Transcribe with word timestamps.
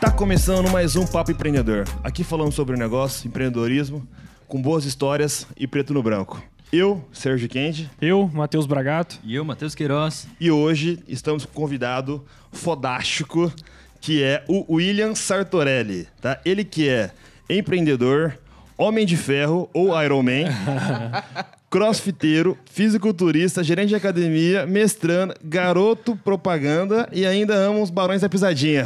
Tá 0.00 0.10
começando 0.10 0.70
mais 0.70 0.96
um 0.96 1.06
Papo 1.06 1.30
Empreendedor. 1.30 1.84
Aqui 2.02 2.24
falamos 2.24 2.54
sobre 2.54 2.76
negócio, 2.76 3.28
empreendedorismo, 3.28 4.06
com 4.48 4.60
boas 4.60 4.84
histórias 4.84 5.46
e 5.56 5.66
preto 5.66 5.92
no 5.92 6.02
branco. 6.02 6.42
Eu, 6.72 7.04
Sérgio 7.12 7.48
Kendi, 7.48 7.90
Eu, 8.00 8.28
Matheus 8.32 8.64
Bragato. 8.66 9.18
E 9.24 9.34
eu, 9.34 9.44
Matheus 9.44 9.74
Queiroz. 9.74 10.26
e 10.40 10.50
hoje 10.50 11.02
estamos 11.06 11.44
com 11.44 11.50
um 11.50 11.54
convidado 11.54 12.24
fodástico, 12.52 13.52
que 14.00 14.22
é 14.22 14.44
o 14.48 14.76
William 14.76 15.14
Sartorelli, 15.14 16.08
tá? 16.20 16.40
Ele 16.44 16.64
que 16.64 16.88
é 16.88 17.10
empreendedor, 17.48 18.38
homem 18.78 19.04
de 19.04 19.16
ferro 19.16 19.68
ou 19.74 20.00
Iron 20.02 20.22
Man, 20.22 20.44
crossfiteiro, 21.70 22.58
fisiculturista, 22.70 23.62
gerente 23.62 23.90
de 23.90 23.94
academia, 23.94 24.66
mestrando, 24.66 25.34
garoto 25.42 26.16
propaganda 26.16 27.08
e 27.12 27.24
ainda 27.24 27.54
ama 27.54 27.78
os 27.78 27.90
barões 27.90 28.20
da 28.22 28.28
pisadinha. 28.28 28.84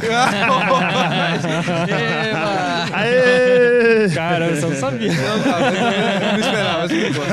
Aê! 2.93 4.07
Cara, 4.13 4.45
eu 4.45 4.61
só 4.61 4.69
não 4.69 4.75
sabia. 4.75 5.11
Não, 5.11 5.37
mas 5.39 5.75
eu 6.21 6.31
não 6.31 6.39
esperava, 6.39 6.79
mas 6.79 6.91
foi 6.91 7.11
bom. 7.11 7.25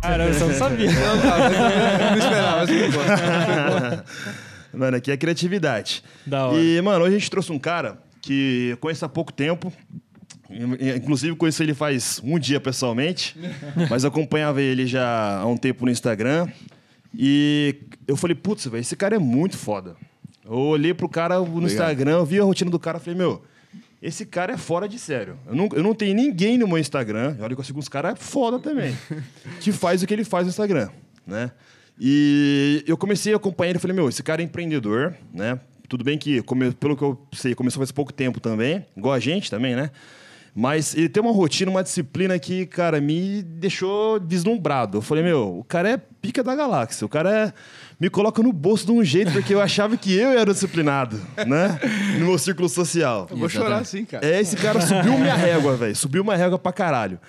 Cara, 0.00 0.24
eu 0.24 0.34
só 0.34 0.46
não 0.46 0.54
sabia. 0.54 0.90
Não, 0.90 1.16
mas 1.16 1.52
eu 1.52 2.10
não 2.10 2.18
esperava, 2.18 2.56
mas 2.56 2.70
foi 2.70 2.88
bom. 2.88 3.00
Mano, 4.72 4.96
aqui 4.96 5.10
é 5.10 5.16
criatividade. 5.16 6.02
Da 6.26 6.46
hora. 6.46 6.60
E, 6.60 6.80
mano, 6.80 7.04
hoje 7.04 7.16
a 7.16 7.18
gente 7.18 7.30
trouxe 7.30 7.52
um 7.52 7.58
cara 7.58 7.98
que 8.20 8.68
eu 8.70 8.76
conheço 8.76 9.04
há 9.04 9.08
pouco 9.08 9.32
tempo. 9.32 9.72
Inclusive, 10.96 11.36
conheci 11.36 11.62
ele 11.62 11.74
faz 11.74 12.20
um 12.24 12.38
dia 12.38 12.60
pessoalmente, 12.60 13.36
mas 13.88 14.02
eu 14.02 14.08
acompanhava 14.08 14.60
ele 14.60 14.86
já 14.86 15.38
há 15.38 15.46
um 15.46 15.56
tempo 15.56 15.84
no 15.84 15.90
Instagram. 15.90 16.48
E 17.14 17.76
eu 18.06 18.16
falei, 18.16 18.34
putz, 18.34 18.66
velho, 18.66 18.80
esse 18.80 18.96
cara 18.96 19.16
é 19.16 19.18
muito 19.18 19.56
foda. 19.56 19.96
Eu 20.44 20.56
olhei 20.56 20.92
pro 20.92 21.08
cara 21.08 21.38
no 21.38 21.66
Instagram, 21.66 22.12
eu 22.12 22.26
vi 22.26 22.40
a 22.40 22.44
rotina 22.44 22.70
do 22.70 22.78
cara 22.78 22.98
e 22.98 23.00
falei, 23.00 23.16
meu, 23.16 23.42
esse 24.02 24.24
cara 24.24 24.54
é 24.54 24.56
fora 24.56 24.88
de 24.88 24.98
sério. 24.98 25.38
Eu 25.46 25.54
não, 25.54 25.68
eu 25.72 25.82
não 25.82 25.94
tenho 25.94 26.14
ninguém 26.14 26.56
no 26.58 26.66
meu 26.66 26.78
Instagram, 26.78 27.36
olha 27.38 27.48
que 27.48 27.52
eu 27.52 27.56
consigo 27.56 27.78
uns 27.78 27.88
caras 27.88 28.18
foda 28.18 28.58
também, 28.58 28.96
que 29.60 29.70
faz 29.72 30.02
o 30.02 30.06
que 30.06 30.14
ele 30.14 30.24
faz 30.24 30.46
no 30.46 30.50
Instagram, 30.50 30.88
né? 31.26 31.50
E 32.02 32.82
eu 32.86 32.96
comecei 32.96 33.32
a 33.34 33.36
acompanhar 33.36 33.70
ele 33.70 33.78
e 33.78 33.80
falei, 33.80 33.94
meu, 33.94 34.08
esse 34.08 34.22
cara 34.22 34.40
é 34.40 34.44
empreendedor, 34.44 35.14
né? 35.34 35.60
Tudo 35.86 36.02
bem 36.02 36.16
que, 36.16 36.42
pelo 36.78 36.96
que 36.96 37.02
eu 37.02 37.20
sei, 37.32 37.54
começou 37.54 37.80
faz 37.80 37.92
pouco 37.92 38.10
tempo 38.12 38.40
também, 38.40 38.86
igual 38.96 39.12
a 39.12 39.18
gente 39.20 39.50
também, 39.50 39.76
né? 39.76 39.90
Mas 40.54 40.94
ele 40.96 41.08
tem 41.08 41.22
uma 41.22 41.32
rotina, 41.32 41.70
uma 41.70 41.82
disciplina 41.82 42.36
que, 42.38 42.66
cara, 42.66 43.00
me 43.00 43.42
deixou 43.42 44.18
deslumbrado. 44.18 44.98
Eu 44.98 45.02
falei, 45.02 45.22
meu, 45.22 45.58
o 45.58 45.64
cara 45.64 45.90
é 45.90 45.96
pica 45.96 46.42
da 46.42 46.56
galáxia. 46.56 47.04
O 47.04 47.08
cara 47.08 47.32
é- 47.48 47.52
me 48.00 48.10
coloca 48.10 48.42
no 48.42 48.52
bolso 48.52 48.84
de 48.86 48.92
um 48.92 49.04
jeito, 49.04 49.30
porque 49.32 49.54
eu 49.54 49.60
achava 49.60 49.96
que 49.96 50.12
eu 50.16 50.30
era 50.30 50.52
disciplinado, 50.52 51.20
né? 51.46 51.78
No 52.18 52.26
meu 52.26 52.38
círculo 52.38 52.68
social. 52.68 53.28
Eu 53.30 53.36
vou 53.36 53.48
chorar 53.48 53.78
assim, 53.78 54.04
cara. 54.04 54.26
É, 54.26 54.40
esse 54.40 54.56
cara 54.56 54.80
subiu 54.80 55.16
minha 55.18 55.36
régua, 55.36 55.76
velho. 55.76 55.94
Subiu 55.94 56.24
minha 56.24 56.36
régua 56.36 56.58
pra 56.58 56.72
caralho. 56.72 57.20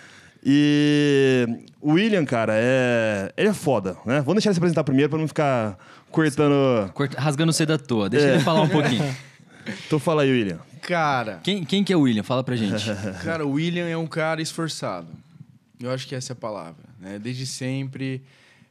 E 0.43 1.45
o 1.79 1.93
William, 1.93 2.25
cara, 2.25 2.53
é. 2.55 3.31
Ele 3.37 3.49
é 3.49 3.53
foda, 3.53 3.93
né? 4.05 4.17
Vamos 4.21 4.35
deixar 4.35 4.49
ele 4.49 4.55
se 4.55 4.59
apresentar 4.59 4.83
primeiro 4.83 5.09
pra 5.09 5.19
não 5.19 5.27
ficar 5.27 5.77
cortando. 6.09 6.91
Corta- 6.93 7.19
rasgando 7.19 7.53
cedo 7.53 7.73
à 7.73 7.77
toa. 7.77 8.09
Deixa 8.09 8.27
É. 8.27 8.33
ele 8.35 8.43
falar 8.43 8.61
um 8.61 8.69
pouquinho. 8.69 9.03
Então 9.85 9.99
fala 9.99 10.23
aí, 10.23 10.31
William. 10.31 10.59
Cara, 10.81 11.39
Quem, 11.43 11.63
quem 11.63 11.83
que 11.83 11.93
é 11.93 11.95
o 11.95 12.01
William? 12.01 12.23
Fala 12.23 12.43
pra 12.43 12.55
gente. 12.55 12.83
cara, 13.23 13.45
o 13.45 13.51
William 13.51 13.87
é 13.87 13.95
um 13.95 14.07
cara 14.07 14.41
esforçado. 14.41 15.07
Eu 15.79 15.91
acho 15.91 16.07
que 16.07 16.15
essa 16.15 16.31
é 16.31 16.33
a 16.33 16.35
palavra. 16.35 16.83
Né? 16.99 17.19
Desde 17.19 17.45
sempre, 17.45 18.23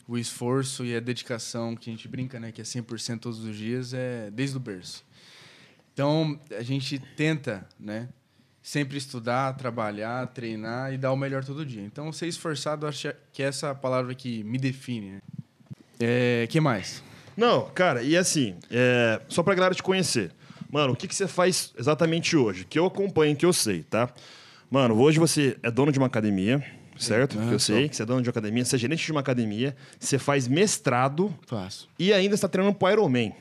o 0.08 0.18
esforço 0.18 0.84
e 0.84 0.96
a 0.96 0.98
dedicação 0.98 1.76
que 1.76 1.88
a 1.88 1.92
gente 1.92 2.08
brinca, 2.08 2.40
né? 2.40 2.50
Que 2.50 2.60
é 2.60 2.64
100% 2.64 3.20
todos 3.20 3.38
os 3.44 3.56
dias, 3.56 3.94
é 3.94 4.30
desde 4.32 4.56
o 4.56 4.60
berço. 4.60 5.04
Então, 5.94 6.36
a 6.58 6.62
gente 6.62 6.98
tenta, 7.16 7.64
né? 7.78 8.08
Sempre 8.62 8.98
estudar, 8.98 9.54
trabalhar, 9.56 10.26
treinar 10.28 10.92
e 10.92 10.98
dar 10.98 11.12
o 11.12 11.16
melhor 11.16 11.42
todo 11.44 11.64
dia. 11.64 11.82
Então, 11.82 12.12
ser 12.12 12.26
esforçado, 12.26 12.86
acho 12.86 13.10
que 13.32 13.42
é 13.42 13.46
essa 13.46 13.74
palavra 13.74 14.14
que 14.14 14.44
me 14.44 14.58
define, 14.58 15.12
né? 15.12 15.18
É, 15.98 16.46
que 16.48 16.60
mais? 16.60 17.02
Não, 17.36 17.68
cara, 17.70 18.02
e 18.02 18.16
assim, 18.16 18.56
é, 18.70 19.20
só 19.28 19.42
pra 19.42 19.54
galera 19.54 19.74
te 19.74 19.82
conhecer. 19.82 20.30
Mano, 20.70 20.92
o 20.92 20.96
que, 20.96 21.08
que 21.08 21.14
você 21.14 21.26
faz 21.26 21.72
exatamente 21.78 22.36
hoje? 22.36 22.64
Que 22.64 22.78
eu 22.78 22.84
acompanho, 22.86 23.34
que 23.34 23.46
eu 23.46 23.52
sei, 23.52 23.82
tá? 23.82 24.08
Mano, 24.70 24.94
hoje 25.00 25.18
você 25.18 25.56
é 25.62 25.70
dono 25.70 25.90
de 25.90 25.98
uma 25.98 26.06
academia, 26.06 26.62
certo? 26.98 27.38
Ah, 27.40 27.46
que 27.48 27.54
eu 27.54 27.58
sei 27.58 27.88
que 27.88 27.96
você 27.96 28.02
é 28.02 28.06
dono 28.06 28.20
de 28.22 28.28
uma 28.28 28.30
academia, 28.32 28.64
você 28.64 28.76
é 28.76 28.78
gerente 28.78 29.04
de 29.04 29.10
uma 29.10 29.20
academia, 29.20 29.74
você 29.98 30.18
faz 30.18 30.46
mestrado 30.46 31.34
Faço. 31.46 31.88
e 31.98 32.12
ainda 32.12 32.34
está 32.34 32.46
treinando 32.46 32.76
pro 32.76 32.90
Ironman, 32.90 33.34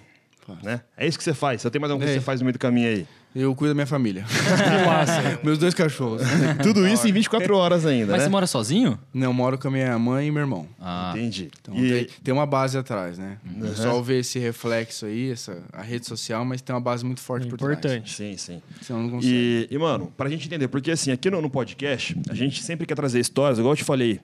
Faço. 0.48 0.66
né? 0.66 0.82
É 0.98 1.06
isso 1.06 1.18
que 1.18 1.24
você 1.24 1.34
faz. 1.34 1.62
Você 1.62 1.70
tem 1.70 1.80
mais 1.80 1.92
alguma 1.92 2.06
coisa 2.06 2.14
É. 2.14 2.18
que 2.18 2.22
você 2.22 2.26
faz 2.26 2.40
no 2.40 2.46
meio 2.46 2.54
do 2.54 2.60
caminho 2.60 2.88
aí? 2.90 3.08
Eu 3.36 3.54
cuido 3.56 3.72
da 3.72 3.76
minha 3.76 3.86
família. 3.86 4.24
Que 4.26 4.86
massa. 4.86 5.40
Meus 5.44 5.60
dois 5.60 5.74
cachorros. 5.76 6.22
Tudo 6.64 6.88
isso 6.88 7.08
em 7.08 7.12
24 7.12 7.56
horas 7.56 7.86
ainda, 7.86 8.08
Mas 8.14 8.18
né? 8.22 8.24
você 8.26 8.30
mora 8.30 8.48
sozinho? 8.48 8.98
Não, 9.14 9.28
eu 9.28 9.34
moro 9.34 9.58
com 9.58 9.68
a 9.68 9.72
minha 9.72 10.00
mãe 10.00 10.28
e 10.28 10.32
meu 10.32 10.42
irmão. 10.42 10.68
Ah, 10.80 11.14
Entendi. 11.16 11.52
Então 11.62 11.76
e, 11.78 11.90
tem, 12.06 12.08
tem 12.24 12.34
uma 12.34 12.48
base 12.48 12.76
atrás, 12.78 13.20
né? 13.20 13.38
O 13.58 13.62
pessoal 13.62 14.04
vê 14.04 14.20
esse 14.20 14.40
reflexo 14.40 15.06
aí, 15.06 15.32
essa, 15.32 15.62
a 15.72 15.84
rede 15.84 16.08
social, 16.08 16.44
mas 16.44 16.60
tem 16.62 16.74
uma 16.74 16.82
base 16.82 17.06
muito 17.06 17.22
forte 17.22 17.48
por 17.48 17.58
trás. 17.58 17.78
Importante. 17.78 18.12
Sim, 18.16 18.36
sim. 18.36 18.62
Senão 18.82 19.04
não 19.04 19.10
consegue. 19.12 19.32
E, 19.32 19.68
e, 19.70 19.78
mano, 19.78 20.12
pra 20.18 20.28
gente 20.28 20.48
entender, 20.48 20.68
porque 20.68 20.90
assim, 20.90 21.12
aqui 21.12 21.30
no, 21.30 21.40
no 21.40 21.50
podcast, 21.52 22.18
a 22.30 22.34
gente 22.34 22.64
sempre 22.64 22.88
quer 22.88 22.96
trazer 22.96 23.20
histórias, 23.20 23.60
igual 23.60 23.74
eu 23.74 23.78
te 23.78 23.84
falei 23.84 24.20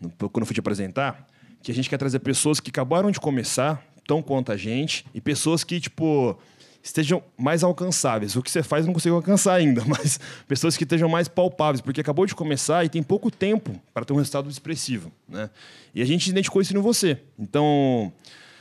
no- 0.00 0.10
quando 0.10 0.42
eu 0.42 0.46
fui 0.46 0.54
te 0.54 0.60
apresentar, 0.60 1.26
que 1.60 1.72
a 1.72 1.74
gente 1.74 1.90
quer 1.90 1.98
trazer 1.98 2.20
pessoas 2.20 2.60
que 2.60 2.70
acabaram 2.70 3.10
de 3.10 3.18
começar, 3.18 3.82
tão 4.06 4.22
quanto 4.22 4.52
a 4.52 4.56
gente, 4.56 5.04
e 5.12 5.20
pessoas 5.20 5.64
que, 5.64 5.80
tipo, 5.80 6.38
estejam 6.84 7.22
mais 7.36 7.64
alcançáveis. 7.64 8.36
O 8.36 8.42
que 8.42 8.50
você 8.50 8.62
faz 8.62 8.84
não 8.84 8.92
consigo 8.92 9.16
alcançar 9.16 9.54
ainda, 9.54 9.82
mas 9.88 10.20
pessoas 10.46 10.76
que 10.76 10.84
estejam 10.84 11.08
mais 11.08 11.26
palpáveis, 11.26 11.80
porque 11.80 12.02
acabou 12.02 12.26
de 12.26 12.34
começar 12.34 12.84
e 12.84 12.90
tem 12.90 13.02
pouco 13.02 13.30
tempo 13.30 13.74
para 13.94 14.04
ter 14.04 14.12
um 14.12 14.16
resultado 14.16 14.50
expressivo, 14.50 15.10
né? 15.26 15.48
E 15.94 16.02
a 16.02 16.04
gente 16.04 16.28
identificou 16.28 16.60
isso 16.60 16.76
em 16.76 16.80
você. 16.80 17.18
Então, 17.38 18.12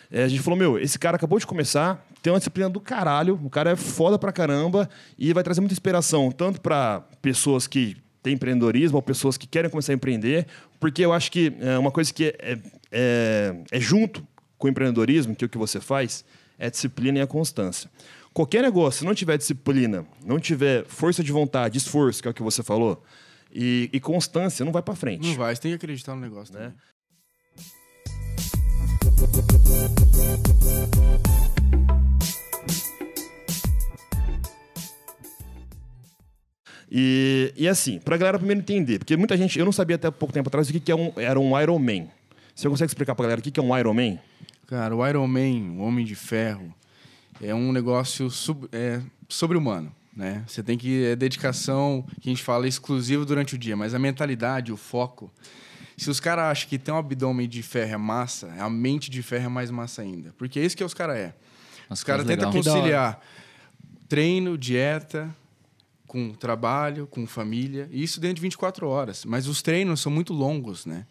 é, 0.10 0.24
a 0.24 0.28
gente 0.30 0.42
falou, 0.42 0.58
meu, 0.58 0.80
esse 0.80 0.98
cara 0.98 1.18
acabou 1.18 1.38
de 1.38 1.46
começar, 1.46 2.08
tem 2.22 2.32
uma 2.32 2.40
disciplina 2.40 2.70
do 2.70 2.80
caralho, 2.80 3.38
o 3.44 3.50
cara 3.50 3.72
é 3.72 3.76
foda 3.76 4.18
pra 4.18 4.32
caramba 4.32 4.90
e 5.20 5.34
vai 5.34 5.44
trazer 5.44 5.60
muita 5.60 5.74
inspiração, 5.74 6.32
tanto 6.32 6.62
para 6.62 7.02
pessoas 7.22 7.68
que 7.68 7.98
têm 8.22 8.36
empreendedorismo 8.36 8.96
ou 8.96 9.02
pessoas 9.02 9.36
que 9.36 9.46
querem 9.46 9.70
começar 9.70 9.92
a 9.92 9.96
empreender, 9.96 10.48
porque 10.80 11.04
eu 11.04 11.12
acho 11.12 11.30
que 11.30 11.54
é, 11.60 11.78
uma 11.78 11.92
coisa 11.92 12.14
que 12.14 12.34
é, 12.40 12.58
é, 12.90 13.56
é 13.70 13.80
junto 13.82 14.26
com 14.58 14.68
o 14.68 14.70
empreendedorismo, 14.70 15.36
que 15.36 15.44
é 15.44 15.48
o 15.48 15.50
que 15.50 15.58
você 15.58 15.82
faz, 15.82 16.24
é 16.58 16.70
disciplina 16.70 17.20
e 17.20 17.22
a 17.22 17.28
constância. 17.28 17.90
Qualquer 18.34 18.64
negócio, 18.64 19.00
se 19.00 19.06
não 19.06 19.14
tiver 19.14 19.38
disciplina, 19.38 20.06
não 20.26 20.40
tiver 20.40 20.86
força 20.86 21.24
de 21.24 21.32
vontade, 21.32 21.78
esforço, 21.78 22.22
que 22.22 22.28
é 22.28 22.32
o 22.32 22.34
que 22.34 22.42
você 22.42 22.64
falou, 22.64 23.04
e, 23.54 23.90
e 23.94 24.00
constância, 24.00 24.66
não 24.66 24.72
vai 24.72 24.82
pra 24.82 24.96
frente. 24.96 25.28
Não 25.28 25.36
vai, 25.36 25.56
você 25.56 25.62
tem 25.62 25.72
que 25.72 25.76
acreditar 25.76 26.16
no 26.16 26.22
negócio, 26.22 26.54
né? 26.54 26.74
E, 36.96 37.52
e 37.58 37.68
assim, 37.68 38.00
pra 38.00 38.18
galera 38.18 38.38
primeiro 38.38 38.62
entender, 38.62 39.00
porque 39.00 39.18
muita 39.18 39.36
gente, 39.36 39.58
eu 39.58 39.66
não 39.66 39.72
sabia 39.72 39.96
até 39.96 40.12
pouco 40.12 40.32
tempo 40.32 40.48
atrás 40.48 40.70
o 40.70 40.72
que, 40.72 40.80
que 40.80 40.92
é 40.92 40.96
um, 40.96 41.12
era 41.18 41.40
um 41.40 41.60
Iron 41.60 41.80
Man. 41.80 42.08
Você 42.54 42.70
consegue 42.70 42.92
explicar 42.92 43.16
pra 43.16 43.24
galera 43.24 43.42
o 43.42 43.44
que, 43.44 43.50
que 43.50 43.60
é 43.60 43.64
um 43.64 43.76
Iron 43.76 43.96
Man? 43.96 44.20
Cara, 44.68 44.96
o 44.96 45.08
Iron 45.08 45.28
Man, 45.28 45.78
o 45.78 45.80
Homem 45.80 46.06
de 46.06 46.16
Ferro, 46.16 46.74
é 47.42 47.54
um 47.54 47.72
negócio 47.72 48.30
sub, 48.30 48.68
é, 48.72 49.02
sobre-humano, 49.28 49.94
né? 50.16 50.44
Você 50.48 50.64
tem 50.64 50.78
que... 50.78 51.06
É 51.06 51.16
dedicação, 51.16 52.06
que 52.22 52.30
a 52.30 52.32
gente 52.32 52.44
fala, 52.44 52.68
exclusiva 52.68 53.26
durante 53.26 53.56
o 53.56 53.58
dia, 53.58 53.76
mas 53.76 53.94
a 53.94 54.00
mentalidade, 54.00 54.72
o 54.72 54.78
foco... 54.78 55.32
Se 55.96 56.10
os 56.10 56.20
caras 56.20 56.46
acham 56.46 56.70
que 56.70 56.80
ter 56.80 56.92
um 56.92 56.98
abdômen 56.98 57.48
de 57.48 57.62
ferro 57.62 57.94
é 57.94 57.98
massa, 57.98 58.52
a 58.58 58.68
mente 58.68 59.12
de 59.12 59.22
ferro 59.22 59.46
é 59.46 59.48
mais 59.48 59.70
massa 59.70 60.02
ainda. 60.02 60.34
Porque 60.38 60.60
é 60.60 60.66
isso 60.66 60.76
que 60.76 60.84
os 60.84 60.94
caras 60.94 61.18
é. 61.18 61.36
Nossa, 61.88 62.02
Os 62.02 62.04
caras 62.04 62.26
tentam 62.26 62.52
conciliar 62.52 63.22
treino, 64.10 64.58
dieta, 64.58 65.34
com 66.08 66.34
trabalho, 66.34 67.08
com 67.08 67.26
família. 67.28 67.88
E 67.92 68.04
isso 68.04 68.20
dentro 68.20 68.38
de 68.38 68.42
24 68.42 68.88
horas. 68.88 69.24
Mas 69.24 69.48
os 69.48 69.62
treinos 69.62 70.02
são 70.02 70.12
muito 70.12 70.34
longos, 70.34 70.86
né? 70.86 71.06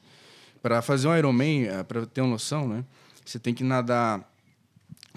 Para 0.60 0.82
fazer 0.82 1.06
um 1.08 1.16
Ironman, 1.16 1.66
para 1.87 2.05
ter 2.05 2.20
uma 2.20 2.31
noção, 2.31 2.66
né? 2.69 2.84
Você 3.24 3.38
tem 3.38 3.54
que 3.54 3.62
nadar 3.64 4.20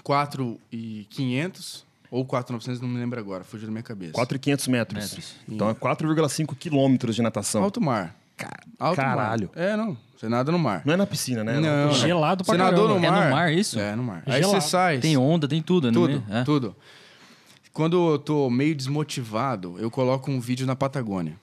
4,500 0.03 1.85
ou 2.11 2.23
4,900, 2.25 2.81
não 2.81 2.87
me 2.87 2.97
lembro 2.99 3.19
agora, 3.19 3.43
fugiu 3.43 3.67
da 3.67 3.71
minha 3.71 3.83
cabeça. 3.83 4.13
4,500 4.13 4.67
metros. 4.67 5.03
Metros. 5.03 5.35
Então 5.49 5.69
é 5.69 5.73
4,5 5.73 6.55
quilômetros 6.55 7.15
de 7.15 7.21
natação. 7.21 7.63
Alto 7.63 7.81
mar. 7.81 8.15
Alto 8.79 8.95
caralho. 8.97 9.49
Mar. 9.55 9.61
É, 9.63 9.75
não. 9.75 9.97
Você 10.15 10.29
nada 10.29 10.51
no 10.51 10.59
mar. 10.59 10.81
Não 10.85 10.93
é 10.93 10.97
na 10.97 11.05
piscina, 11.05 11.43
né? 11.43 11.59
Não, 11.59 11.91
Gelado 11.93 12.43
pra 12.43 12.53
Você 12.53 12.57
nadou 12.57 12.87
caramba. 12.87 12.99
no 12.99 13.05
É 13.05 13.11
mar. 13.11 13.25
no 13.29 13.35
mar 13.35 13.53
isso? 13.53 13.79
É, 13.79 13.95
no 13.95 14.03
mar. 14.03 14.23
Aí 14.25 14.41
Gelado. 14.41 14.61
você 14.61 14.69
sai. 14.69 14.99
Tem 14.99 15.17
onda, 15.17 15.47
tem 15.47 15.61
tudo, 15.61 15.87
né? 15.87 15.93
Tudo, 15.93 16.23
É. 16.29 16.43
tudo. 16.43 16.75
Quando 17.73 18.11
eu 18.13 18.19
tô 18.19 18.49
meio 18.49 18.73
desmotivado, 18.73 19.75
eu 19.79 19.91
coloco 19.91 20.31
um 20.31 20.39
vídeo 20.39 20.65
na 20.65 20.75
Patagônia. 20.75 21.35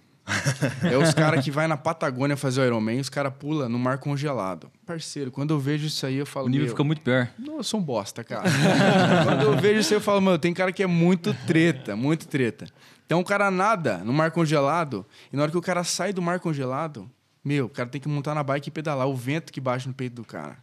É 0.83 0.97
os 0.97 1.15
caras 1.15 1.45
que 1.45 1.51
vai 1.51 1.67
na 1.67 1.77
Patagônia 1.77 2.37
fazer 2.37 2.61
o 2.61 2.65
Ironman, 2.65 3.01
os 3.01 3.09
caras 3.09 3.33
pulam 3.39 3.69
no 3.69 3.79
mar 3.79 3.99
congelado. 3.99 4.71
Parceiro, 4.87 5.31
quando 5.31 5.53
eu 5.53 5.59
vejo 5.59 5.87
isso 5.87 6.05
aí, 6.07 6.17
eu 6.17 6.27
falo, 6.27 6.47
O 6.47 6.49
nível 6.49 6.69
fica 6.69 6.85
muito 6.85 7.03
pior. 7.03 7.29
não, 7.39 7.57
eu 7.59 7.63
sou 7.63 7.81
um 7.81 7.83
bosta, 7.83 8.23
cara. 8.25 8.49
Quando 9.25 9.43
eu 9.43 9.57
vejo 9.57 9.81
isso, 9.81 9.95
aí, 9.95 9.97
eu 9.97 10.01
falo, 10.01 10.21
mano, 10.21 10.39
tem 10.39 10.53
cara 10.53 10.73
que 10.73 10.83
é 10.83 10.87
muito 10.87 11.35
treta, 11.47 11.95
muito 11.97 12.27
treta. 12.27 12.67
Então 13.07 13.21
o 13.21 13.25
cara 13.25 13.51
nada 13.51 13.99
no 13.99 14.13
mar 14.13 14.31
congelado, 14.31 15.05
e 15.33 15.37
na 15.37 15.43
hora 15.43 15.51
que 15.51 15.59
o 15.59 15.63
cara 15.63 15.85
sai 15.85 16.13
do 16.13 16.23
mar 16.23 16.41
congelado, 16.41 17.11
meu, 17.45 17.67
o 17.67 17.69
cara 17.69 17.89
tem 17.89 18.01
que 18.01 18.09
montar 18.09 18.35
na 18.35 18.43
bike 18.43 18.69
e 18.69 18.73
pedalar, 18.73 19.07
o 19.07 19.17
vento 19.17 19.53
que 19.53 19.61
bate 19.61 19.87
no 19.89 19.95
peito 19.95 20.15
do 20.15 20.25
cara. 20.25 20.57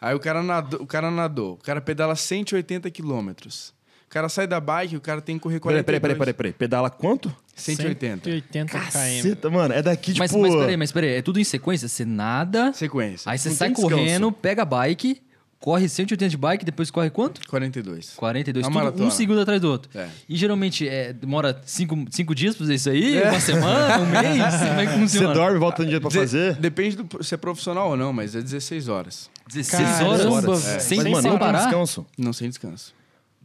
Aí 0.00 0.14
o 0.14 0.20
cara 0.20 0.42
nadou, 0.42 0.82
o 0.82 0.86
cara, 0.86 1.10
nadou, 1.10 1.54
o 1.54 1.56
cara 1.56 1.80
pedala 1.80 2.14
180 2.14 2.90
quilômetros. 2.90 3.74
O 4.16 4.18
cara 4.18 4.28
sai 4.30 4.46
da 4.46 4.58
bike, 4.58 4.96
o 4.96 5.00
cara 5.00 5.20
tem 5.20 5.36
que 5.36 5.42
correr 5.42 5.60
Peraí, 5.60 5.82
42. 5.84 6.00
peraí, 6.00 6.00
peraí, 6.00 6.18
peraí, 6.18 6.34
peraí. 6.34 6.52
Pedala 6.54 6.88
quanto? 6.88 7.30
180. 7.54 8.24
180 8.24 8.72
km. 8.72 8.82
Caceta, 8.82 9.50
mano. 9.50 9.74
É 9.74 9.82
daqui, 9.82 10.12
tipo... 10.14 10.20
Mas, 10.20 10.32
mas 10.32 10.54
peraí, 10.54 10.76
mas 10.78 10.90
peraí, 10.92 11.10
é 11.16 11.22
tudo 11.22 11.38
em 11.38 11.44
sequência? 11.44 11.86
Você 11.86 12.06
nada, 12.06 12.72
Sequência. 12.72 13.30
aí 13.30 13.36
você 13.38 13.50
sai 13.50 13.72
correndo, 13.72 14.32
pega 14.32 14.62
a 14.62 14.64
bike, 14.64 15.20
corre 15.60 15.86
180 15.86 16.30
de 16.30 16.36
bike, 16.38 16.64
depois 16.64 16.90
corre 16.90 17.10
quanto? 17.10 17.46
42. 17.46 18.14
42, 18.16 18.64
Uma 18.66 18.70
tudo 18.70 18.74
maratona. 18.84 19.04
um 19.06 19.10
segundo 19.10 19.40
atrás 19.42 19.60
do 19.60 19.70
outro. 19.70 19.90
É. 19.94 20.08
E 20.26 20.34
geralmente 20.34 20.88
é, 20.88 21.12
demora 21.12 21.60
cinco, 21.66 22.02
cinco 22.10 22.34
dias 22.34 22.54
pra 22.54 22.64
fazer 22.64 22.74
isso 22.76 22.88
aí? 22.88 23.22
Uma 23.22 23.38
semana? 23.40 23.98
Um 23.98 24.06
mês? 24.06 24.22
Como 24.66 24.80
é 24.80 24.86
que 24.86 24.92
Você 24.92 24.98
funciona? 24.98 25.34
dorme, 25.34 25.58
volta 25.58 25.82
um 25.82 25.86
dia 25.86 26.00
pra 26.00 26.10
fazer? 26.10 26.54
Depende 26.54 26.96
do 26.96 27.22
se 27.22 27.34
é 27.34 27.36
profissional 27.36 27.90
ou 27.90 27.96
não, 27.98 28.14
mas 28.14 28.34
é 28.34 28.40
16 28.40 28.88
horas. 28.88 29.28
16 29.46 29.82
Caramba, 29.88 30.30
horas? 30.32 30.64
velho. 30.64 30.80
Sem, 30.80 31.02
sem 31.02 31.12
mano, 31.12 31.22
não 31.22 31.30
tem 31.32 31.38
parar? 31.38 31.58
descanso. 31.64 32.06
Não 32.16 32.32
sem 32.32 32.48
descanso. 32.48 32.94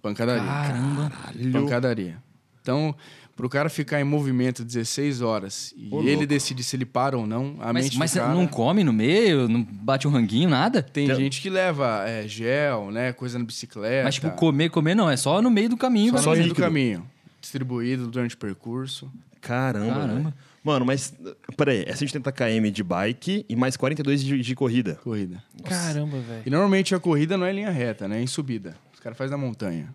Pancadaria. 0.02 0.44
Caramba. 0.44 1.12
Pancadaria. 1.52 2.18
Então, 2.62 2.96
pro 3.36 3.50
cara 3.50 3.70
ficar 3.70 4.00
em 4.00 4.04
movimento 4.04 4.64
16 4.64 5.22
horas 5.22 5.74
e 5.76 5.90
Ô, 5.94 6.02
ele 6.04 6.26
decide 6.26 6.64
se 6.64 6.76
ele 6.76 6.86
para 6.86 7.18
ou 7.18 7.26
não, 7.26 7.58
a 7.60 7.72
Mas, 7.74 7.86
mente 7.86 7.98
mas 7.98 8.14
cara... 8.14 8.34
não 8.34 8.46
come 8.48 8.84
no 8.84 8.94
meio? 8.94 9.48
Não 9.48 9.64
bate 9.64 10.08
um 10.08 10.12
ranguinho, 10.12 10.50
nada? 10.50 10.82
Tem 10.82 11.08
Tem- 11.08 11.16
gente 11.16 11.42
que 11.42 11.50
leva 11.50 12.04
é, 12.08 12.28
gel, 12.28 12.92
né? 12.92 13.14
Coisa 13.14 13.40
na 13.40 13.46
bicicleta. 13.46 14.04
Mas, 14.04 14.16
tipo, 14.16 14.30
comer, 14.32 14.70
comer 14.70 14.96
não, 14.96 15.10
é 15.10 15.18
só 15.18 15.42
no 15.42 15.50
meio 15.50 15.70
do 15.70 15.78
caminho. 15.78 16.12
só 16.12 16.18
no 16.18 16.24
só 16.24 16.32
meio 16.32 16.48
do 16.50 16.56
caminho. 16.56 17.08
Distribuído 17.40 18.08
durante 18.08 18.36
o 18.36 18.38
percurso. 18.38 19.12
Caramba, 19.40 19.94
Caramba. 19.94 20.14
velho. 20.16 20.34
Mano, 20.64 20.86
mas... 20.86 21.12
Peraí, 21.58 21.84
é 21.88 21.96
180 21.96 22.32
km 22.32 22.70
de 22.72 22.84
bike 22.84 23.46
e 23.50 23.56
mais 23.56 23.76
42 23.76 24.24
de, 24.24 24.40
de 24.42 24.56
corrida. 24.56 25.00
Corrida. 25.04 25.44
Caramba, 25.64 26.20
velho. 26.20 26.44
E 26.46 26.50
normalmente 26.52 26.94
a 26.94 27.00
corrida 27.00 27.36
não 27.36 27.48
é 27.48 27.52
em 27.52 27.56
linha 27.56 27.72
reta, 27.72 28.08
né? 28.08 28.20
É 28.20 28.22
em 28.22 28.28
subida. 28.28 28.76
Os 29.02 29.04
caras 29.04 29.18
fazem 29.18 29.32
na 29.32 29.38
montanha. 29.44 29.92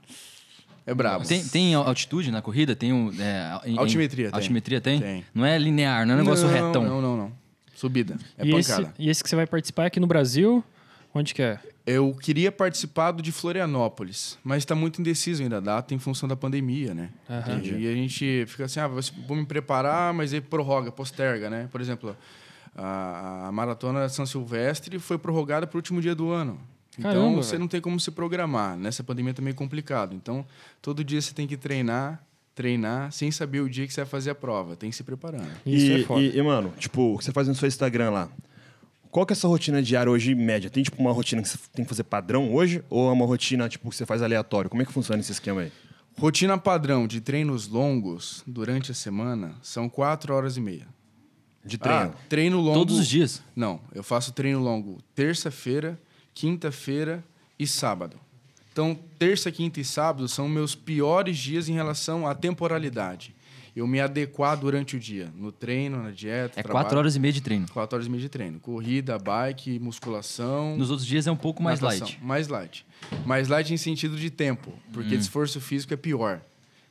É 0.84 0.92
brabo. 0.92 1.24
Tem, 1.24 1.46
tem 1.46 1.74
altitude 1.76 2.32
na 2.32 2.42
corrida? 2.42 2.74
Tem 2.74 2.92
um, 2.92 3.12
é, 3.20 3.60
em- 3.64 3.74
em- 3.74 3.78
Altimetria 3.78 4.30
tem. 4.30 4.36
Altimetria 4.36 4.80
tem? 4.80 5.00
Tem. 5.00 5.24
Não 5.32 5.46
é 5.46 5.56
linear, 5.56 6.04
não 6.04 6.14
é 6.14 6.16
um 6.16 6.20
negócio 6.20 6.44
não, 6.44 6.52
retão. 6.52 6.82
Não, 6.82 7.00
não, 7.00 7.16
não. 7.16 7.32
Subida. 7.72 8.16
É 8.36 8.44
e, 8.44 8.52
esse, 8.56 8.68
pancada. 8.72 8.94
e 8.98 9.08
esse 9.08 9.22
que 9.22 9.30
você 9.30 9.36
vai 9.36 9.46
participar 9.46 9.84
é 9.84 9.86
aqui 9.86 10.00
no 10.00 10.08
Brasil? 10.08 10.64
Onde 11.14 11.32
que 11.34 11.40
é? 11.40 11.60
Eu 11.86 12.12
queria 12.20 12.50
participar 12.50 13.12
do 13.12 13.22
de 13.22 13.30
Florianópolis, 13.30 14.38
mas 14.42 14.58
está 14.58 14.74
muito 14.74 15.00
indeciso 15.00 15.40
ainda 15.40 15.58
a 15.58 15.60
data 15.60 15.94
em 15.94 16.00
função 16.00 16.28
da 16.28 16.34
pandemia, 16.34 16.92
né? 16.92 17.10
E, 17.62 17.84
e 17.84 17.88
a 17.88 17.94
gente 17.94 18.44
fica 18.48 18.64
assim, 18.64 18.80
ah, 18.80 18.88
vou 18.88 19.36
me 19.36 19.46
preparar, 19.46 20.12
mas 20.12 20.34
aí 20.34 20.40
prorroga, 20.40 20.90
posterga, 20.90 21.48
né? 21.48 21.68
Por 21.70 21.80
exemplo, 21.80 22.16
a, 22.74 23.46
a 23.46 23.52
maratona 23.52 24.08
São 24.08 24.26
Silvestre 24.26 24.98
foi 24.98 25.16
prorrogada 25.16 25.64
para 25.64 25.76
o 25.76 25.78
último 25.78 26.00
dia 26.00 26.14
do 26.14 26.32
ano. 26.32 26.60
Então 26.98 27.12
Caramba, 27.12 27.42
você 27.42 27.52
velho. 27.52 27.60
não 27.60 27.68
tem 27.68 27.80
como 27.80 27.98
se 28.00 28.10
programar. 28.10 28.76
Nessa 28.76 29.04
pandemia 29.04 29.34
também 29.34 29.52
é 29.52 29.54
complicado. 29.54 30.14
Então 30.14 30.46
todo 30.80 31.04
dia 31.04 31.20
você 31.20 31.34
tem 31.34 31.46
que 31.46 31.56
treinar, 31.56 32.22
treinar, 32.54 33.12
sem 33.12 33.30
saber 33.30 33.60
o 33.60 33.68
dia 33.68 33.86
que 33.86 33.92
você 33.92 34.00
vai 34.00 34.10
fazer 34.10 34.30
a 34.30 34.34
prova. 34.34 34.76
Tem 34.76 34.90
que 34.90 34.96
se 34.96 35.04
preparando. 35.04 35.48
Isso 35.64 35.86
e, 35.86 36.00
é 36.00 36.04
foda. 36.04 36.22
E, 36.22 36.36
e, 36.36 36.42
mano, 36.42 36.72
tipo, 36.78 37.14
o 37.14 37.18
que 37.18 37.24
você 37.24 37.32
faz 37.32 37.48
no 37.48 37.54
seu 37.54 37.68
Instagram 37.68 38.10
lá? 38.10 38.28
Qual 39.10 39.24
que 39.24 39.32
é 39.32 39.34
a 39.34 39.36
sua 39.36 39.48
rotina 39.48 39.82
diária 39.82 40.10
hoje, 40.10 40.34
média? 40.34 40.68
Tem, 40.68 40.82
tipo, 40.82 41.00
uma 41.00 41.12
rotina 41.12 41.40
que 41.40 41.48
você 41.48 41.58
tem 41.72 41.84
que 41.84 41.88
fazer 41.88 42.04
padrão 42.04 42.52
hoje? 42.52 42.84
Ou 42.90 43.08
é 43.08 43.12
uma 43.12 43.24
rotina, 43.24 43.68
tipo, 43.68 43.88
que 43.88 43.96
você 43.96 44.04
faz 44.04 44.20
aleatório? 44.20 44.68
Como 44.68 44.82
é 44.82 44.84
que 44.84 44.92
funciona 44.92 45.20
esse 45.20 45.32
esquema 45.32 45.62
aí? 45.62 45.72
Rotina 46.18 46.56
padrão 46.56 47.06
de 47.06 47.20
treinos 47.20 47.68
longos 47.68 48.42
durante 48.46 48.90
a 48.90 48.94
semana 48.94 49.54
são 49.62 49.88
quatro 49.88 50.34
horas 50.34 50.56
e 50.56 50.60
meia. 50.60 50.86
De 51.64 51.76
treino? 51.76 52.14
Ah, 52.14 52.24
treino 52.28 52.60
longo. 52.60 52.78
Todos 52.78 52.98
os 52.98 53.06
dias. 53.06 53.42
Não, 53.54 53.80
eu 53.94 54.02
faço 54.02 54.32
treino 54.32 54.60
longo 54.60 54.98
terça-feira, 55.14 55.98
quinta-feira 56.36 57.24
e 57.58 57.66
sábado. 57.66 58.20
Então, 58.70 58.94
terça, 59.18 59.50
quinta 59.50 59.80
e 59.80 59.84
sábado 59.84 60.28
são 60.28 60.46
meus 60.50 60.74
piores 60.74 61.38
dias 61.38 61.66
em 61.66 61.72
relação 61.72 62.26
à 62.28 62.34
temporalidade. 62.34 63.34
Eu 63.74 63.86
me 63.86 64.00
adequar 64.00 64.54
durante 64.56 64.96
o 64.96 65.00
dia, 65.00 65.30
no 65.34 65.50
treino, 65.50 66.02
na 66.02 66.10
dieta. 66.10 66.60
É 66.60 66.62
trabalho. 66.62 66.84
quatro 66.84 66.98
horas 66.98 67.16
e 67.16 67.20
meia 67.20 67.32
de 67.32 67.40
treino. 67.40 67.66
Quatro 67.70 67.96
horas 67.96 68.06
e 68.06 68.10
meia 68.10 68.20
de 68.22 68.28
treino. 68.28 68.60
Corrida, 68.60 69.18
bike, 69.18 69.78
musculação. 69.78 70.76
Nos 70.76 70.90
outros 70.90 71.06
dias 71.06 71.26
é 71.26 71.30
um 71.32 71.36
pouco 71.36 71.62
mais 71.62 71.80
natação. 71.80 72.06
light. 72.06 72.22
Mais 72.24 72.48
light. 72.48 72.86
Mais 73.24 73.48
light 73.48 73.72
em 73.72 73.76
sentido 73.78 74.16
de 74.18 74.28
tempo, 74.30 74.72
porque 74.92 75.14
Hum. 75.14 75.18
de 75.18 75.22
esforço 75.22 75.58
físico 75.58 75.92
é 75.94 75.96
pior. 75.96 76.42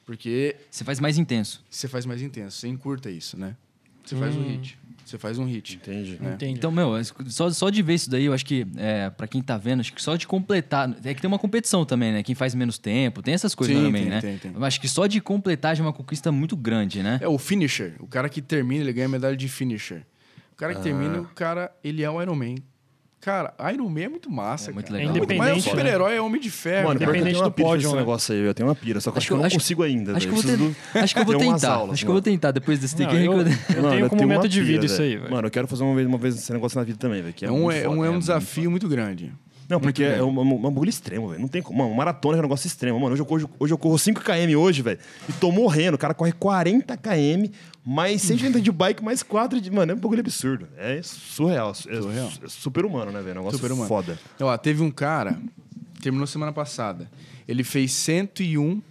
Porque 0.05 0.55
Você 0.71 0.83
faz 0.83 0.99
mais 0.99 1.17
intenso. 1.19 1.63
você 1.69 1.87
faz 1.87 2.05
mais 2.05 2.21
intenso, 2.21 2.57
você 2.57 2.67
encurta 2.67 3.09
isso, 3.11 3.37
né? 3.37 3.55
Você 4.03 4.15
faz 4.15 4.35
um 4.35 4.43
hit. 4.43 4.77
Você 5.05 5.19
faz 5.19 5.37
um 5.37 5.45
hit. 5.45 5.75
Entendi. 5.75 6.19
É. 6.21 6.33
Entendi. 6.33 6.53
Então, 6.57 6.71
meu, 6.71 6.93
só, 7.27 7.49
só 7.51 7.69
de 7.69 7.81
ver 7.83 7.93
isso 7.93 8.09
daí, 8.09 8.25
eu 8.25 8.33
acho 8.33 8.43
que, 8.43 8.65
é, 8.75 9.09
pra 9.11 9.27
quem 9.27 9.41
tá 9.41 9.55
vendo, 9.55 9.81
acho 9.81 9.93
que 9.93 10.01
só 10.01 10.15
de 10.15 10.25
completar. 10.25 10.89
É 11.03 11.13
que 11.13 11.21
tem 11.21 11.27
uma 11.27 11.37
competição 11.37 11.85
também, 11.85 12.11
né? 12.11 12.23
Quem 12.23 12.33
faz 12.33 12.55
menos 12.55 12.79
tempo, 12.79 13.21
tem 13.21 13.33
essas 13.35 13.53
coisas 13.53 13.75
Sim, 13.75 13.83
também, 13.83 14.01
tem, 14.01 14.11
né? 14.11 14.21
tem, 14.21 14.37
tem. 14.39 14.51
Eu 14.53 14.65
acho 14.65 14.81
que 14.81 14.87
só 14.87 15.05
de 15.05 15.21
completar 15.21 15.75
já 15.75 15.83
é 15.83 15.85
uma 15.85 15.93
conquista 15.93 16.31
muito 16.31 16.57
grande, 16.57 17.03
né? 17.03 17.19
É 17.21 17.27
o 17.27 17.37
finisher. 17.37 17.93
O 17.99 18.07
cara 18.07 18.27
que 18.27 18.41
termina, 18.41 18.83
ele 18.83 18.93
ganha 18.93 19.07
medalha 19.07 19.37
de 19.37 19.47
finisher. 19.47 20.03
O 20.53 20.55
cara 20.55 20.73
que 20.73 20.81
termina, 20.81 21.21
o 21.21 21.25
cara, 21.25 21.71
ele 21.83 22.01
é 22.01 22.09
o 22.09 22.19
Iron 22.21 22.35
Man. 22.35 22.55
Cara, 23.25 23.55
Iron 23.73 23.89
Man 23.89 24.01
é 24.01 24.07
muito 24.07 24.29
massa, 24.29 24.69
É 24.69 24.73
muito 24.73 24.85
cara. 24.85 24.99
legal. 24.99 25.15
Mas 25.15 25.19
o 25.19 25.23
Independente, 25.33 25.61
super-herói 25.67 26.15
é 26.15 26.21
homem 26.21 26.39
de 26.39 26.51
ferro. 26.51 26.89
Mano, 26.89 26.99
pior 26.99 27.07
que 27.11 27.17
eu 27.17 27.21
Independente 27.21 27.33
tenho 27.33 27.43
uma 27.43 27.49
do 27.49 27.55
pódio, 27.55 27.81
desse 27.81 27.93
né? 27.95 27.99
negócio 27.99 28.35
aí. 28.35 28.41
Eu 28.41 28.53
tenho 28.53 28.69
uma 28.69 28.75
pira, 28.75 29.01
só 29.01 29.09
que 29.09 29.15
eu 29.15 29.17
acho 29.17 29.27
que 29.27 29.33
eu 29.33 29.37
não 29.37 29.45
acho- 29.45 29.55
consigo 29.55 29.81
ainda. 29.81 30.15
Acho 30.15 30.27
que, 30.27 30.31
eu 30.31 30.35
vou 30.35 30.43
Preciso 30.43 30.75
acho 30.93 31.15
que 31.15 31.21
eu 31.21 31.25
vou 31.25 31.37
tentar. 31.39 31.73
aulas, 31.73 31.93
acho 31.93 32.05
que 32.05 32.05
eu 32.05 32.13
vou 32.13 32.13
mano. 32.17 32.21
tentar 32.21 32.51
depois 32.51 32.77
desse 32.77 32.99
Não, 32.99 33.05
take 33.07 33.25
eu, 33.25 33.33
eu- 33.33 33.39
eu 33.41 33.81
Mano, 33.81 33.89
tenho 33.95 34.09
como 34.09 34.21
uma 34.21 34.27
meta 34.27 34.47
de 34.47 34.61
vida 34.61 34.85
isso 34.85 35.01
aí, 35.01 35.17
velho. 35.17 35.31
Mano, 35.31 35.47
eu 35.47 35.51
quero 35.51 35.67
fazer 35.67 35.83
uma 35.83 35.95
vez, 35.95 36.07
uma 36.07 36.17
vez 36.19 36.35
esse 36.35 36.53
negócio 36.53 36.77
na 36.77 36.83
vida 36.85 36.99
também, 36.99 37.23
velho. 37.23 37.33
É 37.41 37.51
um, 37.51 37.71
é, 37.71 37.89
um, 37.89 38.05
é 38.05 38.09
um 38.09 38.11
muito 38.11 38.19
desafio 38.19 38.69
muito 38.69 38.87
grande. 38.87 39.33
Não, 39.67 39.79
porque 39.79 40.03
é 40.03 40.21
um, 40.23 40.27
um, 40.29 40.53
um 40.55 40.61
bagulho 40.71 40.89
extremo, 40.89 41.29
velho. 41.29 41.41
Não 41.41 41.47
tem 41.47 41.61
como. 41.61 41.79
Mano, 41.83 41.95
maratona 41.95 42.37
é 42.37 42.39
um 42.39 42.43
negócio 42.43 42.67
extremo. 42.67 42.99
Mano, 42.99 43.13
hoje 43.13 43.21
eu 43.21 43.25
corro, 43.25 43.49
hoje 43.59 43.73
eu 43.73 43.77
corro 43.77 43.95
5km 43.95 44.55
hoje, 44.57 44.81
velho. 44.81 44.99
E 45.27 45.33
tô 45.33 45.51
morrendo. 45.51 45.95
O 45.95 45.97
cara 45.97 46.13
corre 46.13 46.31
40km, 46.33 47.51
mais 47.85 48.21
180 48.21 48.61
de 48.61 48.71
bike, 48.71 49.03
mais 49.03 49.23
4 49.23 49.59
de. 49.59 49.71
Mano, 49.71 49.91
é 49.91 49.95
um 49.95 49.99
bagulho 49.99 50.19
absurdo. 50.19 50.67
É 50.77 51.01
surreal. 51.03 51.71
É 51.71 51.73
Surreal. 51.73 52.29
su- 52.31 52.49
super 52.49 52.85
humano, 52.85 53.11
né, 53.11 53.19
velho? 53.21 53.29
É 53.29 53.33
um 53.33 53.43
negócio 53.43 53.57
Super-humano. 53.57 53.87
foda. 53.87 54.19
Ó, 54.39 54.57
teve 54.57 54.83
um 54.83 54.91
cara, 54.91 55.37
terminou 56.01 56.27
semana 56.27 56.51
passada. 56.53 57.09
Ele 57.47 57.63
fez 57.63 57.91
101 57.93 58.81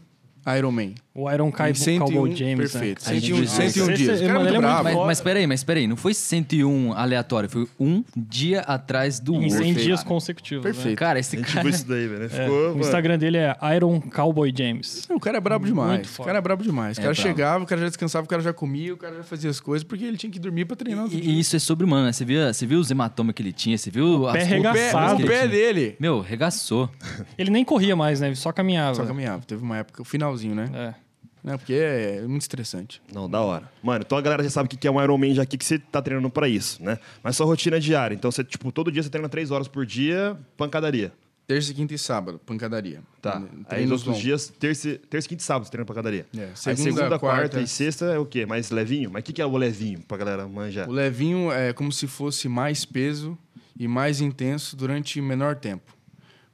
Ironman. 0.59 0.95
O 1.17 1.31
Iron 1.31 1.53
Kai 1.53 1.71
Em 1.71 1.75
101, 1.75 1.99
Cowboy 2.13 2.35
James, 2.35 2.73
perfeito. 2.73 2.99
né? 3.09 3.21
101, 3.21 3.39
Ai, 3.39 3.47
101 3.47 3.91
esse- 3.93 4.03
dias. 4.03 4.21
O 4.21 4.27
cara 4.27 4.51
é 4.51 4.55
é 4.55 4.59
bravo. 4.59 4.83
Mas, 4.83 4.97
mas 4.97 5.21
peraí, 5.21 5.47
mas 5.47 5.63
peraí, 5.63 5.87
não 5.87 5.97
foi 5.97 6.13
101 6.13 6.93
aleatório, 6.93 7.49
foi 7.49 7.69
um 7.79 8.03
dia 8.17 8.63
atrás 8.63 9.21
do 9.21 9.35
Em 9.35 9.45
outro. 9.45 9.59
100 9.59 9.75
dias 9.75 10.01
cara. 10.01 10.09
consecutivos. 10.09 10.65
né? 10.65 10.73
Perfeito. 10.73 10.99
Cara, 10.99 11.21
esse 11.21 11.37
cara. 11.37 11.69
isso 11.69 11.87
daí, 11.87 12.09
velho. 12.09 12.19
né? 12.19 12.27
É, 12.27 12.29
Ficou, 12.29 12.59
o 12.59 12.69
mano. 12.71 12.81
Instagram 12.81 13.17
dele 13.19 13.37
é 13.39 13.57
Iron 13.77 14.01
Cowboy 14.01 14.53
James. 14.57 15.07
O 15.09 15.21
cara 15.21 15.37
é 15.39 15.41
brabo 15.41 15.65
demais. 15.67 15.89
Muito 15.93 16.21
O 16.21 16.25
cara 16.25 16.39
é 16.39 16.41
brabo 16.41 16.65
demais. 16.65 16.97
O 16.97 17.01
É 17.01 17.05
cara 17.05 17.15
brabo. 17.15 17.29
chegava, 17.29 17.63
o 17.63 17.67
cara 17.69 17.81
já 17.83 17.87
descansava, 17.87 18.25
o 18.25 18.29
cara 18.29 18.43
já 18.43 18.53
comia, 18.53 18.93
o 18.93 18.97
cara 18.97 19.15
já 19.15 19.23
fazia 19.23 19.51
as 19.51 19.61
coisas, 19.61 19.85
porque 19.85 20.05
ele 20.05 20.17
tinha 20.17 20.33
que 20.33 20.41
dormir 20.41 20.65
pra 20.65 20.75
treinar. 20.77 21.07
E, 21.13 21.17
e 21.17 21.39
isso 21.39 21.55
é 21.55 21.61
sobre-humano, 21.61 22.07
né? 22.07 22.13
Você 22.13 22.25
viu, 22.25 22.41
você 22.53 22.67
viu 22.67 22.81
os 22.81 22.91
hematomas 22.91 23.37
que 23.37 23.41
ele 23.43 23.53
tinha? 23.53 23.79
Você 23.79 23.89
viu 23.89 24.25
o 24.25 24.33
pé, 24.33 24.43
arregaçado 24.43 25.23
o 25.23 25.27
pé 25.29 25.47
dele. 25.47 25.95
Meu, 26.01 26.21
regaçou. 26.21 26.91
Ele 27.39 27.53
nem 27.53 27.65
corria 27.65 27.95
mais, 27.95 28.21
né? 28.21 28.27
Ele 28.27 28.35
só 28.37 28.51
caminhava. 28.51 28.97
Só 28.97 29.05
caminhava. 29.07 29.45
Teve 29.47 29.63
uma 29.63 29.77
época, 29.77 30.03
o 30.03 30.05
finalzinho, 30.05 30.57
né? 30.57 30.69
É. 30.75 31.04
Não, 31.45 31.59
porque 31.59 31.75
é 31.75 32.23
muito 32.23 32.41
estressante. 32.41 33.03
Não, 33.13 33.29
da 33.29 33.41
hora. 33.43 33.71
Mano, 33.83 34.03
então 34.07 34.17
a 34.17 34.21
galera 34.23 34.43
já 34.43 34.49
sabe 34.49 34.67
o 34.67 34.79
que 34.79 34.89
é 34.89 34.91
um 34.91 35.01
Ironman 35.03 35.35
já 35.35 35.43
aqui, 35.43 35.59
que 35.59 35.65
você 35.65 35.79
tá 35.79 36.01
treinando 36.01 36.31
pra 36.31 36.49
isso, 36.49 36.83
né? 36.83 36.99
Mas 37.23 37.37
sua 37.37 37.45
rotina 37.45 37.77
é 37.77 37.81
diária. 37.81 38.15
Então, 38.15 38.31
você, 38.33 38.43
tipo, 38.43 38.73
todo 38.73 38.91
dia 38.91 39.03
você 39.03 39.11
treina 39.11 39.29
três 39.29 39.51
horas 39.51 39.69
por 39.69 39.85
dia, 39.85 40.37
pancadaria. 40.57 41.13
Terça, 41.47 41.75
quinta 41.75 41.93
e 41.93 41.99
sábado, 41.99 42.39
pancadaria. 42.47 43.03
Tá. 43.21 43.37
Aí 43.37 43.43
os 43.45 43.67
Treinos 43.67 43.93
outros 44.07 44.19
dias, 44.19 44.49
terça, 44.59 44.99
terça, 45.11 45.29
quinta 45.29 45.43
e 45.43 45.45
sábado, 45.45 45.67
você 45.67 45.71
treina 45.71 45.85
pancadaria. 45.85 46.25
É, 46.35 46.45
Aí 46.45 46.51
segunda, 46.55 46.83
segunda, 46.83 47.19
quarta, 47.19 47.41
quarta. 47.41 47.61
e 47.61 47.67
sexta 47.69 48.07
é 48.07 48.19
o 48.19 48.25
quê? 48.25 48.47
Mais 48.47 48.71
levinho? 48.71 49.11
Mas 49.11 49.21
o 49.21 49.25
que, 49.27 49.35
que 49.35 49.43
é 49.43 49.47
o 49.47 49.55
levinho 49.55 50.01
pra 50.09 50.17
galera 50.17 50.49
manjar? 50.49 50.89
O 50.89 50.93
levinho 50.93 51.53
é 51.53 51.75
como 51.75 51.93
se 51.93 52.07
fosse 52.07 52.49
mais 52.49 52.87
peso 52.87 53.37
e 53.79 53.87
mais 53.87 54.23
intenso 54.23 54.75
durante 54.75 55.21
menor 55.21 55.57
tempo. 55.57 55.94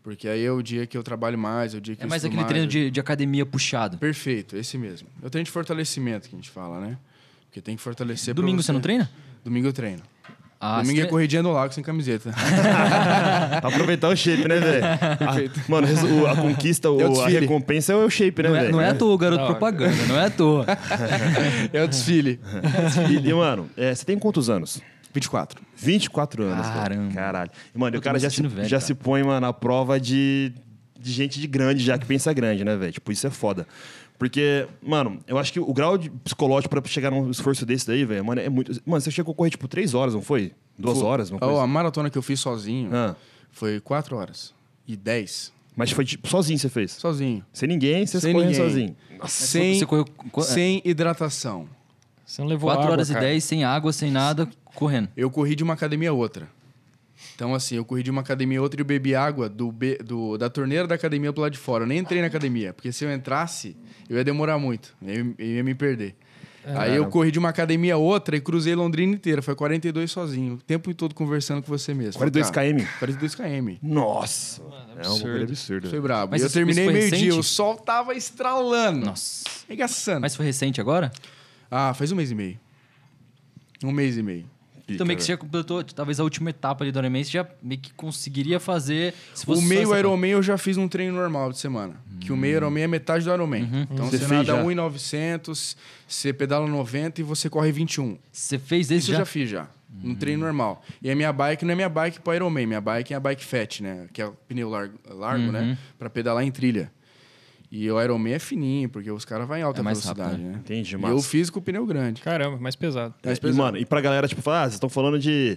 Porque 0.02 0.26
aí 0.28 0.44
é 0.44 0.50
o 0.50 0.62
dia 0.62 0.86
que 0.86 0.96
eu 0.96 1.02
trabalho 1.02 1.36
mais, 1.38 1.74
é 1.74 1.78
o 1.78 1.80
dia 1.80 1.94
que 1.94 2.02
É 2.02 2.06
eu 2.06 2.08
mais 2.08 2.24
aquele 2.24 2.44
treino 2.44 2.64
é- 2.64 2.68
de, 2.68 2.90
de 2.90 3.00
academia 3.00 3.44
puxado. 3.44 3.98
Perfeito, 3.98 4.56
esse 4.56 4.78
mesmo. 4.78 5.06
É 5.22 5.26
o 5.26 5.30
treino 5.30 5.44
de 5.44 5.50
fortalecimento 5.50 6.28
que 6.28 6.34
a 6.34 6.38
gente 6.38 6.48
fala, 6.50 6.80
né? 6.80 6.96
Porque 7.46 7.60
tem 7.60 7.76
que 7.76 7.82
fortalecer 7.82 8.32
Domingo 8.32 8.62
você 8.62 8.72
não 8.72 8.80
treina? 8.80 9.10
Domingo 9.44 9.66
eu 9.68 9.72
treino. 9.72 10.02
Ah, 10.62 10.80
Domingo 10.82 11.00
é 11.00 11.02
você- 11.04 11.08
corridinha 11.08 11.42
do 11.42 11.50
lago 11.52 11.72
sem 11.72 11.82
camiseta. 11.82 12.30
Pra 13.60 13.68
aproveitar 13.70 14.08
o 14.08 14.16
shape, 14.16 14.46
né, 14.46 14.58
velho? 14.58 14.84
Ah, 15.20 15.62
Mano, 15.68 15.86
o- 16.22 16.26
a 16.26 16.36
conquista, 16.36 16.90
o- 16.90 17.00
É 17.00 17.04
o 17.04 17.06
a 17.08 17.10
desfile. 17.12 17.38
recompensa 17.40 17.92
é 17.92 17.96
o 17.96 18.10
shape, 18.10 18.42
né, 18.42 18.48
Não 18.50 18.56
é, 18.56 18.60
velho? 18.60 18.72
não 18.72 18.80
é 18.80 18.88
à 18.90 18.94
toa, 18.94 19.16
garoto 19.18 19.42
hora. 19.42 19.52
propaganda, 19.54 20.06
não 20.06 20.18
é 20.20 20.26
à 20.26 20.30
toa. 20.30 20.66
é 21.72 21.82
o 21.82 21.88
desfile. 21.88 22.38
E, 23.10 23.28
e, 23.28 23.32
mano, 23.34 23.68
é, 23.76 23.94
você 23.94 24.04
tem 24.04 24.18
quantos 24.18 24.48
anos? 24.50 24.80
24. 25.12 25.62
24 25.76 26.42
anos. 26.44 26.66
cara. 26.66 26.80
Caramba. 26.94 27.14
Caralho. 27.14 27.50
E, 27.74 27.78
mano, 27.78 27.98
o 27.98 28.00
cara 28.00 28.18
já, 28.18 28.30
se, 28.30 28.42
velho, 28.42 28.68
já 28.68 28.76
cara. 28.76 28.80
se 28.86 28.94
põe, 28.94 29.22
mano, 29.22 29.40
na 29.40 29.52
prova 29.52 29.98
de, 30.00 30.52
de 30.98 31.12
gente 31.12 31.40
de 31.40 31.46
grande, 31.46 31.82
já 31.84 31.98
que 31.98 32.06
pensa 32.06 32.32
grande, 32.32 32.64
né, 32.64 32.76
velho? 32.76 32.92
Tipo, 32.92 33.10
isso 33.12 33.26
é 33.26 33.30
foda. 33.30 33.66
Porque, 34.18 34.66
mano, 34.82 35.18
eu 35.26 35.38
acho 35.38 35.50
que 35.52 35.58
o 35.58 35.72
grau 35.72 35.96
de 35.96 36.10
psicológico 36.10 36.68
pra 36.78 36.82
chegar 36.90 37.10
num 37.10 37.30
esforço 37.30 37.64
desse 37.64 37.86
daí, 37.86 38.04
velho, 38.04 38.24
mano, 38.24 38.40
é 38.40 38.48
muito. 38.50 38.70
Mano, 38.84 39.00
você 39.00 39.10
chegou 39.10 39.32
a 39.32 39.34
correr, 39.34 39.50
tipo, 39.50 39.66
três 39.66 39.94
horas, 39.94 40.12
não 40.14 40.20
foi? 40.22 40.52
Duas 40.78 40.98
Foi- 40.98 41.06
horas, 41.06 41.30
uma 41.30 41.38
Ó, 41.38 41.46
coisa. 41.46 41.62
a 41.62 41.66
maratona 41.66 42.10
que 42.10 42.18
eu 42.18 42.22
fiz 42.22 42.38
sozinho 42.40 42.90
Ah, 42.94 43.16
foi 43.50 43.80
4 43.80 44.16
horas. 44.16 44.52
E 44.86 44.94
10. 44.96 45.52
mas 45.74 45.90
foi, 45.90 46.04
tipo, 46.04 46.28
sozinho 46.28 46.58
você 46.58 46.68
fez? 46.68 46.92
Sozinho. 46.92 47.42
Sem 47.52 47.66
ninguém, 47.68 48.06
você 48.06 48.20
Sem 48.20 48.34
ninguém. 48.34 48.54
sozinho. 48.54 48.96
Sem, 49.26 49.78
Você 49.78 49.86
correu 49.86 50.04
sem 50.42 50.82
hidratação. 50.84 51.66
Você 52.26 52.42
não 52.42 52.48
levou 52.48 52.68
4 52.68 52.82
água, 52.82 52.92
horas 52.92 53.08
cara. 53.10 53.24
e 53.24 53.28
10 53.28 53.44
sem 53.44 53.64
água, 53.64 53.92
sem 53.92 54.10
nada, 54.10 54.48
correndo. 54.74 55.08
Eu 55.16 55.30
corri 55.30 55.54
de 55.54 55.62
uma 55.62 55.74
academia 55.74 56.10
a 56.10 56.12
outra. 56.12 56.48
Então, 57.34 57.54
assim, 57.54 57.76
eu 57.76 57.84
corri 57.84 58.02
de 58.02 58.10
uma 58.10 58.20
academia 58.22 58.58
a 58.58 58.62
outra 58.62 58.80
e 58.80 58.82
eu 58.82 58.84
bebi 58.86 59.14
água 59.14 59.48
do, 59.48 59.70
be- 59.70 59.98
do- 59.98 60.36
da 60.38 60.48
torneira 60.48 60.86
da 60.86 60.94
academia 60.94 61.32
pro 61.32 61.42
lado 61.42 61.52
de 61.52 61.58
fora. 61.58 61.84
Eu 61.84 61.88
nem 61.88 61.98
entrei 61.98 62.20
na 62.20 62.26
academia, 62.26 62.72
porque 62.72 62.92
se 62.92 63.04
eu 63.04 63.12
entrasse, 63.12 63.76
eu 64.08 64.16
ia 64.16 64.24
demorar 64.24 64.58
muito. 64.58 64.94
Eu, 65.02 65.34
eu 65.38 65.46
ia 65.46 65.62
me 65.64 65.74
perder. 65.74 66.14
Aí 66.62 66.94
eu 66.96 67.06
corri 67.06 67.30
de 67.30 67.38
uma 67.38 67.48
academia 67.48 67.94
a 67.94 67.96
outra 67.96 68.36
e 68.36 68.40
cruzei 68.40 68.74
Londrina 68.74 69.14
inteira. 69.14 69.40
Foi 69.40 69.54
42 69.54 70.10
sozinho. 70.10 70.54
O 70.54 70.58
tempo 70.58 70.92
todo 70.94 71.14
conversando 71.14 71.62
com 71.62 71.68
você 71.68 71.94
mesmo. 71.94 72.18
42 72.18 72.50
Cara, 72.50 72.68
km? 72.72 72.84
42 72.98 73.34
km. 73.34 73.76
Nossa. 73.82 74.60
é 75.02 75.08
um 75.08 75.18
bagulho 75.18 75.42
absurdo. 75.44 75.88
Foi 75.88 76.00
brabo. 76.00 76.32
Mas 76.32 76.42
e 76.42 76.44
eu 76.44 76.50
terminei 76.50 76.86
meio-dia, 76.86 77.34
o 77.34 77.42
sol 77.42 77.76
tava 77.76 78.14
estralando. 78.14 79.06
Nossa. 79.06 79.44
Regaçando. 79.68 80.20
Mas 80.20 80.36
foi 80.36 80.44
recente 80.44 80.80
agora? 80.82 81.10
Ah, 81.70 81.94
faz 81.94 82.12
um 82.12 82.16
mês 82.16 82.30
e 82.30 82.34
meio. 82.34 82.58
Um 83.82 83.90
mês 83.92 84.18
e 84.18 84.22
meio. 84.22 84.44
Pica, 84.92 84.98
Também 84.98 85.16
que 85.16 85.22
você 85.22 85.28
velho. 85.28 85.38
já 85.38 85.40
completou, 85.44 85.84
talvez 85.84 86.20
a 86.20 86.24
última 86.24 86.50
etapa 86.50 86.84
ali 86.84 86.92
do 86.92 86.98
Ironman, 86.98 87.24
você 87.24 87.30
já 87.30 87.46
meio 87.62 87.80
que 87.80 87.92
conseguiria 87.94 88.58
fazer... 88.60 89.14
Se 89.34 89.44
O 89.50 89.60
meio 89.60 89.96
Ironman 89.96 90.30
eu 90.32 90.42
já 90.42 90.56
fiz 90.58 90.76
um 90.76 90.88
treino 90.88 91.14
normal 91.16 91.50
de 91.52 91.58
semana. 91.58 91.94
Que 92.20 92.32
o 92.32 92.36
meio 92.36 92.56
Ironman 92.56 92.82
é 92.84 92.86
metade 92.86 93.24
do 93.24 93.32
Ironman. 93.32 93.68
Então 93.90 94.06
Você 94.06 94.18
você, 94.18 94.26
fez 94.26 94.30
nada 94.46 94.56
já? 94.56 94.62
1,900, 94.62 95.76
você 96.06 96.32
pedala 96.32 96.66
90 96.66 97.20
e 97.20 97.24
você 97.24 97.48
corre 97.48 97.72
21. 97.72 98.18
Você 98.30 98.58
fez 98.58 98.90
esse 98.90 98.98
Isso 99.04 99.10
eu 99.10 99.14
já? 99.14 99.18
já 99.20 99.24
fiz 99.26 99.48
já. 99.50 99.68
Um 100.04 100.14
treino 100.14 100.44
normal. 100.44 100.82
E 101.02 101.10
a 101.10 101.16
minha 101.16 101.32
bike 101.32 101.64
não 101.64 101.72
é 101.72 101.74
minha 101.74 101.88
bike 101.88 102.20
para 102.20 102.36
Ironman. 102.36 102.64
Minha 102.66 102.80
bike 102.80 103.12
é 103.12 103.16
a 103.16 103.20
bike 103.20 103.44
fat, 103.44 103.80
né? 103.80 104.06
Que 104.12 104.22
é 104.22 104.26
o 104.26 104.32
pneu 104.46 104.68
largo, 104.70 104.94
largo 105.08 105.50
né? 105.50 105.76
Pra 105.98 106.08
pedalar 106.08 106.44
em 106.44 106.50
trilha. 106.50 106.92
E 107.72 107.88
o 107.90 108.02
Ironman 108.02 108.32
é 108.32 108.38
fininho, 108.38 108.88
porque 108.88 109.10
os 109.10 109.24
caras 109.24 109.46
vão 109.46 109.56
em 109.56 109.62
alta 109.62 109.80
É 109.80 109.82
mais 109.82 110.00
velocidade, 110.00 110.32
rápido, 110.32 110.50
né? 110.52 110.58
Entendi, 110.58 110.94
E 110.94 110.98
massa. 110.98 111.14
eu 111.14 111.22
fiz 111.22 111.50
com 111.50 111.60
o 111.60 111.62
pneu 111.62 111.86
grande. 111.86 112.20
Caramba, 112.20 112.58
mais 112.58 112.74
pesado. 112.74 113.14
É, 113.22 113.28
Mais 113.28 113.38
e, 113.38 113.40
pesado. 113.40 113.62
mano, 113.62 113.78
e 113.78 113.84
pra 113.84 114.00
galera, 114.00 114.26
tipo, 114.26 114.42
falar, 114.42 114.62
ah, 114.62 114.64
vocês 114.64 114.74
estão 114.74 114.88
falando 114.88 115.18
de 115.20 115.56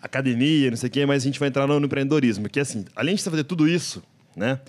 academia, 0.00 0.70
não 0.70 0.76
sei 0.76 0.88
o 0.88 0.92
quê, 0.92 1.04
mas 1.04 1.22
a 1.22 1.26
gente 1.26 1.40
vai 1.40 1.48
entrar 1.48 1.66
no, 1.66 1.84
empreendedorismo. 1.84 2.48
Que 2.48 2.60
assim, 2.60 2.84
além 2.94 3.16
de 3.16 3.22
você 3.22 3.30
fazer 3.30 3.44
tudo 3.44 3.68
isso, 3.68 4.02
né? 4.36 4.60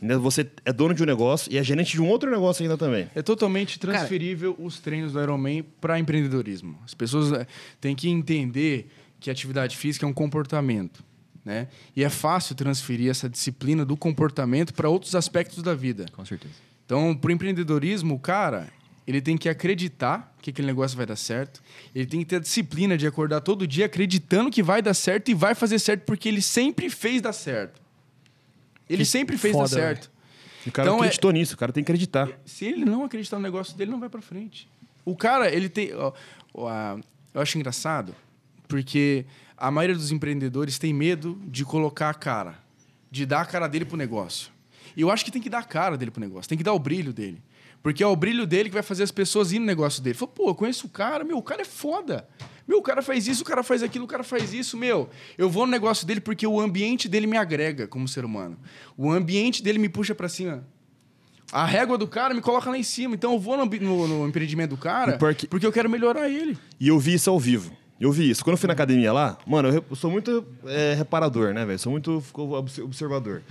ainda 0.00 0.18
Você 0.18 0.48
é 0.64 0.72
dono 0.72 0.94
de 0.94 1.02
um 1.02 1.06
negócio 1.06 1.52
e 1.52 1.58
é 1.58 1.64
gerente 1.64 1.92
de 1.92 2.00
um 2.00 2.08
outro 2.08 2.30
negócio 2.30 2.62
ainda 2.62 2.78
também. 2.78 3.08
É 3.14 3.22
totalmente 3.22 3.78
transferível 3.78 4.56
os 4.58 4.78
treinos 4.80 5.12
do 5.12 5.20
Ironman 5.20 5.64
para 5.80 5.98
empreendedorismo. 5.98 6.78
As 6.84 6.94
pessoas 6.94 7.32
eh, 7.32 7.46
têm 7.80 7.94
que 7.94 8.08
entender 8.08 8.88
que 9.18 9.28
a 9.28 9.32
atividade 9.32 9.76
física 9.76 10.06
é 10.06 10.08
um 10.08 10.12
comportamento. 10.12 11.04
Né? 11.44 11.68
E 11.96 12.04
é 12.04 12.10
fácil 12.10 12.54
transferir 12.54 13.10
essa 13.10 13.28
disciplina 13.28 13.84
do 13.84 13.96
comportamento 13.96 14.74
para 14.74 14.88
outros 14.88 15.14
aspectos 15.14 15.62
da 15.62 15.74
vida. 15.74 16.06
Com 16.12 16.24
certeza. 16.24 16.54
Então, 16.84 17.14
para 17.16 17.28
o 17.28 17.32
empreendedorismo, 17.32 18.14
o 18.14 18.18
cara, 18.18 18.68
ele 19.06 19.22
tem 19.22 19.38
que 19.38 19.48
acreditar 19.48 20.34
que 20.42 20.50
aquele 20.50 20.66
negócio 20.66 20.96
vai 20.96 21.06
dar 21.06 21.16
certo. 21.16 21.62
Ele 21.94 22.04
tem 22.06 22.20
que 22.20 22.26
ter 22.26 22.36
a 22.36 22.40
disciplina 22.40 22.96
de 22.98 23.06
acordar 23.06 23.40
todo 23.40 23.66
dia 23.66 23.86
acreditando 23.86 24.50
que 24.50 24.62
vai 24.62 24.82
dar 24.82 24.92
certo 24.92 25.30
e 25.30 25.34
vai 25.34 25.54
fazer 25.54 25.78
certo 25.78 26.02
porque 26.04 26.28
ele 26.28 26.42
sempre 26.42 26.90
fez 26.90 27.22
dar 27.22 27.32
certo. 27.32 27.80
Ele 28.88 28.98
Que 29.04 29.08
sempre 29.08 29.38
fez 29.38 29.54
foda, 29.54 29.68
dar 29.68 29.76
certo. 29.82 30.10
E 30.66 30.68
o 30.68 30.72
cara 30.72 30.88
Então, 30.88 30.96
é- 30.98 31.06
acreditou 31.06 31.30
nisso, 31.30 31.54
o 31.54 31.56
cara 31.56 31.72
tem 31.72 31.82
que 31.82 31.90
acreditar. 31.90 32.28
Se 32.44 32.66
ele 32.66 32.84
não 32.84 33.04
acreditar 33.04 33.36
no 33.36 33.42
negócio 33.42 33.74
dele, 33.78 33.90
não 33.90 34.00
vai 34.00 34.08
para 34.10 34.20
frente. 34.20 34.68
O 35.04 35.16
cara, 35.16 35.50
ele 35.50 35.68
tem. 35.70 35.94
ó, 35.94 36.12
ó, 36.52 36.68
a- 36.68 36.98
eu 37.32 37.40
acho 37.40 37.56
engraçado, 37.56 38.14
porque 38.68 39.24
a 39.60 39.70
maioria 39.70 39.94
dos 39.96 40.10
empreendedores 40.10 40.78
tem 40.78 40.92
medo 40.92 41.38
de 41.46 41.64
colocar 41.64 42.10
a 42.10 42.14
cara, 42.14 42.58
de 43.10 43.26
dar 43.26 43.42
a 43.42 43.44
cara 43.46 43.68
dele 43.68 43.84
pro 43.84 43.96
negócio. 43.96 44.50
E 44.96 45.02
eu 45.02 45.10
acho 45.10 45.24
que 45.24 45.30
tem 45.30 45.40
que 45.42 45.50
dar 45.50 45.58
a 45.58 45.62
cara 45.64 45.96
dele 45.96 46.10
pro 46.10 46.20
negócio, 46.20 46.48
tem 46.48 46.58
que 46.58 46.64
dar 46.64 46.72
o 46.72 46.78
brilho 46.78 47.12
dele. 47.12 47.42
Porque 47.82 48.02
é 48.02 48.06
o 48.06 48.14
brilho 48.16 48.46
dele 48.46 48.68
que 48.68 48.74
vai 48.74 48.82
fazer 48.82 49.02
as 49.02 49.10
pessoas 49.10 49.52
ir 49.52 49.58
no 49.58 49.64
negócio 49.64 50.02
dele. 50.02 50.14
Fala, 50.14 50.30
pô, 50.32 50.48
eu 50.48 50.54
conheço 50.54 50.86
o 50.86 50.90
cara, 50.90 51.24
meu, 51.24 51.38
o 51.38 51.42
cara 51.42 51.62
é 51.62 51.64
foda. 51.64 52.28
Meu, 52.68 52.78
o 52.78 52.82
cara 52.82 53.00
faz 53.00 53.26
isso, 53.26 53.42
o 53.42 53.46
cara 53.46 53.62
faz 53.62 53.82
aquilo, 53.82 54.04
o 54.04 54.08
cara 54.08 54.22
faz 54.22 54.52
isso, 54.52 54.76
meu. 54.76 55.08
Eu 55.38 55.48
vou 55.48 55.64
no 55.64 55.72
negócio 55.72 56.06
dele 56.06 56.20
porque 56.20 56.46
o 56.46 56.60
ambiente 56.60 57.08
dele 57.08 57.26
me 57.26 57.36
agrega 57.38 57.86
como 57.86 58.06
ser 58.06 58.24
humano. 58.24 58.58
O 58.98 59.10
ambiente 59.10 59.62
dele 59.62 59.78
me 59.78 59.88
puxa 59.88 60.14
para 60.14 60.28
cima. 60.28 60.62
A 61.50 61.64
régua 61.64 61.96
do 61.98 62.06
cara 62.06 62.32
me 62.34 62.40
coloca 62.40 62.70
lá 62.70 62.76
em 62.78 62.82
cima. 62.82 63.14
Então 63.14 63.32
eu 63.32 63.38
vou 63.40 63.56
no, 63.56 63.64
no- 63.64 64.06
no 64.08 64.28
empreendimento 64.28 64.70
do 64.70 64.76
cara 64.76 65.14
E 65.14 65.18
pior 65.18 65.34
que- 65.34 65.48
porque 65.48 65.66
eu 65.66 65.72
quero 65.72 65.88
melhorar 65.88 66.28
ele. 66.28 66.56
E 66.78 66.86
eu 66.88 66.98
vi 66.98 67.14
isso 67.14 67.30
ao 67.30 67.40
vivo. 67.40 67.74
Eu 68.00 68.10
vi 68.10 68.30
isso. 68.30 68.42
Quando 68.42 68.54
eu 68.54 68.58
fui 68.58 68.66
na 68.66 68.72
academia 68.72 69.12
lá, 69.12 69.36
mano, 69.46 69.68
eu, 69.68 69.72
re- 69.74 69.82
eu 69.90 69.96
sou 69.96 70.10
muito 70.10 70.44
é, 70.66 70.94
reparador, 70.94 71.52
né, 71.52 71.64
velho? 71.66 71.78
Sou 71.78 71.92
muito 71.92 72.22
observador. 72.82 73.42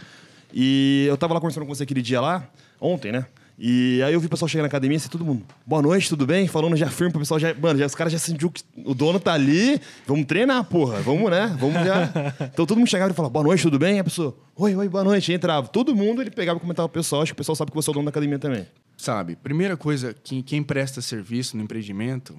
E 0.53 1.05
eu 1.07 1.15
tava 1.17 1.33
lá 1.35 1.39
conversando 1.39 1.65
com 1.67 1.73
você 1.75 1.83
aquele 1.83 2.01
dia 2.01 2.19
lá, 2.19 2.49
ontem, 2.81 3.11
né? 3.11 3.25
E 3.61 4.01
aí 4.03 4.13
eu 4.13 4.21
vi 4.21 4.27
o 4.27 4.29
pessoal 4.29 4.47
chegar 4.47 4.61
na 4.63 4.67
academia, 4.67 4.95
assim, 4.95 5.09
todo 5.09 5.23
mundo, 5.25 5.43
boa 5.67 5.81
noite, 5.81 6.07
tudo 6.07 6.25
bem? 6.25 6.47
Falando 6.47 6.77
já 6.77 6.87
firme 6.89 7.11
pro 7.11 7.19
pessoal, 7.19 7.37
já, 7.37 7.53
mano, 7.53 7.77
já, 7.77 7.85
os 7.85 7.93
caras 7.93 8.13
já 8.13 8.17
sentiu 8.17 8.49
que 8.49 8.63
o 8.85 8.93
dono 8.95 9.19
tá 9.19 9.33
ali, 9.33 9.81
vamos 10.07 10.25
treinar, 10.25 10.63
porra, 10.63 11.01
vamos, 11.01 11.29
né? 11.29 11.55
Vamos 11.59 11.75
já. 11.85 12.09
Então 12.53 12.65
todo 12.65 12.77
mundo 12.77 12.87
chegava 12.89 13.11
e 13.11 13.13
falava, 13.13 13.31
boa 13.33 13.43
noite, 13.43 13.61
tudo 13.61 13.77
bem? 13.77 13.97
E 13.97 13.99
a 13.99 14.03
pessoa, 14.03 14.33
oi, 14.55 14.73
oi, 14.75 14.87
boa 14.87 15.03
noite, 15.03 15.29
e 15.31 15.35
entrava. 15.35 15.67
Todo 15.67 15.93
mundo, 15.93 16.21
ele 16.21 16.31
pegava 16.31 16.57
e 16.57 16.61
comentava 16.61 16.87
pro 16.87 17.01
pessoal, 17.01 17.21
acho 17.21 17.33
que 17.33 17.35
o 17.35 17.37
pessoal 17.37 17.55
sabe 17.55 17.69
que 17.69 17.75
você 17.75 17.89
é 17.89 17.91
o 17.91 17.93
dono 17.93 18.05
da 18.05 18.09
academia 18.11 18.39
também. 18.39 18.65
Sabe, 18.97 19.35
primeira 19.35 19.75
coisa, 19.75 20.15
que 20.23 20.41
quem 20.41 20.63
presta 20.63 21.01
serviço 21.01 21.57
no 21.57 21.63
empreendimento 21.63 22.35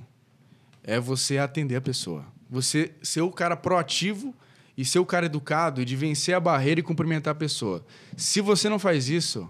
é 0.83 0.99
você 0.99 1.39
atender 1.39 1.77
a 1.77 1.81
pessoa. 1.81 2.25
Você 2.49 2.93
ser 3.03 3.21
o 3.21 3.31
cara 3.31 3.57
proativo 3.57 4.35
e 4.77 4.85
ser 4.85 4.99
o 4.99 5.07
cara 5.07 5.27
educado 5.27 5.85
de 5.85 5.95
vencer 5.97 6.35
a 6.35 6.41
barreira 6.41 6.81
e 6.81 6.83
cumprimentar 6.83 7.33
a 7.33 7.35
pessoa. 7.35 7.85
Se 8.17 8.41
você 8.41 8.69
não 8.69 8.79
faz 8.79 9.09
isso, 9.09 9.49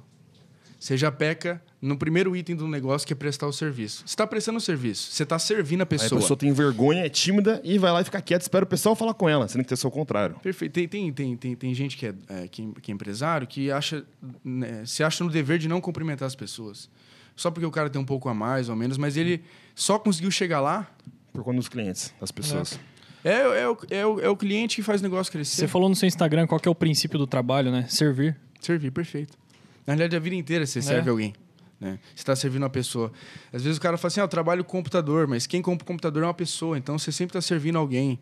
você 0.79 0.97
já 0.97 1.13
peca 1.13 1.63
no 1.81 1.97
primeiro 1.97 2.35
item 2.35 2.57
do 2.57 2.67
negócio, 2.67 3.07
que 3.07 3.13
é 3.13 3.17
prestar 3.17 3.47
o 3.47 3.53
serviço. 3.53 3.99
Você 3.99 4.13
está 4.13 4.27
prestando 4.27 4.59
o 4.59 4.61
serviço, 4.61 5.13
você 5.13 5.23
está 5.23 5.39
servindo 5.39 5.81
a 5.81 5.85
Aí 5.85 5.85
a 5.85 5.87
pessoa. 5.87 6.21
pessoa 6.21 6.37
tem 6.37 6.53
vergonha, 6.53 7.05
é 7.05 7.09
tímida 7.09 7.61
e 7.63 7.79
vai 7.79 7.93
lá 7.93 8.01
e 8.01 8.05
fica 8.05 8.21
quieta, 8.21 8.45
espera 8.45 8.65
o 8.65 8.69
pessoal 8.69 8.97
falar 8.97 9.15
com 9.15 9.29
ela, 9.29 9.47
sendo 9.47 9.63
que 9.63 9.69
tem 9.69 9.77
ser 9.77 9.87
o 9.87 9.91
contrário. 9.91 10.37
Perfeito. 10.43 10.73
Tem, 10.73 10.89
tem, 10.89 11.13
tem, 11.13 11.37
tem, 11.37 11.55
tem 11.55 11.75
gente 11.75 11.97
que 11.97 12.07
é, 12.07 12.15
é, 12.29 12.49
que, 12.49 12.67
que 12.81 12.91
é 12.91 12.95
empresário 12.95 13.47
que 13.47 13.71
acha, 13.71 14.05
né, 14.43 14.85
se 14.87 15.03
acha 15.03 15.23
no 15.23 15.31
dever 15.31 15.59
de 15.59 15.69
não 15.69 15.81
cumprimentar 15.81 16.27
as 16.27 16.35
pessoas. 16.35 16.89
Só 17.37 17.51
porque 17.51 17.67
o 17.67 17.71
cara 17.71 17.89
tem 17.89 18.01
um 18.01 18.05
pouco 18.05 18.29
a 18.29 18.35
mais 18.35 18.69
ou 18.69 18.77
menos, 18.77 18.99
mas 18.99 19.17
ele 19.17 19.43
só 19.75 19.99
conseguiu 19.99 20.31
chegar 20.31 20.61
lá. 20.61 20.91
Por 21.33 21.45
conta 21.45 21.59
dos 21.59 21.69
clientes, 21.69 22.15
das 22.21 22.31
pessoas. 22.31 22.79
É, 23.25 23.31
é, 23.33 23.69
o, 23.69 23.79
é, 23.91 24.07
o, 24.07 24.21
é 24.21 24.29
o 24.29 24.37
cliente 24.37 24.77
que 24.77 24.83
faz 24.83 25.01
o 25.01 25.05
negócio 25.05 25.31
crescer. 25.31 25.57
Você 25.57 25.69
falou 25.69 25.89
no 25.89 25.95
seu 25.95 26.07
Instagram 26.07 26.47
qual 26.47 26.59
que 26.59 26.69
é 26.69 26.71
o 26.71 26.75
princípio 26.75 27.19
do 27.19 27.27
trabalho, 27.27 27.71
né? 27.71 27.87
Servir. 27.89 28.37
Servir, 28.61 28.91
perfeito. 28.91 29.39
Na 29.87 29.95
realidade, 29.95 30.17
a 30.17 30.21
vida 30.21 30.37
inteira 30.37 30.67
você 30.67 30.81
serve 30.81 31.11
alguém. 31.11 31.35
Né? 31.81 31.99
Você 32.15 32.21
está 32.21 32.37
servindo 32.37 32.63
uma 32.63 32.71
pessoa. 32.71 33.11
Às 33.53 33.63
vezes 33.63 33.79
o 33.79 33.81
cara 33.81 33.97
fala 33.97 34.09
assim: 34.09 34.21
ah, 34.21 34.25
eu 34.25 34.29
trabalho 34.29 34.63
com 34.63 34.71
computador, 34.71 35.27
mas 35.27 35.47
quem 35.47 35.63
compra 35.63 35.83
o 35.83 35.87
computador 35.87 36.23
é 36.23 36.27
uma 36.27 36.35
pessoa. 36.35 36.77
Então 36.77 36.99
você 36.99 37.11
sempre 37.11 37.31
está 37.31 37.41
servindo 37.41 37.79
alguém. 37.79 38.19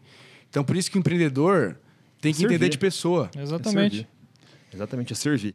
Então 0.48 0.62
por 0.64 0.76
isso 0.76 0.90
que 0.90 0.96
o 0.96 1.00
empreendedor 1.00 1.76
tem 2.20 2.32
que 2.32 2.38
Servir. 2.38 2.54
entender 2.54 2.68
de 2.68 2.78
pessoa. 2.78 3.30
É 3.36 3.42
Exatamente. 3.42 3.96
servir. 3.96 4.08
Exatamente, 4.72 5.12
é 5.12 5.16
servir. 5.16 5.54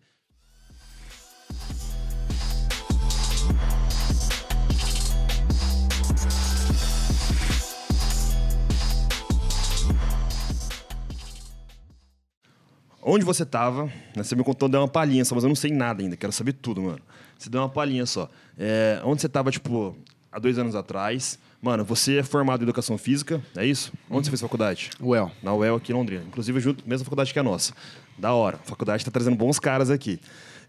Onde 13.05 13.25
você 13.25 13.45
tava, 13.45 13.85
né? 14.15 14.23
Você 14.23 14.35
me 14.35 14.43
contou, 14.43 14.69
deu 14.69 14.79
uma 14.79 14.87
palhinha 14.87 15.25
só, 15.25 15.35
mas 15.35 15.43
eu 15.43 15.49
não 15.49 15.55
sei 15.55 15.71
nada 15.71 16.01
ainda, 16.01 16.15
quero 16.15 16.31
saber 16.31 16.53
tudo, 16.53 16.81
mano. 16.81 16.99
Você 17.37 17.49
deu 17.49 17.61
uma 17.61 17.69
palhinha 17.69 18.05
só. 18.05 18.29
É, 18.57 19.01
onde 19.03 19.21
você 19.21 19.27
tava, 19.27 19.51
tipo, 19.51 19.95
há 20.31 20.39
dois 20.39 20.57
anos 20.57 20.75
atrás. 20.75 21.37
Mano, 21.61 21.85
você 21.85 22.17
é 22.17 22.23
formado 22.23 22.61
em 22.61 22.63
educação 22.63 22.97
física, 22.97 23.41
é 23.55 23.65
isso? 23.65 23.93
Onde 24.09 24.25
você 24.25 24.31
fez 24.31 24.41
faculdade? 24.41 24.89
Well, 25.01 25.31
Na 25.41 25.53
UEL 25.53 25.75
aqui 25.75 25.91
em 25.91 25.95
Londrina. 25.95 26.23
Inclusive, 26.27 26.59
junto, 26.59 26.87
mesma 26.87 27.05
faculdade 27.05 27.31
que 27.31 27.39
a 27.39 27.43
nossa. 27.43 27.73
Da 28.17 28.33
hora. 28.33 28.57
A 28.61 28.67
faculdade 28.67 29.01
está 29.01 29.11
trazendo 29.11 29.37
bons 29.37 29.59
caras 29.59 29.89
aqui. 29.89 30.19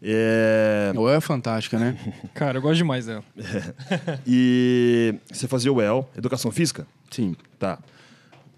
É, 0.02 0.92
a 0.94 1.00
Well 1.00 1.14
é 1.14 1.20
fantástica, 1.20 1.78
né? 1.78 1.96
Cara, 2.34 2.58
eu 2.58 2.62
gosto 2.62 2.76
demais 2.76 3.06
dela. 3.06 3.24
E 4.26 5.14
você 5.32 5.48
fazia 5.48 5.72
UEL, 5.72 6.08
educação 6.16 6.50
física? 6.50 6.86
Sim. 7.10 7.34
Tá. 7.58 7.78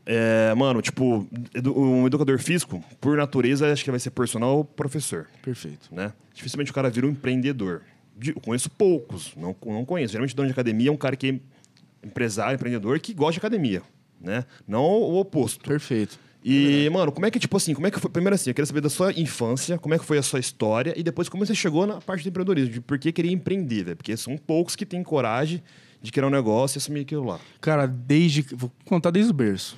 É, 0.08 0.54
mano, 0.54 0.80
tipo, 0.80 1.26
edu- 1.52 1.76
um 1.76 2.06
educador 2.06 2.38
físico, 2.38 2.82
por 3.00 3.16
natureza, 3.16 3.72
acho 3.72 3.82
que 3.84 3.90
vai 3.90 3.98
ser 3.98 4.10
personal 4.10 4.58
ou 4.58 4.64
professor, 4.64 5.26
Perfeito. 5.42 5.88
né? 5.92 6.12
Dificilmente 6.32 6.70
o 6.70 6.74
cara 6.74 6.88
vira 6.88 7.06
um 7.06 7.10
empreendedor. 7.10 7.82
De- 8.16 8.30
Eu 8.30 8.40
conheço 8.40 8.70
poucos, 8.70 9.32
não, 9.36 9.54
não 9.66 9.84
conheço. 9.84 10.12
Geralmente, 10.12 10.34
dono 10.36 10.46
de 10.46 10.52
academia 10.52 10.88
é 10.90 10.92
um 10.92 10.96
cara 10.96 11.16
que 11.16 11.28
é 11.28 12.06
empresário, 12.06 12.54
empreendedor, 12.54 13.00
que 13.00 13.12
gosta 13.12 13.32
de 13.32 13.38
academia, 13.38 13.82
né? 14.20 14.44
Não 14.66 14.80
o 14.84 15.18
oposto. 15.18 15.68
Perfeito. 15.68 16.18
E, 16.44 16.88
mano, 16.92 17.10
como 17.10 17.26
é 17.26 17.30
que, 17.30 17.40
tipo 17.40 17.56
assim, 17.56 17.74
como 17.74 17.88
é 17.88 17.90
que 17.90 17.98
foi? 17.98 18.08
Primeiro 18.08 18.36
assim, 18.36 18.50
eu 18.50 18.54
queria 18.54 18.66
saber 18.66 18.80
da 18.80 18.88
sua 18.88 19.10
infância, 19.12 19.76
como 19.78 19.92
é 19.94 19.98
que 19.98 20.04
foi 20.04 20.16
a 20.18 20.22
sua 20.22 20.38
história, 20.38 20.94
e 20.96 21.02
depois 21.02 21.28
como 21.28 21.44
você 21.44 21.56
chegou 21.56 21.84
na 21.88 22.00
parte 22.00 22.22
do 22.22 22.28
empreendedorismo, 22.28 22.72
de 22.74 22.80
por 22.80 22.96
que 23.00 23.10
queria 23.10 23.32
empreender, 23.32 23.82
velho? 23.82 23.96
Porque 23.96 24.16
são 24.16 24.36
poucos 24.38 24.76
que 24.76 24.86
têm 24.86 25.02
coragem 25.02 25.60
de 26.00 26.12
criar 26.12 26.28
um 26.28 26.30
negócio 26.30 26.76
e 26.76 26.78
assumir 26.78 27.00
aquilo 27.00 27.24
lá. 27.24 27.40
Cara, 27.60 27.86
desde. 27.86 28.42
Vou 28.54 28.70
contar 28.84 29.10
desde 29.10 29.32
o 29.32 29.34
berço. 29.34 29.76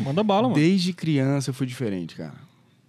Manda 0.00 0.22
bala, 0.22 0.42
mano. 0.48 0.54
Desde 0.54 0.92
criança 0.92 1.50
eu 1.50 1.54
fui 1.54 1.66
diferente, 1.66 2.14
cara. 2.14 2.34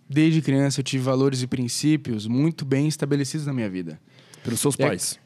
Desde 0.10 0.42
criança 0.42 0.80
eu 0.80 0.84
tive 0.84 1.04
valores 1.04 1.42
e 1.42 1.48
princípios 1.48 2.28
muito 2.28 2.64
bem 2.64 2.88
estabelecidos 2.88 3.46
na 3.46 3.54
minha 3.54 3.70
vida. 3.70 4.00
Pelos 4.44 4.60
seus 4.60 4.80
É- 4.80 4.88
pais. 4.88 5.20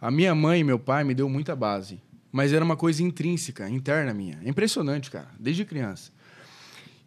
A 0.00 0.10
minha 0.10 0.34
mãe 0.34 0.60
e 0.60 0.64
meu 0.64 0.78
pai 0.78 1.04
me 1.04 1.14
deu 1.14 1.28
muita 1.28 1.56
base, 1.56 2.00
mas 2.30 2.52
era 2.52 2.64
uma 2.64 2.76
coisa 2.76 3.02
intrínseca, 3.02 3.68
interna 3.68 4.12
minha. 4.12 4.38
É 4.44 4.48
impressionante, 4.48 5.10
cara, 5.10 5.28
desde 5.38 5.64
criança. 5.64 6.10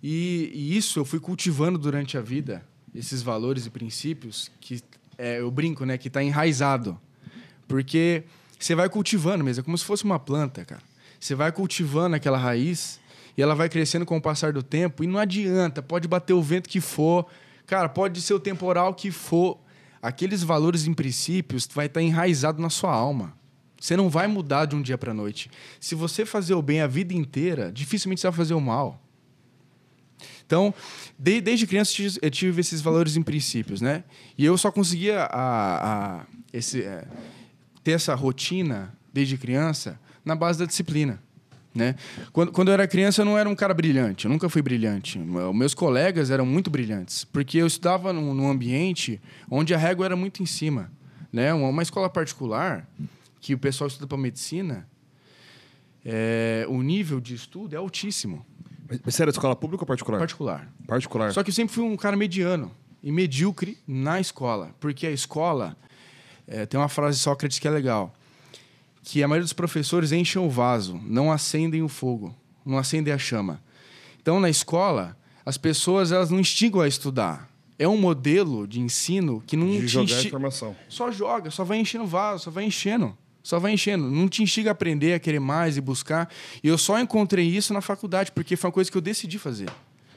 E, 0.01 0.49
e 0.53 0.77
isso 0.77 0.99
eu 0.99 1.05
fui 1.05 1.19
cultivando 1.19 1.77
durante 1.77 2.17
a 2.17 2.21
vida, 2.21 2.63
esses 2.95 3.21
valores 3.21 3.65
e 3.65 3.69
princípios 3.69 4.49
que 4.59 4.81
é, 5.17 5.39
eu 5.41 5.51
brinco, 5.51 5.85
né, 5.85 5.97
que 5.97 6.07
está 6.07 6.23
enraizado. 6.23 6.99
Porque 7.67 8.23
você 8.57 8.73
vai 8.73 8.89
cultivando 8.89 9.43
mesmo, 9.43 9.61
é 9.61 9.63
como 9.63 9.77
se 9.77 9.85
fosse 9.85 10.03
uma 10.03 10.17
planta, 10.17 10.65
cara. 10.65 10.81
Você 11.19 11.35
vai 11.35 11.51
cultivando 11.51 12.15
aquela 12.15 12.37
raiz 12.37 12.99
e 13.39 13.41
ela 13.41 13.55
vai 13.55 13.69
crescendo 13.69 14.05
com 14.05 14.17
o 14.17 14.21
passar 14.21 14.51
do 14.51 14.61
tempo 14.61 15.01
e 15.01 15.07
não 15.07 15.17
adianta, 15.17 15.81
pode 15.81 16.09
bater 16.09 16.33
o 16.33 16.41
vento 16.43 16.67
que 16.67 16.81
for, 16.81 17.25
cara, 17.65 17.87
pode 17.87 18.21
ser 18.21 18.33
o 18.33 18.39
temporal 18.39 18.93
que 18.93 19.11
for, 19.11 19.57
aqueles 20.01 20.43
valores 20.43 20.85
e 20.85 20.93
princípios 20.93 21.65
vai 21.73 21.85
estar 21.85 22.01
enraizado 22.01 22.61
na 22.61 22.69
sua 22.69 22.91
alma. 22.91 23.33
Você 23.79 23.95
não 23.95 24.09
vai 24.09 24.27
mudar 24.27 24.65
de 24.65 24.75
um 24.75 24.81
dia 24.81 24.97
para 24.97 25.13
noite. 25.13 25.49
Se 25.79 25.95
você 25.95 26.25
fazer 26.25 26.53
o 26.53 26.61
bem 26.61 26.81
a 26.81 26.87
vida 26.87 27.13
inteira, 27.13 27.71
dificilmente 27.71 28.19
você 28.19 28.27
vai 28.27 28.35
fazer 28.35 28.55
o 28.55 28.59
mal. 28.59 29.01
Então, 30.45 30.73
de- 31.17 31.39
desde 31.39 31.65
criança 31.65 31.93
eu 32.21 32.29
tive- 32.29 32.59
esses 32.59 32.81
valores 32.81 33.15
e 33.15 33.23
princípios, 33.23 33.79
né? 33.79 34.03
E 34.37 34.43
eu 34.43 34.57
só 34.57 34.69
conseguia 34.69 35.21
a, 35.23 36.17
a- 36.19 36.25
esse, 36.51 36.81
é, 36.83 37.07
ter 37.85 37.91
essa 37.91 38.13
rotina 38.15 38.93
desde 39.13 39.37
criança 39.37 39.97
na 40.25 40.35
base 40.35 40.59
da 40.59 40.65
disciplina. 40.65 41.23
Né? 41.79 41.95
Quando, 42.33 42.51
quando 42.51 42.67
eu 42.67 42.73
era 42.73 42.85
criança, 42.85 43.21
eu 43.21 43.25
não 43.25 43.37
era 43.37 43.47
um 43.47 43.55
cara 43.55 43.73
brilhante, 43.73 44.25
eu 44.25 44.31
nunca 44.31 44.49
fui 44.49 44.61
brilhante. 44.61 45.17
Meus 45.17 45.73
colegas 45.73 46.29
eram 46.29 46.45
muito 46.45 46.69
brilhantes, 46.69 47.23
porque 47.23 47.57
eu 47.57 47.65
estudava 47.65 48.11
num, 48.11 48.33
num 48.33 48.49
ambiente 48.49 49.21
onde 49.49 49.73
a 49.73 49.77
régua 49.77 50.05
era 50.05 50.15
muito 50.15 50.43
em 50.43 50.45
cima. 50.45 50.91
Né? 51.31 51.53
Uma, 51.53 51.69
uma 51.69 51.81
escola 51.81 52.09
particular, 52.09 52.85
que 53.39 53.53
o 53.53 53.57
pessoal 53.57 53.87
estuda 53.87 54.05
para 54.05 54.17
medicina, 54.17 54.85
é, 56.03 56.65
o 56.67 56.81
nível 56.81 57.21
de 57.21 57.33
estudo 57.33 57.73
é 57.73 57.77
altíssimo. 57.77 58.45
Mas 58.89 58.99
Você 59.05 59.21
era 59.21 59.31
de 59.31 59.37
escola 59.37 59.55
pública 59.55 59.83
ou 59.83 59.87
particular? 59.87 60.19
Particular. 60.19 60.67
Particular. 60.85 61.31
Só 61.31 61.43
que 61.43 61.49
eu 61.49 61.53
sempre 61.53 61.73
fui 61.73 61.83
um 61.85 61.95
cara 61.95 62.17
mediano 62.17 62.71
e 63.01 63.11
medíocre 63.11 63.77
na 63.87 64.19
escola. 64.19 64.75
Porque 64.81 65.07
a 65.07 65.11
escola. 65.11 65.77
é, 66.45 66.65
tem 66.65 66.79
uma 66.79 66.89
frase 66.89 67.17
de 67.17 67.23
Sócrates 67.23 67.59
que 67.59 67.67
é 67.67 67.71
legal. 67.71 68.13
Que 69.11 69.23
a 69.23 69.27
maioria 69.27 69.43
dos 69.43 69.53
professores 69.53 70.11
enchem 70.11 70.41
o 70.41 70.49
vaso, 70.49 70.99
não 71.03 71.31
acendem 71.31 71.81
o 71.81 71.87
fogo, 71.89 72.35
não 72.65 72.77
acendem 72.77 73.11
a 73.13 73.17
chama. 73.17 73.59
Então, 74.21 74.39
na 74.39 74.49
escola, 74.49 75.17
as 75.45 75.57
pessoas 75.57 76.11
elas 76.11 76.29
não 76.29 76.39
instigam 76.39 76.81
a 76.81 76.87
estudar. 76.87 77.49
É 77.79 77.87
um 77.87 77.97
modelo 77.97 78.67
de 78.67 78.79
ensino 78.79 79.41
que 79.47 79.55
não 79.57 79.67
de 79.69 79.79
te 79.79 79.87
jogar 79.87 80.13
insti- 80.15 80.27
informação. 80.27 80.75
só 80.87 81.09
joga, 81.11 81.49
só 81.49 81.63
vai 81.63 81.79
enchendo 81.79 82.03
o 82.03 82.07
vaso, 82.07 82.43
só 82.43 82.51
vai 82.51 82.65
enchendo. 82.65 83.17
Só 83.41 83.57
vai 83.57 83.71
enchendo. 83.71 84.11
Não 84.11 84.27
te 84.27 84.43
instiga 84.43 84.69
a 84.69 84.73
aprender, 84.73 85.13
a 85.13 85.19
querer 85.19 85.39
mais 85.39 85.77
e 85.77 85.81
buscar. 85.81 86.29
E 86.61 86.67
eu 86.67 86.77
só 86.77 86.99
encontrei 86.99 87.47
isso 87.47 87.73
na 87.73 87.81
faculdade, 87.81 88.31
porque 88.33 88.55
foi 88.57 88.67
uma 88.67 88.73
coisa 88.73 88.91
que 88.91 88.97
eu 88.97 89.01
decidi 89.01 89.39
fazer. 89.39 89.69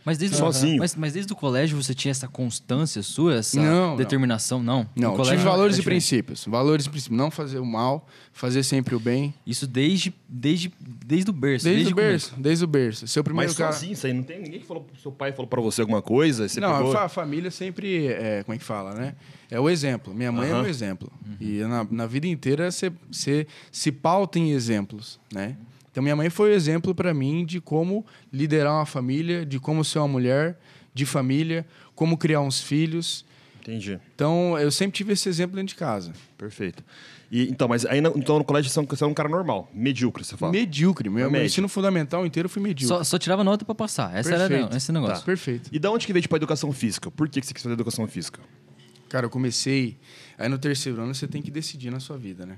Mas 0.05 0.19
desde, 0.19 0.37
Sozinho. 0.37 0.79
Mas, 0.79 0.97
mas 0.97 1.13
desde 1.13 1.33
o 1.33 1.37
colégio 1.37 1.81
você 1.81 1.95
tinha 1.95 2.11
essa 2.11 2.27
constância 2.27 3.03
sua, 3.03 3.37
essa 3.37 3.61
Não, 3.61 3.91
não. 3.91 3.97
determinação? 3.97 4.63
Não. 4.63 4.89
Não, 4.97 5.17
No 5.17 5.23
tive 5.25 5.37
valores 5.37 5.79
é 5.79 5.81
e 5.81 5.85
princípios. 5.85 6.45
Valores 6.45 6.87
e 6.87 6.91
princípios. 6.91 7.17
Não 7.17 7.31
fazer 7.31 7.59
o 7.59 7.65
mal, 7.65 8.07
fazer 8.33 8.63
sempre 8.65 8.95
o 8.95 9.01
bem. 9.01 9.33
Isso 9.47 9.67
desde, 9.67 10.13
desde, 10.29 10.73
desde 10.81 11.31
o 11.31 11.33
berço. 11.33 11.65
Desde, 11.65 11.85
desde 11.85 11.93
o 11.93 11.97
berço. 11.97 12.35
Desde 12.37 12.65
o 12.65 12.67
berço. 12.67 13.07
Seu 13.07 13.23
primeiro 13.23 13.49
Mas 13.51 13.57
cara. 13.57 13.73
sozinho, 13.73 13.93
isso 13.93 14.07
aí 14.07 14.13
não 14.13 14.23
tem 14.25 14.41
ninguém 14.43 14.59
que 14.61 14.67
falou, 14.67 14.87
seu 15.01 15.13
pai 15.13 15.31
falou 15.33 15.47
pra 15.47 15.61
você 15.61 15.81
alguma 15.83 16.03
coisa, 16.03 16.49
você 16.49 16.59
não, 16.59 16.77
pegou... 16.77 16.91
a 16.93 17.01
fa- 17.03 17.09
família 17.09 17.51
sempre. 17.51 18.07
É, 18.09 18.43
como 18.45 18.55
é 18.57 18.59
que 18.59 18.65
fala, 18.65 18.95
né? 18.95 19.15
É 19.51 19.61
o 19.61 19.69
exemplo. 19.71 20.13
Minha 20.15 20.33
mãe 20.33 20.51
é 20.51 20.55
o 20.55 20.67
exemplo. 20.67 21.13
E 21.41 21.59
na, 21.61 21.87
na 21.91 22.07
vida 22.07 22.27
inteira 22.27 22.71
você 22.71 22.91
você 23.11 23.47
se 23.71 23.93
pauta 23.93 24.39
em 24.39 24.51
exemplos, 24.53 25.21
né? 25.33 25.57
Então 25.93 26.03
minha 26.03 26.17
mãe 26.17 26.29
foi 26.31 26.51
o 26.51 26.55
exemplo 26.55 26.93
para 26.95 27.13
mim 27.15 27.45
de 27.45 27.61
como 27.61 28.05
liderar 28.33 28.73
uma 28.73 28.87
família, 28.87 29.47
de 29.47 29.61
como 29.61 29.85
ser 29.85 29.99
uma 30.01 30.09
mulher 30.09 30.59
de 30.93 31.07
família, 31.07 31.65
como 31.95 32.17
criar 32.17 32.41
uns 32.41 32.61
filhos. 32.61 33.25
Entendi. 33.61 34.01
Então 34.15 34.59
eu 34.59 34.71
sempre 34.73 34.97
tive 34.97 35.13
esse 35.13 35.29
exemplo 35.29 35.55
dentro 35.55 35.69
de 35.69 35.75
casa. 35.77 36.13
Perfeito. 36.37 36.83
E, 37.31 37.49
então, 37.49 37.69
mas 37.69 37.87
aí 37.87 38.01
na- 38.01 38.11
então, 38.17 38.39
no 38.39 38.45
colégio 38.45 38.71
você 38.71 38.79
é 38.79 38.83
um- 38.83 38.87
você 38.87 39.05
é 39.05 39.07
um 39.07 39.15
cara 39.15 39.29
normal, 39.29 39.71
medíocre, 39.73 40.25
você 40.25 40.37
fala. 40.37 40.51
Medíocre. 40.53 41.09
Meu, 41.09 41.31
meu 41.31 41.45
ensino 41.45 41.69
fundamental 41.69 42.27
inteiro 42.27 42.49
foi 42.49 42.63
medíocre. 42.63 42.89
Só, 42.99 43.05
só 43.05 43.19
tirava 43.19 43.45
nota 43.45 43.65
pra 43.65 43.75
passar. 43.75 44.15
Essa 44.17 44.31
era 44.35 44.49
Perfeito. 44.49 44.71
não, 44.71 44.77
esse 44.77 44.93
negócio. 44.93 45.25
Perfeito. 45.25 45.71
E 45.73 45.79
da 45.79 45.91
onde 45.91 46.07
que 46.07 46.13
veio, 46.13 46.23
tipo, 46.23 46.35
a 46.35 46.39
educação 46.39 46.73
física? 46.73 47.11
Por 47.11 47.29
que 47.29 47.41
que 47.41 47.47
você 47.47 47.55
quis 47.55 47.63
fazer 47.63 47.73
educação 47.75 48.07
física? 48.09 48.41
Cara, 49.09 49.27
eu 49.27 49.31
comecei. 49.31 49.97
Aí 50.39 50.49
no 50.49 50.59
terceiro 50.59 51.01
ano 51.03 51.15
você 51.15 51.27
tem 51.29 51.41
que 51.41 51.51
decidir 51.51 51.91
na 51.91 52.01
sua 52.01 52.17
vida, 52.19 52.45
né? 52.45 52.57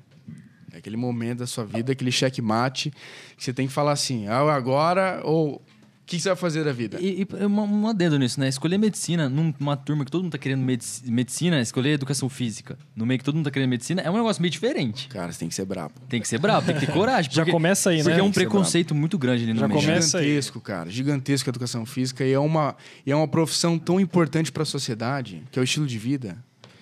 É 0.75 0.79
aquele 0.79 0.97
momento 0.97 1.39
da 1.39 1.47
sua 1.47 1.65
vida, 1.65 1.93
aquele 1.93 2.11
checkmate, 2.13 2.91
que 3.37 3.45
você 3.45 3.53
tem 3.53 3.67
que 3.67 3.73
falar 3.73 3.93
assim, 3.93 4.27
ah, 4.27 4.41
agora 4.53 5.21
ou 5.25 5.57
o 5.57 6.07
que 6.07 6.21
você 6.21 6.29
vai 6.29 6.37
fazer 6.37 6.63
da 6.65 6.73
vida? 6.73 6.99
E, 7.01 7.23
e 7.41 7.45
uma, 7.47 7.63
um 7.63 7.89
adendo 7.89 8.19
nisso, 8.19 8.39
né? 8.39 8.47
Escolher 8.47 8.77
medicina 8.77 9.27
num- 9.27 9.55
numa 9.59 9.75
turma 9.75 10.05
que 10.05 10.11
todo 10.11 10.23
mundo 10.23 10.33
tá 10.33 10.37
querendo 10.39 10.61
medici- 10.61 11.11
medicina, 11.11 11.59
escolher 11.63 11.93
educação 11.93 12.29
física 12.29 12.77
no 12.95 13.07
meio 13.07 13.19
que 13.19 13.25
todo 13.25 13.37
mundo 13.37 13.47
tá 13.47 13.51
querendo 13.51 13.71
medicina, 13.71 14.03
é 14.03 14.11
um 14.11 14.15
negócio 14.15 14.43
meio 14.43 14.51
diferente. 14.51 15.09
Cara, 15.09 15.33
você 15.33 15.39
tem 15.39 15.49
que 15.49 15.55
ser 15.55 15.65
brabo. 15.65 15.95
Tem 16.09 16.21
que 16.21 16.29
ser 16.29 16.39
bravo, 16.39 16.67
tem 16.67 16.75
que 16.75 16.85
ter 16.85 16.93
coragem. 16.93 17.31
Já 17.33 17.43
porque- 17.43 17.53
começa 17.53 17.89
aí, 17.89 17.99
né? 17.99 18.03
Porque 18.05 18.21
é 18.21 18.23
um 18.23 18.27
ser 18.27 18.35
preconceito 18.35 18.95
muito 18.95 19.17
grande 19.17 19.45
ali 19.45 19.55
no 19.55 19.61
Já 19.61 19.67
meio. 19.69 19.81
começa 19.81 20.19
aí. 20.19 20.25
gigantesco, 20.25 20.61
cara. 20.61 20.91
Gigantesco 20.91 21.49
a 21.49 21.53
educação 21.53 21.87
física. 21.87 22.23
E 22.23 22.33
é, 22.35 22.39
uma, 22.39 22.77
e 23.07 23.11
é 23.11 23.17
uma 23.17 23.27
profissão 23.29 23.79
tão 23.79 23.99
importante 23.99 24.53
para 24.53 24.65
a 24.65 24.67
sociedade, 24.67 25.43
que 25.51 25.59
é 25.59 25.63
o 25.63 25.65
estilo 25.65 25.87
de 25.87 25.99
vida. 25.99 26.37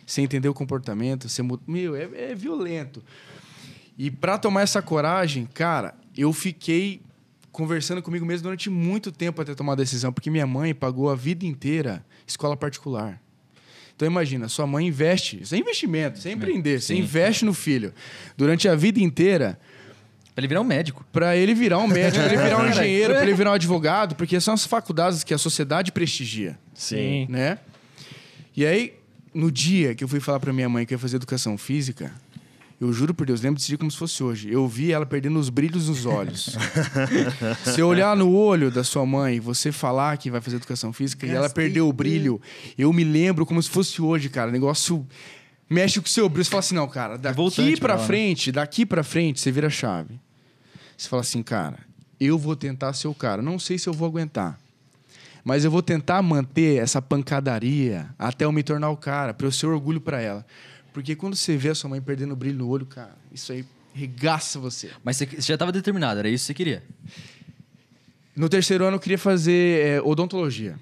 Você 0.04 0.20
entender 0.20 0.48
o 0.48 0.54
comportamento, 0.54 1.28
você 1.28 1.42
mu- 1.42 1.60
Meu, 1.64 1.94
é, 1.94 2.08
é 2.32 2.34
violento. 2.34 3.00
E 3.96 4.10
para 4.10 4.38
tomar 4.38 4.62
essa 4.62 4.80
coragem, 4.80 5.46
cara, 5.52 5.94
eu 6.16 6.32
fiquei 6.32 7.02
conversando 7.50 8.02
comigo 8.02 8.24
mesmo 8.24 8.44
durante 8.44 8.70
muito 8.70 9.12
tempo 9.12 9.40
até 9.42 9.54
tomar 9.54 9.74
a 9.74 9.76
decisão, 9.76 10.12
porque 10.12 10.30
minha 10.30 10.46
mãe 10.46 10.74
pagou 10.74 11.10
a 11.10 11.14
vida 11.14 11.44
inteira 11.44 12.04
escola 12.26 12.56
particular. 12.56 13.20
Então 13.94 14.06
imagina, 14.08 14.48
sua 14.48 14.66
mãe 14.66 14.86
investe, 14.86 15.42
isso 15.42 15.54
é 15.54 15.58
investimento, 15.58 16.18
você 16.18 16.30
é 16.30 16.32
empreender, 16.32 16.80
você 16.80 16.94
Sim. 16.94 17.00
investe 17.00 17.44
no 17.44 17.52
filho 17.52 17.92
durante 18.36 18.66
a 18.68 18.74
vida 18.74 18.98
inteira 19.00 19.58
Pra 20.34 20.40
ele 20.40 20.48
virar 20.48 20.60
um 20.62 20.64
médico. 20.64 21.04
Pra 21.12 21.36
ele 21.36 21.54
virar 21.54 21.78
um 21.78 21.86
médico, 21.86 22.24
pra 22.24 22.32
ele 22.32 22.42
virar 22.42 22.58
um 22.58 22.68
engenheiro, 22.70 23.12
pra 23.14 23.22
ele 23.22 23.34
virar 23.34 23.50
um 23.50 23.54
advogado, 23.54 24.14
porque 24.14 24.40
são 24.40 24.54
as 24.54 24.64
faculdades 24.64 25.22
que 25.22 25.34
a 25.34 25.38
sociedade 25.38 25.92
prestigia, 25.92 26.58
Sim. 26.74 27.26
né? 27.28 27.58
E 28.56 28.64
aí, 28.64 28.94
no 29.34 29.52
dia 29.52 29.94
que 29.94 30.02
eu 30.02 30.08
fui 30.08 30.20
falar 30.20 30.40
pra 30.40 30.52
minha 30.52 30.68
mãe 30.68 30.86
que 30.86 30.94
eu 30.94 30.96
ia 30.96 30.98
fazer 30.98 31.16
educação 31.16 31.58
física, 31.58 32.10
eu 32.82 32.92
juro 32.92 33.14
por 33.14 33.24
Deus, 33.24 33.40
lembro 33.40 33.58
desse 33.58 33.68
dia 33.68 33.78
como 33.78 33.90
se 33.90 33.96
fosse 33.96 34.24
hoje. 34.24 34.50
Eu 34.50 34.66
vi 34.66 34.90
ela 34.90 35.06
perdendo 35.06 35.38
os 35.38 35.48
brilhos 35.48 35.88
nos 35.88 36.04
olhos. 36.04 36.56
se 37.64 37.80
eu 37.80 37.86
olhar 37.86 38.16
no 38.16 38.34
olho 38.34 38.72
da 38.72 38.82
sua 38.82 39.06
mãe, 39.06 39.38
você 39.38 39.70
falar 39.70 40.16
que 40.16 40.28
vai 40.28 40.40
fazer 40.40 40.56
educação 40.56 40.92
física 40.92 41.24
e 41.24 41.30
ela 41.30 41.48
perdeu 41.48 41.88
o 41.88 41.92
brilho, 41.92 42.40
eu 42.76 42.92
me 42.92 43.04
lembro 43.04 43.46
como 43.46 43.62
se 43.62 43.70
fosse 43.70 44.02
hoje, 44.02 44.28
cara. 44.28 44.48
O 44.48 44.52
negócio 44.52 45.06
mexe 45.70 46.00
com 46.00 46.06
o 46.06 46.10
seu 46.10 46.28
brilho. 46.28 46.44
Você 46.44 46.50
fala 46.50 46.58
assim, 46.58 46.74
não, 46.74 46.88
cara, 46.88 47.16
daqui 47.16 47.36
né? 47.96 48.04
frente, 48.04 48.50
daqui 48.50 48.84
pra 48.84 49.04
frente, 49.04 49.38
você 49.38 49.52
vira 49.52 49.68
a 49.68 49.70
chave. 49.70 50.20
Você 50.96 51.08
fala 51.08 51.22
assim, 51.22 51.40
cara, 51.40 51.78
eu 52.18 52.36
vou 52.36 52.56
tentar 52.56 52.92
ser 52.94 53.06
o 53.06 53.14
cara. 53.14 53.40
Não 53.40 53.60
sei 53.60 53.78
se 53.78 53.88
eu 53.88 53.92
vou 53.92 54.08
aguentar. 54.08 54.58
Mas 55.44 55.64
eu 55.64 55.70
vou 55.70 55.82
tentar 55.82 56.20
manter 56.20 56.82
essa 56.82 57.00
pancadaria 57.00 58.08
até 58.18 58.44
eu 58.44 58.50
me 58.50 58.64
tornar 58.64 58.90
o 58.90 58.96
cara, 58.96 59.32
pra 59.32 59.46
eu 59.46 59.52
ser 59.52 59.66
orgulho 59.66 60.00
pra 60.00 60.20
ela. 60.20 60.44
Porque 60.92 61.16
quando 61.16 61.34
você 61.36 61.56
vê 61.56 61.70
a 61.70 61.74
sua 61.74 61.88
mãe 61.88 62.00
perdendo 62.00 62.32
o 62.32 62.36
brilho 62.36 62.58
no 62.58 62.68
olho, 62.68 62.86
cara, 62.86 63.16
isso 63.32 63.52
aí 63.52 63.64
regaça 63.94 64.58
você. 64.58 64.90
Mas 65.02 65.16
você, 65.16 65.28
já 65.38 65.56
tava 65.56 65.72
determinado, 65.72 66.18
era 66.18 66.28
isso 66.28 66.42
que 66.44 66.46
você 66.48 66.54
queria. 66.54 66.82
No 68.34 68.48
terceiro 68.48 68.84
ano 68.84 68.96
eu 68.96 69.00
queria 69.00 69.18
fazer 69.18 69.86
é, 69.86 70.02
odontologia. 70.02 70.78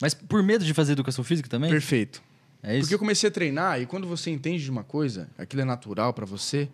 Mas 0.00 0.14
por 0.14 0.42
medo 0.42 0.64
de 0.64 0.74
fazer 0.74 0.92
educação 0.92 1.22
física 1.22 1.48
também? 1.48 1.70
Perfeito. 1.70 2.22
É 2.62 2.74
isso? 2.74 2.82
Porque 2.82 2.94
eu 2.94 2.98
comecei 2.98 3.28
a 3.28 3.30
treinar 3.30 3.80
e 3.80 3.86
quando 3.86 4.06
você 4.06 4.30
entende 4.30 4.62
de 4.62 4.70
uma 4.70 4.84
coisa, 4.84 5.28
aquilo 5.36 5.62
é 5.62 5.64
natural 5.64 6.12
pra 6.12 6.26
você. 6.26 6.68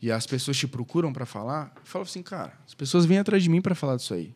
e 0.00 0.12
as 0.12 0.26
pessoas 0.26 0.56
te 0.56 0.66
procuram 0.66 1.12
para 1.12 1.26
falar, 1.26 1.72
fala 1.82 2.04
assim, 2.04 2.22
cara, 2.22 2.52
as 2.66 2.74
pessoas 2.74 3.04
vêm 3.04 3.18
atrás 3.18 3.42
de 3.42 3.48
mim 3.48 3.60
para 3.60 3.74
falar 3.74 3.96
disso 3.96 4.14
aí. 4.14 4.32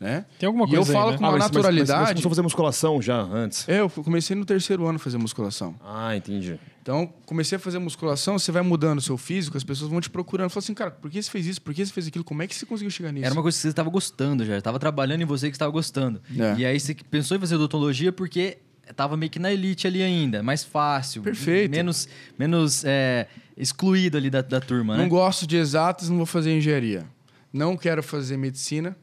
Né? 0.00 0.24
Tem 0.38 0.46
alguma 0.46 0.64
E 0.64 0.70
eu 0.70 0.76
coisa 0.76 0.92
aí, 0.92 0.96
falo 0.98 1.10
né? 1.10 1.18
com 1.18 1.24
uma 1.24 1.32
mas- 1.32 1.40
mas- 1.40 1.48
Mas, 1.50 1.56
naturalidade. 1.58 1.90
você 2.00 2.06
começou 2.14 2.28
a 2.28 2.30
fazer 2.30 2.42
musculação 2.42 3.02
já 3.02 3.20
antes. 3.20 3.68
É, 3.68 3.80
eu 3.80 3.90
comecei 3.90 4.34
no 4.34 4.46
terceiro 4.46 4.86
ano 4.86 4.96
a 4.96 4.98
fazer 4.98 5.18
musculação. 5.18 5.74
Ah, 5.84 6.16
entendi. 6.16 6.58
Então, 6.80 7.12
comecei 7.26 7.56
a 7.56 7.58
fazer 7.58 7.78
musculação, 7.78 8.38
você 8.38 8.50
vai 8.50 8.62
mudando 8.62 8.96
o 8.98 9.02
seu 9.02 9.18
físico, 9.18 9.58
as 9.58 9.62
pessoas 9.62 9.90
vão 9.90 10.00
te 10.00 10.08
procurando. 10.08 10.48
Fala 10.48 10.64
assim, 10.64 10.72
cara, 10.72 10.90
por 10.90 11.10
que 11.10 11.22
você 11.22 11.30
fez 11.30 11.46
isso? 11.46 11.60
Por 11.60 11.74
que 11.74 11.84
você 11.84 11.92
fez 11.92 12.06
aquilo? 12.06 12.24
Como 12.24 12.42
é 12.42 12.46
que 12.46 12.54
você 12.54 12.64
conseguiu 12.64 12.90
chegar 12.90 13.12
nisso? 13.12 13.26
Era 13.26 13.34
uma 13.34 13.42
coisa 13.42 13.54
que 13.58 13.60
você 13.60 13.68
estava 13.68 13.90
gostando 13.90 14.42
já, 14.46 14.56
estava 14.56 14.78
trabalhando 14.78 15.20
em 15.20 15.26
você 15.26 15.50
que 15.50 15.54
estava 15.56 15.70
gostando. 15.70 16.22
É. 16.34 16.54
E 16.60 16.64
aí 16.64 16.80
você 16.80 16.94
pensou 16.94 17.36
em 17.36 17.40
fazer 17.40 17.56
odontologia 17.56 18.10
porque 18.10 18.56
estava 18.88 19.18
meio 19.18 19.30
que 19.30 19.38
na 19.38 19.52
elite 19.52 19.86
ali 19.86 20.02
ainda, 20.02 20.42
mais 20.42 20.64
fácil. 20.64 21.20
Perfeito. 21.22 21.70
Menos, 21.72 22.08
menos 22.38 22.82
é, 22.86 23.28
excluído 23.54 24.16
ali 24.16 24.30
da, 24.30 24.40
da 24.40 24.60
turma, 24.62 24.96
Não 24.96 25.04
né? 25.04 25.08
gosto 25.10 25.46
de 25.46 25.58
exatas, 25.58 26.08
não 26.08 26.16
vou 26.16 26.26
fazer 26.26 26.56
engenharia. 26.56 27.04
Não 27.52 27.76
quero 27.76 28.02
fazer 28.02 28.38
medicina, 28.38 28.96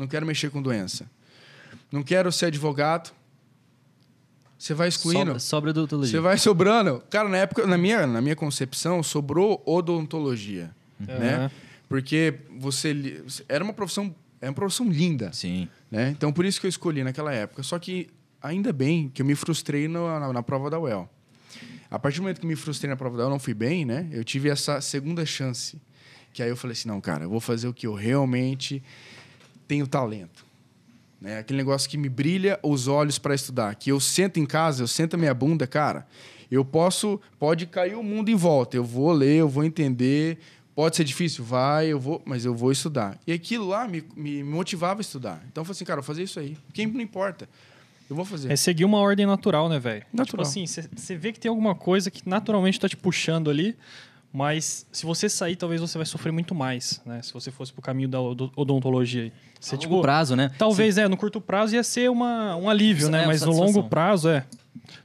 não 0.00 0.06
quero 0.06 0.26
mexer 0.26 0.50
com 0.50 0.62
doença. 0.62 1.08
Não 1.92 2.02
quero 2.02 2.32
ser 2.32 2.46
advogado. 2.46 3.12
Você 4.58 4.74
vai 4.74 4.88
excluindo. 4.88 5.26
Sobra, 5.26 5.38
sobra 5.38 5.70
odontologia. 5.70 6.10
Você 6.10 6.20
vai 6.20 6.38
sobrando. 6.38 7.02
Cara, 7.10 7.28
na 7.28 7.36
época, 7.36 7.66
na 7.66 7.78
minha, 7.78 8.06
na 8.06 8.20
minha 8.20 8.36
concepção, 8.36 9.02
sobrou 9.02 9.62
odontologia. 9.66 10.70
Né? 10.98 11.34
Aham. 11.34 11.50
Porque 11.88 12.34
você. 12.58 13.22
Era 13.48 13.62
uma 13.62 13.72
profissão. 13.72 14.14
É 14.40 14.48
uma 14.48 14.54
profissão 14.54 14.88
linda. 14.88 15.30
Sim. 15.32 15.68
né? 15.90 16.10
Então, 16.10 16.32
por 16.32 16.46
isso 16.46 16.60
que 16.60 16.66
eu 16.66 16.68
escolhi 16.68 17.04
naquela 17.04 17.32
época. 17.32 17.62
Só 17.62 17.78
que, 17.78 18.08
ainda 18.40 18.72
bem 18.72 19.10
que 19.12 19.20
eu 19.20 19.26
me 19.26 19.34
frustrei 19.34 19.86
na, 19.86 20.18
na, 20.18 20.32
na 20.32 20.42
prova 20.42 20.70
da 20.70 20.78
UEL. 20.78 21.08
A 21.90 21.98
partir 21.98 22.18
do 22.18 22.22
momento 22.22 22.40
que 22.40 22.46
eu 22.46 22.48
me 22.48 22.56
frustrei 22.56 22.88
na 22.88 22.96
prova 22.96 23.18
da 23.18 23.24
UEL, 23.24 23.30
não 23.30 23.38
fui 23.38 23.52
bem, 23.52 23.84
né? 23.84 24.08
Eu 24.12 24.24
tive 24.24 24.48
essa 24.48 24.80
segunda 24.80 25.26
chance. 25.26 25.78
Que 26.32 26.42
aí 26.42 26.48
eu 26.48 26.56
falei 26.56 26.72
assim, 26.72 26.88
não, 26.88 27.00
cara, 27.00 27.24
eu 27.24 27.30
vou 27.30 27.40
fazer 27.40 27.66
o 27.66 27.74
que 27.74 27.86
eu 27.86 27.94
realmente 27.94 28.82
tenho 29.70 29.86
talento. 29.86 30.44
Né? 31.20 31.38
Aquele 31.38 31.58
negócio 31.58 31.88
que 31.88 31.96
me 31.96 32.08
brilha 32.08 32.58
os 32.60 32.88
olhos 32.88 33.20
para 33.20 33.36
estudar. 33.36 33.72
Que 33.76 33.92
eu 33.92 34.00
sento 34.00 34.40
em 34.40 34.44
casa, 34.44 34.82
eu 34.82 34.88
sento 34.88 35.14
a 35.14 35.16
minha 35.16 35.32
bunda, 35.32 35.64
cara, 35.64 36.08
eu 36.50 36.64
posso... 36.64 37.20
Pode 37.38 37.66
cair 37.66 37.94
o 37.94 38.02
mundo 38.02 38.30
em 38.30 38.34
volta. 38.34 38.76
Eu 38.76 38.82
vou 38.82 39.12
ler, 39.12 39.36
eu 39.36 39.48
vou 39.48 39.62
entender... 39.62 40.38
Pode 40.74 40.96
ser 40.96 41.04
difícil? 41.04 41.44
Vai, 41.44 41.86
eu 41.86 42.00
vou, 42.00 42.20
mas 42.24 42.44
eu 42.44 42.52
vou 42.52 42.72
estudar. 42.72 43.16
E 43.26 43.32
aquilo 43.32 43.68
lá 43.68 43.86
me, 43.86 44.02
me 44.16 44.42
motivava 44.42 44.98
a 44.98 45.02
estudar. 45.02 45.40
Então 45.48 45.60
eu 45.60 45.64
falei 45.64 45.76
assim, 45.76 45.84
cara, 45.84 45.98
eu 45.98 46.02
vou 46.02 46.06
fazer 46.06 46.24
isso 46.24 46.40
aí. 46.40 46.56
Quem 46.72 46.86
não 46.86 47.00
importa. 47.00 47.48
Eu 48.08 48.16
vou 48.16 48.24
fazer. 48.24 48.50
É 48.50 48.56
seguir 48.56 48.84
uma 48.84 48.98
ordem 48.98 49.24
natural, 49.24 49.68
né, 49.68 49.78
velho? 49.78 50.00
Tipo 50.00 50.16
Natural. 50.16 50.42
assim, 50.42 50.66
você 50.66 51.14
vê 51.16 51.32
que 51.32 51.38
tem 51.38 51.48
alguma 51.48 51.76
coisa 51.76 52.10
que 52.10 52.28
naturalmente 52.28 52.80
tá 52.80 52.88
te 52.88 52.96
puxando 52.96 53.48
ali, 53.48 53.76
mas 54.32 54.86
se 54.92 55.04
você 55.04 55.28
sair, 55.28 55.56
talvez 55.56 55.80
você 55.80 55.98
vai 55.98 56.06
sofrer 56.06 56.30
muito 56.32 56.54
mais, 56.54 57.00
né? 57.04 57.20
Se 57.22 57.32
você 57.32 57.50
fosse 57.50 57.72
pro 57.72 57.82
caminho 57.82 58.08
da 58.08 58.20
odo- 58.20 58.52
odontologia 58.56 59.22
aí. 59.24 59.32
Você, 59.58 59.74
A 59.74 59.78
longo 59.78 59.88
tipo, 59.88 60.00
prazo, 60.02 60.36
né? 60.36 60.50
Talvez, 60.56 60.96
é, 60.98 61.06
no 61.08 61.16
curto 61.16 61.40
prazo 61.40 61.74
ia 61.74 61.82
ser 61.82 62.10
uma, 62.10 62.54
um 62.56 62.68
alívio, 62.70 63.02
Isso 63.02 63.10
né? 63.10 63.24
é, 63.24 63.26
Mas 63.26 63.42
no 63.42 63.52
longo 63.52 63.84
prazo, 63.84 64.28
é. 64.28 64.44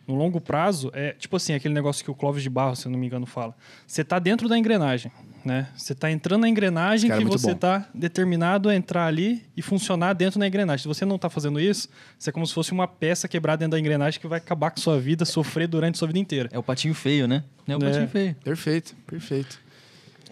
No 0.08 0.16
longo 0.16 0.40
prazo, 0.42 0.90
é 0.94 1.12
tipo 1.14 1.36
assim, 1.36 1.54
aquele 1.54 1.74
negócio 1.74 2.04
que 2.04 2.10
o 2.12 2.16
Clóvis 2.16 2.42
de 2.44 2.50
Barro, 2.50 2.76
se 2.76 2.88
eu 2.88 2.92
não 2.92 2.98
me 3.00 3.06
engano, 3.08 3.26
fala. 3.26 3.56
Você 3.86 4.04
tá 4.04 4.18
dentro 4.20 4.48
da 4.50 4.58
engrenagem, 4.58 5.12
né? 5.44 5.68
Você 5.76 5.94
tá 5.94 6.10
entrando 6.12 6.42
na 6.42 6.50
engrenagem 6.50 7.10
que 7.10 7.16
muito 7.18 7.38
você 7.38 7.52
bom. 7.54 7.58
tá 7.60 7.88
determinado 7.94 8.70
a 8.70 8.76
entrar 8.76 9.06
ali 9.06 9.44
e 9.56 9.62
funcionar 9.62 10.14
dentro 10.14 10.40
da 10.40 10.48
engrenagem. 10.48 10.82
Se 10.84 10.88
você 10.88 11.06
não 11.06 11.18
tá 11.18 11.30
fazendo 11.30 11.60
isso, 11.60 11.88
você 12.18 12.30
é 12.30 12.34
como 12.34 12.46
se 12.48 12.54
fosse 12.54 12.72
uma 12.72 12.88
peça 12.88 13.28
quebrada 13.28 13.60
dentro 13.60 13.72
da 13.72 13.80
engrenagem 13.80 14.20
que 14.20 14.28
vai 14.28 14.40
acabar 14.40 14.72
com 14.72 14.80
sua 14.80 15.00
vida, 15.00 15.24
sofrer 15.26 15.68
durante 15.68 15.98
sua 15.98 16.08
vida 16.08 16.20
inteira. 16.20 16.50
É 16.52 16.58
o 16.60 16.64
patinho 16.64 16.94
feio, 16.94 17.28
né? 17.28 17.44
É 17.68 17.76
o 17.76 17.84
É. 17.84 17.86
patinho 17.90 18.08
feio. 18.08 18.36
Perfeito, 18.44 18.96
perfeito. 19.06 19.60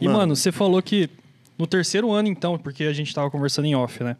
E, 0.01 0.05
Mano. 0.05 0.17
mano, 0.19 0.35
você 0.35 0.51
falou 0.51 0.81
que 0.81 1.09
no 1.57 1.67
terceiro 1.67 2.11
ano, 2.11 2.27
então, 2.27 2.57
porque 2.57 2.83
a 2.85 2.93
gente 2.93 3.13
tava 3.13 3.29
conversando 3.29 3.65
em 3.65 3.75
off, 3.75 4.03
né? 4.03 4.17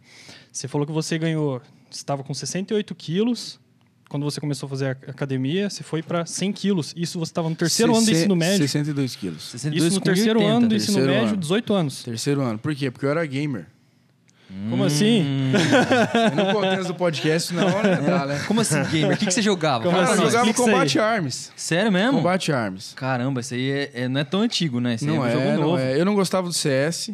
Você 0.51 0.67
falou 0.67 0.85
que 0.85 0.93
você 0.93 1.17
ganhou. 1.17 1.59
Você 1.89 1.97
estava 1.97 2.23
com 2.23 2.33
68 2.33 2.93
quilos. 2.93 3.59
Quando 4.13 4.25
você 4.25 4.39
começou 4.39 4.67
a 4.67 4.69
fazer 4.69 4.85
a 4.85 4.91
academia, 4.91 5.71
você 5.71 5.81
foi 5.81 6.03
para 6.03 6.23
100 6.23 6.51
quilos. 6.53 6.93
Isso 6.95 7.17
você 7.17 7.31
estava 7.31 7.49
no 7.49 7.55
terceiro 7.55 7.95
ano 7.95 8.05
do 8.05 8.11
ensino 8.11 8.35
médio. 8.35 8.59
62 8.59 9.15
quilos. 9.15 9.41
62 9.45 9.87
Isso 9.87 9.95
no 9.99 10.05
terceiro 10.05 10.39
80. 10.39 10.55
ano 10.55 10.67
do 10.67 10.75
ensino 10.75 10.93
terceiro 10.97 11.13
médio, 11.13 11.29
ano. 11.29 11.37
18 11.37 11.73
anos. 11.73 12.03
Terceiro 12.03 12.41
ano. 12.41 12.59
Por 12.59 12.75
quê? 12.75 12.91
Porque 12.91 13.07
eu 13.07 13.09
era 13.09 13.25
gamer. 13.25 13.65
Como 14.69 14.83
assim? 14.83 15.51
Eu 16.29 16.35
não 16.35 16.53
contexto 16.53 16.87
do 16.89 16.93
podcast, 16.93 17.55
não, 17.55 17.81
né? 17.81 18.01
Dá, 18.05 18.25
né? 18.37 18.43
Como 18.47 18.61
assim, 18.61 18.83
gamer? 18.83 19.15
O 19.15 19.17
que, 19.17 19.25
que 19.25 19.33
você 19.33 19.41
jogava? 19.41 19.83
Como 19.83 19.97
Cara, 19.97 20.05
eu 20.09 20.13
assim? 20.13 20.21
nós. 20.21 20.31
jogava 20.31 20.53
Combate. 20.53 20.99
Arms. 20.99 21.51
Sério 21.55 21.91
mesmo? 21.91 22.17
Combate 22.17 22.51
Arms. 22.51 22.93
Caramba, 22.95 23.41
isso 23.41 23.55
aí 23.55 23.71
é, 23.71 23.91
é- 23.95 24.07
não 24.07 24.21
é 24.21 24.23
tão 24.23 24.41
antigo, 24.41 24.79
né? 24.79 24.95
Não 25.01 25.25
é 25.25 25.29
um 25.29 25.31
jogo 25.31 25.43
é, 25.43 25.55
novo. 25.55 25.67
não 25.69 25.79
é. 25.79 25.99
Eu 25.99 26.05
não 26.05 26.13
gostava 26.13 26.47
do 26.47 26.53
CS. 26.53 27.09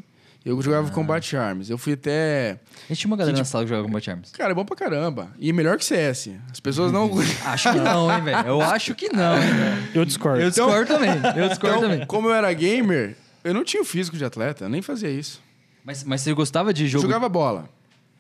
Eu 0.46 0.60
jogava 0.62 0.90
Combate 0.92 1.36
Arms. 1.36 1.70
Eu 1.70 1.78
fui 1.78 1.94
até... 1.94 2.60
A 2.86 2.88
gente 2.88 3.02
tinha 3.02 3.12
uma 3.12 3.18
galera 3.18 3.34
Que 3.36 3.42
na 3.42 3.46
sala 3.46 3.66
que 3.66 3.70
jogava 3.70 3.86
Combat 3.88 4.10
Arms. 4.10 4.32
Cara, 4.32 4.52
é 4.52 4.56
bom 4.56 4.64
pra 4.64 4.76
caramba. 4.76 5.32
E 5.38 5.52
melhor 5.52 5.78
que 5.78 5.84
CS. 5.84 6.30
As 6.50 6.60
pessoas 6.60 6.92
não... 6.92 7.12
Acho 7.46 7.72
que 7.74 7.80
não, 7.80 8.12
hein, 8.12 8.24
velho? 8.24 8.48
Eu 8.48 8.62
acho 8.62 8.96
que 8.96 9.10
não, 9.10 9.36
hein, 9.36 9.50
velho? 9.54 9.88
Eu 9.94 10.06
discordo. 10.06 10.42
Eu 10.42 10.50
discordo 10.50 10.88
também. 10.88 11.12
Eu 11.36 11.50
discordo 11.50 11.78
Então, 11.78 11.90
também. 11.90 12.06
como 12.08 12.30
eu 12.30 12.34
era 12.34 12.52
gamer, 12.54 13.18
eu 13.44 13.54
não 13.54 13.64
tinha 13.66 13.82
o 13.82 13.86
físico 13.86 14.18
de 14.18 14.24
atleta. 14.24 14.66
Eu 14.66 14.70
nem 14.70 14.82
fazia 14.82 15.10
isso. 15.10 15.42
Mas, 15.84 16.04
mas 16.06 16.22
você 16.22 16.34
gostava 16.34 16.74
de 16.74 16.88
jogo... 16.88 17.04
Jogava 17.04 17.28
bola. 17.28 17.70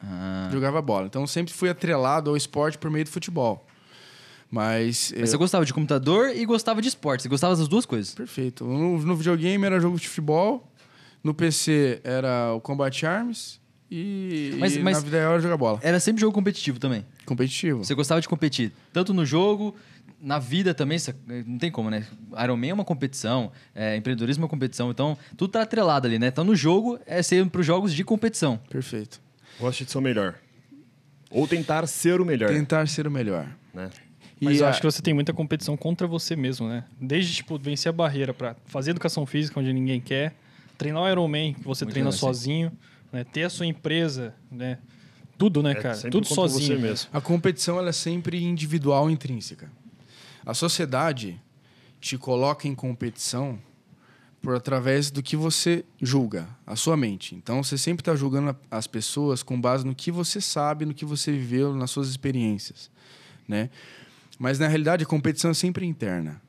Ah. 0.03 0.49
Jogava 0.51 0.81
bola. 0.81 1.05
Então 1.05 1.25
sempre 1.25 1.53
fui 1.53 1.69
atrelado 1.69 2.29
ao 2.29 2.37
esporte 2.37 2.77
por 2.77 2.91
meio 2.91 3.05
do 3.05 3.11
futebol. 3.11 3.65
Mas... 4.51 5.13
Mas 5.17 5.29
você 5.29 5.37
gostava 5.37 5.63
de 5.63 5.73
computador 5.73 6.35
e 6.35 6.45
gostava 6.45 6.81
de 6.81 6.87
esporte. 6.89 7.23
Você 7.23 7.29
gostava 7.29 7.55
das 7.55 7.67
duas 7.67 7.85
coisas. 7.85 8.13
Perfeito. 8.13 8.65
No, 8.65 8.99
no 8.99 9.15
videogame 9.15 9.63
era 9.65 9.79
jogo 9.79 9.97
de 9.99 10.07
futebol, 10.07 10.68
no 11.23 11.33
PC 11.33 12.01
era 12.03 12.53
o 12.53 12.61
Combat 12.61 13.05
Arms 13.05 13.59
e, 13.91 14.55
Mas- 14.59 14.75
e 14.75 14.79
mas- 14.79 14.97
na 14.97 15.03
vida 15.03 15.17
real 15.19 15.33
era 15.33 15.41
jogar 15.41 15.57
bola. 15.57 15.79
Era 15.81 15.99
sempre 15.99 16.21
jogo 16.21 16.33
competitivo 16.33 16.79
também. 16.79 17.05
Competitivo. 17.25 17.83
Você 17.83 17.93
gostava 17.95 18.21
de 18.21 18.27
competir, 18.27 18.71
tanto 18.93 19.13
no 19.13 19.25
jogo, 19.25 19.75
na 20.21 20.37
vida 20.39 20.73
também, 20.73 20.97
você- 20.99 21.15
não 21.45 21.57
tem 21.57 21.71
como, 21.71 21.89
né? 21.89 22.05
Iron 22.43 22.57
Man 22.57 22.67
é 22.67 22.73
uma 22.73 22.85
competição, 22.85 23.51
é, 23.73 23.95
empreendedorismo 23.95 24.43
é 24.43 24.45
uma 24.45 24.49
competição, 24.49 24.91
então 24.91 25.17
tudo 25.37 25.51
tá 25.51 25.61
atrelado 25.61 26.07
ali, 26.07 26.19
né? 26.19 26.27
Então 26.27 26.43
no 26.43 26.55
jogo 26.55 26.99
é 27.05 27.21
ser 27.23 27.45
para 27.47 27.61
os 27.61 27.65
jogos 27.67 27.93
de 27.93 28.03
competição. 28.03 28.57
Perfeito. 28.69 29.21
Gosta 29.59 29.83
de 29.85 29.91
ser 29.91 29.97
o 29.97 30.01
melhor. 30.01 30.35
Ou 31.31 31.47
tentar 31.47 31.85
ser 31.87 32.19
o 32.21 32.25
melhor. 32.25 32.49
Tentar 32.49 32.87
ser 32.87 33.05
o 33.07 33.11
melhor. 33.11 33.47
Né? 33.73 33.89
Mas 34.41 34.57
E 34.57 34.59
eu 34.61 34.65
a- 34.65 34.69
acho 34.69 34.79
que 34.81 34.85
você 34.85 35.01
tem 35.01 35.13
muita 35.13 35.33
competição 35.33 35.75
contra 35.77 36.07
você 36.07 36.35
mesmo, 36.35 36.67
né? 36.67 36.85
Desde, 36.99 37.35
tipo, 37.35 37.57
vencer 37.59 37.89
a 37.89 37.93
barreira 37.93 38.33
pra 38.33 38.55
fazer 38.65 38.91
educação 38.91 39.25
física 39.25 39.59
onde 39.59 39.71
ninguém 39.73 39.99
quer, 40.01 40.33
treinar 40.79 41.03
o 41.03 41.09
Ironman, 41.09 41.53
que 41.53 41.63
você 41.63 41.83
Muito 41.83 41.93
treina 41.93 42.09
legal, 42.09 42.19
sozinho, 42.19 42.71
né? 43.11 43.23
Ter 43.25 43.43
a 43.43 43.49
sua 43.49 43.67
empresa, 43.67 44.33
né? 44.49 44.79
Tudo, 45.37 45.61
né, 45.61 45.71
É 45.71 45.75
cara? 45.75 46.09
Tudo 46.09 46.25
sozinho. 46.25 46.79
Você 46.79 46.81
mesmo. 46.81 47.09
A 47.13 47.21
competição 47.21 47.77
ela 47.77 47.89
é 47.89 47.93
sempre 47.93 48.41
individual 48.41 49.09
e 49.09 49.13
intrínseca. 49.13 49.69
A 50.45 50.53
sociedade 50.53 51.39
te 51.99 52.17
coloca 52.17 52.67
em 52.67 52.73
competição 52.73 53.59
por 54.41 54.55
através 54.55 55.11
do 55.11 55.21
que 55.21 55.35
você 55.35 55.83
julga, 56.01 56.47
a 56.65 56.77
sua 56.77 56.95
mente. 56.95 57.35
Então 57.35 57.61
você 57.61 57.77
sempre 57.77 58.01
está 58.01 58.15
julgando 58.15 58.55
as 58.71 58.87
pessoas 58.87 59.43
com 59.43 59.59
base 59.59 59.85
no 59.85 59.93
que 59.93 60.11
você 60.11 60.39
sabe, 60.39 60.85
no 60.85 60.93
que 60.93 61.03
você 61.03 61.29
viveu, 61.31 61.75
nas 61.75 61.91
suas 61.91 62.07
experiências, 62.07 62.89
né? 63.45 63.69
Mas 64.37 64.57
na 64.57 64.67
realidade 64.69 65.03
a 65.03 65.07
competição 65.07 65.51
é 65.51 65.53
sempre 65.53 65.85
interna. 65.85 66.41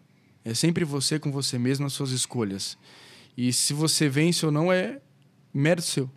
É 0.45 0.55
sempre 0.55 0.85
você 0.85 1.19
com 1.19 1.33
você 1.33 1.59
mesmo 1.59 1.83
nas 1.83 1.93
suas 1.93 2.11
escolhas. 2.13 2.79
E 3.49 3.53
se 3.55 3.73
você 3.73 4.07
vence 4.07 4.45
ou 4.45 4.53
não 4.53 4.71
é 4.71 4.99
mérito 5.55 5.87
seu. 5.87 6.11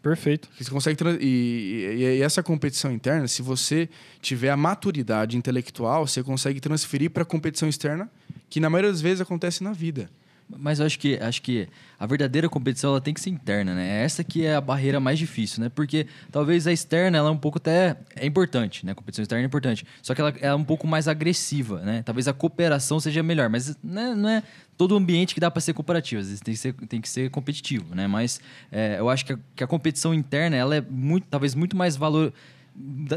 Perfeito. 0.00 0.48
Você 0.58 0.70
consegue 0.70 0.96
e, 1.20 1.26
e- 1.26 2.18
e 2.18 2.22
essa 2.22 2.42
competição 2.44 2.92
interna, 2.92 3.26
se 3.26 3.42
você 3.42 3.88
tiver 4.20 4.50
a 4.50 4.56
maturidade 4.56 5.36
intelectual, 5.36 6.06
você 6.06 6.22
consegue 6.22 6.60
transferir 6.60 7.10
para 7.10 7.24
a 7.24 7.26
competição 7.26 7.68
externa, 7.68 8.08
que 8.48 8.60
na 8.60 8.70
maioria 8.70 8.90
das 8.92 9.00
vezes 9.00 9.20
acontece 9.20 9.64
na 9.64 9.72
vida. 9.72 10.08
Mas 10.56 10.80
eu 10.80 10.86
acho 10.86 10.98
que, 10.98 11.16
acho 11.16 11.42
que 11.42 11.68
a 11.98 12.06
verdadeira 12.06 12.48
competição 12.48 12.90
ela 12.90 13.00
tem 13.00 13.14
que 13.14 13.20
ser 13.20 13.30
interna, 13.30 13.74
né? 13.74 14.00
É 14.00 14.04
Essa 14.04 14.22
que 14.24 14.44
é 14.44 14.54
a 14.54 14.60
barreira 14.60 14.98
mais 15.00 15.18
difícil, 15.18 15.62
né? 15.62 15.68
Porque 15.68 16.06
talvez 16.30 16.66
a 16.66 16.72
externa 16.72 17.18
ela 17.18 17.28
é 17.28 17.32
um 17.32 17.38
pouco 17.38 17.58
até 17.58 17.96
é 18.16 18.26
importante, 18.26 18.84
né? 18.84 18.92
A 18.92 18.94
competição 18.94 19.22
externa 19.22 19.44
é 19.44 19.46
importante. 19.46 19.86
Só 20.02 20.14
que 20.14 20.20
ela 20.20 20.34
é 20.40 20.54
um 20.54 20.64
pouco 20.64 20.86
mais 20.86 21.08
agressiva, 21.08 21.80
né? 21.80 22.02
Talvez 22.02 22.28
a 22.28 22.32
cooperação 22.32 23.00
seja 23.00 23.22
melhor, 23.22 23.48
mas 23.48 23.76
né, 23.82 24.14
não 24.14 24.28
é 24.28 24.42
todo 24.76 24.96
ambiente 24.96 25.34
que 25.34 25.40
dá 25.40 25.50
para 25.50 25.60
ser 25.60 25.72
cooperativo. 25.72 26.20
Às 26.20 26.28
vezes 26.28 26.40
tem 26.40 26.54
que 26.54 26.60
ser, 26.60 26.72
tem 26.72 27.00
que 27.00 27.08
ser 27.08 27.30
competitivo, 27.30 27.94
né? 27.94 28.06
Mas 28.06 28.40
é, 28.70 28.96
eu 28.98 29.08
acho 29.08 29.24
que 29.24 29.32
a, 29.32 29.38
que 29.56 29.64
a 29.64 29.66
competição 29.66 30.12
interna 30.12 30.56
ela 30.56 30.76
é 30.76 30.80
muito, 30.80 31.26
talvez 31.28 31.54
muito 31.54 31.76
mais 31.76 31.96
valor 31.96 32.32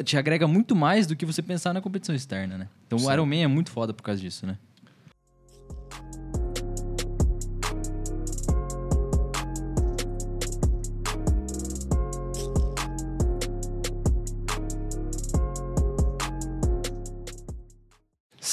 te 0.04 0.18
agrega 0.18 0.48
muito 0.48 0.76
mais 0.76 1.08
do 1.08 1.16
que 1.16 1.26
você 1.26 1.42
pensar 1.42 1.74
na 1.74 1.82
competição 1.82 2.14
externa, 2.14 2.58
né? 2.58 2.68
Então 2.88 3.00
o 3.00 3.12
Iron 3.12 3.26
Man 3.26 3.38
é 3.38 3.48
muito 3.48 3.72
foda 3.72 3.94
por 3.94 4.04
causa 4.04 4.20
disso, 4.20 4.46
né? 4.46 4.58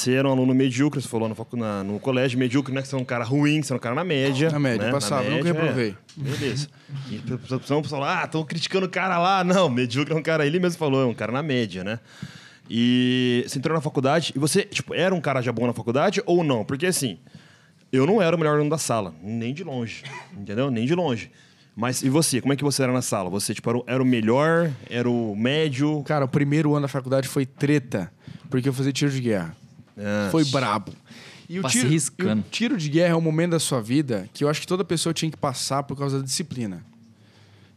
Você 0.02 0.14
era 0.14 0.28
um 0.28 0.32
aluno 0.32 0.54
medíocre, 0.54 1.00
você 1.00 1.08
falou 1.08 1.28
no, 1.28 1.36
na- 1.58 1.84
no 1.84 1.98
colégio, 2.00 2.38
medíocre, 2.38 2.72
não 2.72 2.80
é 2.80 2.82
que 2.82 2.88
você 2.88 2.94
é 2.94 2.98
um 2.98 3.04
cara 3.04 3.24
ruim, 3.24 3.62
você 3.62 3.72
é 3.72 3.76
um 3.76 3.78
cara 3.78 3.94
na 3.94 4.04
média. 4.04 4.50
Na 4.50 4.58
média, 4.58 4.86
né? 4.86 4.92
passava, 4.92 5.22
nunca 5.22 5.44
média, 5.44 5.52
reprovei. 5.52 5.90
é. 6.18 6.22
Beleza. 6.22 6.68
E 7.10 7.22
a 7.54 7.58
pessoa 7.58 7.84
fala, 7.84 8.20
ah, 8.20 8.24
estão 8.24 8.44
criticando 8.44 8.86
o 8.86 8.88
cara 8.88 9.18
lá. 9.18 9.44
Não, 9.44 9.68
medíocre 9.68 10.12
é 10.14 10.16
um 10.16 10.22
cara, 10.22 10.46
ele 10.46 10.58
mesmo 10.58 10.78
falou, 10.78 11.02
é 11.02 11.06
um 11.06 11.14
cara 11.14 11.30
na 11.32 11.42
média, 11.42 11.84
né? 11.84 11.98
E 12.70 13.44
você 13.46 13.58
entrou 13.58 13.74
na 13.74 13.80
faculdade 13.80 14.32
e 14.34 14.38
você, 14.38 14.62
tipo, 14.62 14.94
era 14.94 15.14
um 15.14 15.20
cara 15.20 15.40
já 15.42 15.52
bom 15.52 15.66
na 15.66 15.72
faculdade 15.72 16.22
ou 16.26 16.42
não? 16.42 16.64
Porque 16.64 16.86
assim, 16.86 17.18
eu 17.92 18.06
não 18.06 18.22
era 18.22 18.34
o 18.34 18.38
melhor 18.38 18.54
aluno 18.54 18.70
da 18.70 18.78
sala, 18.78 19.14
nem 19.22 19.52
de 19.52 19.62
longe, 19.64 20.02
entendeu? 20.36 20.70
Nem 20.70 20.86
de 20.86 20.94
longe. 20.94 21.30
Mas 21.74 22.02
e 22.02 22.08
você, 22.08 22.40
como 22.40 22.52
é 22.52 22.56
que 22.56 22.64
você 22.64 22.82
era 22.82 22.92
na 22.92 23.02
sala? 23.02 23.30
Você, 23.30 23.54
tipo, 23.54 23.68
era 23.70 23.78
o, 23.78 23.84
era 23.86 24.02
o 24.02 24.06
melhor, 24.06 24.70
era 24.90 25.08
o 25.08 25.34
médio? 25.34 26.02
Cara, 26.04 26.24
o 26.24 26.28
primeiro 26.28 26.72
ano 26.72 26.82
da 26.82 26.88
faculdade 26.88 27.26
foi 27.28 27.46
treta, 27.46 28.12
porque 28.50 28.68
eu 28.68 28.72
fazia 28.72 28.92
tiro 28.92 29.10
de 29.10 29.20
guerra. 29.20 29.56
Ah, 29.98 30.28
Foi 30.30 30.44
brabo. 30.44 30.92
E 31.48 31.58
o, 31.58 31.62
tiro, 31.64 31.88
riscando. 31.88 32.40
e 32.40 32.48
o 32.48 32.50
tiro 32.50 32.78
de 32.78 32.88
guerra 32.88 33.12
é 33.12 33.16
um 33.16 33.20
momento 33.20 33.50
da 33.50 33.58
sua 33.60 33.80
vida 33.80 34.28
que 34.32 34.42
eu 34.42 34.48
acho 34.48 34.60
que 34.60 34.66
toda 34.66 34.84
pessoa 34.84 35.12
tinha 35.12 35.30
que 35.30 35.36
passar 35.36 35.82
por 35.82 35.96
causa 35.96 36.18
da 36.18 36.24
disciplina. 36.24 36.84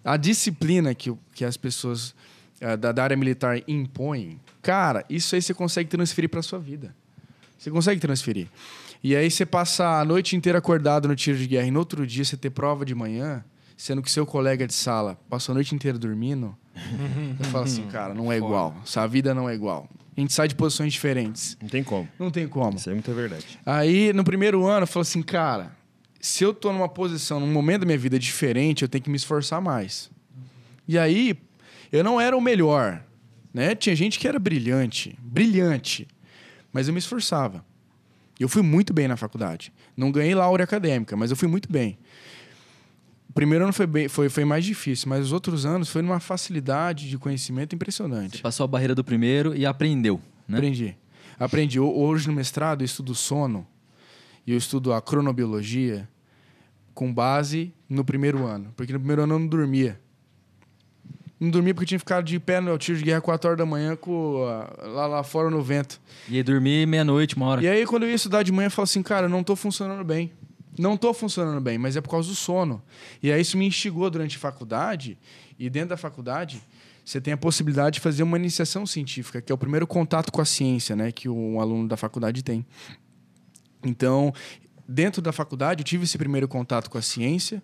A 0.03 0.17
disciplina 0.17 0.93
que, 0.95 1.13
que 1.33 1.43
as 1.43 1.57
pessoas 1.57 2.15
eh, 2.61 2.77
da, 2.77 2.91
da 2.91 3.03
área 3.03 3.17
militar 3.17 3.61
impõem, 3.67 4.39
cara, 4.61 5.03
isso 5.09 5.35
aí 5.35 5.41
você 5.41 5.53
consegue 5.53 5.89
transferir 5.89 6.29
para 6.29 6.41
sua 6.41 6.59
vida. 6.59 6.95
Você 7.57 7.69
consegue 7.71 7.99
transferir. 7.99 8.47
E 9.03 9.15
aí 9.15 9.29
você 9.29 9.45
passa 9.45 9.99
a 9.99 10.05
noite 10.05 10.35
inteira 10.35 10.59
acordado 10.59 11.07
no 11.07 11.15
tiro 11.15 11.37
de 11.37 11.47
guerra 11.47 11.67
e 11.67 11.71
no 11.71 11.79
outro 11.79 12.07
dia 12.07 12.23
você 12.23 12.37
ter 12.37 12.51
prova 12.51 12.85
de 12.85 12.95
manhã, 12.95 13.43
sendo 13.75 14.01
que 14.01 14.11
seu 14.11 14.25
colega 14.25 14.65
de 14.65 14.73
sala 14.73 15.19
passou 15.29 15.53
a 15.53 15.55
noite 15.55 15.75
inteira 15.75 15.97
dormindo, 15.97 16.55
eu 17.39 17.45
falo 17.45 17.65
assim, 17.65 17.85
cara, 17.87 18.13
não 18.13 18.31
é 18.31 18.37
igual. 18.37 18.75
Sua 18.85 19.05
vida 19.05 19.33
não 19.33 19.49
é 19.49 19.53
igual. 19.53 19.89
A 20.15 20.21
gente 20.21 20.33
sai 20.33 20.47
de 20.47 20.55
posições 20.55 20.93
diferentes. 20.93 21.57
Não 21.61 21.67
tem 21.67 21.83
como. 21.83 22.07
Não 22.17 22.31
tem 22.31 22.47
como. 22.47 22.77
Isso 22.77 22.89
é 22.89 22.93
muita 22.93 23.13
verdade. 23.13 23.59
Aí, 23.65 24.13
no 24.13 24.23
primeiro 24.23 24.65
ano, 24.65 24.83
eu 24.83 24.87
falei 24.87 25.01
assim, 25.01 25.21
cara, 25.21 25.75
se 26.21 26.43
eu 26.43 26.53
tô 26.53 26.71
numa 26.71 26.87
posição, 26.87 27.39
num 27.39 27.51
momento 27.51 27.81
da 27.81 27.85
minha 27.85 27.97
vida 27.97 28.17
diferente, 28.17 28.81
eu 28.81 28.87
tenho 28.87 29.03
que 29.03 29.09
me 29.09 29.17
esforçar 29.17 29.61
mais. 29.61 30.09
E 30.87 30.97
aí, 30.97 31.37
eu 31.91 32.03
não 32.03 32.19
era 32.19 32.35
o 32.35 32.41
melhor, 32.41 33.03
né? 33.53 33.75
Tinha 33.75 33.95
gente 33.95 34.17
que 34.17 34.27
era 34.27 34.39
brilhante, 34.39 35.17
brilhante, 35.21 36.07
mas 36.71 36.87
eu 36.87 36.93
me 36.93 36.99
esforçava. 36.99 37.65
Eu 38.39 38.49
fui 38.49 38.61
muito 38.61 38.93
bem 38.93 39.07
na 39.07 39.17
faculdade. 39.17 39.71
Não 39.95 40.11
ganhei 40.11 40.35
laura 40.35 40.63
acadêmica, 40.63 41.15
mas 41.15 41.29
eu 41.29 41.37
fui 41.37 41.47
muito 41.47 41.71
bem. 41.71 41.97
O 43.35 43.39
primeiro 43.45 43.65
ano 43.65 43.73
foi, 43.73 43.85
bem, 43.85 44.07
foi, 44.07 44.29
foi 44.29 44.45
mais 44.45 44.63
difícil, 44.63 45.09
mas 45.09 45.25
os 45.25 45.33
outros 45.33 45.65
anos 45.65 45.89
foi 45.89 46.01
numa 46.01 46.21
facilidade 46.21 47.09
de 47.09 47.17
conhecimento 47.17 47.71
Você 47.71 47.75
impressionante. 47.75 48.41
passou 48.41 48.63
a 48.63 48.67
barreira 48.67 48.95
do 48.95 49.03
primeiro 49.03 49.53
e 49.53 49.65
aprendeu, 49.65 50.21
né? 50.47 50.57
Aprendi. 50.57 50.95
Aprendi. 51.37 51.77
Ho- 51.77 51.93
Hoje 51.99 52.27
no 52.29 52.33
mestrado 52.33 52.81
eu 52.81 52.85
estudo 52.85 53.13
sono 53.13 53.67
e 54.47 54.53
eu 54.53 54.57
estudo 54.57 54.93
a 54.93 55.01
cronobiologia 55.01 56.07
com 56.93 57.13
base 57.13 57.73
no 57.89 58.05
primeiro 58.05 58.45
ano. 58.45 58.71
Porque 58.73 58.93
no 58.93 58.99
primeiro 58.99 59.23
ano 59.23 59.33
eu 59.33 59.39
não 59.39 59.47
dormia. 59.47 59.99
Não 61.37 61.49
dormia 61.49 61.73
porque 61.73 61.87
tinha 61.87 61.99
ficado 61.99 62.23
de 62.23 62.39
pé 62.39 62.61
no 62.61 62.77
tiro 62.77 62.97
de 62.97 63.03
guerra 63.03 63.19
4 63.19 63.49
horas 63.49 63.57
da 63.57 63.65
manhã 63.65 63.97
com, 63.97 64.45
a- 64.47 64.87
lá, 64.87 65.07
lá 65.07 65.23
fora 65.23 65.49
no 65.49 65.61
vento. 65.61 65.99
E 66.29 66.37
aí 66.37 66.43
dormir 66.43 66.87
meia-noite, 66.87 67.35
uma 67.35 67.47
hora. 67.47 67.61
E 67.61 67.67
aí 67.67 67.85
quando 67.85 68.03
eu 68.03 68.09
ia 68.09 68.15
estudar 68.15 68.43
de 68.43 68.53
manhã 68.53 68.67
eu 68.67 68.71
falava 68.71 68.89
assim, 68.89 69.03
cara, 69.03 69.25
eu 69.25 69.29
não 69.29 69.43
tô 69.43 69.57
funcionando 69.57 70.05
bem. 70.05 70.31
Não 70.77 70.97
tô 70.97 71.13
funcionando 71.13 71.59
bem, 71.61 71.77
mas 71.77 71.95
é 71.95 72.01
por 72.01 72.09
causa 72.09 72.27
do 72.29 72.35
sono. 72.35 72.81
E 73.21 73.31
aí 73.31 73.41
isso 73.41 73.57
me 73.57 73.65
instigou 73.67 74.09
durante 74.09 74.37
a 74.37 74.39
faculdade. 74.39 75.17
E 75.57 75.69
dentro 75.69 75.89
da 75.89 75.97
faculdade, 75.97 76.61
você 77.03 77.21
tem 77.21 77.33
a 77.33 77.37
possibilidade 77.37 77.95
de 77.95 77.99
fazer 77.99 78.23
uma 78.23 78.37
iniciação 78.37 78.85
científica, 78.85 79.41
que 79.41 79.51
é 79.51 79.55
o 79.55 79.57
primeiro 79.57 79.85
contato 79.87 80.31
com 80.31 80.41
a 80.41 80.45
ciência, 80.45 80.95
né, 80.95 81.11
que 81.11 81.29
um 81.29 81.61
aluno 81.61 81.87
da 81.87 81.95
faculdade 81.95 82.43
tem. 82.43 82.65
Então, 83.83 84.33
dentro 84.87 85.21
da 85.21 85.31
faculdade, 85.31 85.81
eu 85.81 85.85
tive 85.85 86.03
esse 86.03 86.17
primeiro 86.17 86.47
contato 86.47 86.89
com 86.89 86.97
a 86.97 87.01
ciência, 87.01 87.61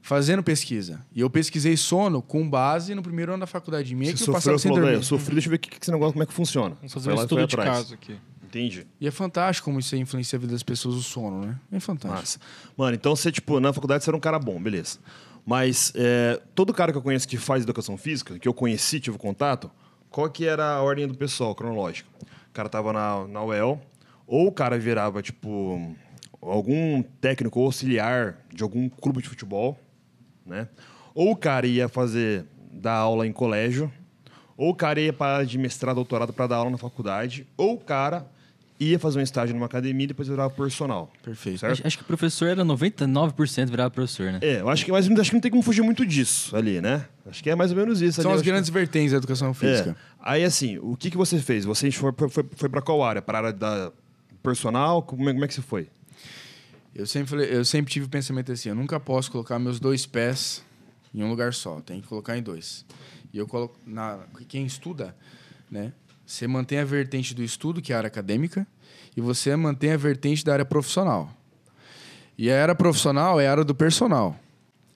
fazendo 0.00 0.42
pesquisa. 0.42 1.04
E 1.14 1.20
eu 1.20 1.30
pesquisei 1.30 1.76
sono 1.76 2.20
com 2.20 2.48
base 2.48 2.94
no 2.94 3.02
primeiro 3.02 3.32
ano 3.32 3.40
da 3.40 3.46
faculdade 3.46 3.94
minha, 3.94 4.10
Você 4.16 4.24
que 4.24 4.30
eu 4.30 4.34
passava 4.34 4.56
sofreu, 4.56 4.58
sem 4.58 4.70
dormir. 4.72 4.86
"Daí, 4.86 4.96
eu 4.96 5.02
sofri, 5.02 5.34
deixa 5.34 5.48
eu 5.48 5.50
ver 5.50 5.56
o 5.56 5.58
que, 5.58 5.70
que 5.70 5.78
esse 5.80 5.90
negócio, 5.90 6.12
como 6.12 6.22
é 6.22 6.26
que 6.26 6.32
funciona. 6.32 6.74
Vamos 6.76 6.92
fazer 6.92 7.10
um 7.10 7.14
estudo 7.14 7.46
de 7.46 7.54
atrás. 7.54 7.68
caso 7.78 7.94
aqui. 7.94 8.16
Entendi. 8.54 8.86
E 9.00 9.08
é 9.08 9.10
fantástico 9.10 9.64
como 9.64 9.80
isso 9.80 9.96
influencia 9.96 10.36
a 10.36 10.40
vida 10.40 10.52
das 10.52 10.62
pessoas, 10.62 10.94
o 10.94 11.02
sono, 11.02 11.44
né? 11.44 11.58
É 11.72 11.80
fantástico. 11.80 12.44
Mano, 12.76 12.94
então 12.94 13.16
você, 13.16 13.32
tipo, 13.32 13.58
na 13.58 13.72
faculdade 13.72 14.04
você 14.04 14.10
era 14.10 14.16
um 14.16 14.20
cara 14.20 14.38
bom, 14.38 14.62
beleza. 14.62 15.00
Mas 15.44 15.92
é, 15.96 16.40
todo 16.54 16.72
cara 16.72 16.92
que 16.92 16.96
eu 16.98 17.02
conheço 17.02 17.26
que 17.26 17.36
faz 17.36 17.64
educação 17.64 17.96
física, 17.96 18.38
que 18.38 18.46
eu 18.46 18.54
conheci, 18.54 19.00
tive 19.00 19.18
contato, 19.18 19.68
qual 20.08 20.30
que 20.30 20.46
era 20.46 20.64
a 20.64 20.82
ordem 20.82 21.08
do 21.08 21.14
pessoal, 21.14 21.52
cronológica? 21.52 22.08
O 22.22 22.52
cara 22.52 22.68
tava 22.68 22.92
na, 22.92 23.26
na 23.26 23.42
UEL, 23.42 23.82
ou 24.24 24.46
o 24.46 24.52
cara 24.52 24.78
virava, 24.78 25.20
tipo, 25.20 25.92
algum 26.40 27.02
técnico 27.20 27.60
auxiliar 27.60 28.38
de 28.52 28.62
algum 28.62 28.88
clube 28.88 29.20
de 29.20 29.28
futebol, 29.28 29.76
né? 30.46 30.68
Ou 31.12 31.32
o 31.32 31.36
cara 31.36 31.66
ia 31.66 31.88
fazer, 31.88 32.46
dar 32.70 32.94
aula 32.94 33.26
em 33.26 33.32
colégio, 33.32 33.92
ou 34.56 34.70
o 34.70 34.74
cara 34.74 35.00
ia 35.00 35.12
para 35.12 35.44
de 35.44 35.58
mestrado, 35.58 35.96
doutorado 35.96 36.32
para 36.32 36.46
dar 36.46 36.56
aula 36.56 36.70
na 36.70 36.78
faculdade, 36.78 37.46
ou 37.56 37.74
o 37.74 37.80
cara 37.80 38.32
ia 38.78 38.98
fazer 38.98 39.18
um 39.18 39.22
estágio 39.22 39.54
numa 39.54 39.66
academia 39.66 40.04
e 40.04 40.06
depois 40.08 40.26
virava 40.28 40.52
personal. 40.52 41.12
Perfeito. 41.22 41.60
Certo? 41.60 41.72
Acho, 41.74 41.86
acho 41.86 41.96
que 41.98 42.02
o 42.02 42.06
professor 42.06 42.48
era 42.48 42.64
99% 42.64 43.70
virava 43.70 43.90
professor, 43.90 44.32
né? 44.32 44.40
É, 44.42 44.60
eu 44.60 44.68
acho 44.68 44.84
que, 44.84 44.90
mas 44.92 45.08
acho 45.08 45.30
que 45.30 45.34
não 45.36 45.40
tem 45.40 45.50
como 45.50 45.62
fugir 45.62 45.82
muito 45.82 46.04
disso 46.04 46.56
ali, 46.56 46.80
né? 46.80 47.06
Acho 47.26 47.42
que 47.42 47.50
é 47.50 47.54
mais 47.54 47.70
ou 47.70 47.76
menos 47.76 48.00
isso. 48.02 48.20
São 48.20 48.30
ali, 48.32 48.40
as 48.40 48.46
grandes 48.46 48.70
vertentes 48.70 49.12
da 49.12 49.18
educação 49.18 49.52
que- 49.52 49.60
física. 49.60 49.90
É. 49.90 49.94
Aí, 50.20 50.44
assim, 50.44 50.78
o 50.78 50.96
que, 50.96 51.10
que 51.10 51.16
você 51.16 51.38
fez? 51.38 51.64
Você 51.64 51.90
foi, 51.90 52.12
foi, 52.28 52.44
foi 52.56 52.68
para 52.68 52.82
qual 52.82 53.02
área? 53.02 53.22
Para 53.22 53.38
a 53.38 53.40
área 53.42 53.52
da 53.52 53.92
personal? 54.42 55.02
Como 55.02 55.28
é, 55.28 55.32
como 55.32 55.44
é 55.44 55.48
que 55.48 55.54
você 55.54 55.62
foi? 55.62 55.88
Eu 56.94 57.06
sempre, 57.06 57.28
falei- 57.30 57.48
eu 57.54 57.64
sempre 57.64 57.92
tive 57.92 58.06
o 58.06 58.08
pensamento 58.08 58.52
assim: 58.52 58.68
eu 58.68 58.74
nunca 58.74 58.98
posso 59.00 59.30
colocar 59.30 59.58
meus 59.58 59.80
dois 59.80 60.06
pés 60.06 60.64
em 61.14 61.22
um 61.22 61.28
lugar 61.28 61.52
só, 61.54 61.80
tem 61.80 62.00
que 62.00 62.06
colocar 62.08 62.36
em 62.36 62.42
dois. 62.42 62.84
E 63.32 63.38
eu 63.38 63.46
coloco. 63.46 63.76
Na, 63.86 64.20
quem 64.48 64.64
estuda, 64.64 65.14
né? 65.70 65.92
Você 66.26 66.46
mantém 66.46 66.78
a 66.78 66.84
vertente 66.84 67.34
do 67.34 67.42
estudo, 67.42 67.82
que 67.82 67.92
é 67.92 67.94
a 67.94 67.98
área 67.98 68.08
acadêmica, 68.08 68.66
e 69.16 69.20
você 69.20 69.54
mantém 69.56 69.92
a 69.92 69.96
vertente 69.96 70.44
da 70.44 70.52
área 70.52 70.64
profissional. 70.64 71.30
E 72.36 72.50
a 72.50 72.60
área 72.62 72.74
profissional 72.74 73.40
é 73.40 73.46
a 73.46 73.50
área 73.50 73.64
do 73.64 73.74
personal. 73.74 74.38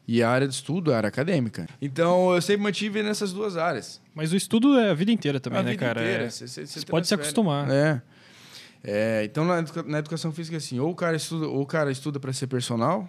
E 0.06 0.22
a 0.22 0.30
área 0.30 0.48
de 0.48 0.54
estudo 0.54 0.90
é 0.90 0.94
a 0.94 0.96
área 0.96 1.08
acadêmica. 1.08 1.66
Então 1.82 2.34
eu 2.34 2.40
sempre 2.40 2.62
mantive 2.62 3.02
nessas 3.02 3.30
duas 3.32 3.56
áreas. 3.58 4.00
Mas 4.14 4.32
o 4.32 4.36
estudo 4.36 4.78
é 4.78 4.90
a 4.90 4.94
vida 4.94 5.12
inteira 5.12 5.38
também, 5.38 5.60
A 5.60 5.62
né, 5.62 5.76
cara? 5.76 6.00
inteira, 6.00 6.24
É- 6.24 6.30
cê- 6.30 6.48
cê- 6.48 6.66
cê 6.66 6.80
você 6.80 6.86
pode 6.86 7.06
se 7.06 7.14
acostumar. 7.14 7.70
É. 7.70 8.00
É, 8.82 9.22
então, 9.24 9.44
na, 9.44 9.62
na 9.86 9.98
educação 9.98 10.32
física, 10.32 10.56
assim, 10.56 10.78
ou 10.78 10.90
o 10.90 10.94
cara 10.94 11.16
estuda, 11.16 11.46
ou 11.48 11.60
o 11.60 11.66
cara 11.66 11.90
estuda 11.90 12.18
para 12.18 12.32
ser 12.32 12.46
personal, 12.46 13.08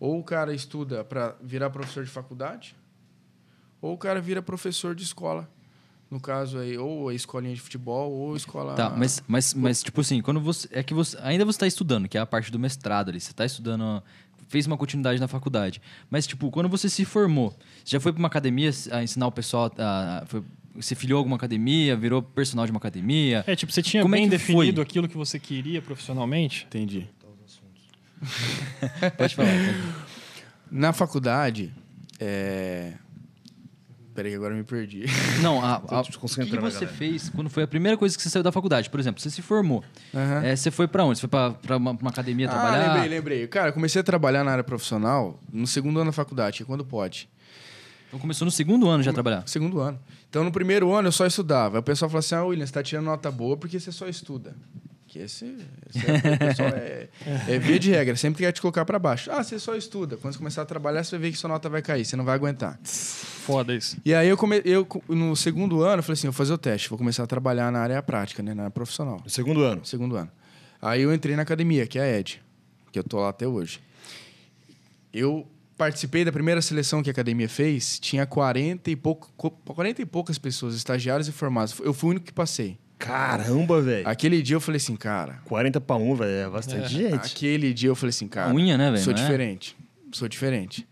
ou 0.00 0.18
o 0.18 0.24
cara 0.24 0.52
estuda 0.54 1.04
para 1.04 1.36
virar 1.40 1.70
professor 1.70 2.02
de 2.02 2.10
faculdade, 2.10 2.74
ou 3.80 3.92
o 3.94 3.98
cara 3.98 4.20
vira 4.20 4.40
professor 4.42 4.94
de 4.94 5.04
escola. 5.04 5.48
No 6.10 6.20
caso 6.20 6.58
aí, 6.58 6.78
ou 6.78 7.08
a 7.08 7.14
escolinha 7.14 7.54
de 7.54 7.60
futebol, 7.60 8.12
ou 8.12 8.34
a 8.34 8.36
escola. 8.36 8.74
Tá, 8.74 8.90
mas, 8.90 9.22
mas, 9.26 9.52
mas 9.54 9.82
tipo 9.82 10.00
assim, 10.00 10.22
quando 10.22 10.40
você. 10.40 10.68
É 10.70 10.82
que 10.82 10.94
você. 10.94 11.16
Ainda 11.20 11.44
você 11.44 11.56
está 11.56 11.66
estudando, 11.66 12.08
que 12.08 12.16
é 12.16 12.20
a 12.20 12.26
parte 12.26 12.50
do 12.52 12.58
mestrado 12.58 13.08
ali. 13.08 13.20
Você 13.20 13.32
está 13.32 13.44
estudando. 13.44 14.02
Fez 14.48 14.66
uma 14.66 14.76
continuidade 14.76 15.20
na 15.20 15.26
faculdade. 15.26 15.82
Mas, 16.08 16.24
tipo, 16.24 16.48
quando 16.52 16.68
você 16.68 16.88
se 16.88 17.04
formou, 17.04 17.50
você 17.84 17.92
já 17.92 18.00
foi 18.00 18.12
para 18.12 18.20
uma 18.20 18.28
academia 18.28 18.70
a 18.92 19.02
ensinar 19.02 19.26
o 19.26 19.32
pessoal. 19.32 19.72
A, 19.76 20.22
foi, 20.26 20.44
você 20.76 20.94
filiou 20.94 21.18
alguma 21.18 21.36
academia, 21.36 21.96
virou 21.96 22.22
personal 22.22 22.64
de 22.66 22.70
uma 22.70 22.78
academia. 22.78 23.42
É, 23.46 23.56
tipo, 23.56 23.72
você 23.72 23.82
tinha 23.82 24.02
Como 24.02 24.14
é 24.14 24.18
bem 24.18 24.26
que 24.26 24.30
definido 24.30 24.76
foi? 24.76 24.82
aquilo 24.82 25.08
que 25.08 25.16
você 25.16 25.40
queria 25.40 25.82
profissionalmente? 25.82 26.66
Entendi. 26.68 27.08
Pode 29.16 29.34
falar. 29.34 29.48
Na 30.70 30.92
faculdade, 30.92 31.72
é... 32.20 32.94
Peraí, 34.16 34.34
agora 34.34 34.54
eu 34.54 34.56
me 34.56 34.64
perdi. 34.64 35.04
Não, 35.42 35.62
a, 35.62 35.74
a, 35.74 36.00
o 36.00 36.04
que 36.04 36.10
que 36.10 36.56
você 36.58 36.86
fez 36.86 37.28
quando 37.28 37.50
foi 37.50 37.64
a 37.64 37.66
primeira 37.66 37.98
coisa 37.98 38.16
que 38.16 38.22
você 38.22 38.30
saiu 38.30 38.42
da 38.42 38.50
faculdade? 38.50 38.88
Por 38.88 38.98
exemplo, 38.98 39.20
você 39.20 39.28
se 39.28 39.42
formou. 39.42 39.84
Aham. 40.14 40.42
É, 40.42 40.56
você 40.56 40.70
foi 40.70 40.88
para 40.88 41.04
onde? 41.04 41.18
Você 41.18 41.28
foi 41.28 41.28
para 41.28 41.76
uma, 41.76 41.94
pra 41.94 42.02
uma 42.02 42.10
academia 42.10 42.48
trabalhar? 42.48 42.90
Ah, 42.90 42.94
lembrei, 42.94 43.08
lembrei. 43.10 43.46
Cara, 43.46 43.68
eu 43.68 43.72
comecei 43.74 44.00
a 44.00 44.02
trabalhar 44.02 44.42
na 44.42 44.52
área 44.52 44.64
profissional 44.64 45.38
no 45.52 45.66
segundo 45.66 46.00
ano 46.00 46.06
da 46.06 46.12
faculdade, 46.12 46.56
que 46.56 46.62
é 46.62 46.66
quando 46.66 46.82
pode. 46.82 47.28
Então 48.08 48.18
começou 48.18 48.46
no 48.46 48.50
segundo 48.50 48.88
ano 48.88 49.02
já 49.02 49.10
a 49.10 49.14
trabalhar. 49.14 49.42
Segundo 49.46 49.80
ano. 49.80 49.98
Então, 50.30 50.42
no 50.42 50.50
primeiro 50.50 50.94
ano, 50.94 51.08
eu 51.08 51.12
só 51.12 51.26
estudava. 51.26 51.76
Aí 51.76 51.80
o 51.80 51.82
pessoal 51.82 52.08
falou 52.08 52.20
assim: 52.20 52.34
Ah, 52.34 52.44
William, 52.44 52.64
você 52.64 52.72
tá 52.72 52.82
tirando 52.82 53.04
nota 53.04 53.30
boa 53.30 53.56
porque 53.56 53.78
você 53.78 53.92
só 53.92 54.08
estuda. 54.08 54.56
Que 55.16 55.22
esse, 55.22 55.44
esse 55.88 56.06
é, 56.10 56.34
o 56.34 56.38
pessoal 56.38 56.68
é, 56.68 57.08
é 57.48 57.58
via 57.58 57.78
de 57.78 57.90
regra, 57.90 58.14
sempre 58.16 58.44
quer 58.44 58.52
te 58.52 58.60
colocar 58.60 58.84
para 58.84 58.98
baixo. 58.98 59.30
Ah, 59.32 59.42
você 59.42 59.58
só 59.58 59.74
estuda. 59.74 60.16
Quando 60.16 60.34
você 60.34 60.38
começar 60.38 60.62
a 60.62 60.66
trabalhar, 60.66 61.02
você 61.04 61.12
vai 61.12 61.20
ver 61.28 61.32
que 61.32 61.38
sua 61.38 61.48
nota 61.48 61.68
vai 61.68 61.80
cair, 61.80 62.04
você 62.04 62.16
não 62.16 62.24
vai 62.24 62.34
aguentar. 62.34 62.78
Foda 62.84 63.74
isso. 63.74 63.96
E 64.04 64.12
aí, 64.14 64.28
eu, 64.28 64.36
come, 64.36 64.60
eu 64.64 64.86
no 65.08 65.34
segundo 65.34 65.80
ano, 65.82 65.98
eu 65.98 66.02
falei 66.02 66.14
assim: 66.18 66.26
vou 66.26 66.34
fazer 66.34 66.52
o 66.52 66.58
teste, 66.58 66.88
vou 66.88 66.98
começar 66.98 67.22
a 67.22 67.26
trabalhar 67.26 67.70
na 67.72 67.78
área 67.80 68.02
prática, 68.02 68.42
né, 68.42 68.52
na 68.54 68.64
área 68.64 68.70
profissional. 68.70 69.20
No 69.24 69.30
segundo 69.30 69.62
ano. 69.62 69.84
Segundo 69.84 70.16
ano. 70.16 70.30
Aí 70.82 71.00
eu 71.02 71.14
entrei 71.14 71.34
na 71.34 71.42
academia, 71.42 71.86
que 71.86 71.98
é 71.98 72.02
a 72.02 72.18
ED, 72.18 72.40
que 72.92 72.98
eu 72.98 73.04
tô 73.04 73.18
lá 73.20 73.30
até 73.30 73.46
hoje. 73.48 73.80
Eu 75.12 75.46
participei 75.76 76.24
da 76.24 76.32
primeira 76.32 76.60
seleção 76.60 77.02
que 77.02 77.10
a 77.10 77.12
academia 77.12 77.48
fez, 77.48 77.98
tinha 77.98 78.26
40 78.26 78.90
e, 78.90 78.96
pouco, 78.96 79.30
co- 79.36 79.50
40 79.50 80.02
e 80.02 80.06
poucas 80.06 80.38
pessoas, 80.38 80.74
estagiários 80.74 81.28
e 81.28 81.32
formados. 81.32 81.74
Eu 81.80 81.92
fui 81.94 82.08
o 82.08 82.10
único 82.10 82.26
que 82.26 82.32
passei. 82.32 82.78
Caramba, 82.98 83.80
velho. 83.80 84.08
Aquele 84.08 84.42
dia 84.42 84.56
eu 84.56 84.60
falei 84.60 84.76
assim, 84.76 84.96
cara. 84.96 85.40
40 85.44 85.80
pra 85.80 85.96
1, 85.96 86.14
velho. 86.14 86.30
É 86.30 86.48
bastante 86.48 86.88
gente. 86.88 87.14
Aquele 87.14 87.72
dia 87.74 87.90
eu 87.90 87.94
falei 87.94 88.10
assim, 88.10 88.28
cara. 88.28 88.54
Unha, 88.54 88.76
né, 88.78 88.90
velho? 88.90 89.02
Sou 89.02 89.12
Não 89.12 89.20
é? 89.20 89.22
diferente. 89.22 89.76
Sou 90.12 90.28
diferente. 90.28 90.88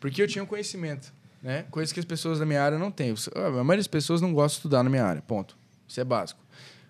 Porque 0.00 0.20
eu 0.20 0.28
tinha 0.28 0.44
um 0.44 0.46
conhecimento, 0.46 1.12
né? 1.42 1.64
Coisas 1.70 1.92
que 1.92 1.98
as 1.98 2.04
pessoas 2.04 2.38
da 2.38 2.46
minha 2.46 2.62
área 2.62 2.78
não 2.78 2.90
têm. 2.90 3.14
A 3.34 3.50
maioria 3.50 3.78
das 3.78 3.86
pessoas 3.86 4.20
não 4.20 4.32
gosta 4.32 4.54
de 4.54 4.58
estudar 4.58 4.82
na 4.82 4.90
minha 4.90 5.04
área. 5.04 5.22
Ponto. 5.22 5.56
Isso 5.88 6.00
é 6.00 6.04
básico. 6.04 6.40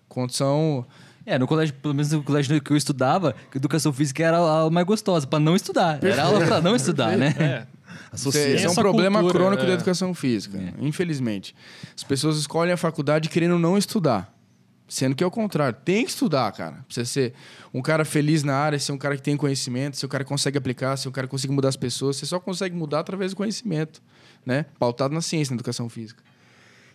Condição. 0.09 0.85
É, 1.25 1.37
no 1.37 1.47
colégio, 1.47 1.75
pelo 1.75 1.93
menos 1.93 2.11
no 2.11 2.23
colégio 2.23 2.61
que 2.61 2.71
eu 2.71 2.77
estudava, 2.77 3.35
que 3.51 3.57
educação 3.57 3.91
física 3.91 4.23
era 4.23 4.37
a 4.37 4.39
aula 4.39 4.71
mais 4.71 4.85
gostosa, 4.87 5.27
pra 5.27 5.39
não 5.39 5.55
estudar. 5.55 6.01
Era 6.03 6.23
a 6.23 6.25
aula 6.25 6.45
pra 6.45 6.61
não 6.61 6.75
estudar, 6.75 7.17
né? 7.17 7.35
É. 7.37 7.67
Isso 8.13 8.35
é, 8.37 8.63
é 8.63 8.69
um 8.69 8.75
problema 8.75 9.19
cultura, 9.19 9.43
crônico 9.43 9.63
da 9.63 9.71
é. 9.71 9.73
educação 9.73 10.13
física, 10.13 10.57
infelizmente. 10.79 11.53
As 11.95 12.03
pessoas 12.03 12.37
escolhem 12.37 12.73
a 12.73 12.77
faculdade 12.77 13.27
querendo 13.27 13.59
não 13.59 13.77
estudar. 13.77 14.33
Sendo 14.87 15.15
que 15.15 15.23
é 15.23 15.27
o 15.27 15.31
contrário. 15.31 15.77
Tem 15.83 16.05
que 16.05 16.11
estudar, 16.11 16.51
cara. 16.53 16.73
Pra 16.73 16.83
você 16.87 17.05
ser 17.05 17.33
um 17.73 17.81
cara 17.81 18.05
feliz 18.05 18.43
na 18.43 18.55
área, 18.55 18.79
ser 18.79 18.93
um 18.93 18.97
cara 18.97 19.15
que 19.17 19.21
tem 19.21 19.35
conhecimento, 19.35 19.97
ser 19.97 20.05
um 20.05 20.09
cara 20.09 20.23
que 20.23 20.29
consegue 20.29 20.57
aplicar, 20.57 20.95
ser 20.95 21.09
um 21.09 21.11
cara 21.11 21.27
que 21.27 21.31
consegue 21.31 21.53
mudar 21.53 21.69
as 21.69 21.75
pessoas. 21.75 22.15
Você 22.15 22.25
só 22.25 22.39
consegue 22.39 22.75
mudar 22.75 22.99
através 22.99 23.31
do 23.31 23.35
conhecimento, 23.35 24.01
né? 24.45 24.65
Pautado 24.79 25.13
na 25.13 25.21
ciência, 25.21 25.53
na 25.53 25.57
educação 25.57 25.89
física. 25.89 26.23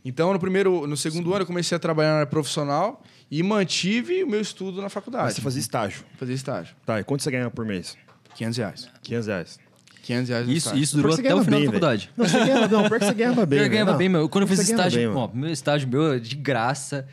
Então, 0.04 0.32
no 0.32 0.38
primeiro, 0.38 0.86
no 0.86 0.96
segundo 0.96 1.32
ano, 1.32 1.42
eu 1.42 1.46
comecei 1.46 1.76
a 1.76 1.78
trabalhar 1.78 2.10
na 2.10 2.16
área 2.16 2.26
profissional 2.26 3.02
e 3.30 3.42
mantive 3.42 4.24
o 4.24 4.28
meu 4.28 4.40
estudo 4.40 4.82
na 4.82 4.88
faculdade. 4.88 5.26
Mas 5.26 5.34
você 5.34 5.40
fazia 5.40 5.60
estágio. 5.60 6.04
Fazer 6.16 6.32
estágio. 6.32 6.74
Tá, 6.84 6.98
e 6.98 7.04
quanto 7.04 7.22
você 7.22 7.30
ganhava 7.30 7.50
por 7.50 7.64
mês? 7.64 7.96
500 8.34 8.56
reais. 8.58 8.88
500 9.02 9.26
reais. 9.26 9.58
500 10.02 10.28
reais 10.28 10.46
no 10.46 10.52
Isso, 10.52 10.76
isso 10.76 10.96
durou 10.96 11.14
Porque 11.14 11.28
até 11.28 11.34
o 11.36 11.44
final 11.44 11.60
bem, 11.60 11.68
da 11.68 11.72
faculdade. 11.72 12.10
Não, 12.16 12.26
você 12.26 12.38
ganhava, 12.38 12.68
não, 12.68 12.88
pior 12.88 12.98
que 12.98 13.06
você 13.06 13.14
ganhava 13.14 13.46
bem. 13.46 13.58
eu 13.60 13.68
ganhava 13.70 13.90
Não, 13.92 13.98
bem, 13.98 14.08
meu. 14.08 14.28
Quando 14.28 14.42
eu 14.42 14.48
fiz 14.48 14.58
estágio, 14.58 14.98
bem, 14.98 15.16
ó, 15.16 15.28
meu 15.32 15.52
estágio 15.52 15.88
meu 15.88 16.18
de 16.18 16.34
graça. 16.34 17.06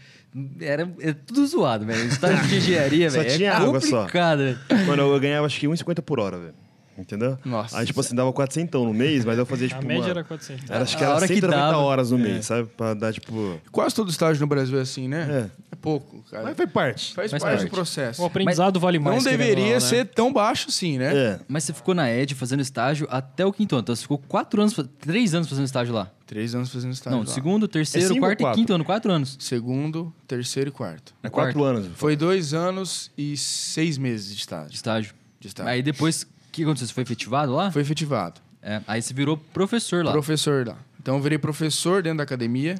Era, 0.62 0.88
é 1.00 1.14
tudo 1.14 1.46
zoado, 1.48 1.86
velho. 1.86 2.06
Estágio 2.08 2.48
de 2.48 2.58
engenharia, 2.58 3.10
Só 3.10 3.20
velho. 3.22 3.36
tinha 3.38 3.50
é 3.50 3.54
água 3.54 3.82
só. 3.82 4.06
velho. 4.06 4.60
Mano, 4.86 5.04
eu 5.14 5.20
ganhava 5.20 5.46
acho 5.48 5.60
que 5.60 5.68
1,50 5.68 6.02
por 6.04 6.20
hora, 6.20 6.38
velho. 6.38 6.54
Entendeu? 7.00 7.38
Nossa. 7.46 7.78
Aí, 7.80 7.86
tipo 7.86 8.00
assim, 8.02 8.14
dava 8.14 8.32
400 8.34 8.82
no 8.84 8.94
mês, 8.94 9.24
mas 9.24 9.38
eu 9.38 9.46
fazia, 9.46 9.68
tipo, 9.70 9.80
A 9.80 9.84
média 9.86 10.02
mano, 10.02 10.12
era 10.12 10.24
400. 10.24 10.70
era, 10.70 10.84
acho 10.84 10.98
que 10.98 11.04
A 11.04 11.08
era 11.08 11.16
hora 11.16 11.28
que 11.28 11.34
190 11.36 11.62
dava. 11.72 11.78
horas 11.78 12.12
no 12.12 12.18
mês, 12.18 12.46
sabe? 12.46 12.68
Pra 12.76 12.94
dar, 12.94 13.14
tipo... 13.14 13.60
Quase 13.72 13.96
todo 13.96 14.10
estágio 14.10 14.42
no 14.42 14.48
Brasil 14.48 14.78
é 14.78 14.82
assim, 14.82 15.08
né? 15.08 15.50
É. 15.56 15.60
É 15.72 15.76
pouco, 15.76 16.24
cara. 16.30 16.44
Mas 16.44 16.58
faz 16.58 16.72
parte. 16.72 17.14
Faz, 17.14 17.32
Faz 17.32 17.42
parte, 17.44 17.56
parte. 17.58 17.70
do 17.70 17.72
processo. 17.74 18.22
O 18.22 18.26
aprendizado 18.26 18.80
vale 18.80 19.00
mais. 19.00 19.24
Não 19.24 19.32
deveria 19.32 19.66
não, 19.66 19.72
né? 19.74 19.80
ser 19.80 20.06
tão 20.08 20.34
baixo 20.34 20.66
assim, 20.68 20.98
né? 20.98 21.16
É. 21.16 21.40
Mas 21.48 21.64
você 21.64 21.74
ficou 21.74 21.96
na 21.96 22.10
ED 22.10 22.34
fazendo 22.36 22.62
estágio 22.62 23.08
até 23.10 23.46
o 23.46 23.54
quinto 23.54 23.76
ano. 23.76 23.82
Então 23.84 23.96
você 23.96 24.02
ficou 24.02 24.18
quatro 24.18 24.62
anos, 24.62 24.76
três 25.00 25.34
anos 25.34 25.48
fazendo 25.48 25.66
estágio 25.66 25.94
lá. 25.94 26.12
Três 26.26 26.54
anos 26.54 26.70
fazendo 26.70 26.92
estágio. 26.92 27.18
Não, 27.18 27.26
lá. 27.26 27.32
segundo, 27.34 27.68
terceiro, 27.68 28.14
É 28.16 28.20
quarto 28.20 28.40
e 28.40 28.44
quatro? 28.44 28.60
quinto 28.60 28.74
ano. 28.74 28.84
Quatro 28.84 29.12
anos. 29.12 29.38
Segundo, 29.40 30.14
terceiro 30.28 30.70
e 30.70 30.72
quarto. 30.74 31.14
É 31.24 31.30
quatro 31.30 31.64
anos. 31.64 31.88
Foi 31.96 32.16
dois 32.16 32.54
anos 32.54 33.10
e 33.18 33.38
seis 33.38 33.98
meses 33.98 34.28
de 34.30 34.34
de 34.36 34.40
estágio. 34.42 34.74
estágio. 34.74 35.14
De 35.40 35.48
estágio. 35.48 35.72
Aí 35.72 35.82
depois, 35.82 36.26
que 36.60 36.64
aconteceu? 36.66 36.88
Você 36.88 36.94
foi 36.94 37.04
efetivado 37.04 37.54
lá? 37.54 37.72
Foi 37.72 37.82
efetivado. 37.82 38.40
É, 38.62 38.82
aí 38.88 39.02
você 39.02 39.14
virou 39.14 39.38
professor 39.38 40.04
lá. 40.04 40.12
Professor 40.12 40.68
lá. 40.68 40.78
Então 41.02 41.16
eu 41.16 41.22
virei 41.22 41.38
professor 41.38 42.02
dentro 42.04 42.18
da 42.18 42.24
academia 42.24 42.76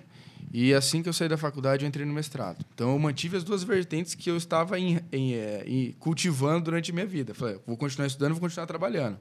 e 0.54 0.74
assim 0.74 1.02
que 1.02 1.08
eu 1.10 1.14
saí 1.14 1.30
da 1.30 1.38
faculdade 1.38 1.84
eu 1.86 1.88
entrei 1.88 2.06
no 2.06 2.14
mestrado. 2.14 2.66
Então 2.74 2.92
eu 2.92 3.00
mantive 3.00 3.38
as 3.38 3.44
duas 3.44 3.64
vertentes 3.64 4.14
que 4.14 4.30
eu 4.30 4.36
estava 4.38 4.78
em- 4.80 5.00
em, 5.12 5.34
é, 5.36 5.64
em- 5.66 5.92
cultivando 6.00 6.66
durante 6.66 6.92
a 6.92 6.94
minha 6.94 7.06
vida. 7.06 7.34
Falei, 7.34 7.58
vou 7.66 7.78
continuar 7.78 8.08
estudando, 8.08 8.32
vou 8.34 8.42
continuar 8.42 8.68
trabalhando. 8.68 9.18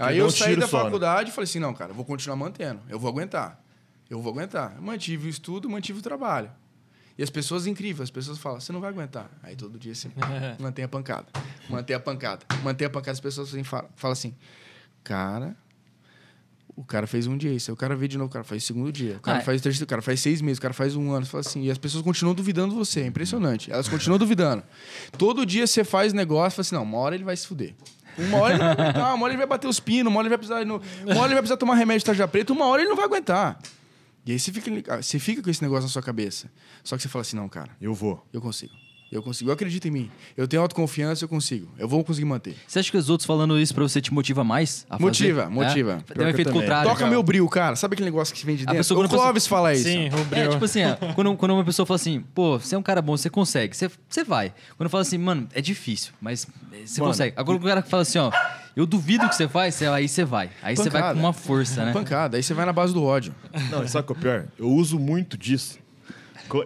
Aí 0.00 0.18
eu 0.18 0.26
um 0.26 0.30
saí 0.30 0.56
da 0.56 0.66
só, 0.66 0.78
né? 0.78 0.84
faculdade 0.84 1.30
e 1.30 1.32
falei 1.32 1.44
assim, 1.44 1.58
não, 1.58 1.74
cara, 1.74 1.90
eu 1.90 1.94
vou 1.94 2.04
continuar 2.04 2.36
mantendo. 2.36 2.80
Eu 2.88 2.98
vou 2.98 3.10
aguentar. 3.10 3.60
Eu 4.08 4.22
vou 4.22 4.32
aguentar. 4.32 4.74
Eu 4.76 4.82
mantive 4.82 5.26
o 5.26 5.30
estudo, 5.30 5.68
mantive 5.68 5.98
o 5.98 6.02
trabalho. 6.02 6.50
E 7.18 7.22
as 7.22 7.30
pessoas 7.30 7.66
incríveis, 7.66 8.02
as 8.02 8.10
pessoas 8.10 8.38
falam, 8.38 8.60
você 8.60 8.72
não 8.72 8.80
vai 8.80 8.90
aguentar. 8.90 9.30
Aí 9.42 9.56
todo 9.56 9.78
dia 9.78 9.94
você 9.94 10.10
mantém 10.60 10.84
a 10.84 10.88
pancada. 10.88 11.26
Mantém 11.68 11.96
a 11.96 12.00
pancada. 12.00 12.44
Mantém 12.62 12.86
a 12.86 12.90
pancada. 12.90 13.12
As 13.12 13.20
pessoas 13.20 13.48
assim, 13.48 13.64
falam, 13.64 13.88
falam 13.96 14.12
assim, 14.12 14.34
cara, 15.02 15.56
o 16.76 16.84
cara 16.84 17.06
fez 17.06 17.26
um 17.26 17.36
dia 17.38 17.50
isso. 17.52 17.70
Aí 17.70 17.72
o 17.72 17.76
cara 17.76 17.96
vê 17.96 18.06
de 18.06 18.18
novo, 18.18 18.28
o 18.28 18.32
cara 18.32 18.44
faz 18.44 18.62
o 18.62 18.66
segundo 18.66 18.92
dia. 18.92 19.16
O 19.16 19.20
cara 19.20 19.38
Ah, 19.38 19.40
faz 19.40 19.60
o 19.60 19.62
terceiro, 19.64 19.84
o 19.84 19.88
cara 19.88 20.02
faz 20.02 20.20
seis 20.20 20.42
meses, 20.42 20.58
o 20.58 20.60
cara 20.62 20.74
faz 20.74 20.94
um 20.94 21.10
ano. 21.10 21.24
Fala 21.24 21.40
assim, 21.40 21.62
e 21.62 21.70
as 21.70 21.78
pessoas 21.78 22.04
continuam 22.04 22.34
duvidando 22.34 22.72
de 22.74 22.78
você. 22.78 23.00
É 23.00 23.06
impressionante. 23.06 23.72
Elas 23.72 23.88
continuam 23.88 24.18
duvidando. 24.18 24.62
Todo 25.16 25.46
dia 25.46 25.66
você 25.66 25.84
faz 25.84 26.12
negócio, 26.12 26.56
fala 26.56 26.60
assim, 26.60 26.74
não, 26.74 26.82
uma 26.82 26.98
hora 26.98 27.14
ele 27.14 27.24
vai 27.24 27.34
se 27.36 27.46
fuder. 27.46 27.74
Uma 28.18 28.38
hora 28.38 28.54
ele 28.54 28.62
vai 28.62 28.72
aguentar, 28.72 29.14
uma 29.14 29.24
hora 29.24 29.32
ele 29.32 29.38
vai 29.38 29.46
bater 29.46 29.66
os 29.68 29.78
pinos, 29.80 30.10
uma 30.10 30.18
hora 30.18 30.26
ele 30.26 30.36
vai 30.36 30.38
precisar, 30.38 30.62
uma 30.62 30.74
hora 30.74 31.26
ele 31.26 31.34
vai 31.34 31.36
precisar 31.36 31.56
tomar 31.56 31.74
remédio 31.74 32.00
de 32.00 32.04
tarja 32.06 32.26
preta, 32.28 32.52
uma 32.52 32.66
hora 32.66 32.80
ele 32.82 32.88
não 32.88 32.96
vai 32.96 33.04
aguentar. 33.04 33.58
E 34.26 34.32
aí 34.32 34.38
você 34.40 34.52
fica, 34.52 35.00
você 35.02 35.18
fica 35.20 35.40
com 35.40 35.48
esse 35.48 35.62
negócio 35.62 35.84
na 35.84 35.88
sua 35.88 36.02
cabeça. 36.02 36.50
Só 36.82 36.96
que 36.96 37.02
você 37.02 37.08
fala 37.08 37.22
assim, 37.22 37.36
não, 37.36 37.48
cara, 37.48 37.76
Eu 37.80 37.94
vou. 37.94 38.26
eu 38.32 38.40
consigo. 38.40 38.74
Eu 39.10 39.22
consigo. 39.22 39.50
Eu 39.50 39.54
acredito 39.54 39.86
em 39.86 39.90
mim. 39.90 40.10
Eu 40.36 40.48
tenho 40.48 40.60
autoconfiança, 40.62 41.24
eu 41.24 41.28
consigo. 41.28 41.68
Eu 41.78 41.86
vou 41.88 42.02
conseguir 42.02 42.24
manter. 42.26 42.56
Você 42.66 42.80
acha 42.80 42.90
que 42.90 42.96
os 42.96 43.08
outros 43.08 43.24
falando 43.24 43.56
isso 43.58 43.72
pra 43.72 43.84
você 43.84 44.00
te 44.00 44.12
motiva 44.12 44.42
mais 44.42 44.84
a 44.90 44.94
fazer? 44.94 45.04
Motiva, 45.04 45.42
É? 45.42 45.48
motiva. 45.48 46.04
Tem 46.12 46.26
um 46.26 46.28
efeito 46.28 46.50
contrário. 46.52 46.90
Toca 46.90 47.06
meu 47.06 47.22
bril, 47.22 47.48
cara. 47.48 47.76
Sabe 47.76 47.94
aquele 47.94 48.10
negócio 48.10 48.34
que 48.34 48.44
vem 48.44 48.56
de 48.56 48.64
A 48.64 48.66
dentro? 48.66 48.78
pessoa 48.78 49.04
O 49.06 49.08
Clóvis 49.08 49.46
fala 49.46 49.72
isso. 49.72 49.84
Sim, 49.84 50.08
o 50.08 50.18
É, 50.18 50.24
Breu. 50.24 50.50
tipo 50.50 50.64
assim, 50.64 50.80
ó, 50.84 50.96
quando, 51.14 51.36
quando 51.36 51.52
uma 51.52 51.64
pessoa 51.64 51.86
fala 51.86 51.96
assim, 51.96 52.20
pô, 52.34 52.58
você 52.58 52.74
é 52.74 52.78
um 52.78 52.82
cara 52.82 53.00
bom, 53.00 53.16
você 53.16 53.30
consegue, 53.30 53.76
você, 53.76 53.88
você 54.08 54.24
vai. 54.24 54.52
Quando 54.76 54.90
fala 54.90 55.02
assim, 55.02 55.18
mano, 55.18 55.48
é 55.54 55.60
difícil, 55.60 56.12
mas 56.20 56.46
você 56.84 57.00
Mano, 57.00 57.12
consegue. 57.12 57.32
Agora 57.36 57.58
o 57.58 57.60
cara 57.60 57.82
que 57.82 57.88
fala 57.88 58.02
assim, 58.02 58.18
ó, 58.18 58.32
eu 58.74 58.84
duvido 58.86 59.28
que 59.28 59.36
você 59.36 59.46
faz, 59.46 59.76
você- 59.76 59.86
aí 59.86 60.08
você 60.08 60.24
vai. 60.24 60.50
Aí 60.60 60.76
você 60.76 60.90
vai 60.90 61.00
Pancada. 61.00 61.14
com 61.14 61.20
uma 61.26 61.32
força, 61.32 61.84
né? 61.84 61.92
Pancada. 61.92 62.36
Aí 62.36 62.42
você 62.42 62.52
vai 62.54 62.66
na 62.66 62.72
base 62.72 62.92
do 62.92 63.04
ódio. 63.04 63.32
Não, 63.70 63.86
sabe 63.86 64.04
o 64.04 64.06
que 64.08 64.12
é 64.12 64.16
o 64.16 64.20
pior? 64.20 64.46
Eu 64.58 64.68
uso 64.68 64.98
muito 64.98 65.38
disso. 65.38 65.78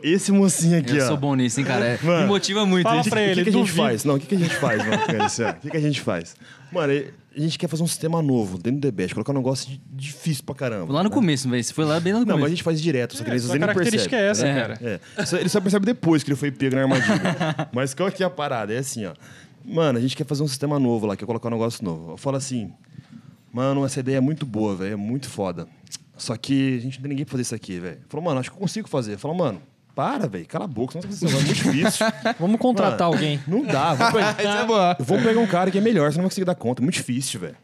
Esse 0.03 0.31
mocinho 0.33 0.79
aqui, 0.79 0.97
Eu 0.97 1.05
ó. 1.05 1.09
sou 1.09 1.17
bom 1.17 1.35
nisso, 1.35 1.61
hein, 1.61 1.67
cara? 1.67 1.85
É, 1.87 1.99
Mano, 2.03 2.23
me 2.23 2.27
motiva 2.29 2.65
muito. 2.67 2.85
fala. 2.85 3.01
O 3.01 3.05
pra 3.05 3.21
que, 3.21 3.29
ele, 3.31 3.43
que 3.45 3.49
a 3.49 3.53
gente 3.53 3.73
faz? 3.73 4.05
Não, 4.05 4.15
o 4.17 4.21
que, 4.21 4.27
que 4.27 4.35
a 4.35 4.39
gente 4.39 4.55
faz, 4.55 4.79
mano? 4.87 5.03
com 5.07 5.25
esse, 5.25 5.43
ó? 5.43 5.51
O 5.51 5.55
que, 5.55 5.71
que 5.71 5.77
a 5.77 5.81
gente 5.81 6.01
faz? 6.01 6.37
Mano, 6.73 6.93
a 7.37 7.41
gente 7.41 7.59
quer 7.59 7.69
fazer 7.69 7.83
um 7.83 7.87
sistema 7.87 8.21
novo 8.23 8.59
dentro 8.59 8.81
do 8.81 8.91
DBET, 8.91 9.15
colocar 9.15 9.33
um 9.33 9.37
negócio 9.37 9.69
de- 9.71 9.81
difícil 9.93 10.45
pra 10.45 10.55
caramba. 10.55 10.93
Lá 10.93 11.03
no 11.03 11.09
né? 11.09 11.15
começo, 11.15 11.49
velho. 11.49 11.63
Você 11.63 11.73
foi 11.73 11.85
lá 11.85 11.99
bem 12.01 12.13
lá 12.13 12.21
no 12.21 12.25
Não, 12.27 12.35
mas 12.35 12.39
a 12.39 12.39
começo. 12.47 12.57
gente 12.57 12.63
faz 12.65 12.81
direto, 12.81 13.17
só 13.17 13.25
que 13.25 13.31
eles 13.31 13.43
Sua 13.43 13.53
nem 13.53 13.61
característica 13.61 14.17
percebem. 14.17 14.27
é 14.27 14.31
essa, 14.31 14.47
É. 14.47 14.77
cara. 14.77 15.01
É. 15.17 15.25
Só- 15.27 15.37
Ele 15.37 15.49
só 15.49 15.61
percebe 15.61 15.87
depois 15.87 16.23
que 16.23 16.31
ele 16.31 16.37
foi 16.37 16.51
pego 16.51 16.77
na 16.77 16.83
armadilha. 16.83 17.69
Mas 17.73 17.95
qual 17.95 18.11
que 18.11 18.23
é 18.23 18.27
a 18.27 18.31
parada? 18.31 18.73
É 18.73 18.79
assim, 18.79 19.07
ó. 19.07 19.13
Mano, 19.65 19.99
a 19.99 20.01
gente 20.03 20.17
quer 20.17 20.25
fazer 20.27 20.43
um 20.43 20.49
sistema 20.49 20.79
novo 20.79 21.07
lá, 21.07 21.17
quer 21.17 21.27
colocar 21.27 21.49
um 21.49 21.53
negócio 21.53 21.85
novo. 21.85 22.13
Eu 22.13 22.17
falo 22.17 22.37
assim, 22.37 22.73
mano, 23.53 23.85
essa 23.85 24.01
ideia 24.01 24.17
é 24.17 24.21
muito 24.21 24.45
boa, 24.47 24.75
velho, 24.77 24.93
é 24.95 24.97
muito 24.97 25.29
foda. 25.29 25.67
Só 26.17 26.37
que 26.37 26.77
a 26.77 26.81
gente 26.81 26.97
não 26.99 27.03
tem 27.03 27.09
ninguém 27.11 27.25
pra 27.25 27.33
fazer 27.33 27.43
isso 27.43 27.55
aqui, 27.55 27.79
velho. 27.79 27.99
Falou, 28.09 28.25
mano, 28.25 28.41
acho 28.41 28.51
que 28.51 28.57
eu 28.57 28.61
consigo 28.61 28.89
fazer. 28.89 29.17
Falou, 29.17 29.37
mano, 29.37 29.61
para, 30.01 30.27
velho, 30.27 30.47
cala 30.47 30.65
a 30.65 30.69
boca, 30.69 30.99
senão 30.99 31.15
você 31.15 31.27
vai 31.27 31.35
é 31.35 31.45
muito 31.45 31.53
difícil. 31.63 32.07
Vamos 32.39 32.59
contratar 32.59 33.01
Mano, 33.01 33.13
alguém. 33.13 33.41
Não 33.47 33.63
dá, 33.65 33.93
vamos 33.93 34.15
pegar, 34.35 34.63
é 34.63 34.65
boa. 34.67 34.97
vamos 34.99 35.25
pegar 35.25 35.41
um 35.41 35.47
cara 35.47 35.71
que 35.71 35.77
é 35.77 35.81
melhor, 35.81 36.11
você 36.11 36.17
não 36.17 36.23
vai 36.23 36.31
conseguir 36.31 36.47
dar 36.47 36.55
conta, 36.55 36.81
é 36.81 36.85
muito 36.85 36.95
difícil, 36.95 37.39
velho. 37.39 37.57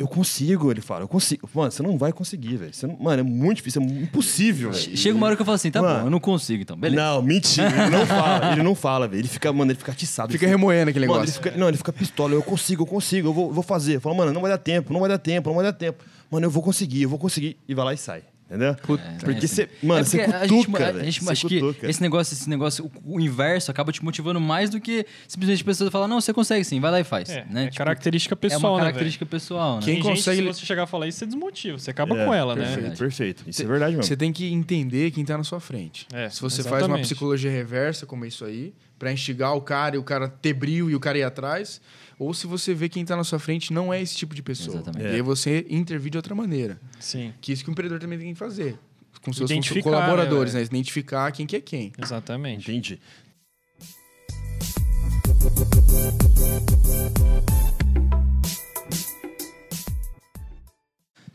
Eu 0.00 0.08
consigo, 0.08 0.68
ele 0.72 0.80
fala, 0.80 1.04
eu 1.04 1.08
consigo. 1.08 1.48
Mano, 1.54 1.70
você 1.70 1.80
não 1.80 1.96
vai 1.96 2.12
conseguir, 2.12 2.56
velho. 2.56 2.72
Mano, 2.98 3.20
é 3.20 3.22
muito 3.22 3.58
difícil, 3.58 3.80
é 3.80 3.84
impossível, 3.84 4.72
velho. 4.72 4.96
Chega 4.96 5.16
uma 5.16 5.26
hora 5.28 5.36
que 5.36 5.42
eu 5.42 5.46
falo 5.46 5.54
assim, 5.54 5.70
tá 5.70 5.80
Mano. 5.80 6.00
bom, 6.00 6.06
eu 6.06 6.10
não 6.10 6.18
consigo 6.18 6.60
então. 6.60 6.76
Beleza. 6.76 7.00
Não, 7.00 7.22
mentira. 7.22 7.68
Ele 7.68 7.90
não 7.90 8.02
fala. 8.04 8.52
Ele 8.52 8.62
não 8.64 8.74
fala, 8.74 9.06
velho. 9.06 9.20
Ele 9.20 9.28
fica, 9.28 9.52
mano, 9.52 9.70
ele 9.70 9.78
fica 9.78 9.92
atiçado. 9.92 10.32
Fica 10.32 10.44
ele 10.44 10.50
remoendo 10.50 10.90
aquele 10.90 11.06
Mano, 11.06 11.20
negócio. 11.20 11.38
ele 11.38 11.44
fica, 11.44 11.56
não, 11.56 11.68
ele 11.68 11.76
fica 11.76 11.92
pistola. 11.92 12.34
Eu 12.34 12.42
consigo, 12.42 12.82
eu 12.82 12.86
consigo, 12.86 13.28
eu 13.28 13.32
vou, 13.32 13.46
eu 13.46 13.52
vou 13.54 13.62
fazer. 13.62 14.00
Fala, 14.00 14.16
mano, 14.16 14.32
não 14.32 14.40
vai 14.40 14.50
dar 14.50 14.58
tempo, 14.58 14.92
não 14.92 14.98
vai 14.98 15.08
dar 15.08 15.18
tempo, 15.18 15.48
não 15.50 15.54
vai 15.54 15.64
dar 15.64 15.72
tempo. 15.72 16.02
Mano, 16.28 16.46
eu 16.46 16.50
vou 16.50 16.64
conseguir, 16.64 17.02
eu 17.02 17.08
vou 17.08 17.18
conseguir. 17.18 17.56
E 17.68 17.72
vai 17.72 17.84
lá 17.84 17.94
e 17.94 17.96
sai. 17.96 18.22
Entendeu? 18.48 18.76
Porque 18.76 19.44
é, 19.44 19.48
você. 19.48 19.68
Mano, 19.82 20.00
É 20.00 20.04
você 20.04 20.18
porque 20.18 20.34
a 20.36 20.46
gente, 20.46 20.66
cutuca, 20.66 20.88
a 20.88 20.92
velho. 20.92 21.04
gente 21.04 21.24
Você 21.24 21.32
acho 21.32 21.48
que 21.48 21.60
cutuca. 21.60 21.90
esse 21.90 22.00
negócio, 22.00 22.32
esse 22.32 22.48
negócio, 22.48 22.90
o, 23.04 23.16
o 23.16 23.20
inverso 23.20 23.72
acaba 23.72 23.90
te 23.90 24.04
motivando 24.04 24.40
mais 24.40 24.70
do 24.70 24.80
que 24.80 25.04
simplesmente 25.26 25.62
a 25.62 25.64
pessoa 25.64 25.90
falar, 25.90 26.06
não, 26.06 26.20
você 26.20 26.32
consegue 26.32 26.62
sim, 26.64 26.78
vai 26.78 26.92
lá 26.92 27.00
e 27.00 27.04
faz. 27.04 27.28
É, 27.28 27.44
né? 27.50 27.62
é 27.62 27.66
Tipo, 27.66 27.78
característica 27.78 28.34
é 28.34 28.36
pessoal, 28.36 28.72
uma 28.74 28.78
né, 28.78 28.84
característica 28.84 29.26
pessoal, 29.26 29.76
né? 29.76 29.82
Quem 29.82 29.94
Tem 29.94 30.02
gente, 30.04 30.12
consegue- 30.18 30.42
se 30.54 30.60
você 30.60 30.66
chegar 30.66 30.84
a 30.84 30.86
falar 30.86 31.08
isso, 31.08 31.18
você 31.18 31.26
desmotiva. 31.26 31.76
Você 31.76 31.90
acaba 31.90 32.16
É, 32.16 32.24
com 32.24 32.32
ela, 32.32 32.54
né? 32.54 32.66
Perfeito, 32.72 32.98
perfeito. 32.98 33.44
Isso 33.48 33.62
é 33.62 33.66
verdade 33.66 33.92
mesmo. 33.96 34.04
Você 34.04 34.16
tem 34.16 34.32
que 34.32 34.52
entender 34.52 35.10
quem 35.10 35.24
tá 35.24 35.36
na 35.36 35.42
sua 35.44 35.58
frente. 35.58 36.06
É, 36.12 36.30
Se 36.30 36.40
você 36.40 36.62
faz 36.62 36.74
uma 36.74 36.78
exatamente. 36.78 37.02
psicologia 37.02 37.50
reversa, 37.50 38.06
como 38.06 38.24
é 38.24 38.28
isso 38.28 38.44
aí, 38.44 38.72
pra 38.96 39.12
instigar 39.12 39.56
o 39.56 39.60
cara 39.60 39.96
e 39.96 39.98
o 39.98 40.04
cara 40.04 40.28
ter 40.28 40.52
brilho 40.54 40.88
e 40.88 40.94
o 40.94 41.00
cara 41.00 41.18
ir 41.18 41.24
atrás, 41.24 41.80
ou 42.18 42.32
se 42.32 42.46
você 42.46 42.74
vê 42.74 42.88
quem 42.88 43.04
tá 43.04 43.16
na 43.16 43.24
sua 43.24 43.38
frente 43.38 43.72
não 43.72 43.92
é 43.92 44.00
esse 44.00 44.16
tipo 44.16 44.34
de 44.34 44.42
pessoa. 44.42 44.78
Exatamente. 44.78 45.10
E 45.10 45.14
aí 45.14 45.22
você 45.22 45.66
intervir 45.68 46.10
de 46.10 46.18
outra 46.18 46.34
maneira. 46.34 46.80
Sim, 46.98 47.32
Que 47.40 47.52
isso 47.52 47.62
que 47.62 47.70
o 47.70 47.72
empreendedor 47.72 48.00
também 48.00 48.18
tem 48.18 48.32
que 48.32 48.38
fazer. 48.38 48.78
Com 49.22 49.32
seus 49.32 49.50
colaboradores, 49.82 50.54
né, 50.54 50.60
né? 50.60 50.66
Identificar 50.66 51.30
quem 51.32 51.46
que 51.46 51.56
é 51.56 51.60
quem. 51.60 51.92
exatamente. 51.98 52.70
Entendi. 52.70 53.00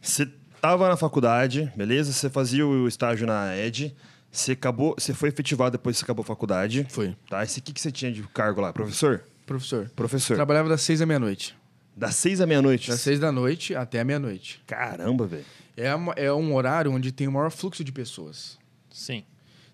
Você 0.01 0.25
tava 0.61 0.89
na 0.89 0.97
faculdade, 0.97 1.71
beleza? 1.75 2.11
Você 2.11 2.29
fazia 2.29 2.65
o 2.65 2.87
estágio 2.87 3.27
na 3.27 3.55
ED. 3.57 3.93
Você 4.31 4.53
acabou, 4.53 4.95
você 4.97 5.13
foi 5.13 5.29
efetivado 5.29 5.71
depois 5.71 5.95
que 5.95 5.99
você 5.99 6.05
acabou 6.05 6.23
a 6.23 6.25
faculdade. 6.25 6.87
Foi. 6.89 7.15
Tá? 7.29 7.43
Esse 7.43 7.59
que 7.59 7.73
que 7.73 7.81
você 7.81 7.91
tinha 7.91 8.11
de 8.11 8.23
cargo 8.23 8.61
lá, 8.61 8.71
professor? 8.71 9.25
Professor. 9.51 9.89
Professor. 9.95 10.35
Trabalhava 10.35 10.69
das 10.69 10.81
seis 10.81 11.01
à 11.01 11.05
meia-noite. 11.05 11.55
Das 11.95 12.15
seis 12.15 12.39
à 12.41 12.47
meia-noite. 12.47 12.89
Das 12.89 13.01
seis 13.01 13.19
da 13.19 13.31
noite 13.31 13.75
até 13.75 13.99
a 13.99 14.03
meia-noite. 14.05 14.61
Caramba, 14.65 15.27
velho. 15.27 15.45
É, 15.75 15.93
uma- 15.93 16.13
é 16.13 16.31
um 16.31 16.53
horário 16.55 16.91
onde 16.91 17.11
tem 17.11 17.27
o 17.27 17.31
maior 17.31 17.51
fluxo 17.51 17.83
de 17.83 17.91
pessoas. 17.91 18.57
Sim. 18.89 19.23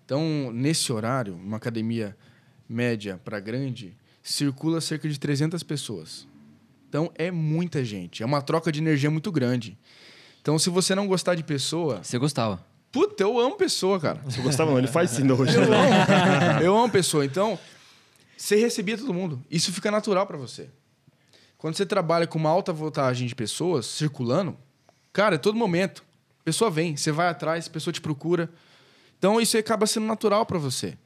Então, 0.04 0.50
nesse 0.52 0.92
horário, 0.92 1.34
uma 1.34 1.56
academia 1.58 2.16
média 2.68 3.20
para 3.24 3.38
grande, 3.40 3.96
circula 4.22 4.80
cerca 4.80 5.08
de 5.08 5.18
300 5.18 5.62
pessoas. 5.62 6.26
Então, 6.88 7.10
é 7.14 7.30
muita 7.30 7.84
gente. 7.84 8.22
É 8.22 8.26
uma 8.26 8.40
troca 8.42 8.72
de 8.72 8.80
energia 8.80 9.10
muito 9.10 9.30
grande. 9.30 9.76
Então, 10.40 10.58
se 10.58 10.70
você 10.70 10.94
não 10.94 11.06
gostar 11.06 11.34
de 11.34 11.42
pessoa... 11.42 12.02
Você 12.02 12.16
gostava? 12.18 12.64
Puta, 12.90 13.22
eu 13.22 13.38
amo 13.38 13.56
pessoa, 13.56 14.00
cara. 14.00 14.20
Você 14.24 14.40
gostava 14.40 14.70
não? 14.70 14.78
Ele 14.78 14.86
faz 14.86 15.10
sim 15.10 15.30
hoje. 15.30 15.54
Eu 15.54 15.62
amo. 15.64 16.60
eu 16.62 16.76
amo 16.78 16.90
pessoa. 16.90 17.22
Então, 17.24 17.58
você 18.38 18.54
recebia 18.54 18.96
todo 18.96 19.12
mundo. 19.12 19.44
Isso 19.50 19.72
fica 19.72 19.90
natural 19.90 20.24
para 20.24 20.36
você. 20.36 20.70
Quando 21.58 21.74
você 21.74 21.84
trabalha 21.84 22.24
com 22.24 22.38
uma 22.38 22.48
alta 22.48 22.72
voltagem 22.72 23.26
de 23.26 23.34
pessoas 23.34 23.84
circulando, 23.84 24.56
cara, 25.12 25.34
é 25.34 25.38
todo 25.38 25.58
momento. 25.58 26.04
Pessoa 26.44 26.70
vem, 26.70 26.96
você 26.96 27.10
vai 27.10 27.26
atrás, 27.26 27.66
pessoa 27.66 27.92
te 27.92 28.00
procura. 28.00 28.48
Então, 29.18 29.40
isso 29.40 29.58
acaba 29.58 29.86
sendo 29.86 30.06
natural 30.06 30.46
para 30.46 30.56
você. 30.56 30.96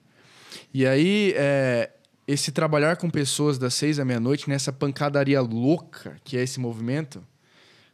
E 0.74 0.86
aí, 0.86 1.32
é, 1.34 1.90
esse 2.28 2.52
trabalhar 2.52 2.96
com 2.96 3.08
pessoas 3.08 3.56
das 3.56 3.72
seis 3.72 3.98
à 3.98 4.04
meia-noite, 4.04 4.50
nessa 4.50 4.70
pancadaria 4.70 5.40
louca 5.40 6.20
que 6.22 6.36
é 6.36 6.42
esse 6.42 6.60
movimento, 6.60 7.26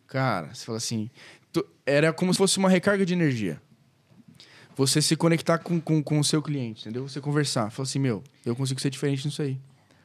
cara, 0.08 0.52
você 0.52 0.64
fala 0.64 0.78
assim, 0.78 1.08
tu, 1.52 1.64
era 1.86 2.12
como 2.12 2.34
se 2.34 2.38
fosse 2.38 2.58
uma 2.58 2.68
recarga 2.68 3.06
de 3.06 3.14
energia. 3.14 3.62
Você 4.78 5.02
se 5.02 5.16
conectar 5.16 5.58
com, 5.58 5.80
com, 5.80 6.00
com 6.00 6.20
o 6.20 6.24
seu 6.24 6.40
cliente, 6.40 6.82
entendeu? 6.82 7.08
Você 7.08 7.20
conversar. 7.20 7.68
Fala 7.68 7.84
assim, 7.84 7.98
meu, 7.98 8.22
eu 8.46 8.54
consigo 8.54 8.80
ser 8.80 8.90
diferente 8.90 9.26
nisso 9.26 9.42
aí. 9.42 9.58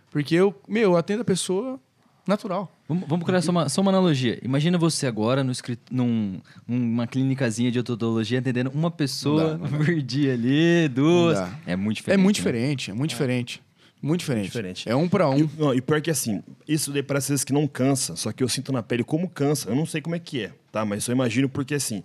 Porque 0.09 0.33
eu, 0.33 0.59
meu, 0.67 0.93
eu 0.93 0.97
atendo 0.97 1.21
a 1.21 1.25
pessoa 1.25 1.79
natural. 2.25 2.75
Vamos, 2.89 3.07
vamos 3.07 3.23
criar 3.23 3.43
só 3.43 3.51
uma, 3.51 3.69
só 3.69 3.81
uma 3.81 3.91
analogia. 3.91 4.39
Imagina 4.41 4.75
você 4.75 5.05
agora 5.05 5.43
no, 5.43 5.53
num, 5.91 6.41
numa 6.67 7.05
clínicazinha 7.05 7.71
de 7.71 7.77
odontologia 7.77 8.39
atendendo 8.39 8.71
uma 8.71 8.89
pessoa 8.89 9.43
Não 9.43 9.49
dá, 9.59 9.69
não 9.69 9.77
dá. 9.77 9.85
por 9.85 10.01
dia 10.01 10.33
ali, 10.33 10.87
duas. 10.87 11.39
Não 11.39 11.45
dá. 11.45 11.59
É 11.67 11.75
muito 11.75 11.97
diferente. 11.97 12.19
é 12.19 12.23
muito 12.23 12.35
né? 12.35 12.39
diferente, 12.39 12.89
é 12.89 12.93
muito 12.95 13.09
diferente. 13.11 13.63
Muito 14.01 14.19
diferente. 14.21 14.45
diferente. 14.45 14.89
É 14.89 14.95
um 14.95 15.07
para 15.07 15.29
um. 15.29 15.37
E, 15.37 15.49
não, 15.55 15.73
e 15.73 15.81
pior 15.81 16.01
que 16.01 16.09
assim, 16.09 16.41
isso 16.67 16.91
daí 16.91 17.03
parece 17.03 17.25
às 17.25 17.29
vezes 17.29 17.43
que 17.43 17.53
não 17.53 17.67
cansa, 17.67 18.15
só 18.15 18.31
que 18.31 18.43
eu 18.43 18.49
sinto 18.49 18.71
na 18.71 18.81
pele 18.81 19.03
como 19.03 19.29
cansa. 19.29 19.69
Eu 19.69 19.75
não 19.75 19.85
sei 19.85 20.01
como 20.01 20.15
é 20.15 20.19
que 20.19 20.41
é, 20.41 20.51
tá? 20.71 20.83
Mas 20.83 21.07
eu 21.07 21.13
imagino 21.13 21.47
porque 21.47 21.75
assim, 21.75 22.03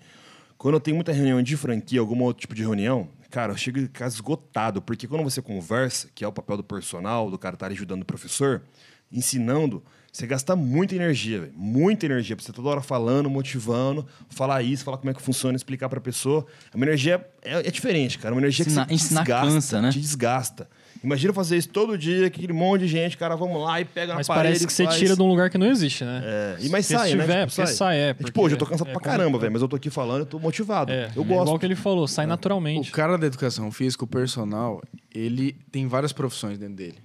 quando 0.59 0.75
eu 0.75 0.81
tenho 0.81 0.97
muita 0.97 1.13
reunião 1.13 1.41
de 1.41 1.57
franquia, 1.57 2.01
algum 2.01 2.21
outro 2.23 2.41
tipo 2.41 2.55
de 2.55 2.63
reunião, 2.63 3.09
cara, 3.31 3.53
eu 3.53 3.57
chego 3.57 3.79
em 3.79 3.87
casa 3.87 4.17
esgotado, 4.17 4.83
porque 4.83 5.07
quando 5.07 5.23
você 5.23 5.41
conversa, 5.41 6.09
que 6.15 6.25
é 6.25 6.29
o 6.29 6.33
papel 6.33 6.57
do 6.57 6.65
personal, 6.65 7.31
do 7.31 7.39
cara 7.39 7.55
estar 7.55 7.71
ajudando 7.71 8.03
o 8.03 8.05
professor, 8.05 8.63
ensinando, 9.11 9.83
você 10.13 10.27
gasta 10.27 10.57
muita 10.57 10.97
energia, 10.97 11.43
véio, 11.43 11.53
muita 11.55 12.07
energia, 12.07 12.35
pra 12.35 12.45
você 12.45 12.53
toda 12.53 12.69
hora 12.69 12.81
falando, 12.81 13.31
motivando, 13.31 14.05
falar 14.29 14.63
isso, 14.63 14.85
falar 14.85 14.99
como 14.99 15.11
é 15.11 15.15
que 15.15 15.23
funciona, 15.23 15.55
explicar 15.55 15.89
pra 15.89 16.01
pessoa. 16.01 16.45
É 16.73 16.77
uma 16.77 16.85
energia 16.85 17.25
é, 17.41 17.69
é 17.69 17.71
diferente, 17.71 18.19
cara, 18.19 18.31
é 18.31 18.35
uma 18.35 18.41
energia 18.41 18.65
que 18.65 18.71
você 18.73 18.85
ensinar 18.91 19.21
desgasta, 19.21 19.47
cansa, 19.47 19.81
né? 19.81 19.91
te 19.91 20.01
desgasta. 20.01 20.69
Imagina 21.03 21.33
fazer 21.33 21.57
isso 21.57 21.69
todo 21.69 21.97
dia, 21.97 22.27
aquele 22.27 22.53
monte 22.53 22.81
de 22.83 22.89
gente, 22.89 23.17
cara, 23.17 23.37
vamos 23.37 23.63
lá 23.63 23.81
e 23.81 23.85
pega 23.85 24.15
Mas 24.15 24.27
na 24.27 24.35
parede. 24.35 24.49
parece 24.55 24.67
que 24.67 24.73
você 24.73 24.85
faz. 24.85 24.97
tira 24.97 25.15
de 25.15 25.23
um 25.23 25.27
lugar 25.29 25.49
que 25.49 25.57
não 25.57 25.67
existe, 25.67 26.05
né? 26.05 26.23
É, 26.25 26.57
e 26.61 26.69
mas 26.69 26.87
Se 26.87 26.95
sai, 26.95 27.15
né? 27.15 27.23
tiver, 27.23 27.47
Tipo, 27.47 27.57
porque 27.57 27.73
sai, 27.73 27.99
é, 27.99 28.09
tipo, 28.15 28.23
porque 28.25 28.41
hoje 28.41 28.55
eu 28.55 28.59
tô 28.59 28.67
cansado 28.67 28.91
é 28.91 28.93
pra 28.93 29.01
caramba, 29.01 29.39
velho, 29.39 29.53
mas 29.53 29.63
eu 29.63 29.69
tô 29.69 29.77
aqui 29.77 29.91
falando, 29.91 30.21
eu 30.21 30.27
tô 30.27 30.39
motivado. 30.39 30.91
É, 30.91 31.11
eu 31.15 31.23
é 31.23 31.25
gosto. 31.27 31.43
igual 31.43 31.59
que 31.59 31.67
ele 31.67 31.77
falou, 31.77 32.09
sai 32.09 32.27
naturalmente. 32.27 32.91
O 32.91 32.93
cara 32.93 33.17
da 33.17 33.27
educação 33.27 33.71
física, 33.71 34.05
o 34.05 34.09
personal, 34.09 34.83
ele 35.15 35.57
tem 35.71 35.87
várias 35.87 36.13
profissões 36.13 36.59
dentro 36.59 36.75
dele. 36.75 36.99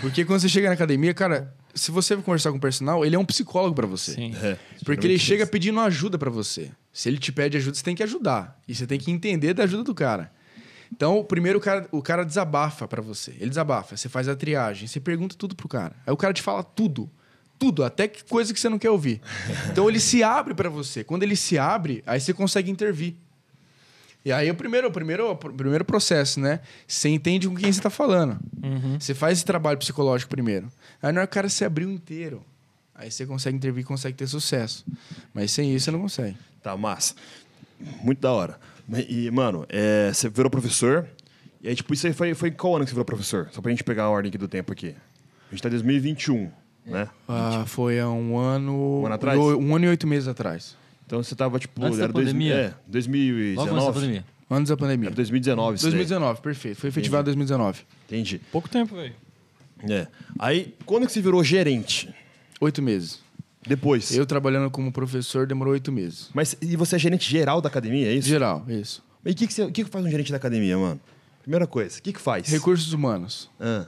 Porque 0.00 0.24
quando 0.24 0.40
você 0.40 0.48
chega 0.48 0.68
na 0.68 0.74
academia, 0.74 1.14
cara, 1.14 1.54
se 1.74 1.90
você 1.90 2.16
conversar 2.16 2.50
com 2.50 2.58
o 2.58 2.60
personal, 2.60 3.04
ele 3.04 3.16
é 3.16 3.18
um 3.18 3.24
psicólogo 3.24 3.74
pra 3.74 3.86
você. 3.86 4.12
Sim. 4.12 4.32
É, 4.42 4.56
Porque 4.84 5.06
ele 5.06 5.16
geralmente 5.16 5.20
chega 5.20 5.46
pedindo 5.46 5.80
ajuda 5.80 6.18
pra 6.18 6.30
você. 6.30 6.70
Se 6.92 7.08
ele 7.08 7.18
te 7.18 7.32
pede 7.32 7.56
ajuda, 7.56 7.76
você 7.76 7.82
tem 7.84 7.94
que 7.94 8.02
ajudar. 8.02 8.60
E 8.66 8.74
você 8.74 8.86
tem 8.86 8.98
que 8.98 9.10
entender 9.10 9.54
da 9.54 9.64
ajuda 9.64 9.82
do 9.82 9.94
cara. 9.94 10.30
Então, 10.96 11.24
primeiro 11.24 11.58
o 11.58 11.62
cara, 11.62 11.88
o 11.90 12.00
cara 12.00 12.24
desabafa 12.24 12.86
pra 12.86 13.02
você. 13.02 13.32
Ele 13.32 13.48
desabafa, 13.48 13.96
você 13.96 14.08
faz 14.08 14.28
a 14.28 14.36
triagem, 14.36 14.86
você 14.86 15.00
pergunta 15.00 15.34
tudo 15.36 15.56
pro 15.56 15.68
cara. 15.68 15.96
Aí 16.06 16.12
o 16.12 16.16
cara 16.16 16.32
te 16.32 16.40
fala 16.40 16.62
tudo. 16.62 17.10
Tudo, 17.58 17.82
até 17.82 18.06
que 18.06 18.22
coisa 18.24 18.54
que 18.54 18.60
você 18.60 18.68
não 18.68 18.78
quer 18.78 18.90
ouvir. 18.90 19.20
Então 19.70 19.88
ele 19.88 19.98
se 19.98 20.22
abre 20.22 20.54
pra 20.54 20.68
você. 20.68 21.02
Quando 21.02 21.24
ele 21.24 21.34
se 21.34 21.58
abre, 21.58 22.00
aí 22.06 22.20
você 22.20 22.32
consegue 22.32 22.70
intervir. 22.70 23.16
E 24.24 24.30
aí 24.30 24.48
o 24.48 24.54
primeiro, 24.54 24.86
o 24.86 24.92
primeiro, 24.92 25.32
o 25.32 25.36
primeiro 25.36 25.84
processo, 25.84 26.38
né? 26.38 26.60
Você 26.86 27.08
entende 27.08 27.48
com 27.48 27.56
quem 27.56 27.72
você 27.72 27.80
tá 27.80 27.90
falando. 27.90 28.38
Uhum. 28.62 28.98
Você 28.98 29.14
faz 29.14 29.38
esse 29.38 29.44
trabalho 29.44 29.78
psicológico 29.78 30.30
primeiro. 30.30 30.70
Aí 31.02 31.12
na 31.12 31.22
hora 31.22 31.26
que 31.26 31.32
o 31.32 31.34
cara 31.34 31.48
se 31.48 31.64
abriu 31.64 31.90
inteiro, 31.90 32.40
aí 32.94 33.10
você 33.10 33.26
consegue 33.26 33.56
intervir 33.56 33.82
e 33.82 33.84
consegue 33.84 34.16
ter 34.16 34.28
sucesso. 34.28 34.86
Mas 35.34 35.50
sem 35.50 35.74
isso 35.74 35.86
você 35.86 35.90
não 35.90 36.00
consegue. 36.00 36.36
Tá, 36.62 36.76
massa. 36.76 37.14
Muito 38.00 38.20
da 38.20 38.32
hora. 38.32 38.60
E, 39.08 39.30
mano, 39.30 39.64
é, 39.68 40.10
você 40.12 40.28
virou 40.28 40.50
professor. 40.50 41.06
E 41.62 41.68
aí, 41.68 41.74
tipo, 41.74 41.94
isso 41.94 42.06
aí 42.06 42.12
foi, 42.12 42.34
foi 42.34 42.50
em 42.50 42.52
qual 42.52 42.76
ano 42.76 42.84
que 42.84 42.90
você 42.90 42.94
virou 42.94 43.04
professor? 43.04 43.48
Só 43.52 43.60
pra 43.62 43.70
gente 43.70 43.82
pegar 43.82 44.04
a 44.04 44.10
ordem 44.10 44.28
aqui 44.28 44.36
do 44.38 44.46
tempo 44.48 44.72
aqui. 44.72 44.94
A 45.48 45.50
gente 45.54 45.62
tá 45.62 45.68
em 45.68 45.72
2021, 45.72 46.50
né? 46.86 47.08
Ah, 47.28 47.64
foi 47.66 47.98
há 47.98 48.08
um 48.10 48.36
ano. 48.36 49.00
Um 49.02 49.06
ano 49.06 49.14
atrás? 49.14 49.38
Um 49.38 49.74
ano 49.74 49.84
e 49.86 49.88
oito 49.88 50.06
meses 50.06 50.28
atrás. 50.28 50.76
Então 51.06 51.22
você 51.22 51.34
tava, 51.34 51.58
tipo, 51.58 51.82
Antes 51.84 51.98
da 51.98 52.04
era 52.04 52.12
dois- 52.12 52.26
pandemia? 52.26 52.54
é, 52.54 52.74
2019. 52.86 53.56
Logo 53.70 53.74
antes 53.76 53.86
da 53.86 53.92
pandemia. 53.92 54.24
Antes 54.50 54.68
da 54.70 54.76
pandemia. 54.76 55.08
Era 55.08 55.14
2019. 55.16 55.74
isso 55.76 55.84
daí. 55.84 55.90
2019, 55.92 56.40
perfeito. 56.42 56.80
Foi 56.80 56.88
efetivado 56.88 57.22
em 57.22 57.34
2019. 57.34 57.82
Entendi. 58.06 58.40
Pouco 58.52 58.68
tempo, 58.68 58.94
velho. 58.94 59.14
É. 59.88 60.06
Aí, 60.38 60.74
quando 60.84 61.06
que 61.06 61.12
você 61.12 61.20
virou 61.22 61.42
gerente? 61.42 62.12
Oito 62.60 62.80
meses. 62.82 63.20
Depois. 63.66 64.14
Eu 64.14 64.26
trabalhando 64.26 64.70
como 64.70 64.92
professor 64.92 65.46
demorou 65.46 65.72
oito 65.72 65.90
meses. 65.90 66.30
Mas 66.34 66.56
e 66.60 66.76
você 66.76 66.96
é 66.96 66.98
gerente 66.98 67.28
geral 67.30 67.60
da 67.60 67.68
academia, 67.68 68.08
é 68.08 68.12
isso? 68.14 68.28
Geral, 68.28 68.64
isso. 68.68 69.02
E 69.24 69.30
o 69.30 69.34
que, 69.34 69.46
que, 69.46 69.54
você- 69.54 69.70
que 69.70 69.84
que 69.84 69.90
faz 69.90 70.04
um 70.04 70.10
gerente 70.10 70.30
da 70.30 70.36
academia, 70.36 70.76
mano? 70.76 71.00
Primeira 71.40 71.66
coisa, 71.66 71.98
o 71.98 72.02
que, 72.02 72.12
que 72.12 72.20
faz? 72.20 72.46
Recursos 72.48 72.92
humanos. 72.92 73.50
Ah, 73.60 73.86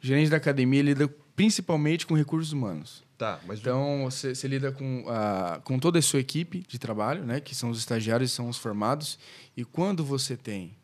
gerente 0.00 0.28
da 0.30 0.36
academia 0.36 0.82
lida 0.82 1.08
principalmente 1.36 2.06
com 2.06 2.14
recursos 2.14 2.52
humanos. 2.52 3.02
tá, 3.16 3.38
mas 3.46 3.58
Então, 3.60 4.02
você, 4.04 4.34
você 4.34 4.46
lida 4.48 4.70
com, 4.72 5.04
a, 5.08 5.60
com 5.64 5.78
toda 5.78 5.98
a 5.98 6.02
sua 6.02 6.20
equipe 6.20 6.64
de 6.68 6.78
trabalho, 6.78 7.24
né? 7.24 7.40
Que 7.40 7.54
são 7.54 7.70
os 7.70 7.78
estagiários, 7.78 8.32
são 8.32 8.48
os 8.48 8.58
formados. 8.58 9.18
E 9.56 9.64
quando 9.64 10.04
você 10.04 10.36
tem 10.36 10.76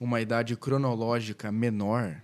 uma 0.00 0.20
idade 0.20 0.56
cronológica 0.56 1.52
menor, 1.52 2.16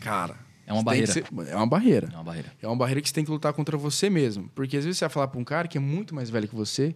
cara... 0.00 0.36
É 0.70 0.72
uma 0.72 0.94
que 0.94 1.06
ser- 1.06 1.24
é 1.48 1.56
uma 1.56 1.66
barreira. 1.66 2.08
É 2.12 2.14
uma 2.16 2.24
barreira. 2.24 2.52
É 2.62 2.66
uma 2.66 2.76
barreira 2.76 3.00
que 3.00 3.08
você 3.08 3.14
tem 3.14 3.24
que 3.24 3.30
lutar 3.30 3.52
contra 3.52 3.76
você 3.76 4.08
mesmo. 4.08 4.48
Porque 4.54 4.76
às 4.76 4.84
vezes 4.84 4.98
você 4.98 5.04
vai 5.04 5.10
falar 5.12 5.28
para 5.28 5.40
um 5.40 5.44
cara 5.44 5.66
que 5.68 5.76
é 5.76 5.80
muito 5.80 6.14
mais 6.14 6.30
velho 6.30 6.46
que 6.48 6.54
você, 6.54 6.94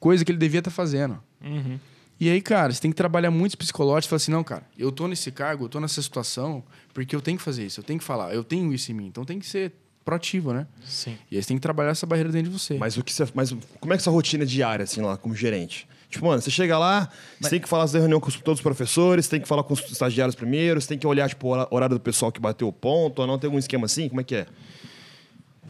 coisa 0.00 0.24
que 0.24 0.32
ele 0.32 0.38
devia 0.38 0.58
estar 0.58 0.70
fazendo. 0.70 1.22
Uhum. 1.44 1.78
E 2.20 2.28
aí, 2.30 2.40
cara, 2.40 2.72
você 2.72 2.80
tem 2.80 2.90
que 2.90 2.96
trabalhar 2.96 3.30
muito 3.30 3.56
psicológico 3.58 4.08
e 4.08 4.10
falar 4.10 4.16
assim, 4.18 4.30
não, 4.32 4.44
cara, 4.44 4.62
eu 4.78 4.92
tô 4.92 5.08
nesse 5.08 5.30
cargo, 5.32 5.64
eu 5.64 5.68
tô 5.68 5.80
nessa 5.80 6.00
situação, 6.02 6.62
porque 6.94 7.16
eu 7.16 7.20
tenho 7.20 7.36
que 7.38 7.42
fazer 7.42 7.64
isso, 7.66 7.80
eu 7.80 7.84
tenho 7.84 7.98
que 7.98 8.04
falar, 8.04 8.32
eu 8.34 8.44
tenho 8.44 8.72
isso 8.72 8.90
em 8.92 8.94
mim. 8.94 9.06
Então 9.06 9.24
tem 9.24 9.38
que 9.40 9.46
ser 9.46 9.72
proativo, 10.04 10.52
né? 10.52 10.66
Sim. 10.84 11.16
E 11.30 11.36
aí 11.36 11.42
você 11.42 11.48
tem 11.48 11.56
que 11.56 11.60
trabalhar 11.60 11.90
essa 11.90 12.06
barreira 12.06 12.30
dentro 12.30 12.50
de 12.50 12.58
você. 12.58 12.76
Mas 12.78 12.96
o 12.96 13.02
que 13.04 13.12
você, 13.12 13.26
mas 13.34 13.50
como 13.80 13.92
é 13.92 13.96
que 13.96 14.00
é 14.00 14.02
a 14.02 14.04
sua 14.04 14.12
rotina 14.12 14.44
diária 14.46 14.82
assim 14.84 15.00
lá 15.00 15.16
como 15.16 15.34
gerente? 15.34 15.86
Tipo, 16.12 16.26
mano, 16.26 16.40
você 16.42 16.50
chega 16.50 16.78
lá, 16.78 17.08
você 17.40 17.50
tem 17.50 17.60
que 17.60 17.68
falar 17.68 17.86
da 17.86 17.98
reunião 17.98 18.20
com 18.20 18.28
os- 18.28 18.36
todos 18.36 18.58
os 18.60 18.62
professores, 18.62 19.26
tem 19.26 19.40
que 19.40 19.48
falar 19.48 19.62
com 19.64 19.72
os 19.72 19.80
estagiários 19.90 20.34
primeiro, 20.36 20.80
você 20.80 20.86
tem 20.88 20.98
que 20.98 21.06
olhar 21.06 21.28
tipo 21.28 21.48
o 21.48 21.66
horário 21.74 21.96
do 21.96 22.00
pessoal 22.00 22.30
que 22.30 22.38
bateu 22.38 22.68
o 22.68 22.72
ponto, 22.72 23.20
ou 23.20 23.26
não 23.26 23.38
tem 23.38 23.48
algum 23.48 23.58
esquema 23.58 23.86
assim? 23.86 24.08
Como 24.08 24.20
é 24.20 24.24
que 24.24 24.34
é? 24.36 24.46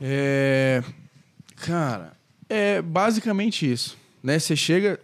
É... 0.00 0.82
Cara, 1.56 2.12
é 2.48 2.82
basicamente 2.82 3.70
isso. 3.70 3.96
Né? 4.22 4.38
Você 4.38 4.56
chega. 4.56 4.98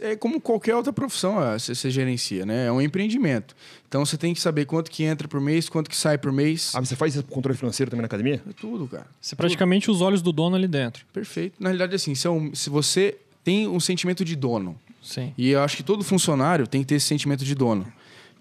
É 0.00 0.16
como 0.16 0.38
qualquer 0.40 0.74
outra 0.74 0.92
profissão 0.92 1.38
ah, 1.38 1.58
você, 1.58 1.74
você 1.74 1.88
gerencia, 1.90 2.44
né? 2.44 2.66
É 2.66 2.72
um 2.72 2.80
empreendimento. 2.80 3.56
Então 3.88 4.04
você 4.04 4.18
tem 4.18 4.34
que 4.34 4.40
saber 4.40 4.66
quanto 4.66 4.90
que 4.90 5.02
entra 5.04 5.26
por 5.26 5.40
mês, 5.40 5.66
quanto 5.68 5.88
que 5.88 5.96
sai 5.96 6.18
por 6.18 6.30
mês. 6.30 6.72
Ah, 6.74 6.80
você 6.80 6.94
faz 6.94 7.14
esse 7.16 7.24
controle 7.24 7.56
financeiro 7.56 7.90
também 7.90 8.02
na 8.02 8.06
academia? 8.06 8.42
É 8.48 8.52
tudo, 8.52 8.86
cara. 8.86 9.06
Você 9.20 9.34
praticamente 9.34 9.90
os 9.90 10.02
olhos 10.02 10.20
do 10.20 10.30
dono 10.32 10.56
ali 10.56 10.68
dentro. 10.68 11.06
Perfeito. 11.12 11.54
Na 11.58 11.68
realidade, 11.70 11.94
assim, 11.94 12.14
se, 12.14 12.26
é 12.26 12.30
um- 12.30 12.54
se 12.54 12.68
você 12.68 13.16
tem 13.48 13.66
um 13.66 13.80
sentimento 13.80 14.26
de 14.26 14.36
dono, 14.36 14.78
Sim. 15.02 15.32
e 15.38 15.48
eu 15.48 15.62
acho 15.62 15.74
que 15.74 15.82
todo 15.82 16.04
funcionário 16.04 16.66
tem 16.66 16.82
que 16.82 16.88
ter 16.88 16.96
esse 16.96 17.06
sentimento 17.06 17.46
de 17.46 17.54
dono, 17.54 17.90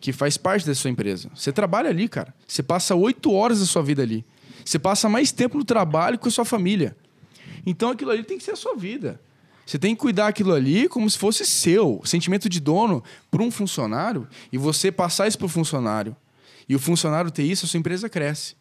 que 0.02 0.12
faz 0.12 0.36
parte 0.36 0.68
da 0.68 0.76
sua 0.76 0.90
empresa. 0.90 1.30
Você 1.34 1.50
trabalha 1.50 1.90
ali, 1.90 2.10
cara. 2.10 2.34
Você 2.46 2.62
passa 2.62 2.94
oito 2.94 3.32
horas 3.32 3.62
da 3.62 3.66
sua 3.66 3.82
vida 3.82 4.02
ali. 4.04 4.26
Você 4.66 4.78
passa 4.78 5.08
mais 5.08 5.32
tempo 5.32 5.58
no 5.58 5.64
trabalho 5.64 6.20
com 6.20 6.28
a 6.28 6.32
sua 6.32 6.44
família. 6.44 6.94
Então 7.66 7.90
aquilo 7.90 8.12
ali 8.12 8.22
tem 8.22 8.38
que 8.38 8.44
ser 8.44 8.52
a 8.52 8.58
sua 8.58 8.76
vida. 8.76 9.18
Você 9.66 9.80
tem 9.80 9.96
que 9.96 10.02
cuidar 10.02 10.28
aquilo 10.28 10.54
ali 10.54 10.90
como 10.90 11.10
se 11.10 11.18
fosse 11.18 11.46
seu. 11.46 12.02
Sentimento 12.04 12.50
de 12.50 12.60
dono 12.60 13.02
para 13.32 13.42
um 13.42 13.50
funcionário 13.50 14.28
e 14.52 14.58
você 14.58 14.92
passar 14.92 15.26
isso 15.26 15.38
para 15.38 15.46
o 15.46 15.50
funcionário. 15.50 16.18
E 16.68 16.76
o 16.76 16.80
funcionário 16.80 17.32
ter 17.32 17.44
isso, 17.44 17.66
a 17.66 17.70
sua 17.70 17.78
empresa 17.78 18.10
cresce. 18.10 18.56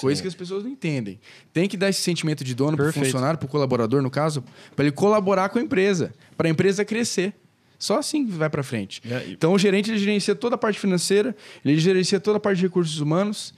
Coisa 0.00 0.20
que 0.22 0.28
as 0.28 0.34
pessoas 0.34 0.62
não 0.64 0.70
entendem. 0.70 1.18
Tem 1.52 1.68
que 1.68 1.76
dar 1.76 1.88
esse 1.88 2.00
sentimento 2.02 2.42
de 2.44 2.54
dono 2.54 2.76
para 2.76 2.88
o 2.88 2.92
funcionário, 2.92 3.38
para 3.38 3.46
o 3.46 3.48
colaborador, 3.48 4.02
no 4.02 4.10
caso, 4.10 4.44
para 4.74 4.84
ele 4.84 4.92
colaborar 4.92 5.48
com 5.48 5.58
a 5.58 5.62
empresa, 5.62 6.12
para 6.36 6.48
a 6.48 6.50
empresa 6.50 6.84
crescer. 6.84 7.34
Só 7.78 7.98
assim 7.98 8.26
vai 8.26 8.48
para 8.48 8.62
frente. 8.62 9.02
É, 9.08 9.26
e- 9.26 9.32
Então 9.32 9.52
o 9.52 9.58
gerente 9.58 9.90
ele 9.90 9.98
gerencia 9.98 10.34
toda 10.34 10.54
a 10.54 10.58
parte 10.58 10.78
financeira, 10.78 11.36
ele 11.64 11.78
gerencia 11.78 12.18
toda 12.18 12.38
a 12.38 12.40
parte 12.40 12.58
de 12.58 12.64
recursos 12.64 12.98
humanos 13.00 13.52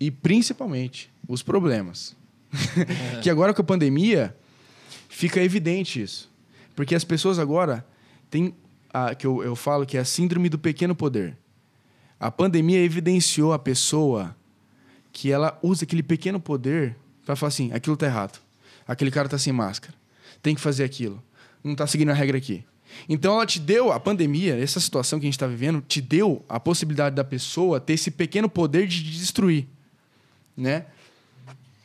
e 0.00 0.10
principalmente 0.10 1.10
os 1.28 1.42
problemas. 1.42 2.16
que 3.22 3.28
agora 3.28 3.52
com 3.52 3.60
a 3.60 3.64
pandemia 3.64 4.34
fica 5.08 5.42
evidente 5.42 6.00
isso. 6.00 6.30
Porque 6.74 6.94
as 6.94 7.04
pessoas 7.04 7.38
agora 7.38 7.84
têm 8.30 8.54
a, 8.92 9.14
que 9.14 9.26
eu, 9.26 9.42
eu 9.42 9.54
falo 9.56 9.84
que 9.84 9.96
é 9.96 10.00
a 10.00 10.04
síndrome 10.04 10.48
do 10.48 10.58
pequeno 10.58 10.94
poder. 10.94 11.36
A 12.18 12.30
pandemia 12.30 12.78
evidenciou 12.78 13.52
a 13.52 13.58
pessoa 13.58 14.34
que 15.12 15.30
ela 15.30 15.58
usa 15.62 15.84
aquele 15.84 16.02
pequeno 16.02 16.40
poder 16.40 16.96
para 17.24 17.36
falar 17.36 17.48
assim: 17.48 17.72
aquilo 17.72 17.96
tá 17.96 18.06
errado. 18.06 18.40
Aquele 18.86 19.10
cara 19.10 19.28
tá 19.28 19.38
sem 19.38 19.52
máscara. 19.52 19.94
Tem 20.42 20.54
que 20.54 20.60
fazer 20.60 20.84
aquilo. 20.84 21.22
Não 21.62 21.74
tá 21.74 21.86
seguindo 21.86 22.10
a 22.10 22.14
regra 22.14 22.38
aqui. 22.38 22.64
Então 23.08 23.34
ela 23.34 23.46
te 23.46 23.60
deu, 23.60 23.92
a 23.92 24.00
pandemia, 24.00 24.58
essa 24.58 24.80
situação 24.80 25.18
que 25.18 25.26
a 25.26 25.28
gente 25.28 25.34
está 25.34 25.46
vivendo, 25.46 25.82
te 25.86 26.00
deu 26.00 26.44
a 26.48 26.58
possibilidade 26.58 27.14
da 27.14 27.24
pessoa 27.24 27.78
ter 27.78 27.94
esse 27.94 28.10
pequeno 28.10 28.48
poder 28.48 28.86
de 28.86 29.02
destruir. 29.02 29.66
Né? 30.56 30.86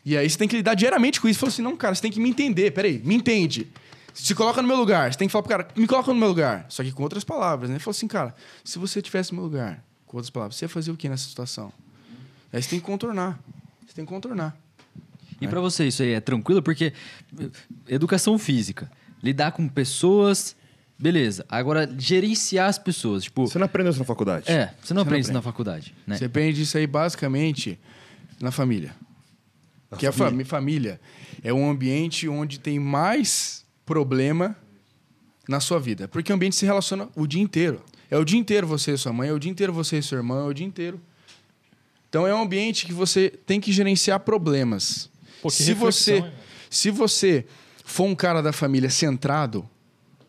E 0.05 0.17
aí 0.17 0.29
você 0.29 0.37
tem 0.37 0.47
que 0.47 0.55
lidar 0.55 0.73
diariamente 0.73 1.19
com 1.19 1.27
isso. 1.27 1.39
Falou 1.39 1.51
assim: 1.51 1.61
não, 1.61 1.75
cara, 1.75 1.93
você 1.95 2.01
tem 2.01 2.11
que 2.11 2.19
me 2.19 2.29
entender. 2.29 2.71
Peraí, 2.71 3.01
me 3.03 3.15
entende. 3.15 3.67
Se 4.13 4.35
coloca 4.35 4.61
no 4.61 4.67
meu 4.67 4.77
lugar. 4.77 5.11
Você 5.11 5.17
tem 5.17 5.27
que 5.27 5.31
falar 5.31 5.43
pro 5.43 5.49
cara, 5.49 5.67
me 5.75 5.87
coloca 5.87 6.13
no 6.13 6.19
meu 6.19 6.27
lugar. 6.27 6.65
Só 6.69 6.83
que 6.83 6.91
com 6.91 7.03
outras 7.03 7.23
palavras, 7.23 7.69
né? 7.69 7.79
Falou 7.79 7.91
assim, 7.91 8.07
cara, 8.07 8.35
se 8.63 8.77
você 8.77 9.01
tivesse 9.01 9.31
no 9.31 9.37
meu 9.37 9.45
lugar, 9.45 9.83
com 10.05 10.17
outras 10.17 10.29
palavras, 10.29 10.55
você 10.55 10.65
ia 10.65 10.69
fazer 10.69 10.91
o 10.91 10.97
que 10.97 11.09
nessa 11.09 11.27
situação? 11.27 11.73
Aí 12.53 12.61
você 12.61 12.69
tem 12.69 12.79
que 12.79 12.85
contornar. 12.85 13.39
Você 13.85 13.93
tem 13.95 14.05
que 14.05 14.09
contornar. 14.09 14.55
E 15.41 15.47
para 15.47 15.59
você 15.59 15.87
isso 15.87 16.01
aí 16.03 16.11
é 16.13 16.21
tranquilo? 16.21 16.61
Porque 16.63 16.93
eh, 17.39 17.49
educação 17.89 18.37
física, 18.39 18.89
lidar 19.21 19.51
com 19.51 19.67
pessoas, 19.67 20.55
beleza. 20.97 21.45
Agora, 21.49 21.89
gerenciar 21.97 22.69
as 22.69 22.77
pessoas, 22.77 23.23
tipo... 23.23 23.45
Você 23.47 23.57
não 23.59 23.65
aprendeu 23.65 23.89
isso 23.89 23.99
na 23.99 24.05
faculdade? 24.05 24.49
É, 24.49 24.67
você 24.67 24.71
não 24.71 24.75
Você 24.83 24.93
não 24.93 25.01
aprende 25.01 25.21
isso 25.21 25.31
aprende. 25.31 25.33
na 25.33 25.41
faculdade, 25.41 25.95
né? 26.07 26.17
Você 26.17 26.25
aprende 26.25 26.61
isso 26.61 26.77
aí 26.77 26.87
basicamente 26.87 27.77
na 28.39 28.51
família. 28.51 28.95
Na 29.91 29.97
que 29.97 30.07
a 30.07 30.11
família. 30.11 30.31
fami- 30.31 30.45
família 30.45 31.01
é 31.43 31.51
um 31.53 31.69
ambiente 31.69 32.27
onde 32.29 32.59
tem 32.59 32.79
mais 32.79 33.65
problema 33.85 34.55
na 35.49 35.59
sua 35.59 35.79
vida. 35.79 36.07
Porque 36.07 36.31
o 36.31 36.35
ambiente 36.35 36.55
se 36.55 36.65
relaciona 36.65 37.09
o 37.15 37.27
dia 37.27 37.41
inteiro. 37.41 37.81
É 38.09 38.17
o 38.17 38.23
dia 38.23 38.39
inteiro 38.39 38.65
você 38.65 38.93
e 38.93 38.97
sua 38.97 39.11
mãe, 39.11 39.27
é 39.29 39.33
o 39.33 39.39
dia 39.39 39.51
inteiro 39.51 39.73
você 39.73 39.97
e 39.97 40.01
sua 40.01 40.17
irmã, 40.19 40.41
é 40.45 40.47
o 40.47 40.53
dia 40.53 40.65
inteiro. 40.65 41.01
Então 42.13 42.27
é 42.27 42.35
um 42.35 42.43
ambiente 42.43 42.85
que 42.85 42.93
você 42.93 43.27
tem 43.27 43.59
que 43.59 43.71
gerenciar 43.71 44.19
problemas. 44.19 45.09
Pô, 45.41 45.47
que 45.47 45.55
se 45.55 45.63
reflexão, 45.63 45.91
você, 45.91 46.13
hein, 46.13 46.21
velho? 46.21 46.33
se 46.69 46.91
você 46.91 47.45
for 47.83 48.03
um 48.03 48.13
cara 48.13 48.39
da 48.39 48.53
família 48.53 48.87
centrado, 48.87 49.67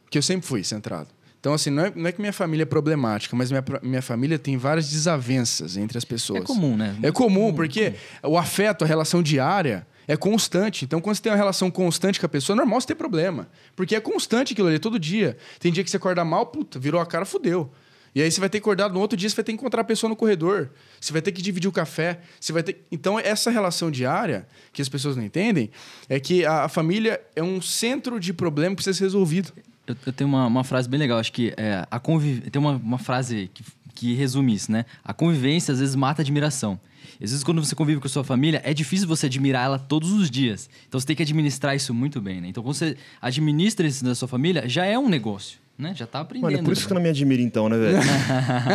que 0.09 0.16
eu 0.16 0.22
sempre 0.22 0.47
fui 0.47 0.64
centrado. 0.64 1.09
Então, 1.39 1.53
assim, 1.53 1.68
não 1.68 1.85
é, 1.85 1.93
não 1.95 2.07
é 2.07 2.12
que 2.12 2.22
minha 2.22 2.32
família 2.32 2.62
é 2.62 2.64
problemática, 2.64 3.37
mas 3.37 3.51
minha, 3.51 3.62
minha 3.82 4.01
família 4.01 4.39
tem 4.39 4.57
várias 4.57 4.89
desavenças 4.89 5.76
entre 5.76 5.99
as 5.99 6.07
pessoas. 6.07 6.41
É 6.41 6.47
comum, 6.47 6.74
né? 6.74 6.97
É 7.03 7.12
comum, 7.12 7.53
porque 7.53 7.93
o 8.22 8.39
afeto, 8.39 8.82
a 8.82 8.87
relação 8.87 9.22
diária 9.22 9.87
é 10.09 10.16
constante. 10.16 10.87
Então, 10.87 11.03
quando 11.03 11.16
você 11.16 11.22
tem 11.22 11.32
uma 11.32 11.37
relação 11.37 11.70
constante 11.70 12.18
com 12.18 12.24
a 12.24 12.30
pessoa, 12.30 12.57
é 12.57 12.57
normal 12.57 12.80
você 12.80 12.87
ter 12.87 12.95
problema. 12.95 13.47
Porque 13.76 13.95
é 13.95 14.01
constante 14.01 14.55
aquilo 14.55 14.68
ali, 14.68 14.78
todo 14.78 14.99
dia. 14.99 15.37
Tem 15.61 15.70
dia 15.70 15.85
que 15.85 15.91
você 15.91 15.99
acorda 15.99 16.24
mal, 16.24 16.47
puta, 16.47 16.78
virou 16.78 16.99
a 16.99 17.05
cara, 17.05 17.26
fudeu. 17.26 17.70
E 18.15 18.23
aí 18.23 18.31
você 18.31 18.39
vai 18.39 18.49
ter 18.49 18.59
que 18.59 18.62
acordar 18.62 18.89
no 18.91 19.01
outro 19.01 19.17
dia, 19.17 19.29
você 19.29 19.35
vai 19.35 19.45
ter 19.45 19.53
que 19.53 19.57
encontrar 19.57 19.81
a 19.81 19.85
pessoa 19.85 20.09
no 20.09 20.15
corredor. 20.15 20.71
Você 21.01 21.12
vai 21.12 21.21
ter 21.21 21.33
que 21.33 21.43
dividir 21.43 21.69
o 21.69 21.73
café. 21.73 22.21
Você 22.39 22.53
vai 22.53 22.62
ter... 22.62 22.85
Então, 22.91 23.19
essa 23.19 23.51
relação 23.51 23.91
diária, 23.91 24.47
que 24.73 24.81
as 24.81 24.89
pessoas 24.89 25.17
não 25.17 25.25
entendem, 25.25 25.69
é 26.09 26.21
que 26.21 26.47
a, 26.47 26.69
família 26.69 27.21
é 27.35 27.43
um 27.43 27.61
centro 27.61 28.21
de 28.21 28.33
problema 28.33 28.71
que 28.71 28.77
precisa 28.77 28.97
ser 28.97 29.05
resolvido. 29.05 29.53
Eu, 29.87 29.97
eu 30.07 30.12
tenho 30.12 30.29
uma, 30.29 30.47
uma 30.47 30.62
frase 30.62 30.89
bem 30.89 31.01
legal, 31.01 31.19
acho 31.19 31.33
que 31.33 31.53
é, 31.57 31.85
a 31.91 31.99
conviv... 31.99 32.49
tem 32.51 32.61
uma, 32.61 32.77
uma 32.77 32.99
frase 32.99 33.51
que, 33.53 33.65
que 33.95 34.15
resume 34.15 34.55
isso, 34.55 34.71
né? 34.71 34.87
A 35.05 35.12
convivência 35.12 35.73
às 35.73 35.81
vezes 35.81 35.97
mata 35.97 36.23
a 36.23 36.23
admiração. 36.23 36.79
Às 37.15 37.31
vezes, 37.31 37.45
quando 37.45 37.65
você 37.65 37.75
convive 37.75 38.01
com 38.01 38.07
a 38.07 38.11
sua 38.11 38.25
família, 38.25 38.61
é 38.65 38.73
difícil 38.73 39.09
você 39.09 39.27
admirar 39.27 39.65
ela 39.65 39.79
todos 39.79 40.12
os 40.12 40.31
dias. 40.31 40.71
Então, 40.89 41.01
você 41.01 41.07
tem 41.07 41.17
que 41.17 41.23
administrar 41.23 41.75
isso 41.75 41.93
muito 41.93 42.21
bem, 42.21 42.41
né? 42.41 42.49
Então, 42.49 42.62
quando 42.62 42.75
você 42.75 42.97
administra 43.21 43.87
isso 43.87 44.05
da 44.05 44.15
sua 44.15 44.29
família, 44.29 44.69
já 44.69 44.85
é 44.85 44.99
um 44.99 45.09
negócio, 45.09 45.59
né? 45.77 45.95
Já 45.95 46.07
tá 46.07 46.20
aprendendo. 46.20 46.51
Mano, 46.51 46.59
é 46.59 46.62
por 46.62 46.72
isso 46.72 46.83
que 46.83 46.89
você 46.89 46.95
não 46.95 47.03
me 47.03 47.09
admira 47.09 47.43
então, 47.43 47.68
né, 47.68 47.77
velho? 47.77 47.99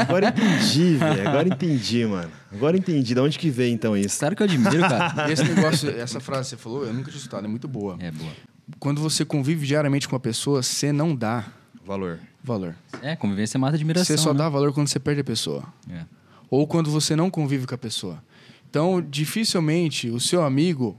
Agora 0.01 0.27
entendi, 0.27 0.95
velho. 0.95 1.27
Agora 1.29 1.47
entendi, 1.47 2.05
mano. 2.05 2.31
Agora 2.51 2.77
entendi. 2.77 3.13
De 3.13 3.19
onde 3.19 3.39
que 3.39 3.49
vem, 3.49 3.73
então, 3.73 3.95
isso? 3.95 4.19
Claro 4.19 4.35
que 4.35 4.43
eu 4.43 4.45
admiro, 4.45 4.79
cara. 4.81 5.29
Esse 5.31 5.43
negócio, 5.43 5.89
essa 5.89 6.19
frase 6.19 6.49
que 6.49 6.55
você 6.55 6.57
falou, 6.57 6.85
eu 6.85 6.93
nunca 6.93 7.09
tinha 7.09 7.17
escutado, 7.17 7.45
é 7.45 7.47
muito 7.47 7.67
boa. 7.67 7.97
é, 7.99 8.11
boa. 8.11 8.31
Quando 8.79 9.01
você 9.01 9.25
convive 9.25 9.65
diariamente 9.65 10.07
com 10.07 10.15
a 10.15 10.19
pessoa, 10.19 10.61
você 10.61 10.91
não 10.91 11.15
dá 11.15 11.45
Valor. 11.83 12.19
valor. 12.43 12.75
É, 13.01 13.15
convivência 13.15 13.59
mata 13.59 13.73
a 13.73 13.77
admiração. 13.77 14.15
Você 14.15 14.21
só 14.21 14.31
né? 14.31 14.37
dá 14.39 14.49
valor 14.49 14.71
quando 14.73 14.87
você 14.87 14.99
perde 14.99 15.21
a 15.21 15.23
pessoa. 15.23 15.63
É. 15.89 16.05
Ou 16.51 16.67
quando 16.67 16.91
você 16.91 17.15
não 17.15 17.31
convive 17.31 17.65
com 17.65 17.73
a 17.73 17.77
pessoa. 17.77 18.23
Então, 18.69 19.01
dificilmente 19.01 20.09
o 20.09 20.19
seu 20.19 20.43
amigo, 20.43 20.95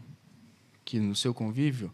que 0.85 0.99
no 0.99 1.15
seu 1.15 1.33
convívio, 1.33 1.93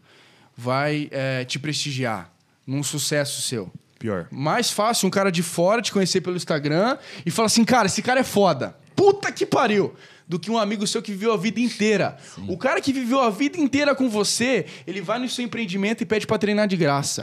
vai 0.55 1.07
eh, 1.11 1.45
te 1.45 1.59
prestigiar 1.59 2.33
num 2.65 2.81
sucesso 2.81 3.39
seu. 3.43 3.71
Pior. 3.99 4.27
Mais 4.31 4.71
fácil 4.71 5.07
um 5.07 5.11
cara 5.11 5.31
de 5.31 5.43
fora 5.43 5.81
te 5.81 5.91
conhecer 5.91 6.21
pelo 6.21 6.35
Instagram 6.35 6.97
e 7.25 7.31
falar 7.31 7.47
assim, 7.47 7.63
cara, 7.63 7.87
esse 7.87 8.01
cara 8.01 8.19
é 8.19 8.23
foda. 8.23 8.75
Puta 8.95 9.31
que 9.31 9.45
pariu! 9.45 9.93
Do 10.27 10.37
que 10.37 10.51
um 10.51 10.57
amigo 10.57 10.85
seu 10.85 11.01
que 11.01 11.11
viveu 11.11 11.31
a 11.31 11.37
vida 11.37 11.61
inteira. 11.61 12.17
O 12.49 12.57
cara 12.57 12.81
que 12.81 12.91
viveu 12.91 13.21
a 13.21 13.29
vida 13.29 13.57
inteira 13.57 13.95
com 13.95 14.09
você, 14.09 14.65
ele 14.85 14.99
vai 14.99 15.19
no 15.19 15.29
seu 15.29 15.45
empreendimento 15.45 16.01
e 16.01 16.05
pede 16.05 16.27
pra 16.27 16.37
treinar 16.37 16.67
de 16.67 16.75
graça. 16.75 17.21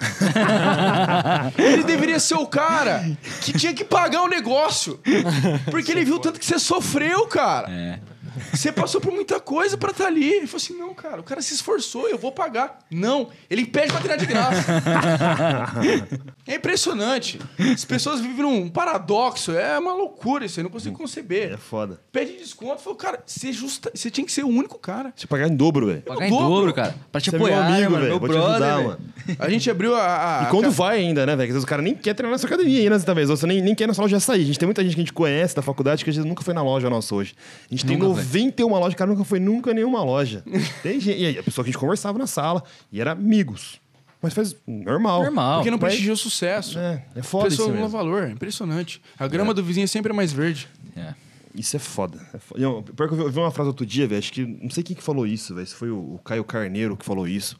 ele 1.59 1.85
deveria 1.85 2.19
ser 2.19 2.37
o 2.37 2.47
cara 2.47 3.05
que 3.43 3.53
tinha 3.53 3.75
que 3.75 3.85
pagar 3.85 4.23
o 4.23 4.29
negócio. 4.29 4.99
Porque 5.71 5.93
ele 5.93 6.03
viu 6.03 6.19
tanto 6.19 6.41
que 6.41 6.47
você 6.47 6.59
sofreu, 6.59 7.27
cara. 7.27 7.71
É. 7.71 8.14
Você 8.53 8.73
passou 8.73 9.01
por 9.01 9.13
muita 9.13 9.39
coisa 9.41 9.77
pra 9.77 9.91
estar 9.91 10.07
ali. 10.07 10.25
Ele 10.25 10.47
falou 10.47 10.57
assim: 10.63 10.75
não, 10.79 10.95
cara, 10.95 11.21
o 11.21 11.25
cara 11.25 11.41
se 11.43 11.55
esforçou, 11.55 12.09
eu 12.09 12.19
vou 12.19 12.33
pagar. 12.33 12.79
Não, 12.91 13.29
ele 13.51 13.65
pede 13.67 13.93
pra 13.93 14.01
treinar 14.01 14.19
de 14.19 14.27
graça. 14.27 14.65
é 16.47 16.55
impressionante. 16.57 17.39
As 17.73 17.85
pessoas 17.85 18.21
vivem 18.21 18.43
num 18.43 18.69
paradoxo. 18.69 19.53
É 19.53 19.79
uma 19.79 19.93
loucura 19.95 20.45
isso 20.45 20.59
aí, 20.59 20.63
eu 20.63 20.65
não 20.65 20.71
consigo 20.71 20.97
conceber. 20.97 21.53
É 21.53 21.57
foda. 21.57 22.01
Pede 22.13 22.37
desconto, 22.37 22.81
falou, 22.83 22.97
cara, 22.97 23.23
você, 23.25 23.53
justa... 23.53 23.91
você 23.95 24.11
tinha 24.11 24.25
que 24.25 24.33
ser 24.33 24.45
o 24.45 24.49
único 24.49 24.79
cara. 24.79 25.13
Você 25.17 25.27
pagar 25.27 25.49
em 25.49 25.57
dobro, 25.57 25.87
velho. 25.87 26.03
Pagar 26.03 26.27
em 26.27 26.31
dobro. 26.31 26.49
dobro, 26.49 26.75
cara. 26.75 26.95
Pra 27.11 27.21
te 27.21 27.31
Você 27.31 27.37
é 27.37 27.39
meu 27.39 27.47
apoiar, 27.49 27.67
amigo, 27.67 27.91
mano, 27.93 27.97
velho. 28.05 28.09
meu 28.11 28.19
Vou 28.21 28.29
te 28.29 28.33
brother, 28.33 28.51
ajudar, 28.53 28.77
velho. 28.77 28.89
mano. 28.89 29.01
A 29.39 29.49
gente 29.49 29.71
abriu 29.71 29.95
a. 29.95 30.41
a- 30.41 30.45
E 30.45 30.51
quando 30.51 30.67
a- 30.67 30.71
vai 30.71 30.99
ainda, 30.99 31.25
né, 31.27 31.35
velho? 31.37 31.49
Às 31.49 31.55
vezes 31.55 31.65
o 31.65 31.67
cara 31.67 31.83
nem 31.83 31.95
quer 31.95 32.15
treinar 32.15 32.33
na 32.33 32.39
sua 32.39 32.49
academia 32.49 32.81
ainda, 32.81 32.99
talvez. 33.01 33.31
Ou 33.31 33.37
você 33.37 33.47
nem, 33.47 33.61
nem 33.63 33.75
quer 33.75 33.87
na 33.87 33.95
sua 33.95 34.03
loja 34.03 34.21
sair. 34.21 34.43
A 34.43 34.47
gente 34.47 34.59
tem 34.59 34.67
muita 34.67 34.83
gente 34.83 34.95
que 34.95 35.01
a 35.01 35.05
gente 35.05 35.13
conhece 35.13 35.55
da 35.55 35.63
faculdade 35.63 36.05
que 36.05 36.11
a 36.11 36.13
gente 36.13 36.27
nunca 36.27 36.43
foi 36.43 36.55
na 36.55 36.63
loja 36.63 36.89
nossa 36.91 37.15
hoje. 37.15 37.35
A 37.71 37.75
gente 37.75 37.87
tem 37.87 37.99
Nunca 38.25 38.31
foi. 38.33 38.41
91 38.43 38.69
lojas, 38.69 38.95
o 38.95 38.97
cara 38.97 39.11
nunca 39.11 39.25
foi 39.25 39.41
nunca 39.41 39.71
em 39.71 39.75
nenhuma 39.75 40.03
loja. 40.05 40.43
Tem 40.83 40.99
gente. 41.01 41.21
E 41.21 41.27
aí, 41.27 41.39
a 41.39 41.43
pessoa 41.43 41.65
que 41.65 41.71
a 41.71 41.73
gente 41.73 41.81
conversava 41.81 42.19
na 42.19 42.27
sala 42.27 42.63
e 42.93 43.01
era 43.01 43.13
amigos. 43.13 43.81
Mas 44.23 44.33
faz 44.33 44.57
normal. 44.67 45.23
Normal. 45.23 45.59
Porque 45.59 45.71
não 45.71 45.79
Vai- 45.79 45.91
prestigia 45.91 46.13
o 46.13 46.17
sucesso. 46.17 46.79
É, 46.79 47.05
é 47.15 47.23
foda 47.23 47.49
pessoa 47.51 47.67
isso 47.67 47.75
não 47.75 47.83
mesmo. 47.83 47.89
valor, 47.91 48.25
é 48.25 48.31
impressionante. 48.31 49.03
A 49.19 49.29
grama 49.29 49.53
do 49.53 49.63
vizinho 49.63 49.87
sempre 49.87 50.13
é 50.13 50.15
mais 50.15 50.33
verde. 50.33 50.67
É. 50.97 51.13
Isso 51.55 51.77
é 51.77 51.79
foda. 51.79 52.19
É 52.33 52.39
foda. 52.39 52.61
Eu, 52.61 52.83
pior 52.83 53.07
que 53.07 53.15
eu 53.15 53.19
vi, 53.19 53.23
eu 53.25 53.31
vi 53.31 53.39
uma 53.39 53.51
frase 53.51 53.69
outro 53.69 53.85
dia, 53.87 54.07
velho. 54.09 54.19
Acho 54.19 54.33
que. 54.33 54.45
Não 54.45 54.71
sei 54.71 54.83
quem 54.83 54.97
que 54.97 55.03
falou 55.03 55.27
isso, 55.27 55.55
velho. 55.55 55.67
Se 55.67 55.75
foi 55.75 55.91
o, 55.91 56.15
o 56.15 56.21
Caio 56.25 56.43
Carneiro 56.43 56.97
que 56.97 57.05
falou 57.05 57.29
isso. 57.29 57.57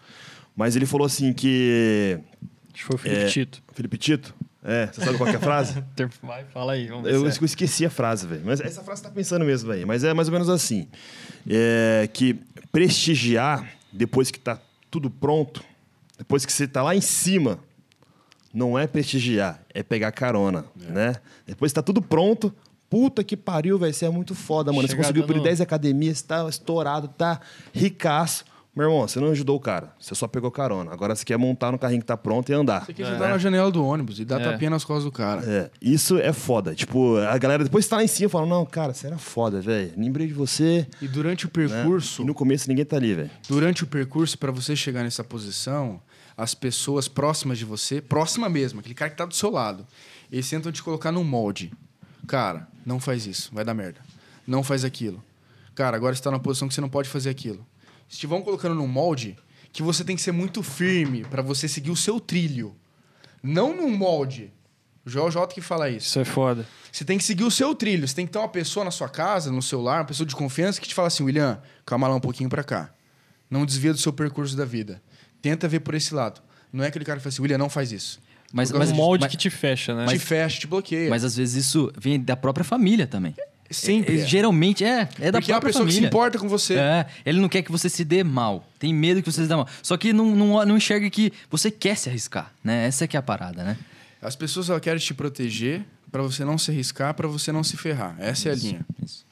Mas 0.57 0.75
ele 0.75 0.87
falou 0.87 1.05
assim 1.07 1.33
que. 1.33 2.19
Acho 2.73 2.83
que 2.83 2.85
foi 2.85 2.95
o 2.97 2.99
Felipe 2.99 3.21
É, 3.23 3.27
Tito. 3.27 3.63
Felipe 3.73 3.99
Tito? 3.99 4.35
É, 4.67 4.87
você 4.87 5.05
sabe 5.05 5.19
qual 5.19 5.29
que 5.29 5.37
é 5.37 5.39
a 5.39 5.43
frase? 5.43 5.85
Vai, 6.23 6.45
fala 6.47 6.73
aí. 6.73 6.87
Vamos 6.89 7.05
ver 7.05 7.13
Eu 7.15 7.31
se 7.31 7.39
é. 7.39 7.43
eu 7.43 7.45
esqueci 7.45 7.85
a 7.85 7.91
frase, 7.91 8.27
velho. 8.27 8.43
Mas 8.45 8.61
essa 8.63 8.83
frase 8.83 9.03
você 9.03 9.09
tá 9.09 9.15
pensando 9.15 9.45
mesmo, 9.45 9.69
velho. 9.71 9.87
Mas 9.87 10.03
é 10.05 10.15
mais 10.15 10.29
ou 10.29 10.33
menos 10.33 10.49
assim. 10.49 10.89
É 11.47 12.09
que 12.13 12.35
prestigiar, 12.73 13.69
depois 13.93 14.31
que 14.31 14.39
tá 14.39 14.59
tudo 14.91 15.11
pronto, 15.11 15.63
depois 16.17 16.47
que 16.47 16.53
você 16.53 16.67
tá 16.67 16.83
lá 16.83 16.97
em 16.97 17.01
cima, 17.01 17.59
não 18.53 18.79
é 18.79 18.87
prestigiar, 18.87 19.61
é 19.75 19.83
pegar 19.83 20.13
carona, 20.13 20.65
né? 20.77 21.17
Depois 21.47 21.73
que 21.73 21.75
tá 21.75 21.83
tudo 21.83 22.01
pronto, 22.01 22.55
puta 22.89 23.23
que 23.23 23.37
pariu, 23.37 23.79
velho. 23.79 23.93
Você 23.93 24.07
é 24.07 24.11
muito 24.11 24.35
foda, 24.35 24.73
mano. 24.73 24.89
Você 24.89 24.97
conseguiu 24.97 25.27
dando- 25.27 25.43
10 25.43 25.61
academias, 25.61 26.23
tá 26.23 26.49
estourado, 26.49 27.09
tá 27.09 27.41
ricaço. 27.73 28.45
Meu 28.77 28.87
irmão, 28.87 29.07
você 29.07 29.21
não 29.21 29.29
ajudou 29.31 29.57
o 29.57 29.61
cara, 29.61 29.95
você 30.01 30.17
só 30.17 30.27
pegou 30.27 30.51
carona. 30.51 30.93
Agora 30.93 31.15
você 31.15 31.25
quer 31.25 31.37
montar 31.37 31.71
no 31.71 31.79
carrinho 31.79 32.01
que 32.01 32.07
tá 32.07 32.17
pronto 32.17 32.51
e 32.51 32.53
andar. 32.55 32.85
Você 32.85 32.93
quer 32.93 33.05
ajudar 33.07 33.29
na 33.29 33.39
janela 33.39 33.71
do 33.71 33.85
ônibus 33.85 34.19
e 34.19 34.25
dar 34.25 34.41
É. 34.41 34.45
tapinha 34.51 34.69
nas 34.71 34.85
costas 34.85 35.05
do 35.05 35.13
cara. 35.13 35.43
É, 35.49 35.71
isso 35.81 36.19
é 36.19 36.33
foda. 36.33 36.75
Tipo, 36.75 37.17
a 37.19 37.39
galera 37.39 37.63
depois 37.63 37.87
tá 37.87 37.97
lá 37.97 38.03
em 38.05 38.09
cima 38.09 38.27
e 38.27 38.31
fala: 38.31 38.47
Não, 38.47 38.67
cara, 38.67 38.93
você 38.93 39.07
era 39.07 39.17
foda, 39.17 39.61
velho. 39.61 39.93
Lembrei 39.97 40.27
de 40.27 40.33
você. 40.35 40.89
E 41.01 41.07
durante 41.07 41.47
o 41.47 41.49
né? 41.49 41.53
percurso, 41.55 42.23
E 42.23 42.25
no 42.25 42.35
começo 42.35 42.69
ninguém 42.69 42.85
tá 42.85 42.97
ali, 42.97 43.15
velho. 43.15 43.31
durante 43.49 43.85
o 43.85 43.87
percurso, 43.87 44.37
para 44.37 44.51
você 44.51 44.75
chegar 44.75 45.05
nessa 45.05 45.23
posição, 45.23 46.01
as 46.37 46.53
pessoas 46.53 47.07
próximas 47.07 47.59
de 47.59 47.65
você, 47.65 48.01
próxima 48.01 48.49
mesmo, 48.49 48.81
aquele 48.81 48.95
cara 48.97 49.09
que 49.09 49.17
tá 49.17 49.25
do 49.25 49.35
seu 49.35 49.51
lado, 49.53 49.87
eles 50.33 50.51
tentam 50.51 50.73
te 50.73 50.83
colocar 50.83 51.13
num 51.13 51.23
molde. 51.23 51.73
Cara, 52.27 52.67
não 52.85 52.99
faz 52.99 53.25
isso, 53.25 53.51
vai 53.55 53.65
dar 53.65 53.75
merda. 53.75 54.01
Não 54.45 54.65
faz 54.65 54.85
aquilo. 54.85 55.23
Cara, 55.77 55.97
agora 55.97 56.13
você 56.13 56.21
tá 56.23 56.31
numa 56.33 56.41
posição 56.41 56.67
que 56.67 56.75
você 56.75 56.81
não 56.81 56.89
pode 56.89 57.09
fazer 57.09 57.31
aquilo. 57.31 57.65
Se 58.09 58.19
te 58.19 58.27
vão 58.27 58.43
colocando 58.43 58.75
num 58.75 58.87
molde 58.87 59.37
que 59.73 59.83
você 59.83 60.05
tem 60.05 60.15
que 60.15 60.23
ser 60.23 60.33
muito 60.33 60.63
firme 60.63 61.25
para 61.25 61.43
você 61.43 61.67
seguir 61.67 61.91
o 61.91 61.97
seu 61.97 62.21
trilho. 62.21 62.75
Não 63.43 63.77
num 63.77 63.91
molde. 63.91 64.53
O 65.05 65.11
Joel 65.11 65.31
J 65.31 65.53
que 65.53 65.61
fala 65.61 65.91
isso. 65.91 66.07
Isso 66.07 66.21
é 66.21 66.25
foda. 66.25 66.67
Você 66.91 67.05
tem 67.05 67.19
que 67.19 67.25
seguir 67.25 67.45
o 67.45 67.51
seu 67.51 67.75
trilho. 67.75 68.07
Você 68.07 68.15
tem 68.15 68.25
que 68.25 68.33
ter 68.33 68.39
uma 68.39 68.49
pessoa 68.49 68.85
na 68.85 68.91
sua 68.91 69.09
casa, 69.09 69.51
no 69.51 69.61
seu 69.61 69.83
lar, 69.83 69.99
uma 69.99 70.05
pessoa 70.07 70.27
de 70.27 70.35
confiança 70.35 70.81
que 70.81 70.89
te 70.89 70.95
fala 70.95 71.09
assim, 71.09 71.25
William, 71.25 71.61
calma 71.85 72.09
lá 72.09 72.15
um 72.15 72.21
pouquinho 72.21 72.49
pra 72.49 72.63
cá. 72.63 72.95
Não 73.51 73.67
desvia 73.67 73.93
do 73.93 73.99
seu 73.99 74.13
percurso 74.13 74.57
da 74.57 74.65
vida. 74.65 75.03
Tenta 75.43 75.69
ver 75.69 75.81
por 75.81 75.95
esse 75.95 76.15
lado. 76.15 76.41
Não 76.73 76.83
é 76.83 76.87
aquele 76.87 77.05
cara 77.05 77.19
que 77.19 77.25
fala 77.25 77.33
assim, 77.33 77.43
William, 77.43 77.59
não 77.59 77.69
faz 77.69 77.93
isso. 77.93 78.21
Mas, 78.53 78.71
mas, 78.71 78.93
um 78.93 78.95
molde 78.95 79.23
mas, 79.23 79.33
que 79.33 79.37
te 79.37 79.51
fecha, 79.51 79.95
né? 79.95 80.07
te 80.07 80.19
fecha, 80.19 80.61
te 80.61 80.67
bloqueia. 80.69 81.11
mas 81.11 81.25
às 81.25 81.37
vezes 81.37 81.67
isso 81.67 81.93
vem 81.99 82.21
da 82.21 82.37
própria 82.37 82.65
família 82.65 83.05
também. 83.05 83.35
Sempre. 83.75 84.19
É, 84.21 84.23
é. 84.23 84.27
geralmente 84.27 84.85
é, 84.85 85.09
é 85.21 85.31
da 85.33 85.39
Porque 85.39 85.53
é 85.53 85.55
a 85.55 85.61
própria 85.61 85.69
pessoa 85.73 85.85
que 85.87 85.93
se 85.93 85.97
família. 85.99 86.07
importa 86.09 86.39
com 86.39 86.49
você. 86.49 86.75
É, 86.75 87.07
ele 87.27 87.41
não 87.41 87.49
quer 87.49 87.63
que 87.63 87.71
você 87.73 87.89
se 87.89 88.05
dê 88.05 88.23
mal. 88.25 88.67
Tem 88.79 88.93
medo 88.95 89.23
que 89.23 89.31
você 89.31 89.43
se 89.43 89.49
dê 89.49 89.55
mal. 89.57 89.69
Só 89.83 89.97
que 89.97 90.13
não, 90.13 90.35
não, 90.35 90.65
não 90.67 90.77
enxerga 90.77 91.09
que 91.11 91.33
você 91.51 91.71
quer 91.71 91.97
se 91.97 92.09
arriscar, 92.09 92.53
né? 92.63 92.87
Essa 92.87 93.07
que 93.07 93.17
é 93.17 93.21
a 93.21 93.23
parada, 93.23 93.63
né? 93.65 93.77
As 94.23 94.35
pessoas 94.37 94.67
só 94.67 94.79
querem 94.81 94.99
te 94.99 95.13
proteger 95.13 95.85
pra 96.11 96.23
você 96.23 96.45
não 96.45 96.57
se 96.57 96.71
arriscar, 96.71 97.13
pra 97.15 97.29
você 97.29 97.51
não 97.53 97.63
se 97.65 97.77
ferrar. 97.77 98.17
Essa 98.19 98.49
é 98.49 98.53
a 98.53 98.55
linha. 98.55 98.87
Isso. 99.05 99.25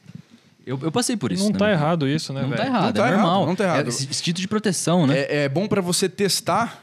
Eu, 0.66 0.78
eu 0.82 0.92
passei 0.92 1.16
por 1.16 1.32
isso. 1.32 1.42
não 1.44 1.50
né? 1.52 1.58
tá 1.58 1.70
errado 1.72 2.06
isso, 2.06 2.32
né, 2.32 2.42
Não 2.42 2.50
tá 2.50 2.56
velho? 2.56 2.68
errado, 2.68 2.84
Não 2.84 2.92
tá 2.92 3.04
é 3.06 3.08
errado, 3.12 3.20
normal. 3.22 3.46
não 3.46 3.56
tá 3.56 3.64
errado. 3.64 3.86
É 3.86 3.88
esse 3.88 4.06
instinto 4.08 4.40
de 4.40 4.46
proteção, 4.46 5.06
né? 5.08 5.18
É, 5.18 5.42
é 5.44 5.48
bom 5.48 5.66
pra 5.66 5.80
você 5.80 6.08
testar 6.08 6.80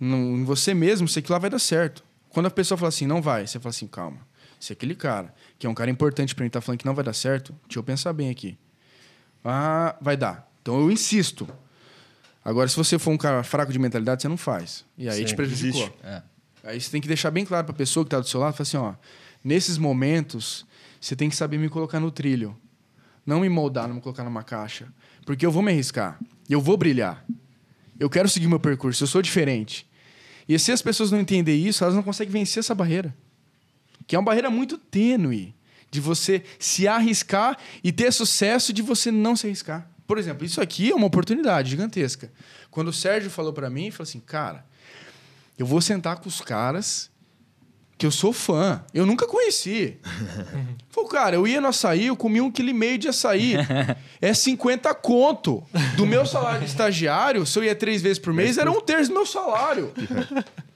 no- 0.00 0.36
em 0.38 0.44
você 0.44 0.74
mesmo 0.74 1.06
se 1.06 1.18
aquilo 1.18 1.34
lá 1.34 1.38
vai 1.38 1.50
dar 1.50 1.58
certo. 1.58 2.02
Quando 2.30 2.46
a 2.46 2.50
pessoa 2.50 2.76
fala 2.78 2.88
assim, 2.88 3.06
não 3.06 3.20
vai, 3.22 3.46
você 3.46 3.58
fala 3.60 3.70
assim, 3.70 3.86
calma. 3.86 4.18
Se 4.60 4.74
aquele 4.74 4.94
cara, 4.94 5.34
que 5.58 5.66
é 5.66 5.70
um 5.70 5.74
cara 5.74 5.90
importante 5.90 6.34
pra 6.34 6.44
mim, 6.44 6.50
tá 6.50 6.60
falando 6.60 6.78
que 6.78 6.86
não 6.86 6.94
vai 6.94 7.02
dar 7.02 7.14
certo, 7.14 7.52
deixa 7.66 7.78
eu 7.78 7.82
pensar 7.82 8.12
bem 8.12 8.28
aqui. 8.28 8.58
Ah, 9.42 9.96
vai 10.02 10.18
dar. 10.18 10.46
Então 10.60 10.78
eu 10.78 10.90
insisto. 10.92 11.48
Agora, 12.44 12.68
se 12.68 12.76
você 12.76 12.98
for 12.98 13.10
um 13.10 13.16
cara 13.16 13.42
fraco 13.42 13.72
de 13.72 13.78
mentalidade, 13.78 14.20
você 14.20 14.28
não 14.28 14.36
faz. 14.36 14.84
E 14.98 15.08
aí 15.08 15.20
Sim, 15.20 15.24
te 15.24 15.34
prejudicou. 15.34 15.90
É. 16.04 16.22
Aí 16.62 16.78
você 16.78 16.90
tem 16.90 17.00
que 17.00 17.08
deixar 17.08 17.30
bem 17.30 17.44
claro 17.44 17.64
pra 17.64 17.74
pessoa 17.74 18.04
que 18.04 18.10
tá 18.10 18.20
do 18.20 18.28
seu 18.28 18.38
lado, 18.38 18.52
fala 18.52 18.62
assim, 18.62 18.76
ó, 18.76 18.94
nesses 19.42 19.78
momentos, 19.78 20.66
você 21.00 21.16
tem 21.16 21.30
que 21.30 21.36
saber 21.36 21.56
me 21.56 21.70
colocar 21.70 21.98
no 21.98 22.10
trilho. 22.10 22.54
Não 23.24 23.40
me 23.40 23.48
moldar, 23.48 23.88
não 23.88 23.94
me 23.94 24.00
colocar 24.02 24.24
numa 24.24 24.42
caixa. 24.42 24.88
Porque 25.24 25.44
eu 25.46 25.50
vou 25.50 25.62
me 25.62 25.72
arriscar. 25.72 26.18
Eu 26.50 26.60
vou 26.60 26.76
brilhar. 26.76 27.24
Eu 27.98 28.10
quero 28.10 28.28
seguir 28.28 28.46
meu 28.46 28.60
percurso, 28.60 29.04
eu 29.04 29.08
sou 29.08 29.22
diferente. 29.22 29.88
E 30.46 30.58
se 30.58 30.70
as 30.70 30.82
pessoas 30.82 31.10
não 31.10 31.20
entenderem 31.20 31.66
isso, 31.66 31.82
elas 31.82 31.94
não 31.94 32.02
conseguem 32.02 32.32
vencer 32.32 32.60
essa 32.60 32.74
barreira. 32.74 33.14
Que 34.10 34.16
é 34.16 34.18
uma 34.18 34.24
barreira 34.24 34.50
muito 34.50 34.76
tênue 34.76 35.54
de 35.88 36.00
você 36.00 36.42
se 36.58 36.88
arriscar 36.88 37.56
e 37.84 37.92
ter 37.92 38.12
sucesso 38.12 38.72
de 38.72 38.82
você 38.82 39.12
não 39.12 39.36
se 39.36 39.46
arriscar. 39.46 39.88
Por 40.04 40.18
exemplo, 40.18 40.44
isso 40.44 40.60
aqui 40.60 40.90
é 40.90 40.94
uma 40.96 41.06
oportunidade 41.06 41.70
gigantesca. 41.70 42.28
Quando 42.72 42.88
o 42.88 42.92
Sérgio 42.92 43.30
falou 43.30 43.52
pra 43.52 43.70
mim, 43.70 43.82
ele 43.82 43.92
falou 43.92 44.08
assim, 44.08 44.18
cara, 44.18 44.66
eu 45.56 45.64
vou 45.64 45.80
sentar 45.80 46.18
com 46.18 46.28
os 46.28 46.40
caras 46.40 47.08
que 47.96 48.04
eu 48.04 48.10
sou 48.10 48.32
fã. 48.32 48.84
Eu 48.92 49.06
nunca 49.06 49.28
conheci. 49.28 49.96
Falei, 50.90 51.10
cara, 51.10 51.36
eu 51.36 51.46
ia 51.46 51.60
no 51.60 51.68
açaí, 51.68 52.06
eu 52.06 52.16
comia 52.16 52.42
um 52.42 52.50
quilo 52.50 52.70
e 52.70 52.74
meio 52.74 52.98
de 52.98 53.06
açaí. 53.06 53.54
É 54.20 54.34
50 54.34 54.92
conto. 54.96 55.62
Do 55.96 56.04
meu 56.04 56.26
salário 56.26 56.62
de 56.62 56.66
estagiário, 56.66 57.46
se 57.46 57.56
eu 57.56 57.62
ia 57.62 57.76
três 57.76 58.02
vezes 58.02 58.18
por 58.18 58.32
mês, 58.32 58.58
era 58.58 58.72
um 58.72 58.80
terço 58.80 59.10
do 59.10 59.14
meu 59.14 59.26
salário. 59.26 59.92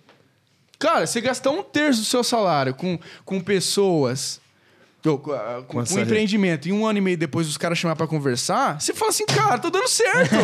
Cara, 0.85 1.07
você 1.07 1.19
gastar 1.19 1.51
um 1.51 1.63
terço 1.63 2.01
do 2.01 2.05
seu 2.05 2.23
salário 2.23 2.75
com, 2.75 2.99
com 3.25 3.41
pessoas, 3.41 4.39
com, 5.03 5.17
com, 5.67 5.81
açaí. 5.81 6.03
empreendimento, 6.03 6.69
e 6.69 6.73
um 6.73 6.87
ano 6.87 6.99
e 6.99 7.01
meio 7.01 7.17
depois 7.17 7.49
os 7.49 7.57
caras 7.57 7.79
chamar 7.79 7.97
pra 7.97 8.07
conversar, 8.07 8.79
você 8.79 8.93
fala 8.93 9.11
assim, 9.11 9.25
cara, 9.25 9.57
tá 9.57 9.71
dando 9.71 9.89
certo. 9.89 10.37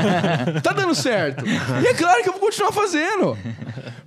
tá 0.64 0.72
dando 0.72 0.94
certo. 0.94 1.44
E 1.46 1.86
é 1.86 1.92
claro 1.92 2.22
que 2.22 2.28
eu 2.30 2.32
vou 2.32 2.40
continuar 2.40 2.72
fazendo. 2.72 3.36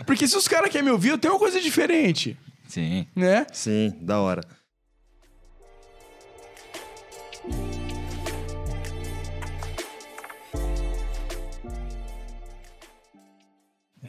Porque 0.07 0.27
se 0.27 0.35
os 0.35 0.47
caras 0.47 0.71
querem 0.71 0.85
me 0.85 0.91
ouvir, 0.91 1.09
eu 1.09 1.19
tenho 1.19 1.35
uma 1.35 1.39
coisa 1.39 1.61
diferente, 1.61 2.35
Sim. 2.67 3.05
né? 3.15 3.45
Sim, 3.53 3.93
da 4.01 4.19
hora. 4.19 4.41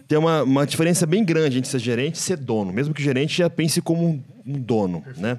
Tem 0.08 0.18
uma, 0.18 0.42
uma 0.42 0.66
diferença 0.66 1.04
bem 1.06 1.24
grande 1.24 1.58
entre 1.58 1.70
ser 1.70 1.80
gerente 1.80 2.16
e 2.16 2.18
ser 2.18 2.36
dono. 2.36 2.72
Mesmo 2.72 2.94
que 2.94 3.00
o 3.00 3.04
gerente 3.04 3.38
já 3.38 3.50
pense 3.50 3.80
como 3.82 4.06
um, 4.06 4.22
um 4.46 4.60
dono, 4.60 5.02
né? 5.16 5.38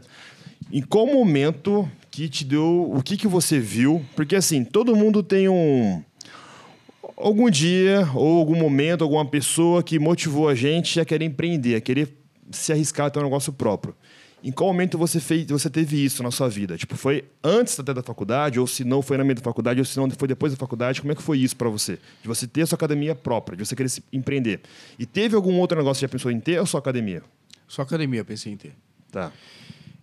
Em 0.71 0.81
qual 0.81 1.05
momento 1.05 1.89
que 2.11 2.27
te 2.27 2.43
deu... 2.43 2.91
O 2.93 3.01
que, 3.01 3.15
que 3.15 3.27
você 3.27 3.59
viu? 3.59 4.05
Porque, 4.15 4.35
assim, 4.35 4.63
todo 4.65 4.95
mundo 4.95 5.23
tem 5.23 5.47
um... 5.47 6.03
Algum 7.15 7.49
dia, 7.49 8.07
ou 8.13 8.37
algum 8.37 8.55
momento, 8.55 9.03
alguma 9.03 9.25
pessoa 9.25 9.81
que 9.81 9.97
motivou 9.97 10.49
a 10.49 10.53
gente 10.53 10.99
a 10.99 11.05
querer 11.05 11.25
empreender, 11.25 11.75
a 11.75 11.81
querer 11.81 12.09
se 12.51 12.71
arriscar 12.71 13.07
a 13.07 13.09
ter 13.09 13.19
um 13.19 13.23
negócio 13.23 13.51
próprio. 13.53 13.95
Em 14.47 14.51
qual 14.53 14.69
momento 14.69 14.97
você 14.97 15.19
fez, 15.19 15.45
você 15.47 15.69
teve 15.69 16.01
isso 16.05 16.23
na 16.23 16.31
sua 16.31 16.47
vida? 16.47 16.77
Tipo, 16.77 16.95
foi 16.95 17.25
antes 17.43 17.77
até 17.77 17.93
da 17.93 18.01
faculdade, 18.01 18.57
ou 18.57 18.65
se 18.65 18.85
não 18.85 19.01
foi 19.01 19.17
na 19.17 19.23
meio 19.25 19.35
da 19.35 19.41
faculdade, 19.41 19.81
ou 19.81 19.85
se 19.85 19.97
não 19.97 20.09
foi 20.09 20.25
depois 20.25 20.53
da 20.53 20.57
faculdade? 20.57 21.01
Como 21.01 21.11
é 21.11 21.15
que 21.15 21.21
foi 21.21 21.37
isso 21.39 21.53
para 21.53 21.67
você? 21.67 21.99
De 22.21 22.29
você 22.29 22.47
ter 22.47 22.61
a 22.61 22.65
sua 22.65 22.77
academia 22.77 23.13
própria, 23.13 23.57
de 23.57 23.65
você 23.65 23.75
querer 23.75 23.89
se 23.89 24.01
empreender. 24.13 24.61
E 24.97 25.05
teve 25.05 25.35
algum 25.35 25.59
outro 25.59 25.77
negócio 25.77 25.99
que 25.99 26.05
já 26.05 26.07
pensou 26.07 26.31
em 26.31 26.39
ter 26.39 26.61
ou 26.61 26.65
só 26.65 26.77
academia? 26.77 27.23
Só 27.67 27.81
academia 27.81 28.21
eu 28.21 28.25
pensei 28.25 28.53
em 28.53 28.55
ter. 28.55 28.73
Tá. 29.11 29.33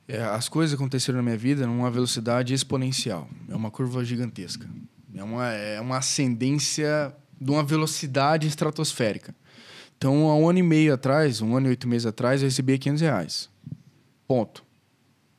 É, 0.06 0.22
as 0.22 0.46
coisas 0.46 0.74
aconteceram 0.74 1.16
na 1.16 1.22
minha 1.22 1.38
vida 1.38 1.66
numa 1.66 1.90
velocidade 1.90 2.52
exponencial. 2.52 3.26
É 3.48 3.56
uma 3.56 3.70
curva 3.70 4.04
gigantesca. 4.04 4.68
É 5.14 5.24
uma, 5.24 5.48
é 5.52 5.80
uma 5.80 5.96
ascendência 5.96 7.14
de 7.40 7.50
uma 7.50 7.64
velocidade 7.64 8.46
estratosférica. 8.46 9.34
Então, 9.96 10.28
há 10.28 10.36
um 10.36 10.46
ano 10.46 10.58
e 10.58 10.62
meio 10.62 10.92
atrás, 10.92 11.40
um 11.40 11.56
ano 11.56 11.68
e 11.68 11.70
oito 11.70 11.88
meses 11.88 12.04
atrás, 12.04 12.42
eu 12.42 12.48
recebia 12.48 12.76
500 12.76 13.00
reais. 13.00 13.53
Ponto. 14.26 14.64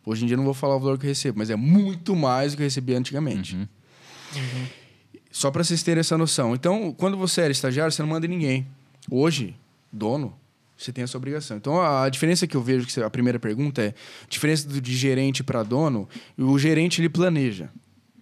Hoje 0.06 0.24
em 0.24 0.28
dia 0.28 0.36
eu 0.36 0.38
não 0.38 0.46
vou 0.46 0.54
falar 0.54 0.76
o 0.76 0.80
valor 0.80 1.00
que 1.00 1.06
eu 1.06 1.10
recebo, 1.10 1.40
mas 1.40 1.50
é 1.50 1.56
muito 1.56 2.16
mais 2.16 2.52
do 2.52 2.58
que 2.58 2.64
eu 2.64 2.66
recebia 2.66 2.98
antigamente. 2.98 3.68
Só 5.32 5.50
para 5.50 5.64
vocês 5.64 5.82
terem 5.82 6.00
essa 6.00 6.18
noção. 6.18 6.54
Então, 6.54 6.94
quando 6.94 7.18
você 7.18 7.42
era 7.42 7.52
estagiário, 7.52 7.92
você 7.92 8.02
não 8.02 8.10
manda 8.10 8.26
em 8.26 8.30
ninguém. 8.30 8.68
Hoje, 9.10 9.56
dono, 9.92 10.38
você 10.78 10.92
tem 10.92 11.04
essa 11.04 11.18
obrigação. 11.18 11.58
Então, 11.58 11.82
a 11.82 12.08
diferença 12.10 12.46
que 12.46 12.56
eu 12.56 12.62
vejo, 12.62 12.86
que 12.86 13.02
a 13.02 13.10
primeira 13.10 13.40
pergunta 13.40 13.82
é, 13.82 13.88
a 14.24 14.28
diferença 14.30 14.68
do, 14.68 14.80
de 14.80 14.96
gerente 14.96 15.44
para 15.44 15.64
dono, 15.64 16.08
o 16.38 16.58
gerente 16.60 17.02
ele 17.02 17.10
planeja. 17.10 17.70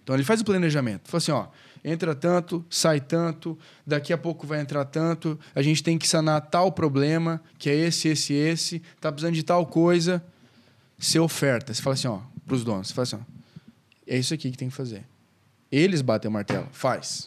Então, 0.02 0.14
ele 0.14 0.24
faz 0.24 0.40
o 0.40 0.44
planejamento. 0.44 1.08
Fala 1.08 1.18
assim, 1.18 1.32
ó, 1.32 1.46
entra 1.84 2.14
tanto, 2.14 2.64
sai 2.70 3.00
tanto, 3.00 3.58
daqui 3.86 4.12
a 4.12 4.18
pouco 4.18 4.46
vai 4.46 4.60
entrar 4.60 4.84
tanto, 4.84 5.38
a 5.54 5.60
gente 5.60 5.82
tem 5.82 5.98
que 5.98 6.08
sanar 6.08 6.40
tal 6.40 6.72
problema, 6.72 7.42
que 7.58 7.68
é 7.68 7.74
esse, 7.74 8.08
esse, 8.08 8.32
esse, 8.32 8.82
tá 9.00 9.12
precisando 9.12 9.34
de 9.34 9.42
tal 9.42 9.66
coisa, 9.66 10.24
você 10.98 11.18
oferta. 11.18 11.72
Você 11.74 11.82
fala 11.82 11.94
assim, 11.94 12.08
ó, 12.08 12.20
pros 12.46 12.64
donos, 12.64 12.88
você 12.88 12.94
fala 12.94 13.02
assim, 13.04 13.16
ó, 13.16 13.20
é 14.06 14.18
isso 14.18 14.32
aqui 14.34 14.50
que 14.50 14.56
tem 14.56 14.68
que 14.68 14.74
fazer. 14.74 15.04
Eles 15.70 16.00
batem 16.02 16.28
o 16.28 16.32
martelo, 16.32 16.68
faz. 16.72 17.26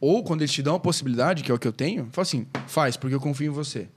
Ou 0.00 0.22
quando 0.22 0.42
eles 0.42 0.52
te 0.52 0.62
dão 0.62 0.74
a 0.76 0.80
possibilidade, 0.80 1.42
que 1.42 1.50
é 1.50 1.54
o 1.54 1.58
que 1.58 1.66
eu 1.68 1.72
tenho, 1.72 2.08
fala 2.12 2.22
assim, 2.22 2.46
faz, 2.66 2.96
porque 2.96 3.14
eu 3.14 3.20
confio 3.20 3.46
em 3.50 3.54
você. 3.54 3.88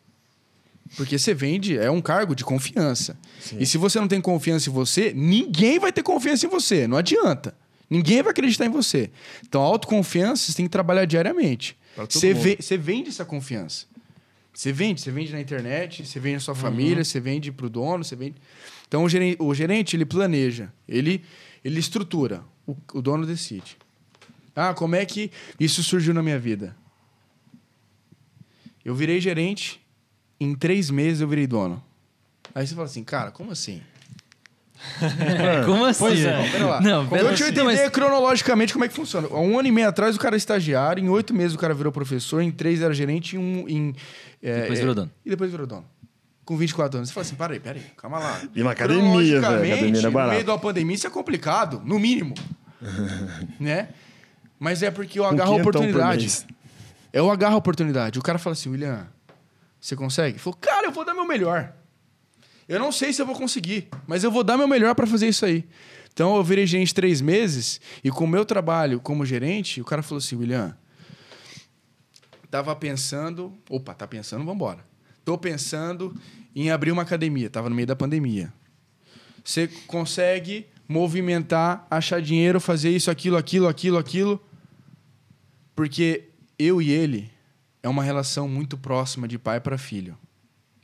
Porque 0.95 1.19
você 1.19 1.33
vende, 1.33 1.77
é 1.77 1.91
um 1.91 1.99
cargo 2.01 2.33
de 2.33 2.45
confiança. 2.45 3.17
E 3.59 3.65
se 3.65 3.77
você 3.77 3.99
não 3.99 4.07
tem 4.07 4.21
confiança 4.21 4.69
em 4.69 4.73
você, 4.73 5.11
ninguém 5.13 5.79
vai 5.79 5.91
ter 5.91 6.01
confiança 6.01 6.45
em 6.45 6.49
você. 6.49 6.87
Não 6.87 6.95
adianta. 6.97 7.53
Ninguém 7.89 8.21
vai 8.21 8.31
acreditar 8.31 8.65
em 8.65 8.69
você. 8.69 9.09
Então, 9.45 9.61
a 9.61 9.65
autoconfiança 9.65 10.45
você 10.49 10.55
tem 10.57 10.65
que 10.65 10.71
trabalhar 10.71 11.03
diariamente. 11.05 11.77
Ve- 12.33 12.57
você 12.61 12.77
vende 12.77 13.09
essa 13.09 13.25
confiança. 13.25 13.85
Você 14.57 14.71
vende, 14.73 14.99
você 15.01 15.11
vende 15.11 15.31
na 15.31 15.39
internet, 15.39 16.03
você 16.03 16.19
vende 16.19 16.33
na 16.37 16.39
sua 16.39 16.55
família, 16.55 17.03
você 17.03 17.19
vende 17.19 17.51
para 17.51 17.67
o 17.67 17.69
dono, 17.69 18.03
você 18.03 18.15
vende. 18.15 18.37
Então, 18.87 19.03
o 19.03 19.07
gerente, 19.07 19.37
o 19.39 19.53
gerente 19.53 19.95
ele 19.95 20.03
planeja, 20.03 20.73
ele, 20.89 21.23
ele 21.63 21.79
estrutura, 21.79 22.43
o, 22.65 22.75
o 22.95 22.99
dono 22.99 23.23
decide. 23.23 23.77
Ah, 24.55 24.73
como 24.73 24.95
é 24.95 25.05
que 25.05 25.29
isso 25.59 25.83
surgiu 25.83 26.11
na 26.11 26.23
minha 26.23 26.39
vida? 26.39 26.75
Eu 28.83 28.95
virei 28.95 29.21
gerente, 29.21 29.79
em 30.39 30.55
três 30.55 30.89
meses 30.89 31.21
eu 31.21 31.27
virei 31.27 31.45
dono. 31.45 31.83
Aí 32.55 32.65
você 32.65 32.73
fala 32.73 32.87
assim, 32.87 33.03
cara, 33.03 33.29
como 33.29 33.51
assim? 33.51 33.79
Como 35.65 35.85
assim? 35.85 35.99
Pois 35.99 36.19
é. 36.23 36.37
velho? 36.37 36.51
Pera 36.51 36.65
lá. 36.65 36.81
Não, 36.81 37.07
pera 37.07 37.23
eu 37.23 37.27
te 37.35 37.41
assim. 37.43 37.51
entender 37.51 37.73
Não, 37.73 37.83
mas- 37.83 37.89
cronologicamente 37.89 38.73
como 38.73 38.85
é 38.85 38.87
que 38.87 38.93
funciona. 38.93 39.27
Um 39.29 39.57
ano 39.57 39.67
e 39.67 39.71
meio 39.71 39.87
atrás 39.89 40.15
o 40.15 40.19
cara 40.19 40.29
era 40.35 40.37
estagiário, 40.37 41.03
em 41.03 41.09
oito 41.09 41.33
meses 41.33 41.55
o 41.55 41.57
cara 41.57 41.73
virou 41.73 41.91
professor, 41.91 42.41
em 42.41 42.51
três 42.51 42.81
era 42.81 42.93
gerente, 42.93 43.35
em 43.35 43.39
um. 43.39 43.67
Em, 43.67 43.95
é, 44.41 44.61
Depois 44.61 44.79
é, 44.79 44.81
virou 44.81 44.95
dono. 44.95 45.11
E 45.25 45.29
depois 45.29 45.51
virou 45.51 45.67
dono. 45.67 45.85
Com 46.45 46.55
24 46.55 46.97
anos. 46.97 47.09
Você 47.09 47.13
fala 47.13 47.25
assim: 47.25 47.35
peraí, 47.35 47.59
peraí, 47.59 47.83
calma 47.97 48.19
lá. 48.19 48.41
E 48.55 48.61
uma 48.61 48.71
academia, 48.71 49.41
velho, 49.41 49.45
academia 49.45 49.99
é 49.99 50.09
No 50.09 50.27
meio 50.29 50.43
de 50.43 50.49
uma 50.49 50.59
pandemia, 50.59 50.95
isso 50.95 51.07
é 51.07 51.09
complicado, 51.09 51.81
no 51.83 51.99
mínimo. 51.99 52.33
né? 53.59 53.89
Mas 54.59 54.81
é 54.81 54.89
porque 54.89 55.19
eu 55.19 55.25
agarro 55.25 55.53
a 55.53 55.57
oportunidade. 55.57 56.47
Eu 57.11 57.29
agarro 57.29 57.55
a 57.55 57.57
oportunidade. 57.57 58.19
O 58.19 58.21
cara 58.21 58.39
fala 58.39 58.53
assim, 58.53 58.69
William, 58.69 59.07
você 59.79 59.95
consegue? 59.95 60.33
Ele 60.33 60.39
falou, 60.39 60.57
cara, 60.59 60.87
eu 60.87 60.91
vou 60.91 61.05
dar 61.05 61.13
meu 61.13 61.25
melhor. 61.25 61.73
Eu 62.67 62.79
não 62.79 62.91
sei 62.91 63.13
se 63.13 63.21
eu 63.21 63.25
vou 63.25 63.35
conseguir, 63.35 63.87
mas 64.05 64.23
eu 64.23 64.31
vou 64.31 64.43
dar 64.43 64.57
meu 64.57 64.67
melhor 64.67 64.93
para 64.93 65.07
fazer 65.07 65.27
isso 65.27 65.45
aí. 65.45 65.65
Então 66.11 66.35
eu 66.35 66.43
virei 66.43 66.65
gerente 66.65 66.93
três 66.93 67.21
meses 67.21 67.79
e 68.03 68.09
com 68.09 68.25
o 68.25 68.27
meu 68.27 68.43
trabalho 68.43 68.99
como 68.99 69.25
gerente, 69.25 69.79
o 69.79 69.85
cara 69.85 70.01
falou 70.01 70.17
assim, 70.17 70.35
William, 70.35 70.75
tava 72.49 72.75
pensando, 72.75 73.53
opa, 73.69 73.93
tá 73.93 74.07
pensando, 74.07 74.45
vambora. 74.45 74.85
Tô 75.23 75.37
pensando 75.37 76.15
em 76.55 76.71
abrir 76.71 76.91
uma 76.91 77.01
academia, 77.01 77.49
tava 77.49 77.69
no 77.69 77.75
meio 77.75 77.87
da 77.87 77.95
pandemia. 77.95 78.53
Você 79.43 79.67
consegue 79.87 80.67
movimentar, 80.87 81.85
achar 81.89 82.21
dinheiro, 82.21 82.59
fazer 82.59 82.89
isso, 82.89 83.11
aquilo, 83.11 83.37
aquilo, 83.37 83.67
aquilo, 83.67 83.97
aquilo. 83.97 84.41
Porque 85.75 86.29
eu 86.57 86.81
e 86.81 86.89
ele 86.89 87.29
é 87.83 87.89
uma 87.89 88.03
relação 88.03 88.47
muito 88.47 88.77
próxima 88.77 89.27
de 89.27 89.37
pai 89.37 89.59
para 89.59 89.77
filho. 89.77 90.17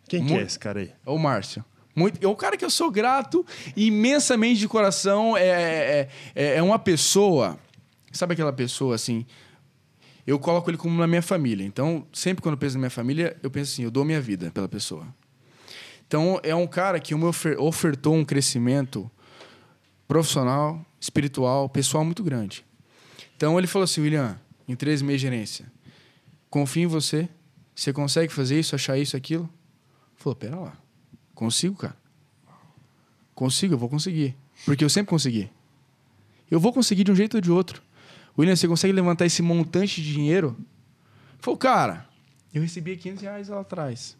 Quem 0.08 0.26
que 0.26 0.34
é 0.34 0.42
esse 0.42 0.60
cara 0.60 0.82
aí? 0.82 0.92
É 1.06 1.10
o 1.10 1.18
Márcio. 1.18 1.64
Muito, 1.96 2.24
é 2.24 2.28
um 2.28 2.36
cara 2.36 2.58
que 2.58 2.66
eu 2.66 2.70
sou 2.70 2.92
grato 2.92 3.46
imensamente 3.76 4.60
de 4.60 4.68
coração. 4.68 5.38
É, 5.38 5.48
é, 5.48 6.10
é, 6.36 6.56
é 6.56 6.64
uma 6.64 6.80
pessoa. 6.80 7.58
Sabe 8.12 8.34
aquela 8.34 8.54
pessoa 8.54 8.96
assim? 8.96 9.26
Eu 10.26 10.40
coloco 10.40 10.70
ele 10.70 10.78
como 10.78 10.98
na 10.98 11.08
minha 11.08 11.22
família. 11.22 11.66
Então, 11.66 12.08
sempre 12.14 12.42
quando 12.42 12.54
eu 12.54 12.58
penso 12.58 12.76
na 12.76 12.80
minha 12.80 12.90
família, 12.90 13.38
eu 13.44 13.52
penso 13.52 13.74
assim: 13.74 13.84
eu 13.84 13.92
dou 13.92 14.06
minha 14.06 14.22
vida 14.22 14.52
pela 14.52 14.68
pessoa. 14.70 15.06
Então, 16.08 16.40
é 16.44 16.54
um 16.56 16.68
cara 16.68 17.00
que 17.00 17.14
me 17.16 17.26
ofer- 17.26 17.60
ofertou 17.60 18.14
um 18.16 18.24
crescimento 18.24 19.10
profissional, 20.08 20.86
espiritual, 21.00 21.68
pessoal 21.70 22.06
muito 22.06 22.24
grande. 22.24 22.66
Então, 23.36 23.58
ele 23.58 23.68
falou 23.68 23.84
assim: 23.84 24.02
William, 24.02 24.40
em 24.68 24.76
três 24.76 25.02
meses 25.02 25.22
de 25.22 25.28
gerência, 25.28 25.72
confio 26.50 26.84
em 26.84 26.88
você. 26.88 27.28
Você 27.76 27.92
consegue 27.92 28.32
fazer 28.32 28.60
isso, 28.60 28.76
achar 28.76 28.98
isso, 29.00 29.18
aquilo? 29.18 29.50
Falou, 30.16 30.36
pera 30.36 30.56
lá. 30.56 30.78
Consigo, 31.34 31.76
cara. 31.76 31.98
Consigo, 33.34 33.74
eu 33.74 33.78
vou 33.80 33.90
conseguir. 33.90 34.36
Porque 34.64 34.86
eu 34.86 34.90
sempre 34.90 35.10
consegui. 35.10 35.50
Eu 36.52 36.60
vou 36.60 36.72
conseguir 36.72 37.04
de 37.04 37.12
um 37.12 37.16
jeito 37.16 37.34
ou 37.36 37.42
de 37.42 37.52
outro. 37.52 37.82
William, 38.38 38.56
você 38.56 38.68
consegue 38.68 38.94
levantar 38.94 39.26
esse 39.26 39.42
montante 39.42 40.02
de 40.02 40.14
dinheiro? 40.14 40.58
Falou, 41.40 41.58
cara, 41.58 42.08
eu 42.54 42.62
recebi 42.62 42.96
500 42.98 43.22
reais 43.22 43.50
lá 43.50 43.62
atrás. 43.62 44.18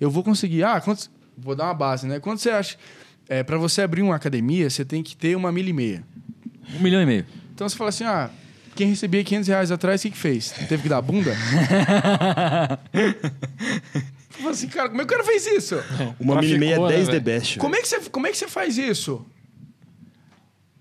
Eu 0.00 0.10
vou 0.10 0.24
conseguir. 0.24 0.64
Ah, 0.64 0.80
quantos... 0.80 1.10
Vou 1.36 1.54
dar 1.54 1.64
uma 1.64 1.74
base, 1.74 2.06
né? 2.06 2.18
Quanto 2.20 2.40
você 2.40 2.50
acha? 2.50 2.76
É, 3.28 3.42
para 3.42 3.56
você 3.56 3.82
abrir 3.82 4.02
uma 4.02 4.16
academia, 4.16 4.68
você 4.68 4.84
tem 4.84 5.02
que 5.02 5.16
ter 5.16 5.36
uma 5.36 5.52
milha 5.52 5.70
e 5.70 5.72
meia. 5.72 6.04
Um 6.74 6.80
milhão 6.80 7.00
e 7.00 7.06
meio. 7.06 7.26
Então 7.54 7.68
você 7.68 7.76
fala 7.76 7.90
assim, 7.90 8.04
ah, 8.04 8.30
quem 8.74 8.88
recebia 8.88 9.22
500 9.22 9.48
reais 9.48 9.70
atrás, 9.70 10.00
o 10.00 10.04
que, 10.04 10.10
que 10.10 10.18
fez? 10.18 10.50
Teve 10.68 10.82
que 10.84 10.88
dar 10.88 10.98
a 10.98 11.02
bunda? 11.02 11.34
Fala 14.30 14.50
assim, 14.52 14.68
cara, 14.68 14.88
como 14.88 15.02
é 15.02 15.04
que 15.04 15.12
o 15.12 15.16
cara 15.16 15.24
fez 15.24 15.46
isso? 15.46 15.76
Uma 16.18 16.40
mil 16.40 16.56
e 16.56 16.58
meia 16.58 16.80
né, 16.80 16.88
10 16.88 17.06
the 17.06 17.12
velho? 17.12 17.24
best. 17.24 17.58
Como 17.58 17.76
é, 17.76 17.82
que 17.82 17.88
você, 17.88 18.00
como 18.08 18.26
é 18.26 18.30
que 18.30 18.38
você 18.38 18.48
faz 18.48 18.78
isso? 18.78 19.26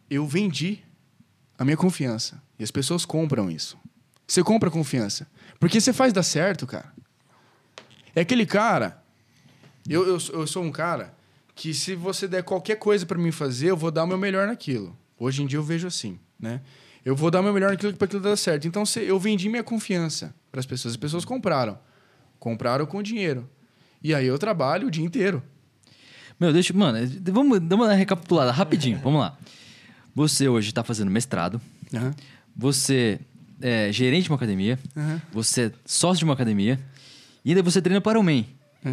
Eu 0.10 0.26
vendi 0.26 0.80
a 1.60 1.66
minha 1.66 1.78
confiança. 1.78 2.42
E 2.58 2.64
as 2.64 2.72
pessoas 2.72 3.06
compram 3.06 3.52
isso. 3.52 3.78
Você 4.26 4.42
compra 4.44 4.72
confiança. 4.72 5.28
Porque 5.60 5.80
você 5.82 5.92
faz 5.94 6.14
dar 6.14 6.24
certo, 6.24 6.66
cara. 6.66 6.92
É 8.16 8.22
aquele 8.22 8.46
cara. 8.46 9.04
Eu, 9.88 10.04
eu, 10.08 10.18
eu 10.34 10.48
sou 10.48 10.64
um 10.64 10.72
cara 10.72 11.14
que 11.56 11.74
se 11.74 11.94
você 11.96 12.28
der 12.28 12.44
qualquer 12.44 12.76
coisa 12.78 13.06
pra 13.06 13.18
mim 13.18 13.32
fazer, 13.32 13.68
eu 13.72 13.78
vou 13.78 13.92
dar 13.92 14.04
o 14.06 14.08
meu 14.08 14.18
melhor 14.18 14.48
naquilo. 14.48 14.98
Hoje 15.20 15.44
em 15.44 15.46
dia 15.48 15.60
eu 15.60 15.64
vejo 15.64 15.86
assim, 15.88 16.18
né? 16.40 16.62
Eu 17.04 17.16
vou 17.16 17.30
dar 17.30 17.42
o 17.42 17.44
meu 17.44 17.54
melhor 17.54 17.72
naquilo 17.72 17.94
para 17.94 18.06
aquilo 18.06 18.22
dar 18.22 18.36
certo. 18.38 18.68
Então 18.68 18.86
se- 18.86 19.04
eu 19.04 19.20
vendi 19.20 19.50
minha 19.50 19.64
confiança 19.64 20.34
para 20.52 20.60
as 20.60 20.66
pessoas. 20.66 20.94
As 20.94 20.98
pessoas 20.98 21.26
compraram. 21.26 21.78
Compraram 22.40 22.86
com 22.86 23.02
dinheiro. 23.04 23.50
E 24.02 24.14
aí 24.16 24.26
eu 24.26 24.38
trabalho 24.40 24.88
o 24.88 24.92
dia 24.92 25.04
inteiro. 25.04 25.44
Meu, 26.40 26.54
deixa. 26.54 26.72
Mano, 26.74 26.98
vamos 27.34 27.60
dar 27.60 27.76
uma 27.76 27.94
recapitulada 27.94 28.52
rapidinho. 28.52 28.98
Vamos 29.04 29.20
lá. 29.20 29.38
Você 30.20 30.50
hoje 30.50 30.74
tá 30.74 30.84
fazendo 30.84 31.10
mestrado. 31.10 31.62
Aham. 31.94 32.14
Você 32.54 33.22
é 33.62 33.90
gerente 33.90 34.24
de 34.26 34.30
uma 34.30 34.36
academia. 34.36 34.78
Aham. 34.98 35.22
Você 35.32 35.68
é 35.68 35.72
sócio 35.86 36.18
de 36.20 36.26
uma 36.26 36.34
academia. 36.34 36.78
E 37.46 37.52
ainda 37.52 37.64
você 37.64 37.82
treina 37.82 38.02
para 38.02 38.20
o 38.20 38.24
MEN. 38.24 38.46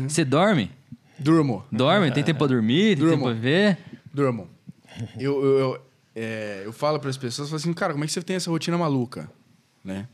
Você 0.07 0.25
dorme? 0.25 0.71
Durmo. 1.19 1.65
Dorme? 1.73 2.13
Tem 2.13 2.23
tempo 2.23 2.39
pra 2.39 2.47
dormir? 2.47 2.95
Tem 2.97 3.05
Durmo. 3.05 3.11
tempo 3.11 3.25
pra 3.25 3.33
ver? 3.35 3.77
Durmo. 4.15 4.49
Eu, 5.19 5.45
eu, 5.45 5.59
eu, 5.59 5.81
é, 6.15 6.63
eu 6.65 6.73
falo 6.73 7.01
para 7.01 7.11
as 7.11 7.17
pessoas, 7.17 7.49
falo 7.49 7.57
assim, 7.57 7.73
cara, 7.73 7.93
como 7.93 8.05
é 8.05 8.07
que 8.07 8.13
você 8.13 8.23
tem 8.23 8.37
essa 8.37 8.49
rotina 8.49 8.79
maluca? 8.79 9.29
Né? 9.85 10.07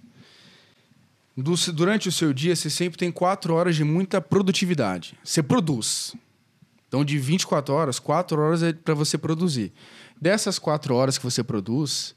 Do- 1.36 1.72
durante 1.74 2.08
o 2.08 2.12
seu 2.12 2.32
dia, 2.32 2.56
você 2.56 2.70
sempre 2.70 2.98
tem 2.98 3.12
quatro 3.12 3.52
horas 3.52 3.76
de 3.76 3.84
muita 3.84 4.18
produtividade. 4.18 5.14
Você 5.22 5.42
produz. 5.42 6.14
Então, 6.88 7.04
de 7.04 7.18
24 7.18 7.74
horas, 7.74 7.98
quatro 7.98 8.40
horas 8.40 8.62
é 8.62 8.72
para 8.72 8.94
você 8.94 9.18
produzir. 9.18 9.72
Dessas 10.22 10.56
quatro 10.56 10.94
horas 10.94 11.18
que 11.18 11.24
você 11.24 11.42
produz, 11.42 12.14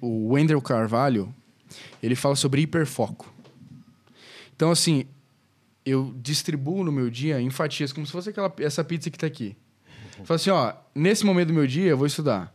o 0.00 0.32
Wendell 0.32 0.60
Carvalho, 0.60 1.32
ele 2.02 2.16
fala 2.16 2.34
sobre 2.34 2.62
hiperfoco. 2.62 3.32
Então, 4.56 4.72
assim, 4.72 5.04
eu 5.86 6.12
distribuo 6.16 6.82
no 6.82 6.90
meu 6.90 7.08
dia 7.08 7.40
em 7.40 7.48
fatias, 7.48 7.92
como 7.92 8.04
se 8.04 8.10
fosse 8.10 8.30
aquela, 8.30 8.52
essa 8.58 8.82
pizza 8.82 9.08
que 9.08 9.16
está 9.16 9.28
aqui. 9.28 9.54
Fala 10.24 10.34
assim, 10.34 10.50
ó, 10.50 10.72
nesse 10.92 11.24
momento 11.24 11.46
do 11.46 11.54
meu 11.54 11.64
dia 11.64 11.90
eu 11.90 11.96
vou 11.96 12.08
estudar. 12.08 12.52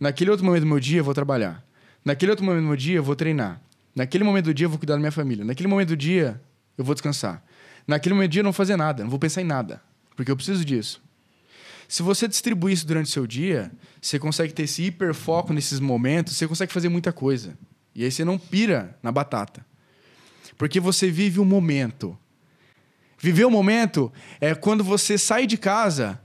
Naquele 0.00 0.30
outro 0.30 0.46
momento 0.46 0.62
do 0.62 0.68
meu 0.68 0.80
dia 0.80 1.00
eu 1.00 1.04
vou 1.04 1.12
trabalhar. 1.12 1.62
Naquele 2.02 2.30
outro 2.30 2.42
momento 2.42 2.62
do 2.62 2.68
meu 2.68 2.76
dia 2.76 2.96
eu 2.96 3.02
vou 3.02 3.14
treinar. 3.14 3.60
Naquele 3.94 4.24
momento 4.24 4.46
do 4.46 4.54
dia 4.54 4.64
eu 4.64 4.70
vou 4.70 4.78
cuidar 4.78 4.94
da 4.94 5.00
minha 5.00 5.12
família. 5.12 5.44
Naquele 5.44 5.68
momento 5.68 5.88
do 5.88 5.96
dia 5.96 6.40
eu 6.78 6.82
vou 6.86 6.94
descansar. 6.94 7.44
Naquele 7.86 8.14
momento 8.14 8.30
do 8.30 8.32
dia 8.32 8.40
eu 8.40 8.44
não 8.44 8.52
vou 8.52 8.56
fazer 8.56 8.76
nada, 8.76 9.02
não 9.02 9.10
vou 9.10 9.18
pensar 9.18 9.42
em 9.42 9.44
nada, 9.44 9.82
porque 10.16 10.30
eu 10.30 10.36
preciso 10.36 10.64
disso. 10.64 11.04
Se 11.88 12.02
você 12.02 12.26
distribuir 12.26 12.74
isso 12.74 12.86
durante 12.86 13.06
o 13.06 13.10
seu 13.10 13.26
dia, 13.26 13.70
você 14.00 14.18
consegue 14.18 14.52
ter 14.52 14.64
esse 14.64 14.82
hiperfoco 14.84 15.52
nesses 15.52 15.78
momentos, 15.80 16.36
você 16.36 16.46
consegue 16.48 16.72
fazer 16.72 16.88
muita 16.88 17.12
coisa. 17.12 17.56
E 17.94 18.04
aí 18.04 18.10
você 18.10 18.24
não 18.24 18.38
pira 18.38 18.96
na 19.02 19.10
batata. 19.12 19.64
Porque 20.58 20.80
você 20.80 21.10
vive 21.10 21.38
o 21.40 21.44
momento. 21.44 22.16
Viver 23.18 23.44
o 23.44 23.50
momento 23.50 24.12
é 24.40 24.54
quando 24.54 24.82
você 24.84 25.16
sai 25.16 25.46
de 25.46 25.56
casa, 25.56 26.20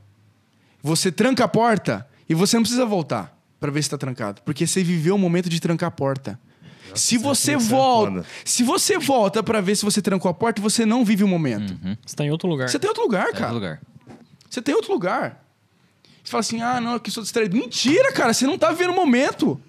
você 0.81 1.11
tranca 1.11 1.45
a 1.45 1.47
porta 1.47 2.07
e 2.27 2.33
você 2.33 2.55
não 2.57 2.63
precisa 2.63 2.85
voltar 2.85 3.37
para 3.59 3.71
ver 3.71 3.81
se 3.81 3.87
está 3.87 3.97
trancado, 3.97 4.41
porque 4.43 4.65
você 4.65 4.83
viveu 4.83 5.15
o 5.15 5.19
momento 5.19 5.47
de 5.49 5.59
trancar 5.59 5.87
a 5.87 5.91
porta. 5.91 6.39
se 6.95 7.17
você 7.17 7.53
isso 7.55 7.65
é 7.67 7.69
volta, 7.69 8.11
foda. 8.11 8.25
se 8.43 8.63
você 8.63 8.97
volta 8.97 9.43
para 9.43 9.61
ver 9.61 9.75
se 9.75 9.85
você 9.85 10.01
trancou 10.01 10.29
a 10.29 10.33
porta, 10.33 10.61
você 10.61 10.85
não 10.85 11.05
vive 11.05 11.23
o 11.23 11.27
momento. 11.27 11.77
Você 12.05 12.15
tá 12.15 12.25
em 12.25 12.31
outro 12.31 12.49
lugar. 12.49 12.67
Você 12.67 12.79
tem 12.79 12.89
outro 12.89 13.03
lugar, 13.03 13.27
Tá 13.27 13.33
cara. 13.33 13.53
outro 13.53 13.55
lugar. 13.55 13.81
Você 14.49 14.61
tem 14.61 14.75
outro 14.75 14.91
lugar. 14.91 15.40
Você 16.23 16.31
fala 16.31 16.39
assim, 16.39 16.61
ah, 16.61 16.79
não, 16.79 16.95
aqui 16.95 17.09
sou 17.11 17.23
distraído. 17.23 17.55
Mentira, 17.55 18.11
cara, 18.13 18.33
você 18.33 18.45
não 18.45 18.57
tá 18.57 18.71
vivendo 18.71 18.91
o 18.91 18.95
momento. 18.95 19.59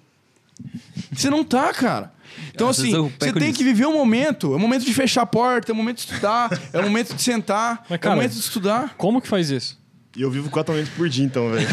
Você 1.12 1.30
não 1.30 1.42
tá, 1.44 1.72
cara. 1.72 2.12
Então, 2.54 2.68
Às 2.68 2.78
assim, 2.78 2.92
você 2.92 3.32
tem 3.32 3.48
nisso. 3.48 3.58
que 3.58 3.64
viver 3.64 3.86
o 3.86 3.92
momento. 3.92 4.52
É 4.52 4.56
o 4.56 4.58
momento 4.58 4.84
de 4.84 4.92
fechar 4.92 5.22
a 5.22 5.26
porta, 5.26 5.72
é 5.72 5.74
o 5.74 5.76
momento 5.76 5.96
de 5.96 6.02
estudar, 6.02 6.50
é 6.72 6.78
o 6.78 6.82
momento 6.82 7.14
de 7.14 7.22
sentar, 7.22 7.84
Mas, 7.88 7.92
é 7.92 7.98
cara, 7.98 8.14
o 8.14 8.16
momento 8.16 8.32
de 8.32 8.40
estudar. 8.40 8.94
Como 8.96 9.20
que 9.20 9.28
faz 9.28 9.50
isso? 9.50 9.80
E 10.14 10.20
eu 10.20 10.30
vivo 10.30 10.50
quatro 10.50 10.74
momentos 10.74 10.92
por 10.94 11.08
dia, 11.08 11.24
então, 11.24 11.50
velho. 11.50 11.66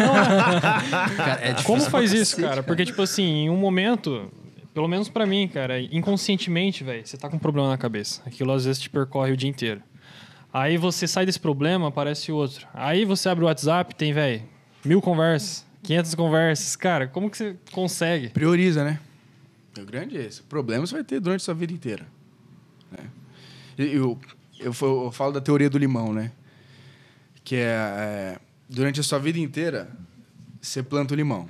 Cara, 1.17 1.41
é 1.41 1.49
difícil 1.49 1.65
Como 1.65 1.81
faz 1.81 2.13
isso, 2.13 2.37
cacete, 2.37 2.49
cara? 2.49 2.63
Porque, 2.63 2.85
tipo 2.85 3.01
assim, 3.01 3.23
em 3.23 3.49
um 3.49 3.57
momento, 3.57 4.31
pelo 4.73 4.87
menos 4.87 5.09
pra 5.09 5.25
mim, 5.25 5.45
cara, 5.47 5.81
inconscientemente, 5.81 6.81
velho, 6.81 7.05
você 7.05 7.17
tá 7.17 7.27
com 7.27 7.35
um 7.35 7.39
problema 7.39 7.67
na 7.67 7.77
cabeça. 7.77 8.21
Aquilo 8.25 8.53
às 8.53 8.63
vezes 8.63 8.81
te 8.81 8.89
percorre 8.89 9.33
o 9.33 9.37
dia 9.37 9.49
inteiro. 9.49 9.81
Aí 10.53 10.77
você 10.77 11.05
sai 11.05 11.25
desse 11.25 11.39
problema, 11.39 11.89
aparece 11.89 12.31
outro. 12.31 12.65
Aí 12.73 13.03
você 13.03 13.27
abre 13.27 13.43
o 13.43 13.47
WhatsApp, 13.47 13.93
tem, 13.93 14.13
velho, 14.13 14.41
mil 14.83 15.01
conversas, 15.01 15.65
500 15.83 16.15
conversas. 16.15 16.75
Cara, 16.75 17.07
como 17.07 17.29
que 17.29 17.37
você 17.37 17.55
consegue? 17.71 18.29
Prioriza, 18.29 18.83
né? 18.83 18.99
O 19.77 19.85
grande 19.85 20.17
é 20.17 20.25
esse. 20.25 20.41
Problemas 20.43 20.91
vai 20.91 21.03
ter 21.03 21.19
durante 21.19 21.41
a 21.41 21.45
sua 21.45 21.53
vida 21.53 21.71
inteira. 21.71 22.05
né? 22.91 23.09
Eu, 23.77 24.19
eu, 24.59 24.73
eu 24.73 25.11
falo 25.11 25.31
da 25.31 25.41
teoria 25.41 25.69
do 25.69 25.77
limão, 25.77 26.13
né? 26.13 26.31
Que 27.43 27.55
é, 27.55 27.59
é, 27.59 28.39
durante 28.67 28.99
a 28.99 29.03
sua 29.03 29.19
vida 29.19 29.39
inteira, 29.39 29.89
você 30.61 30.83
planta 30.83 31.13
o 31.13 31.17
limão. 31.17 31.47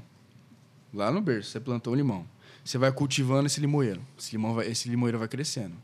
Lá 0.93 1.11
no 1.11 1.21
berço, 1.21 1.51
você 1.51 1.59
plantou 1.59 1.93
o 1.93 1.95
limão. 1.95 2.25
Você 2.63 2.77
vai 2.77 2.91
cultivando 2.91 3.47
esse 3.47 3.59
limoeiro. 3.59 4.01
Esse, 4.17 4.31
limão 4.31 4.53
vai, 4.53 4.67
esse 4.67 4.89
limoeiro 4.89 5.17
vai 5.17 5.27
crescendo. 5.27 5.75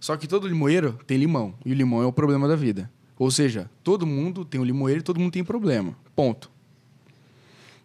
Só 0.00 0.16
que 0.16 0.26
todo 0.26 0.48
limoeiro 0.48 0.98
tem 1.06 1.18
limão. 1.18 1.54
E 1.64 1.70
o 1.72 1.74
limão 1.74 2.02
é 2.02 2.06
o 2.06 2.12
problema 2.12 2.48
da 2.48 2.56
vida. 2.56 2.90
Ou 3.18 3.30
seja, 3.30 3.70
todo 3.84 4.06
mundo 4.06 4.44
tem 4.44 4.60
um 4.60 4.64
limoeiro 4.64 5.00
e 5.00 5.02
todo 5.04 5.20
mundo 5.20 5.32
tem 5.32 5.44
problema. 5.44 5.94
Ponto. 6.16 6.50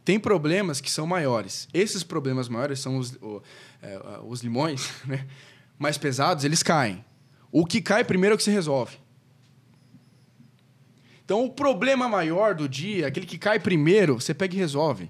Tem 0.06 0.20
problemas 0.20 0.80
que 0.80 0.90
são 0.92 1.06
maiores. 1.08 1.68
Esses 1.74 2.04
problemas 2.04 2.48
maiores 2.48 2.80
são 2.80 2.98
os, 2.98 3.14
o- 3.16 3.42
é, 3.82 4.00
os 4.26 4.42
limões, 4.42 4.90
né? 5.06 5.26
mais 5.80 5.98
pesados, 5.98 6.44
eles 6.46 6.62
caem. 6.64 7.04
O 7.52 7.66
que 7.66 7.82
cai 7.82 8.04
primeiro 8.04 8.34
é 8.34 8.36
o 8.36 8.38
que 8.38 8.44
se 8.44 8.52
resolve. 8.52 8.98
Então, 11.24 11.44
o 11.44 11.50
problema 11.50 12.08
maior 12.08 12.54
do 12.54 12.70
dia, 12.70 13.08
aquele 13.08 13.26
que 13.26 13.38
cai 13.38 13.60
primeiro, 13.60 14.22
você 14.22 14.34
pega 14.34 14.54
e 14.56 14.60
resolve. 14.60 15.10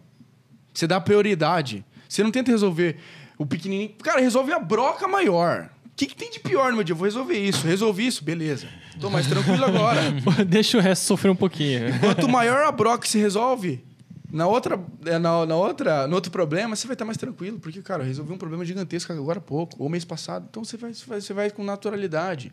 Você 0.74 0.88
dá 0.88 1.00
prioridade. 1.02 1.84
Você 2.08 2.24
não 2.24 2.32
tenta 2.32 2.52
resolver 2.52 2.98
o 3.38 3.46
pequenininho. 3.46 3.94
Cara, 4.02 4.22
resolve 4.22 4.54
a 4.54 4.60
broca 4.60 5.08
maior. 5.08 5.70
O 5.88 5.90
que, 5.96 6.06
que 6.08 6.16
tem 6.16 6.32
de 6.32 6.40
pior 6.40 6.70
no 6.70 6.76
meu 6.78 6.84
dia? 6.84 6.94
Eu 6.94 6.98
vou 6.98 7.06
resolver 7.06 7.38
isso. 7.38 7.66
Resolvi 7.68 8.08
isso, 8.08 8.24
beleza. 8.24 8.68
Tô 9.00 9.10
mais 9.10 9.28
tranquilo 9.28 9.66
agora. 9.66 10.02
Deixa 10.48 10.78
o 10.78 10.82
resto 10.82 11.04
sofrer 11.06 11.30
um 11.32 11.36
pouquinho. 11.36 12.00
Quanto 12.00 12.30
maior 12.30 12.64
a 12.66 12.72
broca 12.72 13.06
se 13.08 13.18
resolve, 13.18 13.84
na 14.32 14.48
outra, 14.48 14.80
é, 15.06 15.18
na, 15.18 15.46
na 15.46 15.56
outra, 15.56 16.08
no 16.08 16.16
outro 16.16 16.32
problema, 16.32 16.76
você 16.76 16.88
vai 16.88 16.96
estar 16.96 17.06
mais 17.06 17.18
tranquilo. 17.18 17.60
Porque, 17.60 17.82
cara, 17.82 18.04
eu 18.04 18.08
resolvi 18.08 18.34
um 18.34 18.38
problema 18.38 18.66
gigantesco 18.66 19.12
agora 19.12 19.40
há 19.40 19.42
pouco, 19.42 19.82
ou 19.82 19.90
mês 19.90 20.06
passado. 20.06 20.48
Então 20.50 20.64
você 20.64 20.78
vai, 20.78 20.94
você 20.94 21.06
vai, 21.06 21.22
você 21.22 21.34
vai 21.34 21.52
com 21.52 21.64
naturalidade. 21.64 22.52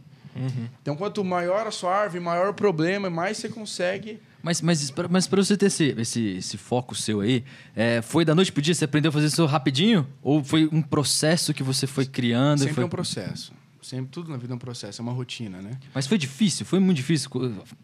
Então, 0.81 0.97
quanto 0.97 1.23
maior 1.25 1.67
a 1.67 1.71
sua 1.71 1.95
árvore, 1.95 2.23
maior 2.23 2.49
o 2.49 2.55
problema, 2.55 3.11
mais 3.11 3.37
você 3.37 3.49
consegue. 3.49 4.21
Mas, 4.43 4.61
mas, 4.61 4.93
mas 5.11 5.27
pra 5.27 5.43
você 5.43 5.57
ter 5.57 5.67
esse, 5.67 5.95
esse, 5.99 6.21
esse 6.37 6.57
foco 6.57 6.95
seu 6.95 7.21
aí, 7.21 7.45
é, 7.77 8.03
foi 8.03 8.25
da 8.25 8.35
noite 8.35 8.51
pro 8.51 8.63
dia? 8.63 8.75
Você 8.75 8.85
aprendeu 8.85 9.11
a 9.11 9.13
fazer 9.13 9.27
isso 9.27 9.45
rapidinho? 9.45 10.07
Ou 10.23 10.43
foi 10.43 10.69
um 10.73 10.83
processo 10.83 11.53
que 11.55 11.63
você 11.63 11.87
foi 11.87 12.07
criando? 12.07 12.61
Sempre 12.61 12.75
foi... 12.75 12.83
é 12.83 12.87
um 12.87 12.91
processo. 12.91 13.53
Sempre, 13.83 14.11
tudo 14.11 14.31
na 14.31 14.37
vida 14.37 14.53
é 14.53 14.57
um 14.57 14.61
processo, 14.61 15.01
é 15.01 15.03
uma 15.03 15.13
rotina, 15.13 15.61
né? 15.61 15.77
Mas 15.93 16.07
foi 16.07 16.17
difícil, 16.17 16.65
foi 16.65 16.79
muito 16.79 16.99
difícil 16.99 17.29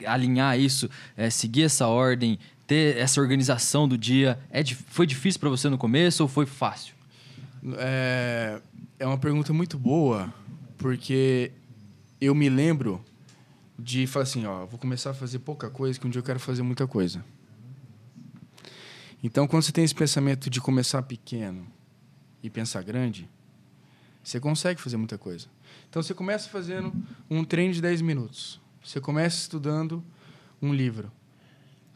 alinhar 0.07 0.59
isso, 0.59 0.89
é, 1.17 1.29
seguir 1.29 1.65
essa 1.65 1.89
ordem, 1.89 2.39
ter 2.69 2.99
essa 2.99 3.21
organização 3.21 3.89
do 3.89 3.99
dia. 3.99 4.39
É, 4.51 4.63
foi 4.65 5.07
difícil 5.07 5.41
para 5.41 5.49
você 5.49 5.69
no 5.69 5.79
começo 5.79 6.23
ou 6.23 6.29
foi 6.29 6.47
fácil? 6.47 6.95
É, 7.79 8.61
é 8.99 9.07
uma 9.07 9.19
pergunta 9.19 9.53
muito 9.53 9.79
boa, 9.79 10.33
porque 10.77 11.51
eu 12.21 12.35
me 12.35 12.49
lembro 12.49 13.03
de 13.77 14.07
falar 14.07 14.25
assim, 14.25 14.45
ó, 14.45 14.67
vou 14.67 14.79
começar 14.79 15.11
a 15.11 15.15
fazer 15.15 15.39
pouca 15.39 15.71
coisa, 15.71 15.99
que 15.99 16.07
um 16.07 16.11
dia 16.11 16.19
eu 16.19 16.25
quero 16.25 16.39
fazer 16.39 16.63
muita 16.63 16.87
coisa. 16.87 17.25
Então, 19.25 19.49
quando 19.49 19.63
você 19.63 19.73
tem 19.73 19.83
esse 19.83 19.95
pensamento 19.95 20.51
de 20.51 20.61
começar 20.61 21.03
pequeno 21.03 21.67
e 22.43 22.51
pensar 22.51 22.83
grande, 22.83 23.29
você 24.23 24.39
consegue 24.39 24.81
fazer 24.81 24.99
muita 24.99 25.17
coisa. 25.17 25.47
Então, 25.89 26.03
você 26.03 26.13
começa 26.13 26.51
fazendo 26.51 26.93
um 27.31 27.45
treino 27.45 27.73
de 27.73 27.81
10 27.81 28.03
minutos. 28.03 28.61
Você 28.85 29.01
começa 29.01 29.39
estudando 29.39 30.05
um 30.61 30.73
livro. 30.75 31.11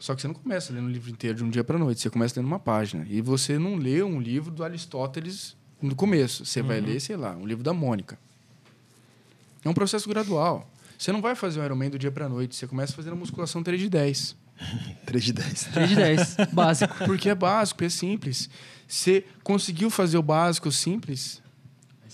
Só 0.03 0.13
que 0.13 0.21
você 0.21 0.27
não 0.27 0.35
começa 0.35 0.73
lendo 0.73 0.87
o 0.87 0.89
livro 0.89 1.09
inteiro 1.09 1.37
de 1.37 1.45
um 1.45 1.49
dia 1.49 1.63
para 1.63 1.79
noite. 1.79 2.01
Você 2.01 2.09
começa 2.09 2.37
lendo 2.37 2.47
uma 2.47 2.59
página. 2.59 3.07
E 3.09 3.21
você 3.21 3.57
não 3.57 3.77
lê 3.77 4.03
um 4.03 4.19
livro 4.19 4.51
do 4.51 4.61
Aristóteles 4.61 5.55
no 5.81 5.95
começo. 5.95 6.45
Você 6.45 6.61
vai 6.61 6.81
ler, 6.81 6.99
sei 6.99 7.15
lá, 7.15 7.31
um 7.37 7.47
livro 7.47 7.63
da 7.63 7.73
Mônica. 7.73 8.19
É 9.63 9.69
um 9.69 9.73
processo 9.73 10.09
gradual. 10.09 10.69
Você 10.97 11.13
não 11.13 11.21
vai 11.21 11.35
fazer 11.35 11.61
um 11.61 11.63
Ironman 11.63 11.89
do 11.89 11.97
dia 11.97 12.11
para 12.11 12.27
noite. 12.27 12.53
Você 12.53 12.67
começa 12.67 12.91
fazendo 12.91 13.13
a 13.13 13.15
musculação 13.15 13.63
3 13.63 13.79
de 13.79 13.89
10. 13.89 14.35
3 15.05 15.23
de 15.23 15.31
10. 15.31 15.63
3 15.67 15.89
de 15.89 15.95
10, 15.95 16.35
básico. 16.51 16.93
Porque 17.05 17.29
é 17.29 17.35
básico, 17.35 17.81
é 17.85 17.87
simples. 17.87 18.49
Você 18.85 19.23
conseguiu 19.41 19.89
fazer 19.89 20.17
o 20.17 20.21
básico 20.21 20.69
simples, 20.69 21.41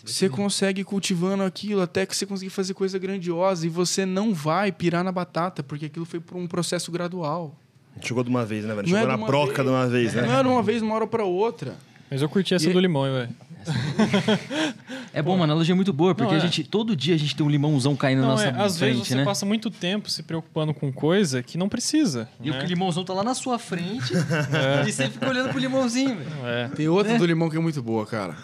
você 0.06 0.30
consegue 0.30 0.82
ir 0.82 0.86
cultivando 0.86 1.42
aquilo 1.42 1.82
até 1.82 2.06
que 2.06 2.16
você 2.16 2.28
conseguir 2.28 2.52
fazer 2.52 2.76
coisa 2.76 3.00
grandiosa 3.00 3.66
e 3.66 3.70
você 3.70 4.06
não 4.06 4.32
vai 4.32 4.72
pirar 4.72 5.04
na 5.04 5.12
batata, 5.12 5.64
porque 5.64 5.88
aquilo 5.88 6.06
foi 6.06 6.20
por 6.20 6.38
um 6.38 6.46
processo 6.46 6.92
gradual. 6.92 7.58
Chegou 8.02 8.24
de 8.24 8.30
uma 8.30 8.46
vez, 8.46 8.64
né, 8.66 8.74
velho? 8.74 8.88
Não 8.90 8.98
é 8.98 9.02
Chegou 9.02 9.16
de 9.16 9.22
na 9.22 9.28
broca 9.28 9.54
vez. 9.54 9.68
de 9.68 9.70
uma 9.74 9.88
vez, 9.88 10.14
né? 10.14 10.22
Não 10.24 10.34
era 10.34 10.48
uma 10.48 10.64
vez, 10.64 10.82
uma 10.82 10.96
hora 10.96 11.08
para 11.08 11.24
outra. 11.24 11.76
Mas 12.10 12.22
eu 12.22 12.30
curti 12.30 12.54
essa 12.56 12.70
E- 12.70 12.74
do 12.74 12.80
limão, 12.80 13.06
hein, 13.06 13.14
velho. 13.14 13.30
É 15.12 15.22
bom, 15.24 15.36
uma 15.36 15.44
analogia 15.44 15.76
muito 15.76 15.92
boa, 15.92 16.14
porque 16.14 16.34
Não, 16.34 16.40
a 16.40 16.44
é. 16.44 16.48
gente, 16.48 16.64
todo 16.64 16.96
dia 16.96 17.16
a 17.16 17.18
gente 17.18 17.36
tem 17.36 17.46
um 17.46 17.50
limãozão 17.50 17.96
caindo 17.96 18.20
na 18.22 18.28
Não, 18.28 18.32
nossa 18.36 18.46
é, 18.46 18.50
às 18.62 18.78
frente, 18.78 18.92
vezes 18.94 19.08
você 19.08 19.16
né? 19.16 19.26
passa 19.26 19.44
muito 19.46 19.70
tempo 19.72 20.10
se 20.10 20.22
preocupando 20.24 20.72
com 20.74 20.92
coisa 20.94 21.42
que 21.42 21.58
não 21.58 21.68
precisa. 21.68 22.30
E 22.42 22.52
né? 22.52 22.62
o 22.62 22.66
limãozão 22.66 23.04
tá 23.04 23.14
lá 23.14 23.24
na 23.24 23.34
sua 23.34 23.58
frente 23.58 24.14
e 24.88 24.92
você 24.92 25.10
fica 25.10 25.28
olhando 25.28 25.50
pro 25.50 25.60
limãozinho, 25.60 26.16
velho. 26.16 26.30
É. 26.46 26.68
Tem 26.70 26.88
outra 26.88 27.18
do 27.18 27.26
limão 27.26 27.50
que 27.50 27.58
é 27.58 27.60
muito 27.60 27.82
boa, 27.82 28.06
cara. 28.06 28.38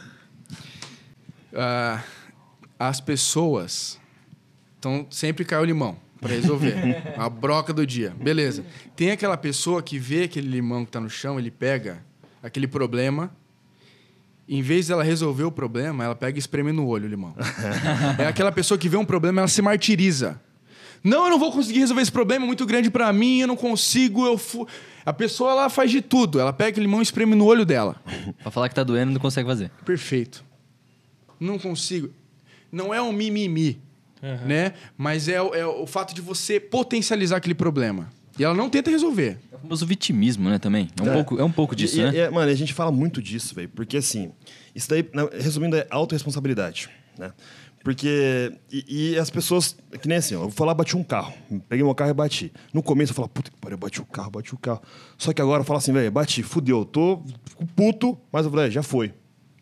Ah, 1.54 2.04
as 2.80 3.00
pessoas 3.00 4.00
então 4.80 5.06
sempre 5.10 5.46
cai 5.46 5.60
o 5.60 5.66
limão 5.66 5.96
para 6.26 6.34
resolver. 6.34 6.76
a 7.16 7.30
broca 7.30 7.72
do 7.72 7.86
dia. 7.86 8.16
Beleza. 8.20 8.66
Tem 8.96 9.12
aquela 9.12 9.38
pessoa 9.38 9.84
que 9.84 10.00
vê 10.00 10.24
aquele 10.24 10.48
limão 10.48 10.84
que 10.84 10.92
tá 10.92 11.00
no 11.00 11.10
chão, 11.10 11.38
ele 11.38 11.52
pega 11.52 12.04
aquele 12.42 12.68
problema. 12.68 13.32
Em 14.48 14.62
vez 14.62 14.88
dela 14.88 15.04
resolver 15.04 15.44
o 15.44 15.52
problema, 15.52 16.04
ela 16.04 16.16
pega 16.16 16.38
e 16.38 16.40
espreme 16.40 16.72
no 16.72 16.88
olho 16.88 17.06
o 17.06 17.08
limão. 17.08 17.36
é 18.18 18.26
aquela 18.26 18.52
pessoa 18.52 18.78
que 18.78 18.90
vê 18.90 18.98
um 18.98 19.06
problema, 19.06 19.42
ela 19.42 19.48
se 19.48 19.62
martiriza. 19.62 20.42
Não, 21.04 21.26
eu 21.26 21.30
não 21.30 21.40
vou 21.40 21.52
conseguir 21.52 21.80
resolver 21.80 22.02
esse 22.02 22.12
problema, 22.12 22.46
é 22.46 22.48
muito 22.48 22.66
grande 22.66 22.90
para 22.90 23.12
mim, 23.14 23.42
eu 23.42 23.48
não 23.48 23.56
consigo, 23.56 24.26
eu 24.26 24.38
fu... 24.38 24.68
A 25.06 25.14
pessoa 25.14 25.52
ela 25.52 25.70
faz 25.70 25.92
de 25.92 26.02
tudo, 26.02 26.40
ela 26.40 26.52
pega 26.52 26.72
aquele 26.72 26.88
limão 26.88 27.00
e 27.00 27.04
espreme 27.04 27.36
no 27.36 27.46
olho 27.46 27.64
dela. 27.64 27.96
Pra 28.42 28.50
falar 28.50 28.70
que 28.70 28.76
tá 28.76 28.84
doendo, 28.84 29.12
não 29.12 29.20
consegue 29.20 29.48
fazer. 29.48 29.70
Perfeito. 29.86 30.44
Não 31.40 31.60
consigo. 31.60 32.10
Não 32.72 32.92
é 32.92 33.00
um 33.00 33.12
mimimi, 33.12 33.80
Aham. 34.26 34.46
né? 34.48 34.74
Mas 34.98 35.28
é, 35.28 35.42
o- 35.42 35.54
é 35.54 35.66
o 35.66 35.86
fato 35.86 36.16
de 36.16 36.22
você 36.22 36.60
potencializar 36.60 37.38
aquele 37.38 37.54
problema. 37.56 38.10
E 38.38 38.44
ela 38.44 38.54
não 38.54 38.70
tenta 38.70 38.90
resolver. 38.90 39.38
É 39.52 39.56
o 39.56 39.60
famoso 39.60 39.86
vitimismo, 39.86 40.50
né, 40.50 40.58
também. 40.60 40.90
É 41.00 41.04
um, 41.04 41.08
É. 41.10 41.14
Pouco, 41.14 41.40
é 41.40 41.44
um 41.44 41.52
pouco 41.52 41.76
disso, 41.76 41.98
E- 41.98 42.02
e- 42.02 42.04
né? 42.12 42.18
é, 42.18 42.30
mano, 42.30 42.52
a 42.52 42.56
gente 42.56 42.74
fala 42.74 42.92
muito 42.92 43.22
disso, 43.22 43.54
velho. 43.56 43.70
Porque 43.70 43.98
assim, 43.98 44.32
isso 44.74 44.90
daí, 44.90 45.08
resumindo, 45.40 45.78
é 45.78 45.88
autorresponsabilidade, 45.90 46.90
né? 47.18 47.32
Porque. 47.84 48.52
E, 48.72 49.12
e 49.14 49.20
as 49.20 49.30
pessoas. 49.30 49.78
Que 50.02 50.08
nem 50.08 50.18
assim, 50.18 50.34
eu 50.34 50.42
vou 50.42 50.50
falar, 50.52 50.74
bati 50.74 50.98
um 50.98 51.04
carro. 51.04 51.32
Peguei 51.70 51.86
meu 51.86 51.94
carro 51.94 52.10
e 52.10 52.14
bati. 52.16 52.52
No 52.74 52.82
começo 52.82 53.12
eu 53.12 53.16
falava, 53.16 53.32
puta 53.32 53.52
que 53.52 53.58
pariu, 53.58 53.76
eu 53.76 53.80
bati 53.80 54.02
o 54.02 54.06
carro, 54.06 54.32
bati 54.32 54.54
o 54.56 54.58
carro. 54.58 54.82
Só 55.20 55.32
que 55.32 55.40
agora 55.42 55.62
eu 55.62 55.66
falo 55.66 55.78
assim, 55.78 55.94
velho, 55.94 56.12
bati, 56.12 56.42
fudeu, 56.42 56.84
tô 56.84 57.22
puto, 57.76 58.18
mas 58.32 58.44
eu 58.46 58.52
falei, 58.52 58.68
"É, 58.68 58.72
já 58.72 58.82
foi. 58.82 59.14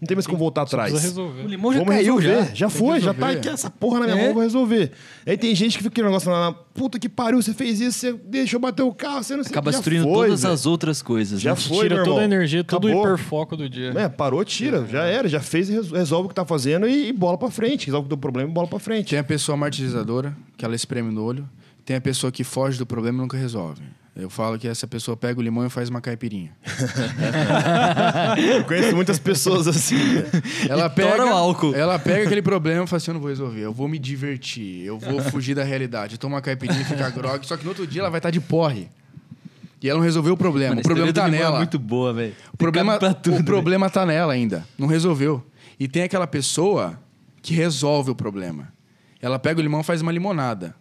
Não 0.03 0.07
tem 0.07 0.15
mais 0.15 0.27
como 0.27 0.37
voltar 0.37 0.63
atrás. 0.63 0.91
Precisa 0.91 1.21
O 1.21 1.27
resolver. 1.27 1.47
limão 1.49 1.71
já 1.73 1.79
Vamos 1.79 1.95
caiu, 1.95 2.17
resolver. 2.17 2.45
já. 2.49 2.53
Já, 2.53 2.67
Tem 2.69 2.77
foi, 2.77 2.99
já 2.99 3.13
tá 3.13 3.25
resolver. 3.27 3.39
aqui 3.39 3.49
essa 3.49 3.69
porra 3.69 3.99
na 4.01 4.05
minha 4.07 4.17
É. 4.19 4.25
mão, 4.25 4.33
vou 4.33 4.43
resolver. 4.43 4.91
Aí 5.25 5.37
tem 5.37 5.55
gente 5.55 5.71
que 5.77 5.83
fica 5.83 5.87
aquele 5.89 6.07
negócio 6.07 6.29
lá, 6.29 6.51
puta 6.51 6.99
que 6.99 7.07
pariu, 7.07 7.41
você 7.41 7.53
fez 7.53 7.79
isso, 7.79 7.97
você 7.99 8.13
deixou 8.13 8.59
bater 8.59 8.81
o 8.83 8.93
carro, 8.93 9.23
você 9.23 9.35
não 9.35 9.43
sei 9.43 9.51
Acaba 9.51 9.69
o 9.69 9.71
que. 9.71 9.73
Já 9.73 9.77
destruindo 9.79 10.03
foi, 10.03 10.27
todas 10.27 10.41
velho. 10.41 10.53
as 10.53 10.65
outras 10.65 11.01
coisas. 11.01 11.39
Já 11.41 11.51
né? 11.51 11.55
foi, 11.55 11.77
Tira 11.83 11.95
meu 11.95 12.03
toda 12.05 12.19
a 12.19 12.23
irmão. 12.23 12.37
energia, 12.37 12.63
todo 12.63 12.85
o 12.85 12.87
Acabou. 12.89 13.05
hiperfoco 13.07 13.55
do 13.57 13.69
dia. 13.69 13.93
É, 13.95 14.09
parou, 14.09 14.43
tira, 14.43 14.85
já 14.87 15.03
era, 15.05 15.27
já 15.29 15.39
fez 15.39 15.69
e 15.69 15.73
reso- 15.73 15.95
resolve 15.95 16.25
o 16.25 16.29
que 16.29 16.35
tá 16.35 16.45
fazendo 16.45 16.87
e, 16.87 17.07
e 17.09 17.13
bola 17.13 17.37
pra 17.37 17.49
frente. 17.49 17.85
Resolve 17.85 18.05
o 18.05 18.09
teu 18.09 18.17
problema 18.17 18.49
e 18.49 18.53
bola 18.53 18.67
pra 18.67 18.79
frente. 18.79 19.09
Tem 19.11 19.19
a 19.19 19.23
pessoa 19.23 19.57
martirizadora, 19.57 20.35
que 20.57 20.65
ela 20.65 20.75
espreme 20.75 21.11
no 21.13 21.23
olho. 21.23 21.47
Tem 21.85 21.95
a 21.95 22.01
pessoa 22.01 22.31
que 22.31 22.43
foge 22.43 22.77
do 22.77 22.85
problema 22.85 23.17
e 23.19 23.21
nunca 23.21 23.37
resolve. 23.37 23.81
Eu 24.15 24.29
falo 24.29 24.59
que 24.59 24.67
essa 24.67 24.85
pessoa 24.87 25.17
pega 25.17 25.39
o 25.39 25.43
limão 25.43 25.65
e 25.65 25.69
faz 25.71 25.89
uma 25.89 25.99
caipirinha. 25.99 26.51
Eu 28.37 28.63
conheço 28.63 28.95
muitas 28.95 29.17
pessoas 29.17 29.67
assim. 29.67 29.97
Ela 30.69 30.87
pega, 30.87 31.25
o 31.25 31.29
álcool. 31.29 31.75
ela 31.75 31.97
pega 31.97 32.25
aquele 32.25 32.41
problema 32.41 32.83
e 32.83 32.87
fala 32.87 32.97
assim: 32.97 33.09
eu 33.09 33.13
não 33.15 33.21
vou 33.21 33.29
resolver, 33.29 33.61
eu 33.61 33.73
vou 33.73 33.87
me 33.87 33.97
divertir, 33.97 34.85
eu 34.85 34.99
vou 34.99 35.19
fugir 35.19 35.55
da 35.55 35.63
realidade, 35.63 36.17
tomar 36.19 36.35
uma 36.35 36.41
caipirinha 36.41 36.81
e 36.81 36.85
ficar 36.85 37.09
grog. 37.09 37.45
Só 37.45 37.57
que 37.57 37.63
no 37.63 37.69
outro 37.69 37.87
dia 37.87 38.01
ela 38.01 38.09
vai 38.09 38.19
estar 38.19 38.29
de 38.29 38.39
porre. 38.39 38.87
E 39.81 39.89
ela 39.89 39.97
não 39.97 40.05
resolveu 40.05 40.33
o 40.33 40.37
problema. 40.37 40.69
Mano, 40.69 40.81
o 40.81 40.83
problema 40.83 41.11
tá 41.11 41.25
limão 41.25 41.39
nela. 41.39 41.55
É 41.55 41.57
muito 41.57 41.79
boa, 41.79 42.13
velho. 42.13 42.33
O 42.53 42.57
problema, 42.57 42.97
tudo, 42.99 43.39
o 43.39 43.43
problema 43.43 43.89
tá 43.89 44.05
nela 44.05 44.31
ainda. 44.31 44.65
Não 44.77 44.87
resolveu. 44.87 45.43
E 45.79 45.87
tem 45.87 46.03
aquela 46.03 46.27
pessoa 46.27 46.97
que 47.41 47.53
resolve 47.53 48.11
o 48.11 48.15
problema. 48.15 48.71
Ela 49.21 49.37
pega 49.37 49.59
o 49.59 49.63
limão 49.63 49.81
e 49.81 49.83
faz 49.83 50.01
uma 50.01 50.11
limonada. 50.11 50.75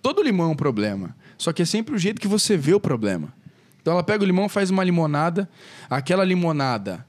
Todo 0.00 0.22
limão 0.22 0.50
é 0.50 0.52
um 0.52 0.56
problema. 0.56 1.14
Só 1.38 1.52
que 1.52 1.62
é 1.62 1.64
sempre 1.64 1.94
o 1.94 1.98
jeito 1.98 2.20
que 2.20 2.28
você 2.28 2.56
vê 2.56 2.74
o 2.74 2.80
problema. 2.80 3.32
Então 3.80 3.92
ela 3.92 4.02
pega 4.02 4.24
o 4.24 4.26
limão 4.26 4.48
faz 4.48 4.70
uma 4.70 4.82
limonada. 4.82 5.48
Aquela 5.88 6.24
limonada 6.24 7.06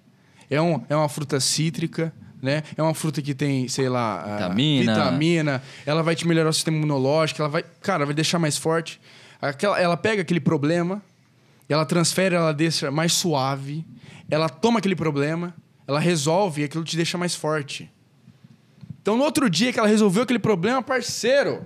é, 0.49 0.61
um, 0.61 0.83
é 0.89 0.95
uma 0.95 1.09
fruta 1.09 1.39
cítrica, 1.39 2.13
né? 2.41 2.63
É 2.75 2.83
uma 2.83 2.93
fruta 2.93 3.21
que 3.21 3.33
tem, 3.33 3.67
sei 3.67 3.89
lá, 3.89 4.21
ah, 4.21 4.33
Vitamina. 4.35 4.93
vitamina. 4.93 5.63
Ela 5.85 6.03
vai 6.03 6.15
te 6.15 6.27
melhorar 6.27 6.49
o 6.49 6.53
sistema 6.53 6.77
imunológico. 6.77 7.41
Ela 7.41 7.49
vai, 7.49 7.63
cara, 7.81 8.05
vai 8.05 8.13
deixar 8.13 8.39
mais 8.39 8.57
forte. 8.57 8.99
Aquela, 9.41 9.79
ela 9.79 9.97
pega 9.97 10.21
aquele 10.21 10.39
problema, 10.39 11.01
ela 11.69 11.85
transfere, 11.85 12.35
ela 12.35 12.53
deixa 12.53 12.89
mais 12.89 13.13
suave, 13.13 13.85
ela 14.29 14.49
toma 14.49 14.79
aquele 14.79 14.95
problema, 14.95 15.53
ela 15.87 15.99
resolve 15.99 16.61
e 16.61 16.65
aquilo 16.65 16.83
te 16.83 16.95
deixa 16.95 17.17
mais 17.17 17.35
forte. 17.35 17.91
Então, 19.01 19.15
no 19.15 19.23
outro 19.23 19.49
dia 19.49 19.71
que 19.71 19.79
ela 19.79 19.87
resolveu 19.87 20.23
aquele 20.23 20.39
problema, 20.39 20.81
parceiro, 20.81 21.63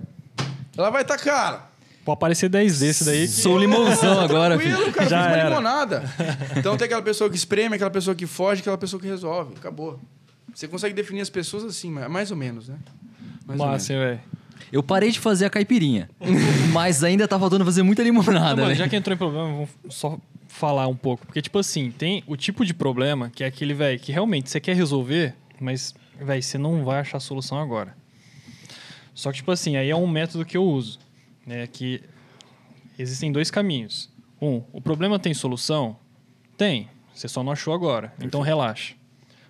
ela 0.76 0.90
vai 0.90 1.02
estar, 1.02 1.18
cara. 1.18 1.71
Pode 2.04 2.14
aparecer 2.16 2.48
10 2.48 2.80
desse 2.80 3.04
daí. 3.04 3.22
que- 3.22 3.28
Sou 3.28 3.54
um 3.56 3.58
limãozão 3.58 4.18
agora, 4.20 4.58
filho. 4.58 4.70
Tranquilo, 4.72 4.92
cara, 4.94 5.08
Já 5.08 5.22
fez 5.22 5.32
uma 5.34 5.38
era. 5.40 5.48
limonada. 5.48 6.02
Então 6.56 6.76
tem 6.76 6.86
aquela 6.86 7.02
pessoa 7.02 7.30
que 7.30 7.36
espreme, 7.36 7.74
aquela 7.76 7.90
pessoa 7.90 8.14
que 8.14 8.26
foge, 8.26 8.60
aquela 8.60 8.78
pessoa 8.78 9.00
que 9.00 9.06
resolve. 9.06 9.54
Acabou. 9.56 10.00
Você 10.54 10.66
consegue 10.68 10.94
definir 10.94 11.20
as 11.20 11.30
pessoas 11.30 11.64
assim, 11.64 11.90
mais 11.90 12.30
ou 12.30 12.36
menos, 12.36 12.68
né? 12.68 12.76
Mais 13.46 13.58
ou 13.60 13.66
Massa, 13.66 13.94
velho. 13.94 14.20
Eu 14.70 14.82
parei 14.82 15.10
de 15.10 15.18
fazer 15.20 15.44
a 15.46 15.50
caipirinha, 15.50 16.08
mas 16.72 17.04
ainda 17.04 17.26
tá 17.28 17.38
faltando 17.38 17.64
fazer 17.64 17.82
muita 17.82 18.02
limonada, 18.02 18.56
Não, 18.56 18.62
mano, 18.64 18.74
já 18.74 18.88
que 18.88 18.96
entrou 18.96 19.14
em 19.14 19.18
problema, 19.18 19.44
vamos 19.48 19.68
só 19.90 20.18
falar 20.48 20.86
um 20.88 20.96
pouco. 20.96 21.26
Porque, 21.26 21.40
tipo 21.42 21.58
assim, 21.58 21.90
tem 21.90 22.22
o 22.26 22.36
tipo 22.36 22.64
de 22.64 22.72
problema 22.74 23.30
que 23.34 23.44
é 23.44 23.46
aquele, 23.46 23.74
velho, 23.74 23.98
que 24.00 24.10
realmente 24.12 24.48
você 24.50 24.60
quer 24.60 24.74
resolver, 24.76 25.34
mas, 25.60 25.94
velho, 26.20 26.42
você 26.42 26.56
não 26.58 26.84
vai 26.84 27.00
achar 27.00 27.18
a 27.18 27.20
solução 27.20 27.58
agora. 27.58 27.94
Só 29.14 29.30
que, 29.30 29.36
tipo 29.38 29.50
assim, 29.50 29.76
aí 29.76 29.90
é 29.90 29.96
um 29.96 30.06
método 30.06 30.44
que 30.44 30.56
eu 30.56 30.64
uso. 30.64 30.98
Né, 31.46 31.66
que 31.66 32.02
existem 32.98 33.32
dois 33.32 33.50
caminhos. 33.50 34.10
Um, 34.40 34.62
o 34.72 34.80
problema 34.80 35.18
tem 35.18 35.34
solução? 35.34 35.96
Tem. 36.56 36.88
Você 37.14 37.28
só 37.28 37.42
não 37.42 37.52
achou 37.52 37.74
agora. 37.74 38.12
Então 38.20 38.40
relaxa. 38.40 38.94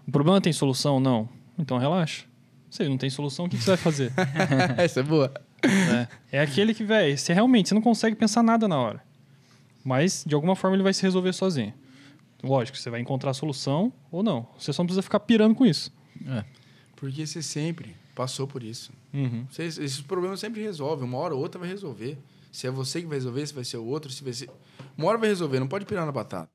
O 0.07 0.11
problema 0.11 0.41
tem 0.41 0.53
solução? 0.53 0.99
Não. 0.99 1.29
Então 1.59 1.79
relaxa. 1.79 2.25
Se 2.71 2.89
não 2.89 2.97
tem 2.97 3.11
solução, 3.11 3.45
o 3.45 3.49
que 3.49 3.57
que 3.57 3.63
você 3.63 3.71
vai 3.71 3.77
fazer? 3.77 4.13
Essa 4.79 5.01
é 5.01 5.03
boa. 5.03 5.33
né? 5.63 6.09
É 6.31 6.41
aquele 6.41 6.73
que, 6.75 6.83
velho, 6.83 7.17
você 7.17 7.35
realmente 7.35 7.69
você 7.69 7.75
não 7.75 7.83
consegue 7.83 8.17
pensar 8.17 8.43
nada 8.43 8.67
na 8.67 8.79
hora. 8.79 9.03
Mas, 9.85 10.25
de 10.27 10.35
alguma 10.35 10.57
forma, 10.57 10.77
ele 10.77 10.83
vai 10.83 10.95
se 10.95 11.03
resolver 11.03 11.33
sozinho. 11.33 11.75
Lógico, 12.43 12.79
você 12.79 12.89
vai 12.89 13.01
encontrar 13.01 13.31
a 13.31 13.35
solução 13.35 13.93
ou 14.11 14.23
não. 14.23 14.49
Você 14.59 14.73
só 14.73 14.83
não 14.83 14.87
precisa 14.87 15.03
ficar 15.03 15.21
pirando 15.21 15.55
com 15.55 15.67
isso. 15.67 15.93
Porque 16.97 17.27
você 17.27 17.43
sempre 17.43 17.95
passou 18.15 18.47
por 18.47 18.63
isso. 18.63 18.93
Uhum. 19.13 19.47
Esses 19.59 20.01
problemas 20.01 20.41
sempre 20.41 20.63
resolvem. 20.63 21.05
Uma 21.05 21.19
hora 21.19 21.35
ou 21.35 21.41
outra 21.41 21.59
vai 21.59 21.69
resolver. 21.69 22.19
Se 22.51 22.67
é 22.67 22.71
você 22.71 23.01
que 23.01 23.07
vai 23.07 23.17
resolver, 23.17 23.47
se 23.47 23.55
vai 23.55 23.65
ser 23.65 23.79
o 23.79 23.85
outro, 23.85 24.11
se 24.11 24.23
vai 24.23 24.33
ser... 24.33 24.51
Uma 24.97 25.09
hora 25.09 25.19
vai 25.19 25.29
resolver, 25.29 25.59
não 25.59 25.69
pode 25.69 25.87
pirar 25.87 26.05
na 26.05 26.13
batata. 26.13 26.51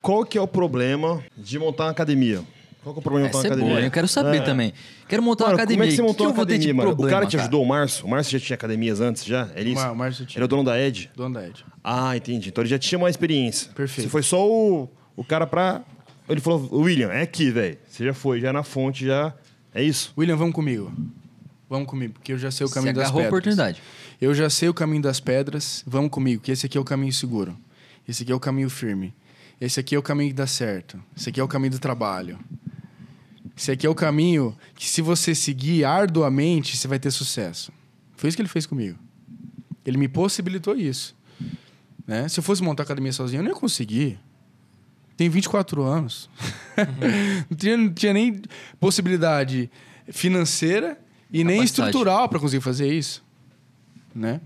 Qual 0.00 0.24
que 0.24 0.38
é 0.38 0.40
o 0.40 0.48
problema 0.48 1.22
de 1.36 1.58
montar 1.58 1.84
uma 1.84 1.90
academia? 1.90 2.42
Qual 2.82 2.94
que 2.94 2.98
é 2.98 3.00
o 3.00 3.02
problema 3.02 3.28
de 3.28 3.34
montar 3.34 3.38
uma 3.48 3.54
academia? 3.54 3.74
boa, 3.74 3.84
eu 3.86 3.90
quero 3.90 4.08
saber 4.08 4.36
É. 4.38 4.40
também. 4.40 4.72
Quero 5.08 5.22
montar 5.22 5.44
Mano, 5.44 5.56
uma 5.56 5.62
academia. 5.62 5.76
como 5.78 5.84
é 5.84 5.90
que 5.90 5.96
você 5.96 6.02
montou 6.02 6.26
que 6.26 6.32
uma 6.32 6.42
academia, 6.42 6.66
de 6.66 6.72
mano? 6.72 6.88
problema, 6.90 7.08
o 7.08 7.12
cara 7.12 7.26
te 7.26 7.32
cara? 7.32 7.42
ajudou, 7.42 7.62
o 7.62 7.66
Márcio? 7.66 8.06
O 8.06 8.10
Márcio 8.10 8.38
já 8.38 8.46
tinha 8.46 8.54
academias 8.54 9.00
antes, 9.00 9.24
já? 9.24 9.48
É 9.54 9.62
isso? 9.62 9.86
O 9.88 9.94
Márcio 9.96 10.24
tinha. 10.26 10.38
Ele 10.38 10.44
é 10.44 10.46
o 10.46 10.48
dono 10.48 10.64
da 10.64 10.80
Ed? 10.80 11.10
Dono 11.14 11.34
da 11.34 11.46
Ed. 11.46 11.64
Ah, 11.82 12.16
entendi. 12.16 12.48
Então 12.48 12.62
ele 12.62 12.70
já 12.70 12.78
tinha 12.78 12.98
uma 12.98 13.10
experiência. 13.10 13.70
Perfeito. 13.74 14.06
Você 14.06 14.10
foi 14.10 14.22
só 14.22 14.46
o, 14.48 14.88
o 15.16 15.24
cara 15.24 15.46
pra... 15.46 15.82
Ele 16.28 16.40
falou, 16.40 16.68
William, 16.72 17.08
é 17.10 17.22
aqui, 17.22 17.50
velho. 17.50 17.78
Você 17.88 18.04
já 18.04 18.14
foi, 18.14 18.40
já 18.40 18.52
na 18.52 18.62
fonte, 18.62 19.06
já... 19.06 19.34
É 19.74 19.82
isso? 19.82 20.12
William, 20.16 20.36
vamos 20.36 20.54
comigo. 20.54 20.92
Vamos 21.68 21.86
comigo, 21.88 22.14
porque 22.14 22.32
eu 22.32 22.38
já 22.38 22.50
sei 22.50 22.64
o 22.64 22.68
Você 22.68 22.74
caminho 22.74 22.94
das 22.94 23.04
agarrou 23.04 23.20
a 23.20 23.24
pedras. 23.24 23.32
oportunidade. 23.32 23.82
Eu 24.20 24.34
já 24.34 24.48
sei 24.48 24.68
o 24.68 24.74
caminho 24.74 25.02
das 25.02 25.20
pedras. 25.20 25.82
Vamos 25.86 26.10
comigo, 26.10 26.42
que 26.42 26.50
esse 26.50 26.64
aqui 26.64 26.78
é 26.78 26.80
o 26.80 26.84
caminho 26.84 27.12
seguro. 27.12 27.56
Esse 28.08 28.22
aqui 28.22 28.32
é 28.32 28.34
o 28.34 28.40
caminho 28.40 28.70
firme. 28.70 29.14
Esse 29.60 29.78
aqui 29.80 29.94
é 29.94 29.98
o 29.98 30.02
caminho 30.02 30.30
que 30.30 30.34
dá 30.36 30.46
certo. 30.46 30.98
Esse 31.16 31.28
aqui 31.28 31.38
é 31.40 31.42
o 31.44 31.48
caminho 31.48 31.72
do 31.72 31.78
trabalho. 31.78 32.38
Esse 33.58 33.72
aqui 33.72 33.84
é 33.84 33.90
o 33.90 33.94
caminho 33.94 34.56
que, 34.76 34.88
se 34.88 35.02
você 35.02 35.34
seguir 35.34 35.84
arduamente, 35.84 36.76
você 36.76 36.86
vai 36.86 36.96
ter 36.96 37.10
sucesso. 37.10 37.72
Foi 38.16 38.28
isso 38.28 38.36
que 38.36 38.42
ele 38.42 38.48
fez 38.48 38.64
comigo. 38.66 38.96
Ele 39.84 39.98
me 39.98 40.06
possibilitou 40.06 40.76
isso. 40.76 41.16
Né? 42.06 42.28
Se 42.28 42.38
eu 42.38 42.44
fosse 42.44 42.62
montar 42.62 42.84
academia 42.84 43.12
sozinho, 43.12 43.40
eu 43.40 43.42
não 43.42 43.50
ia 43.50 43.56
conseguir. 43.56 44.16
Tenho 45.16 45.32
24 45.32 45.82
anos. 45.82 46.30
não, 47.50 47.56
tinha, 47.56 47.76
não 47.76 47.92
tinha 47.92 48.12
nem 48.12 48.40
possibilidade 48.78 49.68
financeira 50.08 50.96
e 51.28 51.42
nem 51.42 51.56
Capacidade. 51.56 51.88
estrutural 51.88 52.28
para 52.28 52.38
conseguir 52.38 52.62
fazer 52.62 52.92
isso. 52.92 53.24
Né? 54.14 54.40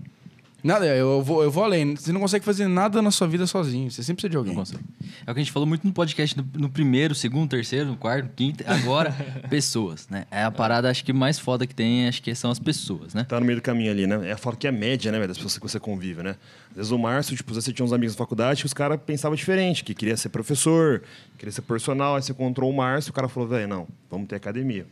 Nada, 0.63 0.85
eu 0.85 1.21
vou, 1.21 1.43
eu 1.43 1.51
vou 1.51 1.63
além. 1.63 1.93
Você 1.95 2.13
não 2.13 2.21
consegue 2.21 2.45
fazer 2.45 2.67
nada 2.69 3.01
na 3.01 3.11
sua 3.11 3.27
vida 3.27 3.45
sozinho. 3.45 3.91
Você 3.91 4.01
sempre 4.01 4.21
precisa 4.21 4.29
de 4.29 4.37
alguém. 4.37 4.53
Não 4.53 4.61
consegue. 4.61 4.83
É 5.27 5.31
o 5.31 5.33
que 5.33 5.41
a 5.41 5.43
gente 5.43 5.51
falou 5.51 5.67
muito 5.67 5.85
no 5.85 5.91
podcast, 5.91 6.37
no, 6.37 6.45
no 6.53 6.69
primeiro, 6.69 7.13
segundo, 7.13 7.49
terceiro, 7.49 7.89
no 7.89 7.97
quarto, 7.97 8.29
quinto. 8.33 8.63
Agora, 8.65 9.11
pessoas, 9.49 10.07
né? 10.09 10.25
É 10.31 10.43
a 10.43 10.49
parada, 10.49 10.89
acho 10.89 11.03
que 11.03 11.11
mais 11.11 11.37
foda 11.37 11.67
que 11.67 11.75
tem, 11.75 12.07
acho 12.07 12.23
que 12.23 12.33
são 12.33 12.49
as 12.49 12.59
pessoas, 12.59 13.13
né? 13.13 13.25
Tá 13.25 13.39
no 13.41 13.45
meio 13.45 13.59
do 13.59 13.61
caminho 13.61 13.91
ali, 13.91 14.07
né? 14.07 14.29
É, 14.29 14.37
falo 14.37 14.55
que 14.55 14.65
é 14.65 14.69
a 14.69 14.73
média, 14.73 15.11
né, 15.11 15.17
velho, 15.17 15.27
das 15.27 15.37
pessoas 15.37 15.57
que 15.57 15.61
você 15.61 15.79
convive, 15.81 16.23
né? 16.23 16.37
Às 16.71 16.77
vezes 16.77 16.91
o 16.91 16.97
Márcio, 16.97 17.35
tipo, 17.35 17.53
você 17.53 17.73
tinha 17.73 17.85
uns 17.85 17.91
amigos 17.91 18.15
na 18.15 18.17
faculdade 18.17 18.61
que 18.61 18.65
os 18.65 18.73
caras 18.73 18.97
pensavam 19.05 19.35
diferente, 19.35 19.83
que 19.83 19.93
queria 19.93 20.15
ser 20.15 20.29
professor, 20.29 21.03
queria 21.37 21.51
ser 21.51 21.61
personal, 21.63 22.15
aí 22.15 22.21
você 22.21 22.31
encontrou 22.31 22.69
o 22.69 22.73
Márcio, 22.75 23.11
o 23.11 23.13
cara 23.13 23.27
falou, 23.27 23.49
velho, 23.49 23.67
não, 23.67 23.87
vamos 24.09 24.29
ter 24.29 24.37
academia. 24.37 24.85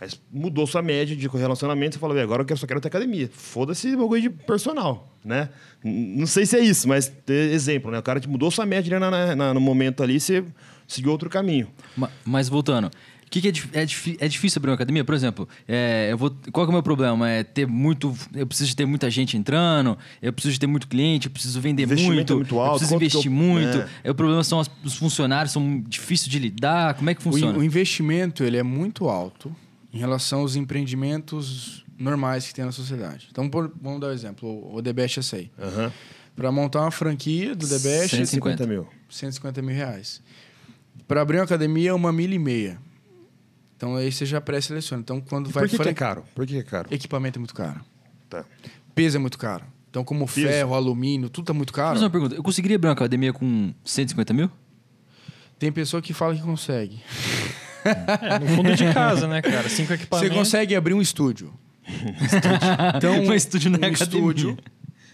Aí 0.00 0.08
mudou 0.32 0.66
sua 0.66 0.80
média 0.82 1.16
de 1.16 1.26
relacionamento, 1.28 1.94
você 1.94 1.98
falou, 1.98 2.18
agora 2.18 2.44
eu 2.48 2.56
só 2.56 2.66
quero 2.66 2.80
ter 2.80 2.88
academia. 2.88 3.28
Foda-se 3.32 3.94
o 3.94 3.98
bagulho 3.98 4.22
de 4.22 4.30
personal, 4.30 5.12
né? 5.24 5.48
Não 5.82 6.26
sei 6.26 6.46
se 6.46 6.56
é 6.56 6.60
isso, 6.60 6.86
mas 6.86 7.08
ter 7.26 7.50
exemplo, 7.52 7.90
né? 7.90 7.98
O 7.98 8.02
cara 8.02 8.20
te 8.20 8.28
mudou 8.28 8.50
sua 8.50 8.64
média 8.64 8.98
né, 8.98 9.10
na- 9.10 9.34
na- 9.36 9.54
no 9.54 9.60
momento 9.60 10.02
ali, 10.02 10.20
você 10.20 10.44
seguiu 10.86 11.10
outro 11.10 11.28
caminho. 11.28 11.68
Ma- 11.96 12.10
Mas 12.24 12.48
voltando, 12.48 12.86
o 12.86 13.30
que, 13.30 13.40
que 13.42 13.48
é, 13.48 13.80
é, 13.80 13.82
é 14.24 14.28
difícil 14.28 14.58
abrir 14.58 14.70
uma 14.70 14.74
academia? 14.76 15.04
Por 15.04 15.14
exemplo, 15.14 15.46
é, 15.66 16.08
eu 16.12 16.16
vou, 16.16 16.30
qual 16.52 16.64
que 16.64 16.70
é 16.70 16.72
o 16.72 16.72
meu 16.72 16.82
problema? 16.82 17.28
É 17.28 17.42
ter 17.44 17.66
muito. 17.66 18.16
Eu 18.32 18.46
preciso 18.46 18.70
de 18.70 18.76
ter 18.76 18.86
muita 18.86 19.10
gente 19.10 19.36
entrando, 19.36 19.98
eu 20.22 20.32
preciso 20.32 20.54
de 20.54 20.60
ter 20.60 20.66
muito 20.68 20.86
cliente, 20.88 21.26
eu 21.26 21.32
preciso 21.32 21.60
vender 21.60 21.86
muito, 21.86 22.32
é 22.32 22.36
muito 22.36 22.54
eu 22.54 22.60
alto, 22.60 22.70
preciso 22.78 22.92
quanto 22.94 23.00
que 23.00 23.06
investir 23.06 23.30
eu- 23.30 23.36
muito. 23.36 23.78
é. 23.78 23.88
É, 24.04 24.10
o 24.10 24.14
problema 24.14 24.42
são 24.44 24.60
as- 24.60 24.70
os 24.84 24.94
funcionários, 24.96 25.52
são 25.52 25.80
difíceis 25.86 26.30
de 26.30 26.38
lidar. 26.38 26.94
Como 26.94 27.10
é 27.10 27.14
que 27.14 27.20
O, 27.20 27.24
funciona? 27.24 27.58
o 27.58 27.62
investimento 27.64 28.42
ele 28.44 28.56
é 28.56 28.62
muito 28.62 29.08
alto 29.08 29.54
em 29.98 30.00
relação 30.00 30.40
aos 30.42 30.54
empreendimentos 30.54 31.84
normais 31.98 32.46
que 32.46 32.54
tem 32.54 32.64
na 32.64 32.70
sociedade. 32.70 33.26
Então, 33.32 33.50
por- 33.50 33.72
vamos 33.82 34.00
dar 34.00 34.06
um 34.06 34.12
exemplo. 34.12 34.72
O- 34.72 34.80
The 34.80 34.92
Best 34.92 35.18
Açaí. 35.18 35.50
Aham. 35.58 35.92
Para 36.36 36.52
montar 36.52 36.82
uma 36.82 36.90
franquia 36.92 37.56
do 37.56 37.66
The 37.66 37.78
Best, 37.80 38.10
150 38.16 38.28
50 38.62 38.66
mil. 38.66 38.86
150 39.10 39.60
mil 39.60 39.74
reais. 39.74 40.22
Para 41.08 41.20
abrir 41.20 41.38
uma 41.38 41.44
academia, 41.44 41.92
uma 41.96 42.12
milha 42.12 42.34
e 42.34 42.38
meia. 42.38 42.78
Então, 43.76 43.96
aí 43.96 44.12
você 44.12 44.24
já 44.24 44.40
pré-seleciona. 44.40 45.00
Então, 45.00 45.20
quando 45.20 45.50
E 45.50 45.52
vai... 45.52 45.64
por 45.64 45.68
que, 45.70 45.76
que 45.76 45.82
é 45.82 45.84
fran- 45.86 45.94
caro? 45.94 46.24
Por 46.32 46.46
que, 46.46 46.56
é 46.58 46.62
caro? 46.62 46.88
Equipamento 46.92 47.38
é 47.38 47.40
muito 47.40 47.54
caro. 47.54 47.80
Tá. 48.30 48.44
Peso 48.94 49.16
é 49.16 49.20
muito 49.20 49.36
caro. 49.36 49.64
Então, 49.90 50.04
como 50.04 50.26
ferro, 50.28 50.74
alumínio, 50.74 51.28
tudo 51.28 51.46
tá 51.46 51.52
muito 51.52 51.72
caro. 51.72 51.94
fazer 51.94 52.04
uma 52.04 52.10
pergunta. 52.10 52.36
Eu 52.36 52.42
conseguiria 52.44 52.76
abrir 52.76 52.86
uma 52.88 52.92
academia 52.94 53.32
com 53.32 53.74
150 53.84 54.32
mil? 54.32 54.48
Tem 55.58 55.72
pessoa 55.72 56.00
que 56.00 56.12
fala 56.14 56.36
que 56.36 56.42
consegue. 56.42 57.00
É, 57.90 58.38
no 58.38 58.46
fundo 58.48 58.74
de 58.74 58.92
casa, 58.92 59.26
né, 59.26 59.40
cara? 59.42 59.68
Cinco 59.68 59.88
Você 59.88 59.94
equipamentos. 59.94 60.36
consegue 60.36 60.74
abrir 60.76 60.94
um 60.94 61.00
estúdio. 61.00 61.52
Então, 62.96 63.20
Um 63.24 63.32
estúdio 63.34 63.70
não 63.70 63.78
é 63.78 63.90
um 63.90 63.92
academia. 63.94 64.18
estúdio 64.20 64.58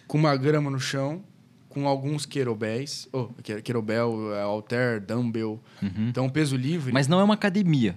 com 0.06 0.18
uma 0.18 0.36
grama 0.36 0.70
no 0.70 0.78
chão, 0.80 1.22
com 1.68 1.88
alguns 1.88 2.24
querobéis, 2.26 3.08
oh, 3.12 3.28
que- 3.42 3.60
querobel, 3.62 4.34
alter, 4.42 5.00
dumbbell. 5.00 5.62
Então, 6.08 6.28
peso 6.28 6.56
livre. 6.56 6.92
Mas 6.92 7.08
não 7.08 7.18
é 7.20 7.24
uma 7.24 7.34
academia. 7.34 7.96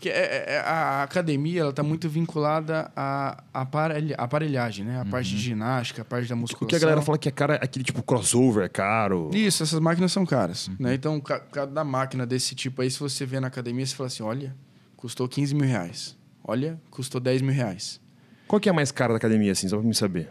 Que 0.00 0.08
é- 0.08 0.54
é- 0.54 0.60
a 0.60 1.02
academia 1.02 1.62
ela 1.62 1.70
está 1.70 1.82
muito 1.82 2.08
vinculada 2.08 2.90
à 2.94 3.42
aparelha- 3.52 4.14
aparelhagem, 4.16 4.84
né? 4.84 5.00
A 5.00 5.04
parte 5.04 5.30
de 5.30 5.38
ginástica, 5.38 6.02
a 6.02 6.04
parte 6.04 6.28
da 6.28 6.36
musculação. 6.36 6.66
O 6.66 6.68
que 6.68 6.76
a 6.76 6.78
galera 6.78 7.02
fala 7.02 7.18
que 7.18 7.28
é 7.28 7.32
caro 7.32 7.54
é 7.54 7.58
aquele 7.60 7.84
tipo 7.84 8.00
crossover, 8.02 8.64
é 8.64 8.68
caro. 8.68 9.28
Isso, 9.34 9.62
essas 9.64 9.80
máquinas 9.80 10.12
são 10.12 10.24
caras. 10.24 10.70
Né? 10.78 10.94
Então, 10.94 11.20
ca- 11.20 11.40
cada 11.40 11.82
máquina 11.82 12.24
desse 12.24 12.54
tipo 12.54 12.80
aí, 12.80 12.90
se 12.90 13.00
você 13.00 13.26
vê 13.26 13.40
na 13.40 13.48
academia, 13.48 13.84
você 13.84 13.96
fala 13.96 14.06
assim: 14.06 14.22
olha, 14.22 14.54
custou 14.96 15.26
15 15.28 15.52
mil 15.52 15.66
reais. 15.66 16.16
Olha, 16.44 16.80
custou 16.90 17.20
10 17.20 17.42
mil 17.42 17.52
reais. 17.52 18.00
Qual 18.46 18.60
que 18.60 18.68
é 18.68 18.72
a 18.72 18.74
mais 18.74 18.92
cara 18.92 19.12
da 19.12 19.16
academia, 19.16 19.50
assim, 19.50 19.68
só 19.68 19.76
pra 19.78 19.86
me 19.86 19.94
saber? 19.96 20.30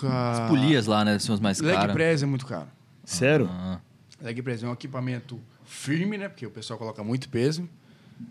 Ca- 0.00 0.30
As 0.44 0.50
polias 0.50 0.86
lá, 0.86 1.04
né? 1.04 1.18
São 1.18 1.34
as 1.34 1.40
mais 1.40 1.58
Leg 1.60 1.74
caras. 1.74 1.94
press 1.94 2.22
é 2.22 2.26
muito 2.26 2.44
caro. 2.46 2.68
Sério? 3.04 3.48
Ah. 3.50 3.80
Leg 4.20 4.42
press 4.42 4.62
é 4.62 4.68
um 4.68 4.72
equipamento 4.72 5.40
firme, 5.64 6.18
né? 6.18 6.28
Porque 6.28 6.46
o 6.46 6.50
pessoal 6.50 6.78
coloca 6.78 7.02
muito 7.02 7.28
peso. 7.30 7.68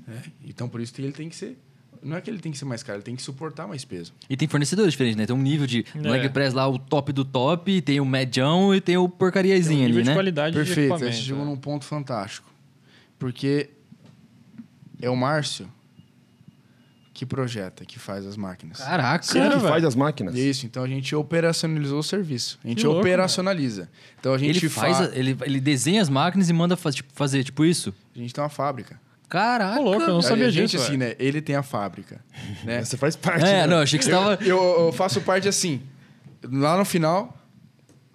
Né? 0.08 0.22
Então, 0.46 0.68
por 0.70 0.82
isso 0.82 0.94
que 0.94 1.02
ele 1.02 1.12
tem 1.12 1.30
que 1.30 1.36
ser. 1.36 1.58
Não 2.04 2.16
é 2.16 2.22
que 2.22 2.30
ele 2.30 2.40
tem 2.40 2.52
que 2.52 2.58
ser 2.58 2.66
mais 2.66 2.84
caro, 2.84 2.98
ele 2.98 3.04
tem 3.04 3.16
que 3.16 3.22
suportar 3.24 3.68
mais 3.68 3.84
peso. 3.84 4.14
E 4.30 4.38
tem 4.38 4.48
fornecedores 4.48 4.92
diferentes, 4.94 5.18
né? 5.18 5.26
Tem 5.26 5.36
um 5.36 5.42
nível 5.42 5.66
de 5.66 5.84
É. 5.96 6.00
leg 6.00 6.30
press 6.30 6.54
lá, 6.54 6.68
o 6.68 6.78
top 6.78 7.12
do 7.12 7.26
top, 7.26 7.82
tem 7.82 8.00
o 8.00 8.06
medião 8.06 8.74
e 8.74 8.80
tem 8.80 8.96
o 8.98 9.02
Tem 9.02 9.08
um 9.08 9.10
porcariazinho 9.10 9.80
nível 9.80 9.96
ali, 9.96 10.04
de 10.04 10.10
né? 10.10 10.14
qualidade 10.14 10.56
de 10.56 10.64
Perfeito, 10.64 10.90
você 10.98 11.12
chegou 11.12 11.44
né? 11.44 11.50
num 11.50 11.58
ponto 11.58 11.86
fantástico. 11.86 12.48
Porque 13.18 13.72
é 15.02 15.10
o 15.10 15.16
Márcio 15.16 15.68
que 17.16 17.26
projeta, 17.26 17.84
que 17.84 17.98
faz 17.98 18.28
as 18.28 18.38
máquinas. 18.38 18.78
Caraca! 18.78 19.24
Sério, 19.24 19.60
que 19.60 19.68
faz 19.68 19.84
as 19.84 19.96
máquinas? 19.96 20.36
Isso, 20.36 20.68
então 20.68 20.84
a 20.84 20.88
gente 20.88 21.16
operacionalizou 21.16 21.98
o 21.98 22.04
serviço. 22.04 22.60
A 22.64 22.68
gente 22.68 22.86
louco, 22.86 23.02
operacionaliza. 23.02 23.90
Então 24.20 24.36
a 24.36 24.38
gente 24.38 24.60
Ele 24.60 24.70
faz, 24.70 24.98
fa- 24.98 25.06
a- 25.06 25.16
ele, 25.18 25.36
ele 25.42 25.60
desenha 25.60 26.00
as 26.00 26.10
máquinas 26.10 26.48
e 26.48 26.54
manda 26.54 26.78
faz- 26.78 26.94
tipo, 26.94 27.12
fazer 27.14 27.44
tipo 27.44 27.66
isso? 27.66 27.92
A 28.16 28.20
gente 28.20 28.32
tem 28.36 28.44
uma 28.44 28.50
fábrica. 28.52 29.02
Caraca! 29.30 29.80
Louco, 29.80 30.02
eu 30.02 30.08
não 30.08 30.20
a 30.20 30.24
sabia 30.24 30.50
gente, 30.50 30.72
disso, 30.72 30.84
assim, 30.84 30.98
né? 30.98 31.16
Ele 31.20 31.42
tem 31.42 31.56
a 31.56 31.64
fábrica. 31.64 32.20
né? 32.64 32.82
Você 32.86 32.96
faz 32.96 33.16
parte. 33.16 33.46
É, 33.46 33.62
né? 33.62 33.68
não, 33.68 33.80
achei 33.80 34.00
que 34.00 34.06
você 34.06 34.12
tava. 34.12 34.38
eu, 34.42 34.58
eu 34.58 34.92
faço 34.94 35.20
parte 35.22 35.48
assim. 35.48 35.82
Lá 36.50 36.78
no 36.78 36.86
final, 36.86 37.36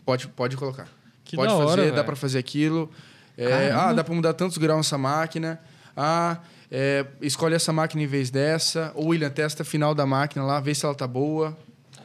pode, 0.07 0.27
pode 0.29 0.57
colocar. 0.57 0.89
Que 1.25 1.37
pode 1.37 1.49
da 1.49 1.57
hora, 1.57 1.83
fazer, 1.83 1.93
dá 1.93 2.05
pra 2.05 2.17
fazer 2.17 2.39
aquilo. 2.39 2.91
É, 3.37 3.71
ah, 3.71 3.93
dá 3.93 4.05
pra 4.05 4.15
mudar 4.15 4.33
tantos 4.35 4.57
graus 4.59 4.79
nessa 4.79 4.97
máquina. 4.97 5.61
Ah, 5.97 6.39
é, 6.71 7.05
escolhe 7.21 7.55
essa 7.55 7.73
máquina 7.73 8.03
em 8.03 8.07
vez 8.07 8.31
dessa. 8.31 8.93
Ou 8.95 9.09
William, 9.09 9.31
testa 9.31 9.63
a 9.63 9.67
final 9.67 9.95
da 9.95 10.07
máquina 10.07 10.45
lá, 10.45 10.61
vê 10.61 10.75
se 10.75 10.85
ela 10.85 10.95
tá 10.95 11.07
boa. 11.07 11.57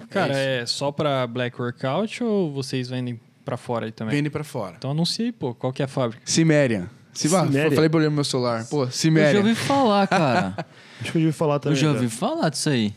Cara, 0.10 0.32
isso. 0.32 0.40
é 0.40 0.66
só 0.66 0.92
pra 0.92 1.26
Black 1.28 1.60
Workout 1.62 2.24
ou 2.24 2.52
vocês 2.52 2.90
vendem 2.90 3.20
pra 3.46 3.58
fora 3.58 3.86
aí 3.86 3.92
também? 3.92 4.16
Vende 4.16 4.30
pra 4.30 4.44
fora. 4.44 4.76
Então 4.78 4.92
anuncia 4.92 5.26
aí, 5.26 5.32
pô. 5.32 5.54
Qual 5.54 5.72
que 5.72 5.82
é 5.82 5.86
a 5.86 5.88
fábrica? 5.88 6.22
Cimérian. 6.26 6.90
Se 7.18 7.28
vá, 7.28 7.46
Ciméria? 7.46 7.72
falei 7.72 7.90
pra 7.90 8.00
ele 8.00 8.10
no 8.10 8.16
meu 8.16 8.24
celular. 8.24 8.66
Pô, 8.68 8.84
Eu 8.84 8.90
já 8.92 9.38
ouvi 9.40 9.56
falar, 9.56 10.08
cara. 10.08 10.66
Acho 11.02 11.12
que 11.12 11.18
eu 11.18 11.22
já 11.22 11.28
ouvi 11.28 11.32
falar 11.38 11.56
Eu 11.56 11.60
também. 11.60 11.76
já 11.78 11.88
cara. 11.88 12.00
ouvi 12.04 12.10
falar 12.10 12.50
disso 12.50 12.70
aí. 12.70 12.94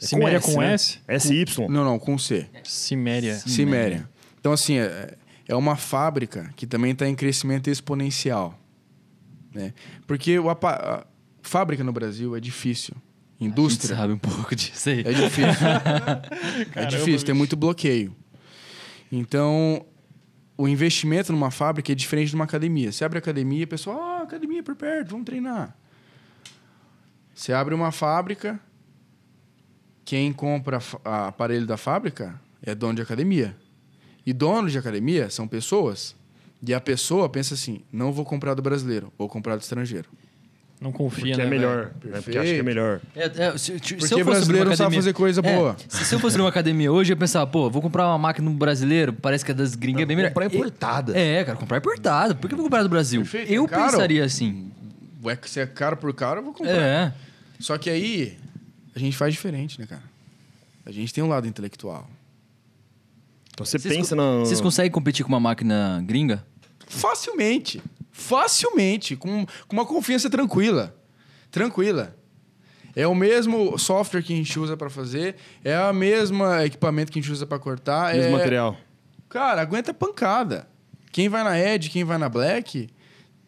Ciméria 0.00 0.36
S, 0.38 0.52
com 0.52 0.60
né? 0.60 0.74
S? 0.74 0.98
SY. 1.20 1.44
Não, 1.68 1.84
não, 1.84 1.98
com 1.98 2.18
C. 2.18 2.46
Ciméria. 2.64 3.34
Ciméria. 3.36 4.08
Então, 4.40 4.52
assim, 4.52 4.78
é, 4.78 5.14
é 5.46 5.54
uma 5.54 5.76
fábrica 5.76 6.50
que 6.56 6.66
também 6.66 6.90
está 6.92 7.06
em 7.08 7.14
crescimento 7.14 7.70
exponencial. 7.70 8.58
Né? 9.54 9.72
Porque 10.06 10.38
o 10.38 10.50
apa- 10.50 10.72
a 10.74 11.06
fábrica 11.42 11.84
no 11.84 11.92
Brasil 11.92 12.34
é 12.34 12.40
difícil. 12.40 12.94
A 13.40 13.44
gente 13.44 13.52
Indústria 13.52 13.96
sabe 13.96 14.12
um 14.12 14.18
pouco 14.18 14.54
disso 14.56 14.88
aí. 14.88 15.00
é 15.00 15.12
difícil. 15.12 15.66
é 16.74 16.86
difícil, 16.86 17.26
tem 17.26 17.34
muito 17.34 17.56
bloqueio. 17.56 18.14
Então, 19.10 19.84
o 20.56 20.68
investimento 20.68 21.32
numa 21.32 21.50
fábrica 21.50 21.92
é 21.92 21.94
diferente 21.94 22.28
de 22.28 22.34
uma 22.34 22.44
academia. 22.44 22.92
Você 22.92 23.04
abre 23.04 23.18
academia, 23.18 23.66
pessoal, 23.66 24.00
ah, 24.00 24.22
academia 24.22 24.62
por 24.62 24.76
perto, 24.76 25.10
vamos 25.10 25.24
treinar. 25.24 25.76
Você 27.34 27.52
abre 27.52 27.74
uma 27.74 27.90
fábrica, 27.90 28.60
quem 30.04 30.32
compra 30.32 30.78
a 31.04 31.28
aparelho 31.28 31.66
da 31.66 31.76
fábrica 31.76 32.40
é 32.62 32.74
dono 32.74 32.94
de 32.94 33.02
academia. 33.02 33.56
E 34.24 34.32
dono 34.32 34.68
de 34.68 34.78
academia 34.78 35.30
são 35.30 35.48
pessoas. 35.48 36.14
E 36.64 36.72
a 36.72 36.80
pessoa 36.80 37.28
pensa 37.28 37.54
assim: 37.54 37.82
não 37.90 38.12
vou 38.12 38.24
comprar 38.24 38.54
do 38.54 38.62
brasileiro, 38.62 39.12
vou 39.18 39.28
comprar 39.28 39.56
do 39.56 39.62
estrangeiro. 39.62 40.08
Não 40.82 40.90
confia, 40.90 41.22
Porque 41.26 41.36
né? 41.36 41.44
é 41.44 41.46
melhor. 41.50 41.92
Né? 42.04 42.20
Porque 42.20 42.36
acha 42.38 42.52
que 42.52 42.58
é 42.58 42.62
melhor. 42.62 43.00
É, 43.14 43.24
é, 43.24 43.52
se, 43.56 43.58
se- 43.58 43.78
se 43.78 43.94
Porque 43.96 44.14
eu 44.14 44.18
fosse 44.18 44.24
brasileiro 44.24 44.68
não 44.68 44.76
sabe 44.76 44.86
academia- 44.86 44.98
fazer 44.98 45.12
coisa 45.12 45.40
É, 45.44 45.54
boa. 45.56 45.76
Se, 45.88 46.04
se 46.04 46.14
eu 46.14 46.18
fosse 46.18 46.36
numa 46.36 46.48
academia 46.48 46.90
hoje, 46.90 47.12
eu 47.12 47.14
ia 47.14 47.18
pensar, 47.18 47.46
pô, 47.46 47.70
vou 47.70 47.80
comprar 47.80 48.06
uma 48.08 48.18
máquina 48.18 48.50
no 48.50 48.56
brasileiro, 48.56 49.12
parece 49.12 49.44
que 49.44 49.52
a 49.52 49.54
das 49.54 49.74
gringas 49.76 50.02
é 50.02 50.06
bem 50.06 50.16
melhor. 50.16 50.30
Comprar 50.30 50.46
importada. 50.46 51.16
É, 51.16 51.44
cara, 51.44 51.56
comprar 51.56 51.78
importada. 51.78 52.34
Por 52.34 52.48
que 52.48 52.54
eu 52.54 52.56
vou 52.58 52.66
comprar 52.66 52.82
do 52.82 52.88
Brasil? 52.88 53.20
Perfeito, 53.22 53.52
eu 53.52 53.64
é 53.64 53.68
caro. 53.68 53.92
pensaria 53.92 54.24
assim. 54.24 54.72
Ué, 55.24 55.38
se 55.44 55.60
é 55.60 55.66
caro 55.66 55.96
por 55.96 56.12
caro, 56.12 56.40
eu 56.40 56.44
vou 56.44 56.52
comprar. 56.52 56.72
É. 56.72 57.14
Só 57.60 57.78
que 57.78 57.88
aí, 57.88 58.36
a 58.96 58.98
gente 58.98 59.16
faz 59.16 59.32
diferente, 59.32 59.80
né, 59.80 59.86
cara? 59.86 60.02
A 60.84 60.90
gente 60.90 61.14
tem 61.14 61.22
um 61.22 61.28
lado 61.28 61.46
intelectual. 61.46 62.10
Então 63.54 63.64
você 63.64 63.78
Vocês 63.78 63.94
pensa 63.94 64.16
co- 64.16 64.22
no. 64.22 64.40
Vocês 64.40 64.60
conseguem 64.60 64.90
competir 64.90 65.24
com 65.24 65.28
uma 65.28 65.38
máquina 65.38 66.02
gringa? 66.04 66.44
Facilmente. 66.88 67.80
Facilmente. 68.12 69.16
Com, 69.16 69.44
com 69.66 69.76
uma 69.76 69.86
confiança 69.86 70.30
tranquila. 70.30 70.94
Tranquila. 71.50 72.16
É 72.94 73.06
o 73.06 73.14
mesmo 73.14 73.78
software 73.78 74.22
que 74.22 74.34
a 74.34 74.36
gente 74.36 74.58
usa 74.58 74.76
pra 74.76 74.90
fazer, 74.90 75.36
é 75.64 75.74
a 75.74 75.92
mesma 75.92 76.64
equipamento 76.64 77.10
que 77.10 77.18
a 77.18 77.22
gente 77.22 77.32
usa 77.32 77.46
pra 77.46 77.58
cortar. 77.58 78.14
Mesmo 78.14 78.34
é... 78.34 78.38
material. 78.38 78.76
Cara, 79.28 79.62
aguenta 79.62 79.94
pancada. 79.94 80.68
Quem 81.10 81.28
vai 81.28 81.42
na 81.42 81.58
Edge, 81.58 81.88
quem 81.88 82.04
vai 82.04 82.18
na 82.18 82.28
Black, 82.28 82.90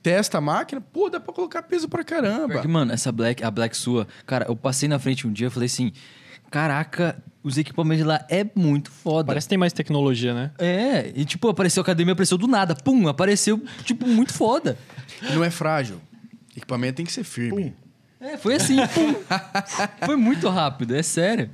testa 0.03 0.39
a 0.39 0.41
máquina, 0.41 0.81
pô, 0.81 1.09
dá 1.09 1.21
pra 1.21 1.33
colocar 1.33 1.63
peso 1.63 1.89
pra 1.89 2.03
caramba. 2.03 2.55
Porque, 2.55 2.69
mano, 2.69 2.93
essa 2.93 3.13
Black, 3.13 3.45
a 3.45 3.51
Black 3.51 3.77
sua, 3.77 4.07
cara, 4.27 4.47
eu 4.49 4.57
passei 4.57 4.89
na 4.89 4.99
frente 4.99 5.27
um 5.27 5.33
dia 5.33 5.49
e 5.49 5.51
falei 5.51 5.67
assim: 5.67 5.93
caraca, 6.51 7.23
os 7.43 7.59
equipamentos 7.59 8.05
lá 8.07 8.25
é 8.29 8.47
muito 8.55 8.91
foda. 8.91 9.27
Parece 9.27 9.47
que 9.47 9.51
tem 9.51 9.59
mais 9.59 9.73
tecnologia, 9.73 10.33
né? 10.35 10.51
É, 10.59 11.13
e 11.15 11.25
tipo, 11.25 11.49
apareceu 11.49 11.81
a 11.81 11.85
academia, 11.85 12.13
apareceu 12.13 12.39
do 12.39 12.47
nada, 12.47 12.75
pum, 12.75 13.07
apareceu, 13.09 13.63
tipo, 13.85 14.07
muito 14.07 14.33
foda. 14.33 14.79
Não 15.33 15.45
é 15.45 15.51
frágil. 15.51 16.01
Equipamento 16.57 16.95
tem 16.97 17.07
que 17.07 17.13
ser 17.13 17.25
firme. 17.25 17.75
É, 18.21 18.39
foi 18.39 18.55
assim, 18.55 18.77
pum. 18.95 19.15
Foi 20.07 20.17
muito 20.17 20.49
rápido, 20.49 20.95
é 20.97 21.03
sério. 21.03 21.51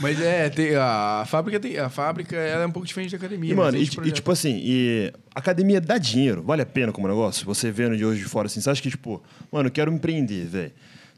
Mas 0.00 0.20
é, 0.20 0.48
tem- 0.48 0.74
a 0.74 1.24
fábrica 1.26 1.60
tem, 1.60 1.78
a 1.78 1.88
fábrica 1.88 2.36
ela 2.36 2.64
é 2.64 2.66
um 2.66 2.70
pouco 2.70 2.86
diferente 2.86 3.10
da 3.10 3.16
academia. 3.18 3.52
E, 3.52 3.54
mas 3.54 3.64
mano, 3.66 3.76
e, 3.78 3.82
e, 4.08 4.12
tipo 4.12 4.30
assim, 4.32 4.58
e 4.62 5.12
academia 5.34 5.80
dá 5.80 5.98
dinheiro, 5.98 6.42
vale 6.42 6.62
a 6.62 6.66
pena 6.66 6.92
como 6.92 7.06
negócio? 7.08 7.44
Você 7.46 7.70
vendo 7.70 7.96
de 7.96 8.04
hoje 8.04 8.20
de 8.20 8.26
fora 8.26 8.46
assim, 8.46 8.60
você 8.60 8.70
acha 8.70 8.82
que, 8.82 8.90
tipo, 8.90 9.22
mano, 9.50 9.68
eu 9.68 9.72
quero 9.72 9.92
empreender, 9.92 10.46
velho. 10.46 10.72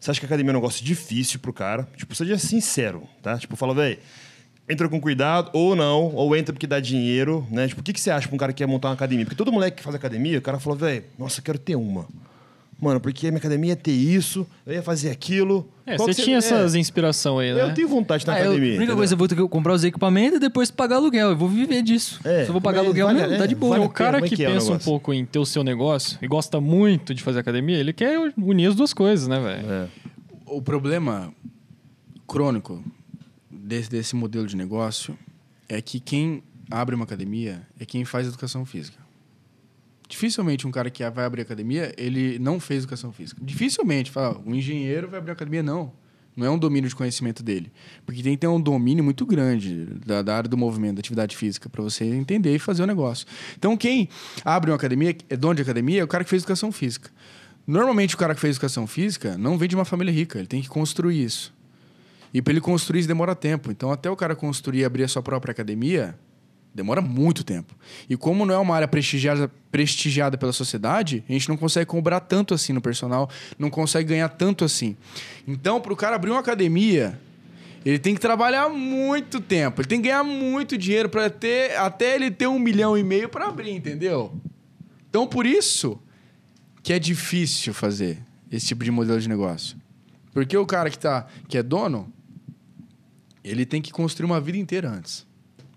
Você 0.04 0.10
acha 0.10 0.20
que 0.20 0.26
a 0.26 0.28
academia 0.28 0.50
é 0.50 0.52
um 0.52 0.56
negócio 0.56 0.84
difícil 0.84 1.40
pro 1.40 1.50
cara? 1.50 1.88
Tipo, 1.96 2.14
seja 2.14 2.36
sincero, 2.36 3.04
tá? 3.22 3.38
Tipo, 3.38 3.56
fala, 3.56 3.72
velho, 3.72 3.98
entra 4.68 4.86
com 4.86 5.00
cuidado 5.00 5.48
ou 5.54 5.74
não, 5.74 6.14
ou 6.14 6.36
entra 6.36 6.52
porque 6.52 6.66
dá 6.66 6.78
dinheiro, 6.78 7.46
né? 7.50 7.66
Tipo, 7.68 7.80
o 7.80 7.82
que, 7.82 7.90
que 7.90 7.98
você 7.98 8.10
acha 8.10 8.28
pra 8.28 8.34
um 8.34 8.38
cara 8.38 8.52
que 8.52 8.58
quer 8.58 8.66
montar 8.66 8.88
uma 8.88 8.94
academia? 8.94 9.24
Porque 9.24 9.34
todo 9.34 9.50
moleque 9.50 9.78
que 9.78 9.82
faz 9.82 9.96
academia, 9.96 10.38
o 10.38 10.42
cara 10.42 10.60
fala, 10.60 10.76
velho, 10.76 11.04
nossa, 11.18 11.40
quero 11.40 11.58
ter 11.58 11.74
uma. 11.74 12.06
Mano, 12.80 13.00
porque 13.00 13.26
a 13.26 13.30
minha 13.30 13.38
academia 13.38 13.70
ia 13.70 13.76
ter 13.76 13.92
isso, 13.92 14.46
eu 14.66 14.74
ia 14.74 14.82
fazer 14.82 15.10
aquilo. 15.10 15.66
É, 15.86 15.96
você 15.96 16.14
que 16.14 16.22
tinha 16.22 16.36
é? 16.36 16.38
essas 16.38 16.74
inspiração 16.74 17.38
aí, 17.38 17.54
né? 17.54 17.62
Eu 17.62 17.72
tenho 17.74 17.88
vontade 17.88 18.26
na 18.26 18.32
Ah, 18.34 18.38
eu- 18.40 18.42
academia. 18.50 18.56
a 18.56 18.70
única 18.70 18.82
entendeu? 18.82 18.96
coisa, 18.96 19.14
eu 19.14 19.18
vou 19.18 19.28
ter 19.28 19.36
que 19.36 19.48
comprar 19.48 19.72
os 19.74 19.84
equipamentos 19.84 20.36
e 20.36 20.40
depois 20.40 20.70
pagar 20.70 20.96
aluguel. 20.96 21.30
Eu 21.30 21.36
vou 21.36 21.48
viver 21.48 21.82
disso. 21.82 22.20
É, 22.24 22.42
Se 22.42 22.48
eu 22.50 22.52
vou 22.52 22.60
pagar 22.60 22.80
aluguel 22.80 23.06
vale- 23.06 23.20
mesmo, 23.20 23.34
é, 23.34 23.38
tá 23.38 23.46
de 23.46 23.54
boa. 23.54 23.76
vale 23.76 23.86
o 23.86 23.90
cara 23.90 24.14
como 24.18 24.26
é 24.26 24.28
que 24.28 24.36
que 24.36 24.44
é 24.44 24.50
pensa 24.52 24.72
um 24.72 24.78
pouco 24.78 25.12
em 25.14 25.24
ter 25.24 25.38
o 25.38 25.46
seu 25.46 25.62
negócio 25.64 26.18
e 26.20 26.26
gosta 26.26 26.60
muito 26.60 27.14
de 27.14 27.22
fazer 27.22 27.38
academia, 27.38 27.76
ele 27.78 27.92
quer 27.92 28.18
unir 28.36 28.66
as 28.68 28.74
duas 28.74 28.92
coisas, 28.92 29.28
né, 29.28 29.38
velho? 29.40 29.70
É. 29.72 29.88
O 30.46 30.60
problema 30.60 31.32
crônico 32.26 32.82
desse, 33.50 33.90
desse 33.90 34.16
modelo 34.16 34.46
de 34.46 34.56
negócio 34.56 35.16
é 35.68 35.80
que 35.80 36.00
quem 36.00 36.42
abre 36.70 36.94
uma 36.94 37.04
academia 37.04 37.62
é 37.78 37.84
quem 37.84 38.04
faz 38.04 38.26
educação 38.26 38.64
física. 38.64 39.03
Dificilmente 40.14 40.64
um 40.64 40.70
cara 40.70 40.90
que 40.90 41.02
vai 41.10 41.24
abrir 41.24 41.42
academia, 41.42 41.92
ele 41.98 42.38
não 42.38 42.60
fez 42.60 42.84
educação 42.84 43.10
física. 43.10 43.40
Dificilmente, 43.44 44.12
fala, 44.12 44.40
um 44.46 44.54
engenheiro 44.54 45.08
vai 45.08 45.18
abrir 45.18 45.32
academia, 45.32 45.60
não. 45.60 45.92
Não 46.36 46.46
é 46.46 46.50
um 46.50 46.56
domínio 46.56 46.88
de 46.88 46.94
conhecimento 46.94 47.42
dele. 47.42 47.72
Porque 48.06 48.22
tem 48.22 48.34
que 48.34 48.38
ter 48.38 48.46
um 48.46 48.60
domínio 48.60 49.02
muito 49.02 49.26
grande 49.26 49.86
da, 50.06 50.22
da 50.22 50.36
área 50.36 50.48
do 50.48 50.56
movimento, 50.56 50.94
da 50.94 51.00
atividade 51.00 51.36
física, 51.36 51.68
para 51.68 51.82
você 51.82 52.04
entender 52.04 52.54
e 52.54 52.60
fazer 52.60 52.84
o 52.84 52.86
negócio. 52.86 53.26
Então, 53.58 53.76
quem 53.76 54.08
abre 54.44 54.70
uma 54.70 54.76
academia, 54.76 55.16
é 55.28 55.36
dono 55.36 55.56
de 55.56 55.62
academia, 55.62 56.02
é 56.02 56.04
o 56.04 56.08
cara 56.08 56.22
que 56.22 56.30
fez 56.30 56.42
educação 56.42 56.70
física. 56.70 57.10
Normalmente, 57.66 58.14
o 58.14 58.18
cara 58.18 58.36
que 58.36 58.40
fez 58.40 58.54
educação 58.54 58.86
física 58.86 59.36
não 59.36 59.58
vem 59.58 59.68
de 59.68 59.74
uma 59.74 59.84
família 59.84 60.14
rica, 60.14 60.38
ele 60.38 60.46
tem 60.46 60.62
que 60.62 60.68
construir 60.68 61.24
isso. 61.24 61.52
E 62.32 62.40
para 62.40 62.52
ele 62.52 62.60
construir 62.60 63.00
isso 63.00 63.08
demora 63.08 63.34
tempo. 63.34 63.68
Então, 63.72 63.90
até 63.90 64.08
o 64.08 64.14
cara 64.14 64.36
construir 64.36 64.78
e 64.78 64.84
abrir 64.84 65.02
a 65.02 65.08
sua 65.08 65.22
própria 65.22 65.50
academia, 65.50 66.16
demora 66.74 67.00
muito 67.00 67.44
tempo. 67.44 67.74
E 68.10 68.16
como 68.16 68.44
não 68.44 68.54
é 68.54 68.58
uma 68.58 68.74
área 68.74 68.88
prestigiada, 68.88 69.48
prestigiada 69.70 70.36
pela 70.36 70.52
sociedade, 70.52 71.22
a 71.28 71.32
gente 71.32 71.48
não 71.48 71.56
consegue 71.56 71.86
cobrar 71.86 72.20
tanto 72.20 72.52
assim 72.52 72.72
no 72.72 72.80
personal, 72.80 73.30
não 73.58 73.70
consegue 73.70 74.08
ganhar 74.08 74.28
tanto 74.30 74.64
assim. 74.64 74.96
Então, 75.46 75.80
para 75.80 75.92
o 75.92 75.96
cara 75.96 76.16
abrir 76.16 76.30
uma 76.30 76.40
academia, 76.40 77.18
ele 77.84 77.98
tem 77.98 78.14
que 78.14 78.20
trabalhar 78.20 78.68
muito 78.68 79.40
tempo, 79.40 79.80
ele 79.80 79.88
tem 79.88 80.02
que 80.02 80.08
ganhar 80.08 80.24
muito 80.24 80.76
dinheiro 80.76 81.08
para 81.08 81.30
ter 81.30 81.76
até 81.76 82.16
ele 82.16 82.30
ter 82.30 82.48
um 82.48 82.58
milhão 82.58 82.98
e 82.98 83.04
meio 83.04 83.28
para 83.28 83.46
abrir, 83.46 83.70
entendeu? 83.70 84.34
Então, 85.08 85.26
por 85.28 85.46
isso 85.46 86.00
que 86.82 86.92
é 86.92 86.98
difícil 86.98 87.72
fazer 87.72 88.18
esse 88.50 88.66
tipo 88.66 88.82
de 88.82 88.90
modelo 88.90 89.20
de 89.20 89.28
negócio. 89.28 89.76
Porque 90.32 90.56
o 90.56 90.66
cara 90.66 90.90
que, 90.90 90.98
tá, 90.98 91.26
que 91.48 91.56
é 91.56 91.62
dono, 91.62 92.12
ele 93.44 93.64
tem 93.64 93.80
que 93.80 93.92
construir 93.92 94.26
uma 94.26 94.40
vida 94.40 94.58
inteira 94.58 94.90
antes. 94.90 95.24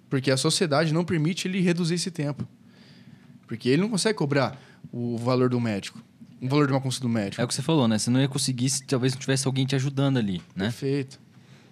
Porque 0.09 0.31
a 0.31 0.37
sociedade 0.37 0.93
não 0.93 1.03
permite 1.03 1.47
ele 1.47 1.59
reduzir 1.61 1.95
esse 1.95 2.11
tempo. 2.11 2.47
Porque 3.47 3.69
ele 3.69 3.81
não 3.81 3.89
consegue 3.89 4.17
cobrar 4.17 4.59
o 4.91 5.17
valor 5.17 5.49
do 5.49 5.59
médico, 5.59 6.01
o 6.41 6.47
valor 6.47 6.67
de 6.67 6.73
uma 6.73 6.81
consulta 6.81 7.07
do 7.07 7.13
médico. 7.13 7.41
É 7.41 7.45
o 7.45 7.47
que 7.47 7.53
você 7.53 7.61
falou, 7.61 7.87
né? 7.87 7.97
Você 7.97 8.09
não 8.09 8.19
ia 8.19 8.27
conseguir 8.27 8.69
se 8.69 8.83
talvez 8.83 9.13
não 9.13 9.19
tivesse 9.19 9.47
alguém 9.47 9.65
te 9.65 9.75
ajudando 9.75 10.17
ali, 10.17 10.41
né? 10.55 10.65
Perfeito. 10.65 11.19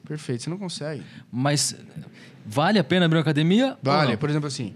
Perfeito, 0.06 0.44
você 0.44 0.50
não 0.50 0.58
consegue. 0.58 1.04
Mas 1.32 1.76
vale 2.46 2.78
a 2.78 2.84
pena 2.84 3.06
abrir 3.06 3.18
uma 3.18 3.22
academia? 3.22 3.78
Vale, 3.82 4.16
por 4.18 4.30
exemplo 4.30 4.48
assim. 4.48 4.74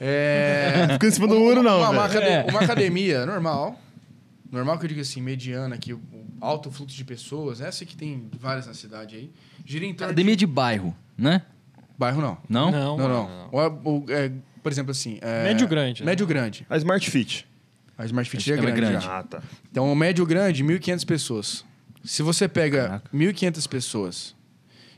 É... 0.00 0.88
Fica 0.94 1.06
em 1.06 1.10
cima 1.10 1.26
do 1.28 1.38
muro, 1.38 1.62
não, 1.62 1.78
Uma, 1.80 1.90
uma 1.90 2.04
academia, 2.04 2.44
É. 2.46 2.50
uma 2.50 2.60
academia 2.60 3.26
normal. 3.26 3.80
Normal 4.50 4.78
que 4.78 4.86
eu 4.86 4.88
diga 4.88 5.02
assim, 5.02 5.20
mediana, 5.20 5.76
que 5.76 5.92
o 5.92 6.00
alto 6.40 6.70
fluxo 6.70 6.96
de 6.96 7.04
pessoas, 7.04 7.60
essa 7.60 7.84
que 7.84 7.94
tem 7.96 8.28
várias 8.40 8.66
na 8.66 8.72
cidade 8.74 9.16
aí, 9.16 9.30
gira 9.64 9.84
em 9.84 9.92
torno 9.92 10.12
Academia 10.12 10.34
de... 10.34 10.40
de 10.40 10.46
bairro, 10.46 10.96
né? 11.16 11.42
Bairro 11.98 12.22
não. 12.22 12.38
Não? 12.48 12.70
Não, 12.70 12.96
Não, 12.96 13.08
não. 13.08 13.28
não. 13.28 13.48
O- 13.84 14.04
o- 14.04 14.04
é, 14.08 14.30
por 14.62 14.70
exemplo 14.70 14.92
assim... 14.92 15.18
é, 15.20 15.44
Médio 15.44 15.66
grande, 15.66 16.02
né? 16.02 16.06
Médio 16.06 16.26
grande. 16.26 16.64
A 16.70 16.76
Smart 16.76 17.10
Fit. 17.10 17.46
A 17.96 18.04
Smart 18.06 18.30
Fit 18.30 18.50
é 18.52 18.56
ela 18.56 18.62
é 18.62 18.70
grande, 18.72 18.80
grande. 18.92 19.04
já. 19.04 19.18
Ah, 19.18 19.22
tá. 19.24 19.42
Então, 19.70 19.92
o 19.92 19.96
médio 19.96 20.24
grande, 20.24 20.62
1.500 20.62 21.04
pessoas. 21.04 21.64
Se 22.04 22.22
você 22.22 22.46
pega 22.46 22.82
Caraca. 22.86 23.10
1.500 23.12 23.68
pessoas... 23.68 24.36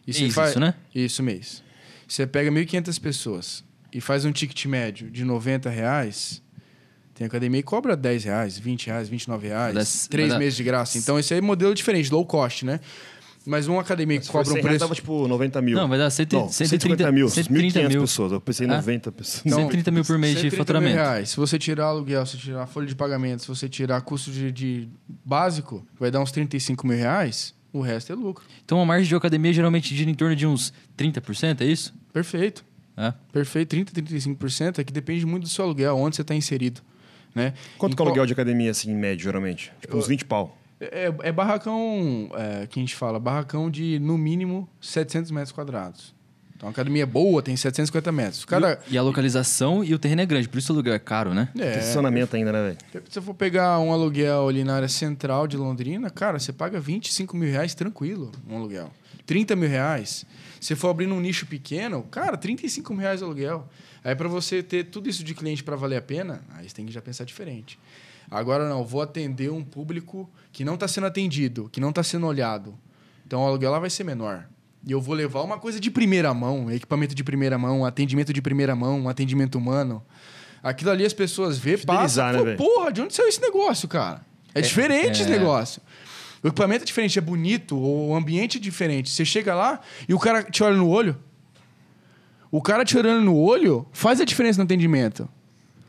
E 0.07 0.13
você 0.13 0.23
Mês 0.23 0.35
faz... 0.35 0.51
isso, 0.51 0.61
né? 0.61 0.75
Isso, 0.95 1.23
mês. 1.23 1.63
Você 2.07 2.27
pega 2.27 2.51
1.500 2.51 3.01
pessoas 3.01 3.65
e 3.93 4.01
faz 4.01 4.25
um 4.25 4.33
ticket 4.33 4.67
médio 4.67 5.11
de 5.11 5.25
90 5.25 5.71
reais... 5.71 6.43
Tem 7.15 7.27
academia 7.27 7.61
que 7.61 7.67
cobra 7.67 7.95
10 7.95 8.25
reais, 8.25 8.59
20 8.59 8.87
reais, 8.87 9.07
29 9.11 9.49
reais. 9.49 9.75
Vai 9.75 9.85
dar- 9.85 9.91
três 10.09 10.29
vai 10.29 10.37
dar- 10.37 10.39
meses 10.39 10.57
de 10.57 10.65
graça. 10.65 10.97
Então, 10.97 11.19
esse 11.19 11.35
aí 11.35 11.39
é 11.39 11.43
modelo 11.43 11.75
diferente, 11.75 12.11
low 12.11 12.25
cost, 12.25 12.65
né? 12.65 12.81
Mas 13.51 13.67
uma 13.67 13.81
academia 13.81 14.21
que 14.21 14.29
cobra 14.29 14.43
um 14.49 14.53
100 14.53 14.55
reais, 14.55 14.67
preço... 14.67 14.79
tava 14.85 14.95
tipo 14.95 15.27
90 15.27 15.61
mil. 15.61 15.77
Não, 15.77 15.89
vai 15.89 15.99
dar 15.99 16.09
cento, 16.11 16.35
Não, 16.37 16.49
150 16.49 17.11
mil, 17.11 17.29
130 17.29 17.81
1.500 17.81 17.89
mil. 17.89 18.01
pessoas. 18.03 18.31
Eu 18.33 18.41
pensei 18.41 18.65
em 18.67 18.71
Ah. 18.71 18.77
90 18.77 19.11
pessoas. 19.11 19.43
Então, 19.45 19.59
130 19.59 19.91
mil 19.91 20.05
por 20.05 20.17
mês 20.18 20.35
de 20.37 20.43
130 20.43 20.57
mil 20.57 20.59
faturamento. 20.64 20.95
reais. 20.95 21.31
Se 21.31 21.37
você 21.37 21.59
tirar 21.59 21.87
aluguel, 21.87 22.25
se 22.25 22.39
tirar 22.39 22.64
folha 22.68 22.87
de 22.87 22.95
pagamento, 22.95 23.43
se 23.43 23.49
você 23.49 23.68
tirar 23.68 24.01
custo 24.03 24.31
de, 24.31 24.53
de 24.53 24.89
básico, 25.25 25.85
vai 25.99 26.11
dar 26.13 26.21
uns 26.21 26.31
35 26.31 26.87
mil 26.87 26.97
reais, 26.97 27.53
o 27.72 27.81
resto 27.81 28.13
é 28.13 28.14
lucro. 28.14 28.45
Então 28.64 28.81
a 28.81 28.87
margem 28.87 29.09
de 29.09 29.14
academia 29.17 29.53
geralmente 29.53 29.95
gira 29.97 30.09
em 30.11 30.14
torno 30.14 30.37
de 30.37 30.47
uns 30.47 30.72
30%, 30.97 31.61
é 31.61 31.64
isso? 31.64 31.93
Perfeito. 32.13 32.64
É. 32.97 33.13
Perfeito. 33.33 33.68
30, 33.71 33.93
35% 33.93 34.79
é 34.79 34.85
que 34.85 34.93
depende 34.93 35.27
muito 35.27 35.43
do 35.45 35.49
seu 35.49 35.64
aluguel, 35.64 35.97
onde 35.97 36.14
você 36.17 36.22
está 36.22 36.35
inserido. 36.35 36.81
Né? 37.35 37.53
Quanto 37.79 37.93
Em 37.93 37.97
que 37.97 38.01
é 38.01 38.05
o 38.05 38.07
qual- 38.07 38.09
aluguel 38.11 38.27
de 38.27 38.33
academia, 38.33 38.71
assim, 38.71 38.91
em 38.91 38.97
médio, 38.97 39.25
geralmente? 39.25 39.72
Tipo, 39.81 39.97
uns 39.97 40.07
20 40.07 40.25
pau. 40.25 40.57
É, 40.81 41.13
é 41.23 41.33
barracão, 41.33 42.31
é, 42.35 42.67
que 42.67 42.79
a 42.79 42.83
gente 42.83 42.97
fala, 42.97 43.19
barracão 43.19 43.71
de 43.71 43.99
no 43.99 44.17
mínimo 44.17 44.69
700 44.81 45.31
metros 45.31 45.53
quadrados. 45.53 46.15
Então 46.61 46.69
a 46.69 46.73
academia 46.73 47.07
boa 47.07 47.41
tem 47.43 47.57
750 47.57 48.13
metros. 48.13 48.45
Cada, 48.45 48.79
E 48.91 48.99
a 48.99 49.03
localização 49.03 49.83
e 49.83 49.95
o 49.95 49.99
terreno 49.99 50.21
é 50.21 50.27
grande, 50.27 50.47
por 50.47 50.59
isso 50.59 50.71
o 50.71 50.77
aluguel 50.77 50.93
é 50.93 50.99
caro, 50.99 51.33
né? 51.33 51.49
É, 51.59 51.79
estacionamento 51.79 52.37
ainda, 52.37 52.53
né, 52.53 52.63
velho? 52.63 53.05
se 53.09 53.15
você 53.15 53.21
for 53.23 53.33
pegar 53.33 53.79
um 53.79 53.91
aluguel 53.91 54.47
ali 54.47 54.63
na 54.63 54.77
área 54.77 54.89
central 54.89 55.47
de 55.47 55.57
Londrina, 55.57 56.11
cara, 56.11 56.39
você 56.39 56.53
paga 56.53 56.79
25 56.79 57.35
mil 57.35 57.51
reais 57.51 57.75
tranquilo 57.75 58.31
um 58.47 58.57
aluguel. 58.57 58.91
30 59.25 59.57
mil 59.57 59.71
reais. 59.71 60.27
Se 60.61 60.75
for 60.75 60.91
abrir 60.91 61.07
num 61.07 61.19
nicho 61.19 61.47
pequeno, 61.47 62.03
cara, 62.11 62.37
35 62.37 62.93
mil 62.93 63.01
reais 63.01 63.23
o 63.23 63.25
aluguel. 63.25 63.67
Aí 64.05 64.15
para 64.15 64.29
você 64.29 64.63
ter 64.63 64.85
tudo 64.85 65.09
isso 65.09 65.25
de 65.25 65.35
cliente 65.35 65.65
para 65.65 65.77
valer 65.77 65.97
a 65.97 66.03
pena, 66.03 66.43
aí 66.55 66.69
você 66.69 66.75
tem 66.75 66.85
que 66.85 66.93
já 66.93 67.01
pensar 67.01 67.25
diferente. 67.25 67.79
Agora 68.31 68.69
não, 68.69 68.85
vou 68.85 69.01
atender 69.01 69.51
um 69.51 69.65
público 69.65 70.29
que 70.53 70.64
não 70.64 70.75
está 70.75 70.89
sendo 70.89 71.07
atendido, 71.07 71.68
que 71.71 71.81
não 71.81 71.91
está 71.91 72.03
sendo 72.03 72.27
olhado. 72.27 72.79
Então 73.27 73.43
o 73.43 73.47
aluguel 73.47 73.71
lá 73.71 73.79
vai 73.79 73.91
ser 73.91 74.05
menor. 74.05 74.49
E 74.87 74.93
eu 74.93 75.01
vou 75.01 75.14
levar 75.14 75.43
uma 75.43 75.59
coisa 75.59 75.79
de 75.79 75.91
primeira 75.91 76.33
mão, 76.33 76.71
equipamento 76.71 77.14
de 77.14 77.22
primeira 77.22 77.59
mão, 77.59 77.85
atendimento 77.85 78.33
de 78.33 78.41
primeira 78.41 78.75
mão, 78.75 79.01
um 79.01 79.09
atendimento 79.09 79.57
humano. 79.57 80.03
Aquilo 80.63 80.91
ali 80.91 81.05
as 81.05 81.13
pessoas 81.13 81.59
vê, 81.59 81.77
Fidelizar, 81.77 82.33
passam, 82.35 82.45
né, 82.45 82.57
porra, 82.57 82.93
de 82.93 83.01
onde 83.01 83.14
saiu 83.14 83.29
esse 83.29 83.41
negócio, 83.41 83.89
cara? 83.89 84.22
É, 84.55 84.61
diferente 84.61 85.21
é. 85.21 85.22
esse 85.22 85.31
negócio. 85.31 85.83
O 86.43 86.49
equipamento 86.49 86.83
é 86.83 86.87
diferente, 86.87 87.18
é 87.18 87.22
bonito, 87.22 87.79
o 87.79 88.14
ambiente 88.14 88.57
é 88.59 88.61
diferente. 88.61 89.11
Você 89.11 89.25
chega 89.25 89.55
lá 89.55 89.81
e 90.09 90.14
o 90.14 90.18
cara 90.18 90.43
te 90.43 90.63
olha 90.63 90.77
no 90.77 90.89
olho. 90.89 91.17
O 92.51 92.61
cara 92.61 92.85
te 92.85 92.97
olhando 92.97 93.22
no 93.25 93.37
olho 93.37 93.87
faz 93.93 94.21
a 94.21 94.25
diferença 94.25 94.59
no 94.59 94.64
atendimento. 94.64 95.29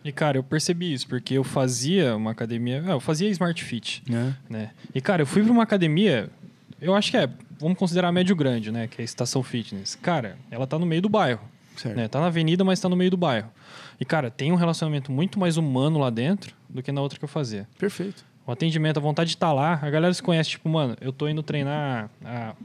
E, 0.03 0.11
cara, 0.11 0.38
eu 0.38 0.44
percebi 0.44 0.94
isso, 0.94 1.07
porque 1.07 1.36
eu 1.36 1.44
fazia 1.44 2.15
uma 2.15 2.32
academia. 2.32 2.84
ah, 2.88 2.91
Eu 2.91 2.99
fazia 2.99 3.30
Smart 3.30 3.64
Fit. 3.64 4.03
É. 4.10 4.34
né? 4.49 4.72
E, 4.95 4.99
cara, 5.02 5.22
eu 5.22 5.26
fui 5.28 5.44
pra 5.44 5.52
uma 5.52 5.64
academia, 5.64 6.30
eu 6.82 6.95
acho 6.95 7.11
que 7.11 7.18
é, 7.18 7.30
vamos 7.60 7.78
considerar 7.78 8.11
médio 8.11 8.36
grande, 8.36 8.72
né? 8.72 8.88
Que 8.88 9.02
é 9.02 9.03
a 9.03 9.06
Estação 9.06 9.44
Fitness. 9.44 9.95
Cara, 9.95 10.38
ela 10.49 10.65
tá 10.65 10.80
no 10.80 10.86
meio 10.86 11.02
do 11.02 11.10
bairro. 11.10 11.41
Certo. 11.78 11.95
Né? 11.95 12.07
Tá 12.07 12.19
na 12.19 12.28
avenida, 12.28 12.64
mas 12.64 12.80
tá 12.80 12.90
no 12.90 12.95
meio 12.95 13.11
do 13.11 13.18
bairro. 13.18 13.49
E, 13.99 14.03
cara, 14.06 14.30
tem 14.32 14.52
um 14.52 14.56
relacionamento 14.56 15.11
muito 15.11 15.40
mais 15.40 15.57
humano 15.57 15.99
lá 15.99 16.10
dentro 16.10 16.53
do 16.68 16.82
que 16.82 16.91
na 16.91 17.02
outra 17.02 17.18
que 17.19 17.23
eu 17.23 17.30
fazia. 17.30 17.68
Perfeito. 17.78 18.26
O 18.45 18.52
atendimento, 18.52 18.98
a 18.98 18.99
vontade 19.02 19.30
de 19.30 19.36
estar 19.36 19.53
lá, 19.53 19.80
a 19.82 19.90
galera 19.90 20.14
se 20.14 20.22
conhece, 20.23 20.49
tipo, 20.49 20.68
mano, 20.68 20.98
eu 20.99 21.14
tô 21.14 21.28
indo 21.30 21.44
treinar 21.44 22.10
há, 22.26 22.56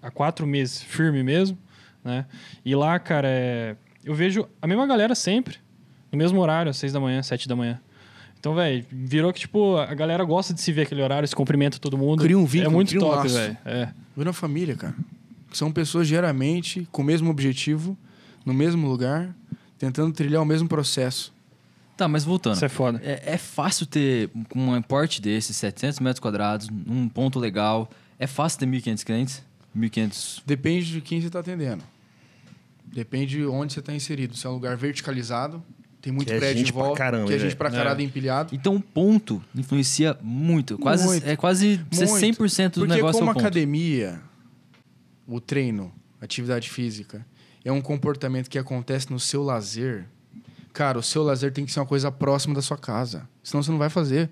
há 0.00 0.10
quatro 0.10 0.46
meses, 0.46 0.80
firme 0.80 1.22
mesmo, 1.24 1.58
né? 2.04 2.24
E 2.64 2.74
lá, 2.76 2.96
cara, 3.00 3.28
é... 3.28 3.74
eu 4.04 4.14
vejo 4.14 4.48
a 4.62 4.66
mesma 4.68 4.86
galera 4.86 5.14
sempre, 5.16 5.58
no 6.14 6.18
mesmo 6.18 6.40
horário, 6.40 6.70
às 6.70 6.76
seis 6.76 6.92
da 6.92 7.00
manhã, 7.00 7.22
sete 7.22 7.48
da 7.48 7.56
manhã. 7.56 7.80
Então, 8.38 8.54
velho, 8.54 8.84
virou 8.90 9.32
que, 9.32 9.40
tipo, 9.40 9.76
a 9.78 9.94
galera 9.94 10.22
gosta 10.22 10.52
de 10.52 10.60
se 10.60 10.70
ver 10.70 10.82
aquele 10.82 11.02
horário, 11.02 11.26
se 11.26 11.34
cumprimenta 11.34 11.78
todo 11.78 11.96
mundo. 11.96 12.22
Cria 12.22 12.38
um 12.38 12.44
vínculo, 12.44 12.70
É 12.70 12.74
muito 12.74 12.88
cria 12.90 13.00
um 13.00 13.04
top, 13.04 13.16
laço. 13.16 13.34
velho. 13.34 13.56
É. 13.64 13.88
Vira 14.16 14.28
uma 14.28 14.34
família, 14.34 14.76
cara. 14.76 14.94
São 15.52 15.72
pessoas 15.72 16.06
diariamente 16.06 16.86
com 16.92 17.00
o 17.00 17.04
mesmo 17.04 17.30
objetivo, 17.30 17.96
no 18.44 18.52
mesmo 18.52 18.86
lugar, 18.86 19.34
tentando 19.78 20.12
trilhar 20.12 20.42
o 20.42 20.44
mesmo 20.44 20.68
processo. 20.68 21.32
Tá, 21.96 22.06
mas 22.08 22.24
voltando. 22.24 22.56
Isso 22.56 22.64
é 22.64 22.68
foda. 22.68 23.00
É, 23.02 23.34
é 23.34 23.38
fácil 23.38 23.86
ter 23.86 24.28
com 24.50 24.74
um 24.74 24.82
porte 24.82 25.22
desse, 25.22 25.54
700 25.54 26.00
metros 26.00 26.20
quadrados, 26.20 26.68
num 26.68 27.08
ponto 27.08 27.38
legal. 27.38 27.88
É 28.18 28.26
fácil 28.26 28.58
ter 28.58 28.66
1.500 28.66 29.04
clientes? 29.04 29.42
1.500... 29.74 30.42
Depende 30.44 30.92
de 30.92 31.00
quem 31.00 31.20
você 31.20 31.28
está 31.28 31.38
atendendo. 31.40 31.82
Depende 32.84 33.38
de 33.38 33.46
onde 33.46 33.72
você 33.72 33.80
está 33.80 33.94
inserido. 33.94 34.36
Se 34.36 34.46
é 34.46 34.50
um 34.50 34.52
lugar 34.52 34.76
verticalizado, 34.76 35.62
tem 36.04 36.12
muito 36.12 36.28
Que 36.28 36.34
é 36.34 36.38
prédio 36.38 36.58
gente 36.58 36.68
em 36.68 36.72
pra 36.74 36.82
volta, 36.82 36.98
caramba, 36.98 37.26
que 37.26 37.32
é 37.32 37.36
hein, 37.36 37.40
gente 37.40 37.56
pra 37.56 37.70
caralho 37.70 38.02
empilhado. 38.02 38.54
Então, 38.54 38.76
o 38.76 38.80
ponto 38.80 39.42
influencia 39.54 40.14
muito. 40.20 40.76
Quase, 40.76 41.06
Muito. 41.06 41.26
É 41.26 41.34
quase 41.34 41.80
Muito. 41.90 41.96
100% 41.96 42.74
do 42.74 42.80
Porque 42.80 42.94
negócio 42.94 43.20
como 43.20 43.30
é 43.30 43.32
o 43.32 43.34
ponto. 43.34 43.40
academia, 43.40 44.20
o 45.26 45.40
treino, 45.40 45.90
atividade 46.20 46.68
física, 46.68 47.24
é 47.64 47.72
um 47.72 47.80
comportamento 47.80 48.50
que 48.50 48.58
acontece 48.58 49.10
no 49.10 49.18
seu 49.18 49.42
lazer. 49.42 50.04
Cara, 50.74 50.98
o 50.98 51.02
seu 51.02 51.22
lazer 51.22 51.52
tem 51.52 51.64
que 51.64 51.72
ser 51.72 51.80
uma 51.80 51.86
coisa 51.86 52.12
próxima 52.12 52.54
da 52.54 52.60
sua 52.60 52.76
casa. 52.76 53.26
Senão 53.42 53.62
você 53.62 53.70
não 53.70 53.78
vai 53.78 53.88
fazer. 53.88 54.28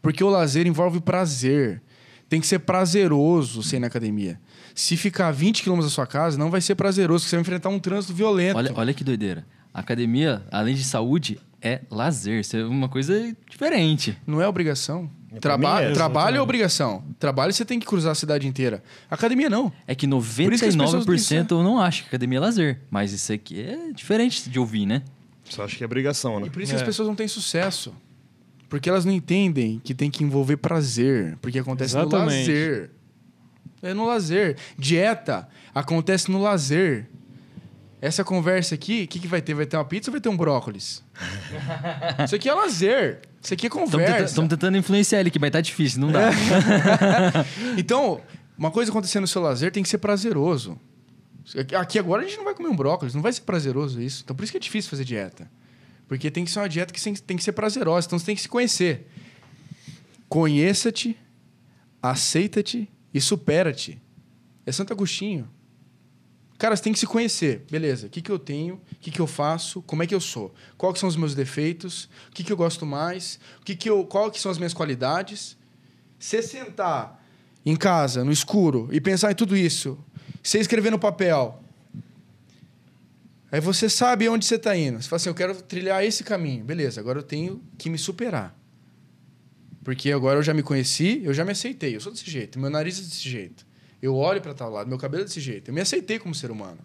Porque 0.00 0.22
o 0.22 0.30
lazer 0.30 0.68
envolve 0.68 1.00
prazer. 1.00 1.82
Tem 2.28 2.40
que 2.40 2.46
ser 2.46 2.60
prazeroso 2.60 3.60
ser 3.60 3.80
na 3.80 3.88
academia. 3.88 4.38
Se 4.72 4.96
ficar 4.96 5.28
a 5.28 5.32
20 5.32 5.64
km 5.64 5.80
da 5.80 5.88
sua 5.88 6.06
casa, 6.06 6.38
não 6.38 6.48
vai 6.48 6.60
ser 6.60 6.76
prazeroso, 6.76 7.24
porque 7.24 7.30
você 7.30 7.36
vai 7.36 7.40
enfrentar 7.40 7.70
um 7.70 7.80
trânsito 7.80 8.14
violento. 8.14 8.56
Olha, 8.56 8.72
olha 8.76 8.94
que 8.94 9.02
doideira. 9.02 9.44
A 9.78 9.80
academia, 9.80 10.42
além 10.50 10.74
de 10.74 10.82
saúde, 10.82 11.38
é 11.62 11.80
lazer. 11.88 12.40
Isso 12.40 12.56
é 12.56 12.64
uma 12.64 12.88
coisa 12.88 13.34
diferente. 13.48 14.18
Não 14.26 14.42
é 14.42 14.48
obrigação. 14.48 15.08
pra 15.30 15.40
Traba 15.40 15.76
mim 15.80 15.84
é, 15.86 15.92
trabalho 15.92 16.36
é 16.38 16.40
obrigação. 16.40 17.04
Trabalho 17.18 17.52
você 17.52 17.64
tem 17.64 17.78
que 17.78 17.86
cruzar 17.86 18.10
a 18.10 18.14
cidade 18.16 18.48
inteira. 18.48 18.82
Academia 19.08 19.48
não. 19.48 19.72
É 19.86 19.94
que 19.94 20.06
isso 20.52 20.64
que 20.64 20.68
as 20.70 20.74
pessoas 20.76 21.04
99% 21.06 21.50
eu 21.52 21.62
não 21.62 21.78
acho 21.80 22.02
que 22.02 22.08
academia 22.08 22.38
é 22.38 22.40
lazer. 22.40 22.80
Mas 22.90 23.12
isso 23.12 23.32
aqui 23.32 23.60
é 23.62 23.92
diferente 23.92 24.50
de 24.50 24.58
ouvir, 24.58 24.84
né? 24.84 25.02
Só 25.44 25.62
acho 25.64 25.76
que 25.76 25.84
é 25.84 25.86
obrigação, 25.86 26.40
né? 26.40 26.48
E 26.48 26.50
por 26.50 26.60
isso 26.60 26.72
que 26.72 26.76
É. 26.76 26.80
as 26.80 26.84
pessoas 26.84 27.06
não 27.06 27.14
têm 27.14 27.28
sucesso. 27.28 27.94
Porque 28.68 28.88
elas 28.88 29.04
não 29.04 29.12
entendem 29.12 29.80
que 29.84 29.94
tem 29.94 30.10
que 30.10 30.24
envolver 30.24 30.56
prazer. 30.56 31.38
Porque 31.40 31.58
acontece 31.60 31.94
no 31.94 32.00
Exatamente. 32.02 32.50
lazer. 32.50 32.90
É 33.80 33.94
no 33.94 34.06
lazer. 34.06 34.56
Dieta 34.76 35.48
acontece 35.74 36.30
no 36.30 36.40
lazer. 36.42 37.08
Essa 38.00 38.22
conversa 38.22 38.74
aqui, 38.74 39.04
o 39.04 39.08
que, 39.08 39.18
que 39.18 39.26
vai 39.26 39.42
ter? 39.42 39.54
Vai 39.54 39.66
ter 39.66 39.76
uma 39.76 39.84
pizza 39.84 40.10
ou 40.10 40.12
vai 40.12 40.20
ter 40.20 40.28
um 40.28 40.36
brócolis? 40.36 41.02
Isso 42.24 42.34
aqui 42.36 42.48
é 42.48 42.54
lazer. 42.54 43.20
Isso 43.42 43.54
aqui 43.54 43.66
é 43.66 43.68
Estamos 43.68 43.90
conversa. 43.90 44.48
tentando 44.48 44.76
influenciar 44.76 45.20
ele, 45.20 45.30
que 45.30 45.38
vai 45.38 45.48
estar 45.48 45.60
difícil, 45.60 46.00
não 46.00 46.12
dá. 46.12 46.30
Então, 47.76 48.20
uma 48.56 48.70
coisa 48.70 48.90
acontecendo 48.90 49.22
no 49.22 49.28
seu 49.28 49.42
lazer 49.42 49.72
tem 49.72 49.82
que 49.82 49.88
ser 49.88 49.98
prazeroso. 49.98 50.78
Aqui 51.78 51.98
agora 51.98 52.22
a 52.22 52.24
gente 52.26 52.36
não 52.36 52.44
vai 52.44 52.54
comer 52.54 52.68
um 52.68 52.76
brócolis, 52.76 53.14
não 53.14 53.22
vai 53.22 53.32
ser 53.32 53.40
prazeroso 53.42 54.02
isso. 54.02 54.22
Então 54.22 54.36
por 54.36 54.42
isso 54.42 54.52
que 54.52 54.58
é 54.58 54.60
difícil 54.60 54.90
fazer 54.90 55.04
dieta. 55.04 55.50
Porque 56.06 56.30
tem 56.30 56.44
que 56.44 56.50
ser 56.50 56.58
uma 56.58 56.68
dieta 56.68 56.92
que 56.92 57.00
tem 57.20 57.36
que 57.36 57.44
ser 57.44 57.52
prazerosa, 57.52 58.06
então 58.06 58.18
você 58.18 58.26
tem 58.26 58.34
que 58.34 58.42
se 58.42 58.48
conhecer. 58.48 59.06
Conheça-te, 60.28 61.16
aceita-te 62.02 62.90
e 63.14 63.20
supera-te. 63.20 64.00
É 64.66 64.72
Santo 64.72 64.92
Agostinho. 64.92 65.48
Cara, 66.58 66.74
você 66.74 66.82
tem 66.82 66.92
que 66.92 66.98
se 66.98 67.06
conhecer. 67.06 67.64
Beleza, 67.70 68.08
o 68.08 68.10
que, 68.10 68.20
que 68.20 68.30
eu 68.30 68.38
tenho, 68.38 68.74
o 68.92 68.96
que, 69.00 69.12
que 69.12 69.20
eu 69.20 69.28
faço, 69.28 69.80
como 69.82 70.02
é 70.02 70.06
que 70.06 70.14
eu 70.14 70.20
sou, 70.20 70.52
quais 70.76 70.98
são 70.98 71.08
os 71.08 71.16
meus 71.16 71.32
defeitos, 71.32 72.08
o 72.28 72.32
que, 72.32 72.42
que 72.42 72.52
eu 72.52 72.56
gosto 72.56 72.84
mais, 72.84 73.38
o 73.60 73.64
que 73.64 73.76
que 73.76 73.88
eu, 73.88 74.04
qual 74.04 74.28
que 74.28 74.40
são 74.40 74.50
as 74.50 74.58
minhas 74.58 74.74
qualidades. 74.74 75.56
Você 76.18 76.42
sentar 76.42 77.24
em 77.64 77.76
casa, 77.76 78.24
no 78.24 78.32
escuro, 78.32 78.88
e 78.90 79.00
pensar 79.00 79.30
em 79.30 79.36
tudo 79.36 79.56
isso, 79.56 79.96
você 80.42 80.58
escrever 80.58 80.90
no 80.90 80.98
papel, 80.98 81.62
aí 83.52 83.60
você 83.60 83.88
sabe 83.88 84.28
onde 84.28 84.44
você 84.44 84.56
está 84.56 84.76
indo. 84.76 85.00
Você 85.00 85.08
fala 85.08 85.16
assim, 85.18 85.28
eu 85.28 85.34
quero 85.34 85.54
trilhar 85.62 86.04
esse 86.04 86.24
caminho. 86.24 86.64
Beleza, 86.64 87.00
agora 87.00 87.20
eu 87.20 87.22
tenho 87.22 87.62
que 87.76 87.88
me 87.88 87.98
superar. 87.98 88.56
Porque 89.84 90.10
agora 90.10 90.40
eu 90.40 90.42
já 90.42 90.52
me 90.52 90.62
conheci, 90.62 91.20
eu 91.22 91.32
já 91.32 91.44
me 91.44 91.52
aceitei. 91.52 91.94
Eu 91.94 92.00
sou 92.00 92.10
desse 92.10 92.28
jeito, 92.28 92.58
meu 92.58 92.68
nariz 92.68 92.98
é 92.98 93.02
desse 93.02 93.28
jeito. 93.28 93.67
Eu 94.00 94.14
olho 94.14 94.40
para 94.40 94.54
tal 94.54 94.70
lado, 94.70 94.88
meu 94.88 94.98
cabelo 94.98 95.22
é 95.22 95.26
desse 95.26 95.40
jeito. 95.40 95.70
Eu 95.70 95.74
me 95.74 95.80
aceitei 95.80 96.18
como 96.18 96.34
ser 96.34 96.50
humano. 96.50 96.78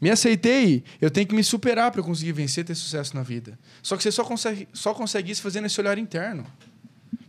Me 0.00 0.10
aceitei, 0.10 0.84
eu 1.00 1.10
tenho 1.10 1.26
que 1.26 1.34
me 1.34 1.42
superar 1.42 1.90
para 1.90 2.02
conseguir 2.02 2.32
vencer 2.32 2.64
ter 2.64 2.74
sucesso 2.74 3.16
na 3.16 3.22
vida. 3.22 3.58
Só 3.82 3.96
que 3.96 4.02
você 4.02 4.12
só 4.12 4.24
consegue, 4.24 4.68
só 4.72 4.94
consegue 4.94 5.32
isso 5.32 5.42
fazendo 5.42 5.66
esse 5.66 5.80
olhar 5.80 5.98
interno. 5.98 6.46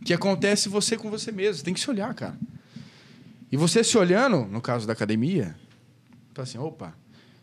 Que 0.04 0.14
acontece 0.14 0.68
você 0.68 0.96
com 0.96 1.10
você 1.10 1.32
mesmo. 1.32 1.54
Você 1.56 1.64
tem 1.64 1.74
que 1.74 1.80
se 1.80 1.90
olhar, 1.90 2.14
cara. 2.14 2.38
E 3.50 3.56
você 3.56 3.82
se 3.82 3.98
olhando, 3.98 4.44
no 4.46 4.60
caso 4.60 4.86
da 4.86 4.92
academia, 4.92 5.56
fala 6.32 6.48
assim: 6.48 6.58
opa, 6.58 6.94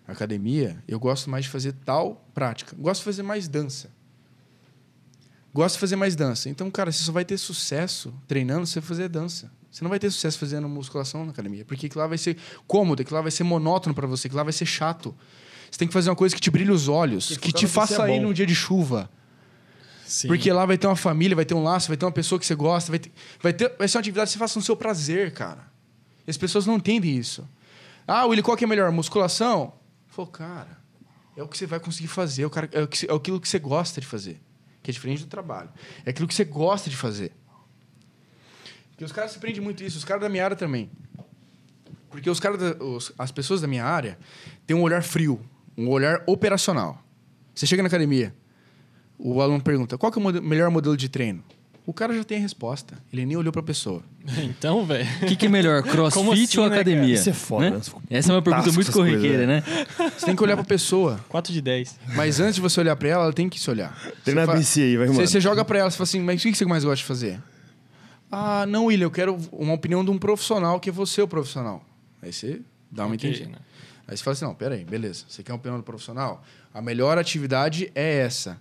academia, 0.07 0.81
eu 0.88 0.99
gosto 0.99 1.29
mais 1.29 1.45
de 1.45 1.51
fazer 1.51 1.73
tal 1.85 2.25
prática. 2.34 2.73
Gosto 2.77 3.01
de 3.01 3.05
fazer 3.05 3.23
mais 3.23 3.47
dança. 3.49 3.89
Gosto 5.57 5.73
de 5.73 5.79
fazer 5.79 5.95
mais 5.95 6.15
dança. 6.15 6.51
Então, 6.51 6.69
cara, 6.69 6.91
você 6.91 7.03
só 7.03 7.11
vai 7.11 7.25
ter 7.25 7.35
sucesso 7.35 8.13
treinando 8.27 8.67
se 8.67 8.73
você 8.73 8.81
fazer 8.81 9.09
dança. 9.09 9.51
Você 9.71 9.84
não 9.84 9.89
vai 9.89 9.97
ter 9.97 10.11
sucesso 10.11 10.38
fazendo 10.38 10.69
musculação 10.69 11.25
na 11.25 11.31
academia. 11.31 11.65
Porque 11.65 11.88
aquilo 11.88 11.99
lá 11.99 12.05
vai 12.05 12.19
ser 12.19 12.38
cômodo, 12.67 13.01
aquilo 13.01 13.15
lá 13.15 13.23
vai 13.23 13.31
ser 13.31 13.43
monótono 13.43 13.95
para 13.95 14.05
você, 14.05 14.27
aquilo 14.27 14.38
lá 14.38 14.43
vai 14.43 14.53
ser 14.53 14.67
chato. 14.67 15.15
Você 15.71 15.79
tem 15.79 15.88
que 15.88 15.93
fazer 15.95 16.11
uma 16.11 16.15
coisa 16.15 16.35
que 16.35 16.39
te 16.39 16.51
brilhe 16.51 16.69
os 16.69 16.88
olhos, 16.88 17.29
que 17.29 17.38
que 17.39 17.51
te 17.51 17.65
que 17.65 17.67
faça 17.67 18.07
é 18.07 18.17
ir 18.17 18.19
num 18.19 18.34
dia 18.34 18.45
de 18.45 18.53
chuva. 18.53 19.09
Sim. 20.05 20.27
Porque 20.27 20.53
lá 20.53 20.63
vai 20.63 20.77
ter 20.77 20.85
uma 20.85 20.95
família, 20.95 21.35
vai 21.35 21.43
ter 21.43 21.55
um 21.55 21.63
laço, 21.63 21.88
vai 21.88 21.97
ter 21.97 22.05
uma 22.05 22.11
pessoa 22.11 22.38
que 22.38 22.45
você 22.45 22.53
gosta, 22.53 22.91
vai 22.91 22.99
ter, 22.99 23.11
vai 23.41 23.51
ter 23.51 23.75
vai 23.79 23.88
ser 23.88 23.97
uma 23.97 24.01
atividade 24.01 24.27
que 24.27 24.34
você 24.34 24.38
faça 24.38 24.59
no 24.59 24.63
seu 24.63 24.77
prazer, 24.77 25.34
cara. 25.34 25.65
E 26.27 26.29
as 26.29 26.38
pessoas 26.38 26.67
não 26.67 26.75
entendem 26.75 27.17
isso. 27.17 27.49
Ah, 28.07 28.27
Willi, 28.27 28.43
qual 28.43 28.55
que 28.55 28.63
é 28.63 28.67
melhor? 28.67 28.91
Musculação? 28.91 29.73
Falou, 30.05 30.29
cara, 30.29 30.77
é 31.35 31.41
o 31.41 31.47
que 31.47 31.57
você 31.57 31.65
vai 31.65 31.79
conseguir 31.79 32.09
fazer, 32.09 32.43
é, 32.43 32.45
o 32.45 32.49
cara, 32.51 32.69
é, 32.71 32.84
o 32.84 32.88
que, 32.88 33.09
é 33.09 33.11
aquilo 33.11 33.41
que 33.41 33.49
você 33.49 33.57
gosta 33.57 33.99
de 33.99 34.05
fazer. 34.05 34.39
Que 34.84 34.91
é 34.91 34.94
diferente 34.94 35.24
do 35.24 35.28
trabalho. 35.30 35.70
É 36.06 36.10
aquilo 36.12 36.28
que 36.28 36.34
você 36.34 36.45
gosta 36.45 36.90
de 36.90 36.95
fazer. 36.95 37.32
Porque 38.91 39.04
os 39.06 39.12
caras 39.12 39.32
se 39.32 39.40
prendem 39.40 39.62
muito 39.62 39.84
isso, 39.84 39.98
os 39.98 40.06
caras 40.06 40.22
da 40.24 40.30
minha 40.30 40.44
área 40.44 40.56
também. 40.58 40.90
Porque 42.10 42.30
os 42.30 42.40
caras, 42.40 42.58
da- 42.60 42.84
os- 42.84 43.12
as 43.18 43.32
pessoas 43.32 43.62
da 43.62 43.68
minha 43.68 43.86
área 43.86 44.18
têm 44.66 44.76
um 44.76 44.82
olhar 44.82 45.04
frio, 45.04 45.40
um 45.78 45.90
olhar 45.90 46.24
operacional. 46.26 47.04
Você 47.54 47.66
chega 47.68 47.84
na 47.84 47.88
academia, 47.88 48.34
o 49.20 49.41
aluno 49.41 49.62
pergunta: 49.62 49.98
qual 49.98 50.12
é 50.12 50.18
o 50.18 50.22
mode- 50.22 50.41
melhor 50.41 50.70
modelo 50.72 50.95
de 50.98 51.10
treino? 51.10 51.44
O 51.88 51.93
cara 51.93 52.14
já 52.14 52.22
tem 52.23 52.38
a 52.38 52.41
resposta. 52.41 52.95
Ele 53.14 53.26
nem 53.26 53.38
olhou 53.38 53.51
para 53.51 53.61
a 53.61 53.64
pessoa. 53.64 54.03
Então, 54.43 54.85
velho. 54.85 55.07
O 55.23 55.26
que, 55.26 55.35
que 55.38 55.45
é 55.45 55.49
melhor, 55.49 55.81
crossfit 55.88 56.14
Como 56.19 56.34
assim, 56.34 56.59
ou 56.59 56.68
né, 56.69 56.76
academia? 56.76 57.15
Isso 57.15 57.30
é 57.30 57.34
foda, 57.34 57.69
né? 57.69 57.76
eu 57.77 57.81
fico 57.81 58.03
Essa 58.09 58.31
é 58.31 58.35
uma 58.35 58.41
pergunta 58.41 58.65
muito 58.73 58.76
com 58.76 58.81
essas 58.81 58.93
corriqueira, 58.93 59.47
né? 59.47 59.64
Você 60.18 60.26
tem 60.26 60.35
que 60.35 60.43
olhar 60.43 60.55
para 60.57 60.64
a 60.64 60.68
pessoa. 60.68 61.18
4 61.30 61.53
de 61.53 61.61
10. 61.61 61.97
Mas 62.14 62.39
antes 62.41 62.55
de 62.55 62.61
você 62.61 62.81
olhar 62.81 62.95
para 62.97 63.07
ela, 63.07 63.23
ela 63.23 63.34
tem 63.34 63.47
que 63.47 63.57
se 63.57 63.69
olhar. 63.72 63.97
Treina 64.26 64.41
Você 64.41 64.47
fa- 64.51 64.57
BC 64.57 64.81
aí, 64.81 64.97
vai, 64.97 65.07
Você, 65.07 65.14
mano. 65.14 65.27
você 65.27 65.39
joga 65.39 65.64
para 65.64 65.80
ela, 65.80 65.89
você 65.89 65.95
fala 65.97 66.03
assim: 66.03 66.22
mas 66.22 66.41
o 66.41 66.43
que 66.43 66.55
você 66.55 66.65
mais 66.65 66.84
gosta 66.84 66.97
de 66.97 67.03
fazer? 67.05 67.41
Ah, 68.30 68.65
não, 68.68 68.85
William, 68.88 69.05
eu 69.05 69.11
quero 69.11 69.38
uma 69.53 69.73
opinião 69.73 70.03
de 70.03 70.11
um 70.11 70.18
profissional 70.18 70.80
que 70.81 70.89
é 70.89 70.91
você 70.91 71.22
o 71.22 71.27
profissional. 71.27 71.81
Aí 72.22 72.34
você 72.34 72.59
dá 72.91 73.05
uma 73.05 73.15
Ok, 73.15 73.30
entendida. 73.30 73.51
né? 73.51 73.57
Aí 74.07 74.18
você 74.18 74.23
fala 74.23 74.34
assim: 74.34 74.43
não, 74.45 74.53
peraí, 74.53 74.84
beleza. 74.84 75.23
Você 75.30 75.41
quer 75.41 75.53
uma 75.53 75.57
opinião 75.57 75.77
do 75.77 75.84
profissional? 75.84 76.43
A 76.73 76.81
melhor 76.81 77.18
atividade 77.18 77.89
é 77.95 78.19
essa. 78.19 78.57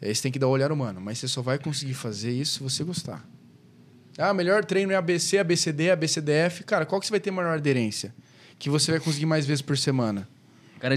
Aí 0.00 0.14
você 0.14 0.22
tem 0.22 0.32
que 0.32 0.38
dar 0.38 0.46
o 0.46 0.50
olhar 0.50 0.70
humano. 0.70 1.00
Mas 1.00 1.18
você 1.18 1.28
só 1.28 1.42
vai 1.42 1.58
conseguir 1.58 1.94
fazer 1.94 2.30
isso 2.30 2.54
se 2.54 2.62
você 2.62 2.84
gostar. 2.84 3.26
Ah, 4.18 4.32
melhor 4.32 4.64
treino 4.64 4.92
é 4.92 4.96
ABC, 4.96 5.38
ABCD, 5.38 5.90
ABCDF. 5.90 6.64
Cara, 6.64 6.86
qual 6.86 7.00
que 7.00 7.06
você 7.06 7.10
vai 7.10 7.20
ter 7.20 7.30
maior 7.30 7.56
aderência? 7.56 8.14
Que 8.58 8.70
você 8.70 8.90
vai 8.90 9.00
conseguir 9.00 9.26
mais 9.26 9.46
vezes 9.46 9.62
por 9.62 9.76
semana? 9.76 10.28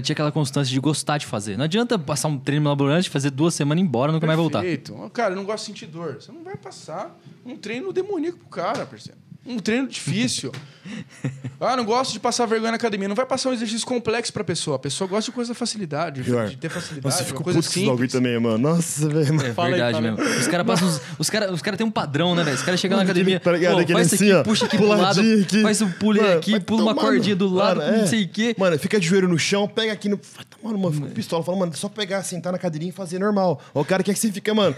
Tinha 0.02 0.14
aquela 0.14 0.30
constância 0.30 0.72
de 0.72 0.78
gostar 0.78 1.18
de 1.18 1.26
fazer. 1.26 1.56
Não 1.56 1.64
adianta 1.64 1.98
passar 1.98 2.28
um 2.28 2.38
treino 2.38 2.68
laborante, 2.68 3.10
fazer 3.10 3.30
duas 3.30 3.54
semanas 3.54 3.82
e 3.82 3.86
embora, 3.86 4.12
nunca 4.12 4.26
mais 4.26 4.38
voltar. 4.38 4.60
Perfeito. 4.60 5.10
Cara, 5.12 5.32
eu 5.32 5.36
não 5.36 5.44
gosto 5.44 5.64
de 5.64 5.66
sentir 5.72 5.86
dor. 5.86 6.14
Você 6.14 6.30
não 6.30 6.44
vai 6.44 6.56
passar 6.56 7.18
um 7.44 7.56
treino 7.56 7.92
demoníaco 7.92 8.38
pro 8.38 8.48
cara, 8.48 8.86
parceiro. 8.86 9.18
Um 9.50 9.58
treino 9.58 9.88
difícil. 9.88 10.52
ah, 11.60 11.76
não 11.76 11.84
gosto 11.84 12.12
de 12.12 12.20
passar 12.20 12.46
vergonha 12.46 12.70
na 12.72 12.76
academia. 12.76 13.06
Não 13.08 13.14
vai 13.14 13.26
passar 13.26 13.50
um 13.50 13.52
exercício 13.52 13.86
complexo 13.86 14.32
pra 14.32 14.42
pessoa. 14.42 14.76
A 14.76 14.78
pessoa 14.78 15.06
gosta 15.08 15.30
de 15.30 15.34
coisa 15.34 15.50
da 15.52 15.54
facilidade, 15.54 16.22
Pior. 16.22 16.48
de 16.48 16.56
ter 16.56 16.68
facilidade, 16.70 17.04
Nossa, 17.14 17.24
fico 17.24 17.42
coisa 17.44 17.58
puto 17.58 17.68
com 17.68 17.74
simples. 17.74 18.12
também, 18.12 18.38
mano. 18.38 18.58
Nossa, 18.58 19.08
velho. 19.08 19.34
mano. 19.34 19.48
É 19.48 19.52
Fala 19.52 19.68
verdade 19.70 19.96
aí. 19.98 20.02
mesmo. 20.02 20.22
Os 20.22 20.46
caras 20.48 20.66
passam. 20.66 20.88
Os, 20.88 21.00
os 21.18 21.30
caras 21.30 21.50
os 21.50 21.60
cara 21.62 21.76
têm 21.76 21.86
um 21.86 21.90
padrão, 21.90 22.34
né, 22.34 22.42
velho? 22.44 22.56
Os 22.56 22.62
caras 22.62 22.80
chegam 22.80 22.96
na 22.96 23.02
academia. 23.04 23.38
Tá 23.40 23.52
ligado? 23.52 23.74
pô, 23.74 23.78
Aquele 23.80 23.92
faz 23.94 24.06
isso 24.06 24.14
assim, 24.16 24.30
aqui, 24.30 24.40
ó, 24.40 24.42
puxa 24.42 24.64
aqui 24.66 24.76
pro 24.78 24.86
lado, 24.86 25.20
aqui. 25.20 25.62
faz 25.62 25.82
um 25.82 25.90
pule 25.90 26.20
Mano, 26.20 26.38
aqui, 26.38 26.60
pula 26.60 26.82
uma 26.82 26.94
no- 26.94 27.00
cordinha 27.00 27.36
do 27.36 27.48
lado, 27.52 27.80
Mano, 27.80 27.96
não 27.98 28.04
é. 28.04 28.06
sei 28.06 28.24
o 28.24 28.28
quê. 28.28 28.54
Mano, 28.58 28.78
fica 28.78 28.98
de 28.98 29.06
joelho 29.06 29.28
no 29.28 29.38
chão, 29.38 29.68
pega 29.68 29.92
aqui 29.92 30.08
no. 30.08 30.16
Vai 30.36 30.44
tomar 30.44 30.74
uma 30.74 30.90
fica 30.92 31.06
com 31.06 31.12
pistola. 31.12 31.44
Fala, 31.44 31.58
mano, 31.58 31.72
é 31.72 31.76
só 31.76 31.88
pegar, 31.88 32.22
sentar 32.22 32.52
na 32.52 32.58
cadeirinha 32.58 32.90
e 32.90 32.92
fazer 32.92 33.18
normal. 33.18 33.60
O 33.74 33.84
cara 33.84 34.02
quer 34.02 34.14
que 34.14 34.18
você 34.18 34.32
fica, 34.32 34.54
mano, 34.54 34.74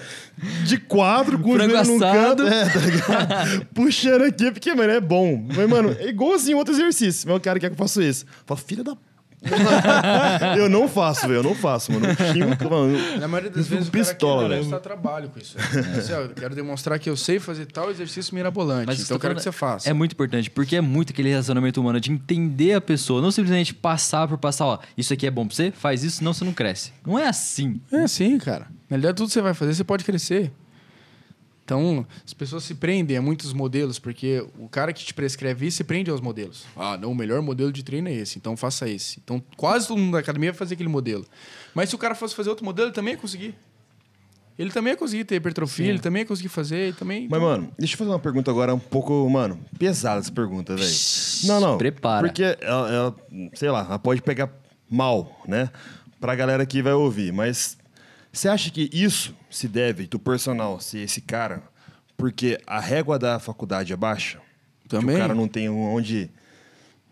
de 0.64 0.78
quadro, 0.78 1.38
com 1.38 1.50
o 1.52 1.56
joelho 1.56 1.76
assado. 1.78 2.00
canto. 2.00 2.42
É, 2.48 2.68
tá 2.68 2.78
ligado? 2.80 3.66
Puxando 3.74 4.22
aqui, 4.24 4.61
porque, 4.62 4.76
mano, 4.76 4.92
é 4.92 5.00
bom. 5.00 5.44
Mas, 5.56 5.68
mano, 5.68 5.90
é 5.98 6.08
igualzinho 6.08 6.56
outro 6.56 6.72
exercício. 6.72 7.28
Mas 7.28 7.36
o 7.36 7.40
cara 7.40 7.58
quer 7.58 7.66
que 7.66 7.74
eu 7.74 7.78
faça 7.78 8.02
isso. 8.02 8.24
Fala, 8.46 8.60
filha 8.60 8.84
da. 8.84 8.96
eu 10.56 10.68
não 10.68 10.86
faço, 10.86 11.22
velho. 11.22 11.40
Eu 11.40 11.42
não 11.42 11.52
faço, 11.56 11.90
mano. 11.90 12.06
Eu 12.06 12.14
xingo, 12.14 12.70
mano. 12.70 13.18
Na 13.18 13.26
maioria 13.26 13.50
das 13.50 13.66
Eu 13.66 13.76
vezes 13.76 13.90
fico 13.90 14.24
o 14.24 14.38
cara 14.38 14.62
quer 14.64 14.78
trabalho 14.78 15.28
com 15.30 15.40
isso. 15.40 15.56
Assim, 15.58 16.12
ó, 16.12 16.20
eu 16.20 16.28
quero 16.28 16.54
demonstrar 16.54 16.96
que 17.00 17.10
eu 17.10 17.16
sei 17.16 17.40
fazer 17.40 17.66
tal 17.66 17.90
exercício 17.90 18.32
mirabolante. 18.36 18.86
Mas 18.86 19.00
então 19.00 19.16
eu 19.16 19.20
quero 19.20 19.34
que 19.34 19.42
você 19.42 19.50
faça. 19.50 19.90
É 19.90 19.92
muito 19.92 20.12
importante, 20.12 20.48
porque 20.48 20.76
é 20.76 20.80
muito 20.80 21.10
aquele 21.10 21.30
relacionamento 21.30 21.80
humano 21.80 21.98
de 21.98 22.12
entender 22.12 22.74
a 22.74 22.80
pessoa, 22.80 23.20
não 23.20 23.32
simplesmente 23.32 23.74
passar 23.74 24.28
por 24.28 24.38
passar, 24.38 24.66
ó, 24.66 24.78
isso 24.96 25.12
aqui 25.12 25.26
é 25.26 25.30
bom 25.30 25.44
pra 25.44 25.56
você, 25.56 25.72
faz 25.72 26.04
isso, 26.04 26.18
senão 26.18 26.32
você 26.32 26.44
não 26.44 26.52
cresce. 26.52 26.92
Não 27.04 27.18
é 27.18 27.26
assim. 27.26 27.80
É 27.90 28.02
assim, 28.02 28.38
cara. 28.38 28.68
Na 28.88 28.96
realidade, 28.96 29.16
tudo 29.16 29.26
que 29.26 29.32
você 29.32 29.42
vai 29.42 29.54
fazer, 29.54 29.74
você 29.74 29.82
pode 29.82 30.04
crescer. 30.04 30.52
Então, 31.64 32.04
as 32.24 32.34
pessoas 32.34 32.64
se 32.64 32.74
prendem 32.74 33.16
a 33.16 33.22
muitos 33.22 33.52
modelos, 33.52 33.98
porque 33.98 34.44
o 34.58 34.68
cara 34.68 34.92
que 34.92 35.04
te 35.04 35.14
prescreve 35.14 35.66
isso 35.66 35.76
se 35.78 35.84
prende 35.84 36.10
aos 36.10 36.20
modelos. 36.20 36.64
Ah, 36.76 36.96
não, 36.96 37.12
o 37.12 37.14
melhor 37.14 37.40
modelo 37.40 37.72
de 37.72 37.82
treino 37.82 38.08
é 38.08 38.12
esse, 38.12 38.38
então 38.38 38.56
faça 38.56 38.88
esse. 38.88 39.20
Então, 39.22 39.42
quase 39.56 39.86
todo 39.86 39.98
mundo 39.98 40.12
da 40.12 40.18
academia 40.18 40.50
vai 40.50 40.58
fazer 40.58 40.74
aquele 40.74 40.88
modelo. 40.88 41.24
Mas 41.74 41.88
se 41.88 41.94
o 41.94 41.98
cara 41.98 42.14
fosse 42.14 42.34
fazer 42.34 42.50
outro 42.50 42.64
modelo, 42.64 42.88
ele 42.88 42.94
também 42.94 43.14
ia 43.14 43.20
conseguir. 43.20 43.54
Ele 44.58 44.70
também 44.70 44.92
ia 44.92 44.96
conseguir 44.96 45.24
ter 45.24 45.36
hipertrofia, 45.36 45.88
ele 45.88 45.98
também 45.98 46.22
ia 46.22 46.26
conseguir 46.26 46.50
fazer, 46.50 46.76
ele 46.76 46.92
também... 46.92 47.26
Mas, 47.30 47.40
mano, 47.40 47.72
deixa 47.78 47.94
eu 47.94 47.98
fazer 47.98 48.10
uma 48.10 48.18
pergunta 48.18 48.50
agora 48.50 48.74
um 48.74 48.78
pouco, 48.78 49.28
mano, 49.30 49.58
pesada 49.78 50.20
essa 50.20 50.30
pergunta, 50.30 50.76
velho. 50.76 50.90
Não, 51.44 51.60
não. 51.60 51.78
Prepara. 51.78 52.26
Porque 52.26 52.42
ela, 52.60 52.92
ela, 52.92 53.16
sei 53.54 53.70
lá, 53.70 53.80
ela 53.80 53.98
pode 53.98 54.20
pegar 54.20 54.52
mal, 54.90 55.40
né? 55.48 55.70
Pra 56.20 56.34
galera 56.34 56.66
que 56.66 56.82
vai 56.82 56.92
ouvir. 56.92 57.32
Mas 57.32 57.78
você 58.32 58.48
acha 58.48 58.70
que 58.70 58.88
isso 58.92 59.34
se 59.50 59.68
deve, 59.68 60.06
do 60.06 60.18
personal, 60.18 60.80
ser 60.80 61.00
esse 61.00 61.20
cara, 61.20 61.62
porque 62.16 62.58
a 62.66 62.80
régua 62.80 63.18
da 63.18 63.38
faculdade 63.38 63.92
é 63.92 63.96
baixa? 63.96 64.38
Também. 64.88 65.08
Que 65.16 65.20
o 65.22 65.24
cara 65.24 65.34
não 65.34 65.48
tem 65.48 65.68
um- 65.68 65.94
onde. 65.94 66.30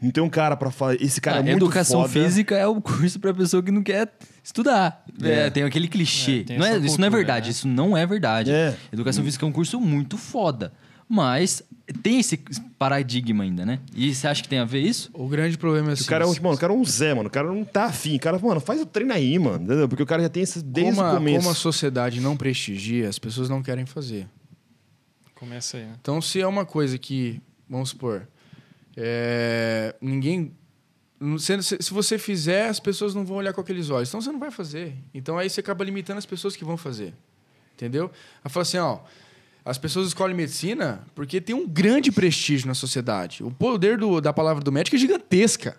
Não 0.03 0.11
tem 0.11 0.23
um 0.25 0.31
cara 0.31 0.57
pra 0.57 0.71
falar. 0.71 0.95
Esse 0.95 1.21
cara 1.21 1.39
Ah, 1.39 1.41
é 1.41 1.43
muito 1.43 1.57
educação 1.67 2.01
foda. 2.03 2.13
física 2.13 2.57
é 2.57 2.67
o 2.67 2.81
curso 2.81 3.21
pra 3.21 3.35
pessoa 3.35 3.63
que 3.63 3.71
não 3.71 3.83
quer 3.83 4.11
estudar. 4.43 5.05
É. 5.23 5.47
É, 5.47 5.51
tem 5.51 5.63
aquele 5.63 5.89
clichê. 5.89 6.41
É, 6.41 6.45
tem 6.45 6.59
não 6.59 6.65
é- 6.67 6.71
isso 6.79 6.81
não 6.81 7.07
é 7.07 7.11
cultura, 7.11 7.11
verdade, 7.11 7.45
né? 7.47 7.51
isso 7.51 7.69
não 7.69 7.97
é 7.97 8.07
verdade. 8.07 8.51
É. 8.51 8.75
Educação 8.91 9.23
física 9.23 9.45
é 9.45 9.49
um 9.49 9.53
curso 9.53 9.79
muito 9.79 10.17
foda. 10.17 10.73
Mas 11.13 11.61
tem 12.05 12.21
esse 12.21 12.37
paradigma 12.79 13.43
ainda, 13.43 13.67
né? 13.67 13.81
E 13.97 14.15
você 14.15 14.29
acha 14.29 14.41
que 14.41 14.49
tem 14.49 14.61
a 14.61 14.65
ver 14.65 14.79
isso? 14.79 15.11
O 15.13 15.27
grande 15.27 15.59
problema 15.59 15.91
é 15.91 15.93
assim... 15.95 16.05
O 16.05 16.07
cara 16.07 16.25
é 16.25 16.27
um, 16.29 16.33
mano, 16.41 16.55
o 16.55 16.59
cara 16.59 16.73
é 16.73 16.77
um 16.77 16.85
Zé, 16.85 17.13
mano. 17.13 17.29
O 17.29 17.33
cara 17.33 17.49
não 17.49 17.65
tá 17.65 17.87
afim. 17.87 18.15
O 18.15 18.21
cara, 18.21 18.39
mano, 18.39 18.61
faz 18.61 18.81
o 18.81 18.87
treino 18.87 19.13
aí, 19.13 19.37
mano. 19.37 19.65
Entendeu? 19.65 19.89
Porque 19.89 20.05
o 20.05 20.07
cara 20.07 20.23
já 20.23 20.29
tem 20.29 20.45
isso 20.45 20.63
desde 20.63 20.95
como, 20.95 21.05
o 21.05 21.11
a, 21.11 21.15
começo. 21.15 21.39
como 21.39 21.51
a 21.51 21.55
sociedade 21.55 22.21
não 22.21 22.37
prestigia, 22.37 23.09
as 23.09 23.19
pessoas 23.19 23.49
não 23.49 23.61
querem 23.61 23.87
fazer. 23.87 24.29
Começa 25.35 25.79
aí, 25.79 25.85
né? 25.85 25.97
Então, 26.01 26.23
se 26.23 26.41
é 26.41 26.47
uma 26.47 26.65
coisa 26.65 26.97
que, 26.97 27.43
vamos 27.69 27.89
supor, 27.89 28.29
é, 28.97 29.97
ninguém. 30.01 30.53
Se, 31.39 31.61
se 31.61 31.93
você 31.93 32.19
fizer, 32.19 32.69
as 32.69 32.79
pessoas 32.79 33.17
não 33.17 33.25
vão 33.25 33.39
olhar 33.39 33.53
com 33.53 33.61
aqueles 33.61 33.91
olhos. 33.91 34.09
Então 34.09 34.21
você 34.21 34.31
não 34.31 34.39
vai 34.39 34.53
fazer. 34.53 34.95
Então 35.13 35.37
aí 35.37 35.51
você 35.51 35.59
acaba 35.59 35.85
limitando 35.85 36.19
as 36.19 36.25
pessoas 36.27 36.55
que 36.55 36.65
vão 36.65 36.77
fazer. 36.77 37.13
Entendeu? 37.75 38.13
Ela 38.45 38.49
fala 38.49 38.63
assim, 38.63 38.79
ó. 38.79 39.01
As 39.65 39.77
pessoas 39.79 40.09
escolhem 40.09 40.35
medicina 40.37 41.01
porque 41.15 41.41
tem 41.41 41.55
um 41.55 41.69
grande 41.69 42.11
prestígio 42.11 42.67
na 42.67 42.75
sociedade. 42.75 43.43
O 43.45 43.51
poder 43.51 43.99
do- 43.99 44.21
da 44.21 44.33
palavra 44.33 44.63
do 44.65 44.73
médico 44.73 44.97
é 44.97 44.99
gigantesca. 44.99 45.77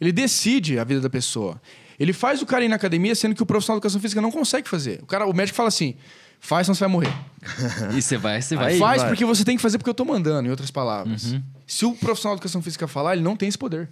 Ele 0.00 0.12
decide 0.12 0.78
a 0.78 0.84
vida 0.84 1.00
da 1.00 1.10
pessoa. 1.10 1.60
Ele 1.98 2.12
faz 2.12 2.40
o 2.40 2.46
cara 2.46 2.64
ir 2.64 2.68
na 2.68 2.76
academia, 2.76 3.14
sendo 3.14 3.34
que 3.34 3.42
o 3.42 3.46
profissional 3.46 3.76
de 3.76 3.80
educação 3.80 4.00
física 4.00 4.20
não 4.20 4.30
consegue 4.30 4.68
fazer. 4.68 5.00
O, 5.02 5.06
cara, 5.06 5.26
o 5.26 5.32
médico 5.34 5.56
fala 5.56 5.68
assim: 5.68 5.96
faz, 6.38 6.66
senão 6.66 6.74
você 6.76 6.80
vai 6.84 6.88
morrer. 6.88 7.12
E 7.96 8.00
você 8.00 8.16
vai, 8.16 8.40
você 8.40 8.54
vai. 8.54 8.78
Faz 8.78 9.02
vai. 9.02 9.10
porque 9.10 9.24
você 9.24 9.44
tem 9.44 9.56
que 9.56 9.62
fazer 9.62 9.78
porque 9.78 9.90
eu 9.90 9.94
tô 9.94 10.04
mandando, 10.04 10.46
em 10.46 10.50
outras 10.50 10.70
palavras. 10.70 11.34
Se 11.66 11.84
o 11.84 11.92
profissional 11.94 12.36
de 12.36 12.38
educação 12.40 12.62
física 12.62 12.86
falar, 12.86 13.14
ele 13.14 13.22
não 13.22 13.36
tem 13.36 13.48
esse 13.48 13.58
poder. 13.58 13.88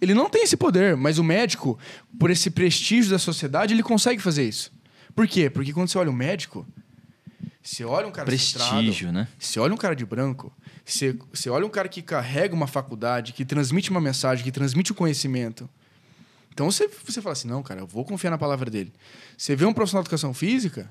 Ele 0.00 0.14
não 0.14 0.30
tem 0.30 0.44
esse 0.44 0.56
poder, 0.56 0.96
mas 0.96 1.18
o 1.18 1.24
médico, 1.24 1.76
por 2.18 2.30
esse 2.30 2.50
prestígio 2.50 3.10
da 3.10 3.18
sociedade, 3.18 3.74
ele 3.74 3.82
consegue 3.82 4.22
fazer 4.22 4.48
isso. 4.48 4.72
Por 5.14 5.26
quê? 5.26 5.50
Porque 5.50 5.72
quando 5.72 5.88
você 5.88 5.98
olha 5.98 6.08
o 6.10 6.12
médico, 6.14 6.66
você 7.62 7.84
olha 7.84 8.06
um 8.06 8.10
cara 8.10 8.26
Prestígio, 8.26 9.12
né? 9.12 9.28
Você 9.38 9.60
olha 9.60 9.74
um 9.74 9.76
cara 9.76 9.94
de 9.94 10.06
branco, 10.06 10.52
você, 10.84 11.16
você 11.32 11.50
olha 11.50 11.66
um 11.66 11.70
cara 11.70 11.88
que 11.88 12.00
carrega 12.00 12.54
uma 12.54 12.66
faculdade, 12.66 13.32
que 13.32 13.44
transmite 13.44 13.90
uma 13.90 14.00
mensagem, 14.00 14.44
que 14.44 14.52
transmite 14.52 14.92
o 14.92 14.94
conhecimento. 14.94 15.68
Então 16.52 16.70
você, 16.70 16.88
você 16.88 17.20
fala 17.20 17.32
assim, 17.32 17.48
não, 17.48 17.62
cara, 17.62 17.80
eu 17.80 17.86
vou 17.86 18.04
confiar 18.04 18.30
na 18.30 18.38
palavra 18.38 18.70
dele. 18.70 18.92
Você 19.36 19.54
vê 19.54 19.64
um 19.64 19.72
profissional 19.72 20.02
de 20.02 20.08
educação 20.08 20.34
física, 20.34 20.90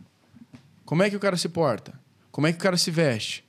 como 0.86 1.04
é 1.04 1.10
que 1.10 1.16
o 1.16 1.20
cara 1.20 1.38
se 1.38 1.50
porta? 1.50 1.94
Como 2.32 2.48
é 2.48 2.52
que 2.52 2.58
o 2.58 2.62
cara 2.62 2.78
se 2.78 2.90
veste? 2.90 3.44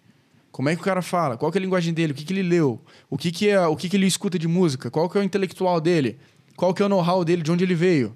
Como 0.50 0.68
é 0.68 0.74
que 0.74 0.80
o 0.80 0.84
cara 0.84 1.00
fala? 1.00 1.36
Qual 1.36 1.50
que 1.52 1.58
é 1.58 1.60
a 1.60 1.62
linguagem 1.62 1.94
dele? 1.94 2.12
O 2.12 2.14
que, 2.14 2.24
que 2.24 2.32
ele 2.32 2.42
leu? 2.42 2.82
O 3.08 3.16
que, 3.16 3.30
que 3.30 3.48
é 3.48 3.66
o 3.66 3.76
que, 3.76 3.88
que 3.88 3.96
ele 3.96 4.06
escuta 4.06 4.38
de 4.38 4.48
música? 4.48 4.90
Qual 4.90 5.08
que 5.08 5.16
é 5.16 5.20
o 5.20 5.24
intelectual 5.24 5.80
dele? 5.80 6.18
Qual 6.56 6.74
que 6.74 6.82
é 6.82 6.86
o 6.86 6.88
know-how 6.88 7.24
dele? 7.24 7.42
De 7.42 7.52
onde 7.52 7.64
ele 7.64 7.74
veio? 7.74 8.14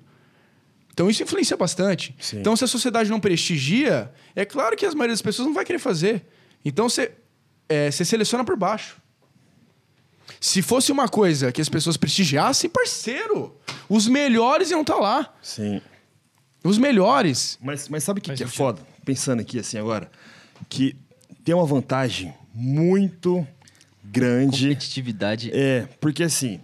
Então 0.95 1.11
isso 1.11 1.25
influencia 1.25 1.57
bastante. 1.57 2.15
Sim. 2.21 2.39
Então 2.39 2.55
se 2.57 2.63
a 2.63 2.69
sociedade 2.69 3.11
não 3.11 3.19
prestigia, 3.19 4.13
é 4.35 4.45
claro 4.45 4.77
que 4.77 4.87
as 4.87 4.95
maioria 4.95 5.13
das 5.13 5.21
pessoas 5.21 5.47
não 5.47 5.53
vai 5.53 5.65
querer 5.65 5.81
fazer. 5.81 6.25
Então 6.65 6.89
você, 6.89 7.11
é, 7.69 7.91
você 7.91 8.05
seleciona 8.05 8.45
por 8.45 8.57
baixo. 8.57 9.03
Se 10.41 10.63
fosse 10.63 10.93
uma 10.93 11.09
coisa 11.09 11.51
que 11.51 11.61
as 11.61 11.69
pessoas 11.69 11.97
prestigiassem, 11.97 12.71
parceiro, 12.71 13.59
os 13.89 14.07
melhores 14.07 14.71
iam 14.71 14.83
estar 14.83 14.97
lá. 14.97 15.35
Sim. 15.43 15.83
Os 16.63 16.79
melhores. 16.79 17.59
Mas, 17.61 17.89
mas 17.89 18.05
sabe 18.05 18.21
o 18.21 18.23
que, 18.23 18.33
que 18.33 18.45
é 18.45 18.47
foda? 18.47 18.81
Pensando 19.05 19.41
aqui 19.41 19.59
assim 19.59 19.79
agora. 19.79 20.09
Que 20.69 20.97
tem 21.45 21.55
uma 21.55 21.67
vantagem 21.67 22.33
muito 22.55 23.45
grande. 24.05 24.69
Competitividade. 24.69 25.51
É, 25.53 25.89
porque 26.01 26.23
assim, 26.23 26.61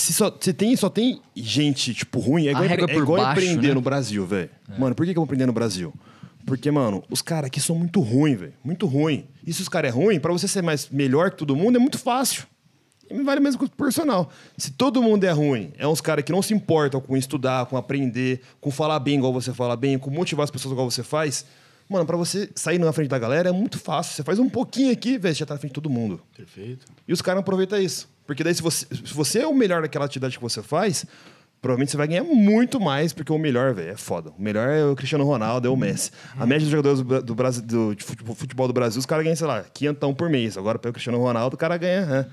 se 0.00 0.12
só, 0.12 0.34
se 0.40 0.52
tem, 0.52 0.74
só 0.76 0.88
tem 0.88 1.20
gente, 1.34 1.94
tipo, 1.94 2.18
ruim, 2.20 2.46
é 2.46 2.50
igual, 2.50 2.64
empre- 2.64 2.92
é 2.92 2.96
igual 2.96 3.22
baixo, 3.22 3.40
empreender 3.40 3.68
né? 3.68 3.74
no 3.74 3.80
Brasil, 3.80 4.26
velho. 4.26 4.50
Mano, 4.78 4.94
por 4.94 5.04
que, 5.06 5.12
que 5.12 5.18
eu 5.18 5.20
vou 5.22 5.24
empreender 5.26 5.46
no 5.46 5.52
Brasil? 5.52 5.92
Porque, 6.46 6.70
mano, 6.70 7.02
os 7.10 7.20
caras 7.20 7.48
aqui 7.48 7.60
são 7.60 7.76
muito 7.76 8.00
ruins, 8.00 8.38
velho. 8.40 8.54
Muito 8.64 8.86
ruim. 8.86 9.26
E 9.46 9.52
se 9.52 9.60
os 9.60 9.68
caras 9.68 9.90
é 9.90 9.94
ruim, 9.94 10.18
pra 10.18 10.32
você 10.32 10.48
ser 10.48 10.62
mais 10.62 10.88
melhor 10.88 11.30
que 11.30 11.36
todo 11.36 11.54
mundo, 11.54 11.76
é 11.76 11.78
muito 11.78 11.98
fácil. 11.98 12.44
E 13.10 13.14
vale 13.22 13.38
a 13.38 13.42
mesma 13.42 13.58
coisa 13.58 13.72
pro 13.74 13.86
personal. 13.86 14.30
Se 14.56 14.70
todo 14.72 15.02
mundo 15.02 15.24
é 15.24 15.30
ruim, 15.30 15.72
é 15.78 15.86
uns 15.86 16.00
caras 16.00 16.24
que 16.24 16.32
não 16.32 16.42
se 16.42 16.52
importam 16.54 17.00
com 17.00 17.16
estudar, 17.16 17.66
com 17.66 17.76
aprender, 17.76 18.40
com 18.60 18.70
falar 18.70 18.98
bem 19.00 19.16
igual 19.16 19.32
você 19.32 19.52
fala 19.52 19.76
bem, 19.76 19.98
com 19.98 20.10
motivar 20.10 20.44
as 20.44 20.50
pessoas 20.50 20.72
igual 20.72 20.90
você 20.90 21.02
faz, 21.02 21.44
mano, 21.88 22.04
pra 22.06 22.16
você 22.18 22.50
sair 22.54 22.78
na 22.78 22.92
frente 22.92 23.08
da 23.08 23.18
galera 23.18 23.48
é 23.48 23.52
muito 23.52 23.78
fácil. 23.78 24.14
Você 24.14 24.22
faz 24.22 24.38
um 24.38 24.48
pouquinho 24.48 24.92
aqui, 24.92 25.16
velho, 25.18 25.34
você 25.34 25.40
já 25.40 25.46
tá 25.46 25.54
na 25.54 25.60
frente 25.60 25.70
de 25.70 25.74
todo 25.74 25.88
mundo. 25.90 26.20
Perfeito. 26.36 26.86
E 27.06 27.12
os 27.12 27.20
caras 27.22 27.36
não 27.36 27.40
aproveitam 27.42 27.80
isso. 27.80 28.08
Porque 28.28 28.44
daí, 28.44 28.54
se 28.54 28.60
você, 28.60 28.86
se 28.94 29.14
você 29.14 29.38
é 29.38 29.46
o 29.46 29.54
melhor 29.54 29.80
daquela 29.80 30.04
atividade 30.04 30.36
que 30.36 30.42
você 30.42 30.62
faz, 30.62 31.06
provavelmente 31.62 31.92
você 31.92 31.96
vai 31.96 32.06
ganhar 32.06 32.24
muito 32.24 32.78
mais, 32.78 33.10
porque 33.10 33.32
o 33.32 33.38
melhor, 33.38 33.72
velho, 33.72 33.92
é 33.92 33.96
foda. 33.96 34.34
O 34.38 34.42
melhor 34.42 34.68
é 34.68 34.84
o 34.84 34.94
Cristiano 34.94 35.24
Ronaldo, 35.24 35.66
é 35.66 35.70
o 35.70 35.76
Messi. 35.76 36.10
A 36.36 36.44
média 36.44 36.60
dos 36.60 36.70
jogadores 36.70 37.00
do, 37.00 37.22
do, 37.22 37.34
Brasil, 37.34 37.62
do 37.62 37.94
de 37.94 38.04
futebol, 38.04 38.68
do 38.68 38.74
Brasil, 38.74 38.98
os 38.98 39.06
caras 39.06 39.24
ganham, 39.24 39.34
sei 39.34 39.46
lá, 39.46 39.62
quinhentão 39.62 40.14
por 40.14 40.28
mês. 40.28 40.58
Agora, 40.58 40.78
pelo 40.78 40.92
Cristiano 40.92 41.16
Ronaldo, 41.16 41.54
o 41.56 41.58
cara 41.58 41.78
ganha 41.78 42.04
né, 42.04 42.26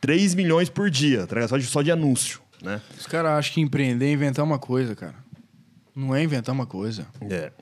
3 0.00 0.34
milhões 0.34 0.68
por 0.68 0.90
dia, 0.90 1.28
tá? 1.28 1.46
Só 1.46 1.56
de, 1.56 1.64
só 1.64 1.80
de 1.80 1.92
anúncio, 1.92 2.40
né? 2.60 2.82
Os 2.98 3.06
caras 3.06 3.38
acham 3.38 3.54
que 3.54 3.60
empreender 3.60 4.06
é 4.06 4.10
inventar 4.10 4.44
uma 4.44 4.58
coisa, 4.58 4.96
cara. 4.96 5.14
Não 5.94 6.12
é 6.12 6.24
inventar 6.24 6.52
uma 6.52 6.66
coisa. 6.66 7.06
É. 7.30 7.52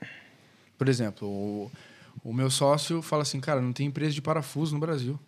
Por 0.78 0.88
exemplo, 0.88 1.28
o, 1.28 1.70
o 2.24 2.32
meu 2.32 2.48
sócio 2.48 3.02
fala 3.02 3.24
assim, 3.24 3.40
cara, 3.40 3.60
não 3.60 3.74
tem 3.74 3.88
empresa 3.88 4.12
de 4.14 4.22
parafuso 4.22 4.72
no 4.72 4.80
Brasil. 4.80 5.20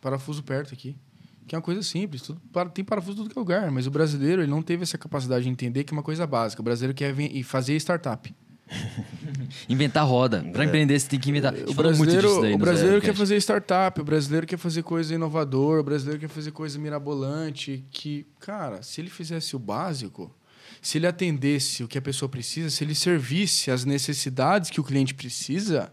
Parafuso 0.00 0.42
perto 0.42 0.74
aqui. 0.74 0.96
Que 1.46 1.54
é 1.54 1.58
uma 1.58 1.62
coisa 1.62 1.82
simples, 1.82 2.22
tudo, 2.22 2.40
para- 2.52 2.68
tem 2.68 2.84
parafuso 2.84 3.12
em 3.18 3.22
tudo 3.22 3.32
que 3.32 3.38
é 3.38 3.40
lugar, 3.40 3.70
mas 3.70 3.86
o 3.86 3.90
brasileiro 3.90 4.42
ele 4.42 4.50
não 4.50 4.62
teve 4.62 4.82
essa 4.84 4.96
capacidade 4.96 5.44
de 5.44 5.50
entender 5.50 5.82
que 5.84 5.92
é 5.92 5.96
uma 5.96 6.02
coisa 6.02 6.26
básica. 6.26 6.62
O 6.62 6.64
brasileiro 6.64 6.94
quer 6.94 7.18
e 7.18 7.42
fazer 7.42 7.74
startup. 7.76 8.32
Inventar 9.68 10.06
roda. 10.06 10.44
Pra 10.52 10.64
empreender, 10.64 10.98
você 10.98 11.08
tem 11.08 11.18
que 11.18 11.28
inventar. 11.30 11.52
O 11.66 11.74
brasileiro, 11.74 12.40
daí 12.40 12.54
o 12.54 12.58
brasileiro 12.58 13.00
quer 13.00 13.14
fazer 13.14 13.36
startup, 13.38 14.00
o 14.00 14.04
brasileiro 14.04 14.46
quer 14.46 14.56
fazer 14.58 14.82
coisa 14.84 15.12
inovador, 15.14 15.80
o 15.80 15.82
brasileiro 15.82 16.20
quer 16.20 16.28
fazer 16.28 16.52
coisa 16.52 16.78
mirabolante. 16.78 17.84
Que, 17.90 18.26
cara, 18.38 18.82
se 18.82 19.00
ele 19.00 19.10
fizesse 19.10 19.56
o 19.56 19.58
básico, 19.58 20.32
se 20.80 20.98
ele 20.98 21.06
atendesse 21.08 21.82
o 21.82 21.88
que 21.88 21.98
a 21.98 22.02
pessoa 22.02 22.28
precisa, 22.28 22.70
se 22.70 22.84
ele 22.84 22.94
servisse 22.94 23.72
as 23.72 23.84
necessidades 23.84 24.70
que 24.70 24.80
o 24.80 24.84
cliente 24.84 25.14
precisa, 25.14 25.92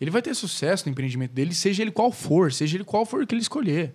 ele 0.00 0.10
vai 0.10 0.22
ter 0.22 0.34
sucesso 0.34 0.86
no 0.86 0.92
empreendimento 0.92 1.32
dele, 1.32 1.54
seja 1.54 1.82
ele 1.82 1.90
qual 1.90 2.10
for, 2.10 2.50
seja 2.52 2.76
ele 2.78 2.84
qual 2.84 3.04
for 3.04 3.22
o 3.22 3.26
que 3.26 3.34
ele 3.34 3.42
escolher. 3.42 3.94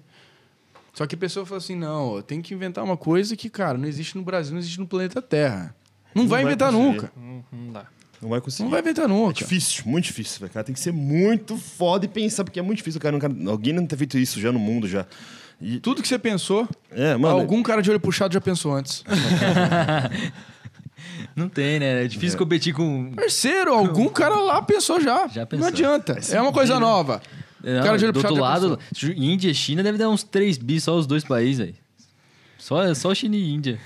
Só 0.93 1.05
que 1.07 1.15
a 1.15 1.17
pessoa 1.17 1.45
fala 1.45 1.57
assim: 1.59 1.75
não, 1.75 2.15
eu 2.17 2.23
tenho 2.23 2.41
que 2.41 2.53
inventar 2.53 2.83
uma 2.83 2.97
coisa 2.97 3.35
que, 3.35 3.49
cara, 3.49 3.77
não 3.77 3.87
existe 3.87 4.15
no 4.17 4.23
Brasil, 4.23 4.51
não 4.53 4.59
existe 4.59 4.79
no 4.79 4.87
planeta 4.87 5.21
Terra. 5.21 5.75
Não, 6.13 6.23
Não 6.23 6.29
vai 6.29 6.43
vai 6.43 6.51
inventar 6.51 6.71
conseguir. 6.73 6.91
nunca. 6.91 7.11
Hum, 7.17 7.41
Não 7.51 7.71
dá. 7.73 7.85
Não 8.21 8.29
vai 8.29 8.41
conseguir. 8.41 8.63
Não 8.63 8.71
vai 8.71 8.79
inventar 8.81 9.05
É 9.05 9.07
nunca. 9.07 9.33
difícil, 9.33 9.83
muito 9.85 10.05
difícil. 10.05 10.49
Cara, 10.49 10.63
tem 10.63 10.73
que 10.73 10.79
ser 10.81 10.91
muito 10.91 11.55
foda 11.55 12.05
e 12.05 12.07
pensar, 12.09 12.43
porque 12.43 12.59
é 12.59 12.61
muito 12.61 12.77
difícil. 12.79 12.99
Cara, 12.99 13.17
alguém 13.47 13.71
não 13.73 13.85
ter 13.85 13.95
feito 13.95 14.17
isso 14.17 14.41
já 14.41 14.51
no 14.51 14.59
mundo 14.59 14.87
já. 14.87 15.05
E, 15.61 15.79
Tudo 15.79 16.01
que 16.01 16.07
você 16.07 16.17
pensou, 16.19 16.67
é, 16.91 17.15
mano. 17.15 17.37
algum 17.39 17.61
cara 17.63 17.81
de 17.81 17.89
olho 17.89 17.99
puxado 17.99 18.33
já 18.33 18.41
pensou 18.41 18.73
antes. 18.73 19.03
Não 21.35 21.47
tem, 21.47 21.79
né? 21.79 22.03
É 22.03 22.07
difícil 22.07 22.37
competir 22.37 22.73
com. 22.73 23.11
Parceiro, 23.15 23.73
algum 23.73 24.07
cara 24.09 24.35
lá 24.35 24.61
pensou 24.61 24.99
já. 24.99 25.27
Já 25.27 25.41
Não 25.41 25.47
pensou. 25.47 25.67
adianta. 25.67 26.19
É 26.29 26.41
uma 26.41 26.51
coisa 26.51 26.79
nova. 26.79 27.21
Não, 27.63 27.83
cara 27.83 27.97
de 27.97 28.05
olho 28.05 28.13
do 28.13 28.17
outro 28.19 28.35
lado, 28.35 28.79
Índia 29.15 29.49
e 29.49 29.53
China 29.55 29.83
deve 29.83 29.97
dar 29.97 30.09
uns 30.09 30.23
3 30.23 30.57
bi 30.57 30.79
só 30.79 30.95
os 30.97 31.05
dois 31.05 31.23
países 31.23 31.67
aí. 31.67 31.75
Só, 32.57 32.93
só 32.93 33.13
China 33.13 33.35
e 33.35 33.49
Índia. 33.53 33.79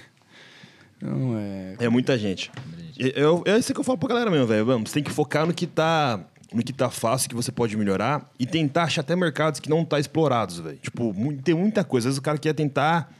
Não 1.01 1.37
é. 1.37 1.75
É 1.79 1.89
muita 1.89 2.17
gente. 2.17 2.51
E- 2.97 3.13
Eu, 3.15 3.43
é 3.45 3.57
isso 3.57 3.73
que 3.73 3.79
eu 3.79 3.83
falo 3.83 3.97
pra 3.97 4.09
galera 4.09 4.31
mesmo, 4.31 4.47
velho. 4.47 4.65
Vamos, 4.65 4.89
você 4.89 4.95
tem 4.95 5.03
que 5.03 5.11
focar 5.11 5.45
no 5.45 5.53
que 5.53 5.67
tá. 5.67 6.19
No 6.53 6.63
que 6.63 6.71
tá 6.71 6.87
fácil, 6.89 7.27
que 7.27 7.35
você 7.35 7.51
pode 7.51 7.75
melhorar, 7.75 8.29
e 8.39 8.45
tentar 8.45 8.83
achar 8.83 9.01
até 9.01 9.15
mercados 9.15 9.59
que 9.59 9.67
não 9.67 9.83
tá 9.83 9.99
explorados, 9.99 10.59
velho. 10.59 10.77
Tipo, 10.77 11.11
tem 11.43 11.55
muita 11.55 11.83
coisa. 11.83 12.07
Às 12.07 12.13
vezes 12.13 12.19
o 12.19 12.21
cara 12.21 12.37
quer 12.37 12.53
tentar. 12.53 13.11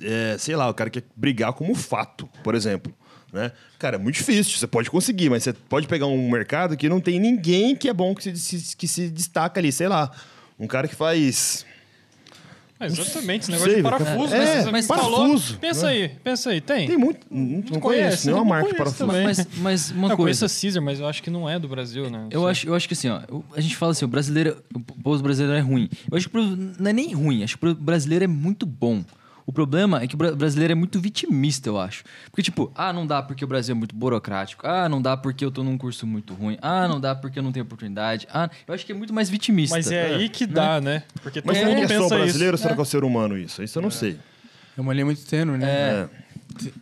é, 0.00 0.36
sei 0.38 0.56
lá, 0.56 0.66
o 0.68 0.72
cara 0.74 0.88
quer 0.88 1.04
brigar 1.14 1.52
como 1.52 1.74
fato, 1.74 2.26
por 2.42 2.54
exemplo. 2.54 2.94
Né? 3.32 3.52
Cara, 3.78 3.96
é 3.96 3.98
muito 3.98 4.16
difícil. 4.16 4.58
Você 4.58 4.66
pode 4.66 4.90
conseguir, 4.90 5.30
mas 5.30 5.44
você 5.44 5.52
pode 5.52 5.86
pegar 5.86 6.06
um 6.06 6.30
mercado 6.30 6.76
que 6.76 6.88
não 6.88 7.00
tem 7.00 7.20
ninguém 7.20 7.76
que 7.76 7.88
é 7.88 7.92
bom 7.94 8.14
que 8.14 8.36
se, 8.36 8.76
que 8.76 8.88
se 8.88 9.08
destaca 9.08 9.60
ali, 9.60 9.70
sei 9.70 9.86
lá. 9.88 10.10
Um 10.58 10.66
cara 10.66 10.88
que 10.88 10.94
faz. 10.96 11.64
É, 12.78 12.86
exatamente, 12.86 13.42
esse 13.42 13.50
Não 13.50 13.58
negócio 13.58 13.72
sei, 13.74 13.82
de 13.82 13.82
parafuso, 13.82 14.34
É, 14.34 14.38
né? 14.38 14.62
Você 14.62 14.70
mas 14.70 14.86
falou, 14.86 15.18
parafuso, 15.18 15.58
pensa 15.58 15.86
né? 15.86 15.92
aí, 15.92 16.08
pensa 16.24 16.48
aí, 16.50 16.60
tem? 16.62 16.86
Tem 16.86 16.96
muito. 16.96 17.26
Não, 17.30 17.62
não 17.72 17.78
conheço, 17.80 18.24
nenhuma 18.26 18.42
não 18.42 18.48
marca 18.48 18.68
de 18.70 18.74
conheço 18.74 18.96
parafuso. 18.96 19.06
também. 19.06 19.26
Mas, 19.26 19.58
mas 19.58 19.90
uma 19.90 20.08
eu 20.08 20.16
conheço 20.16 20.40
coisa. 20.40 20.46
a 20.46 20.60
Caesar, 20.60 20.82
mas 20.82 20.98
eu 20.98 21.06
acho 21.06 21.22
que 21.22 21.28
não 21.28 21.46
é 21.48 21.58
do 21.58 21.68
Brasil, 21.68 22.08
né? 22.08 22.26
Eu 22.30 22.48
acho, 22.48 22.66
eu 22.66 22.74
acho 22.74 22.88
que 22.88 22.94
assim, 22.94 23.10
ó, 23.10 23.20
a 23.54 23.60
gente 23.60 23.76
fala 23.76 23.92
assim, 23.92 24.06
o 24.06 24.08
brasileiro, 24.08 24.64
o 24.74 24.80
povo 24.80 25.22
brasileiro 25.22 25.54
é 25.58 25.60
ruim. 25.60 25.90
Eu 26.10 26.16
acho 26.16 26.26
que 26.26 26.32
pro- 26.32 26.42
não 26.42 26.90
é 26.90 26.92
nem 26.94 27.12
ruim, 27.12 27.44
acho 27.44 27.58
que 27.58 27.66
o 27.66 27.74
brasileiro 27.74 28.24
é 28.24 28.28
muito 28.28 28.64
bom. 28.64 29.04
O 29.50 29.52
problema 29.52 30.00
é 30.00 30.06
que 30.06 30.14
o 30.14 30.16
bra- 30.16 30.30
brasileiro 30.30 30.70
é 30.70 30.74
muito 30.76 31.00
vitimista, 31.00 31.68
eu 31.68 31.76
acho. 31.76 32.04
Porque, 32.30 32.40
tipo, 32.40 32.70
ah, 32.72 32.92
não 32.92 33.04
dá 33.04 33.20
porque 33.20 33.44
o 33.44 33.48
Brasil 33.48 33.74
é 33.74 33.76
muito 33.76 33.96
burocrático. 33.96 34.64
Ah, 34.64 34.88
não 34.88 35.02
dá 35.02 35.16
porque 35.16 35.44
eu 35.44 35.50
tô 35.50 35.64
num 35.64 35.76
curso 35.76 36.06
muito 36.06 36.34
ruim. 36.34 36.56
Ah, 36.62 36.86
não 36.86 37.00
dá 37.00 37.16
porque 37.16 37.40
eu 37.40 37.42
não 37.42 37.50
tenho 37.50 37.64
oportunidade. 37.64 38.28
Ah, 38.32 38.48
eu 38.68 38.72
acho 38.72 38.86
que 38.86 38.92
é 38.92 38.94
muito 38.94 39.12
mais 39.12 39.28
vitimista. 39.28 39.74
Mas 39.76 39.90
é 39.90 40.14
aí 40.14 40.28
que 40.28 40.46
dá, 40.46 40.80
né? 40.80 41.02
Porque 41.20 41.42
todo 41.42 41.48
Mas 41.52 41.58
que 41.58 41.64
mundo 41.64 41.78
é 41.78 41.88
só 41.88 41.94
pensa 42.04 42.14
brasileiro 42.14 42.54
ou 42.54 42.58
será 42.58 42.74
que 42.74 42.80
é 42.80 42.82
o 42.82 42.86
ser 42.86 43.02
humano 43.02 43.36
isso? 43.36 43.60
Isso 43.60 43.76
eu 43.76 43.82
não 43.82 43.90
sei. 43.90 44.20
É 44.78 44.80
uma 44.80 44.92
linha 44.94 45.06
muito 45.06 45.26
tênue, 45.26 45.58
né? 45.58 45.68
É. 45.68 46.08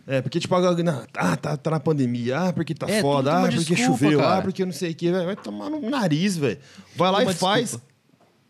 É, 0.07 0.21
porque 0.21 0.39
tipo, 0.39 0.55
ah, 0.55 1.37
tá, 1.37 1.57
tá 1.57 1.71
na 1.71 1.81
pandemia, 1.81 2.39
ah, 2.39 2.53
porque 2.53 2.75
tá 2.75 2.87
É, 2.87 3.01
foda, 3.01 3.33
ah, 3.33 3.41
porque 3.43 3.57
desculpa, 3.75 3.83
choveu, 3.83 4.19
cara. 4.19 4.39
ah, 4.39 4.43
porque 4.43 4.65
não 4.65 4.73
sei 4.73 4.91
o 4.91 4.95
que, 4.95 5.11
vai 5.11 5.37
tomar 5.37 5.71
no 5.71 5.89
nariz, 5.89 6.37
velho. 6.37 6.59
Vai 6.97 7.11
lá 7.13 7.19
Uma 7.21 7.33
e 7.33 7.35
faz, 7.35 7.63
desculpa. 7.71 7.87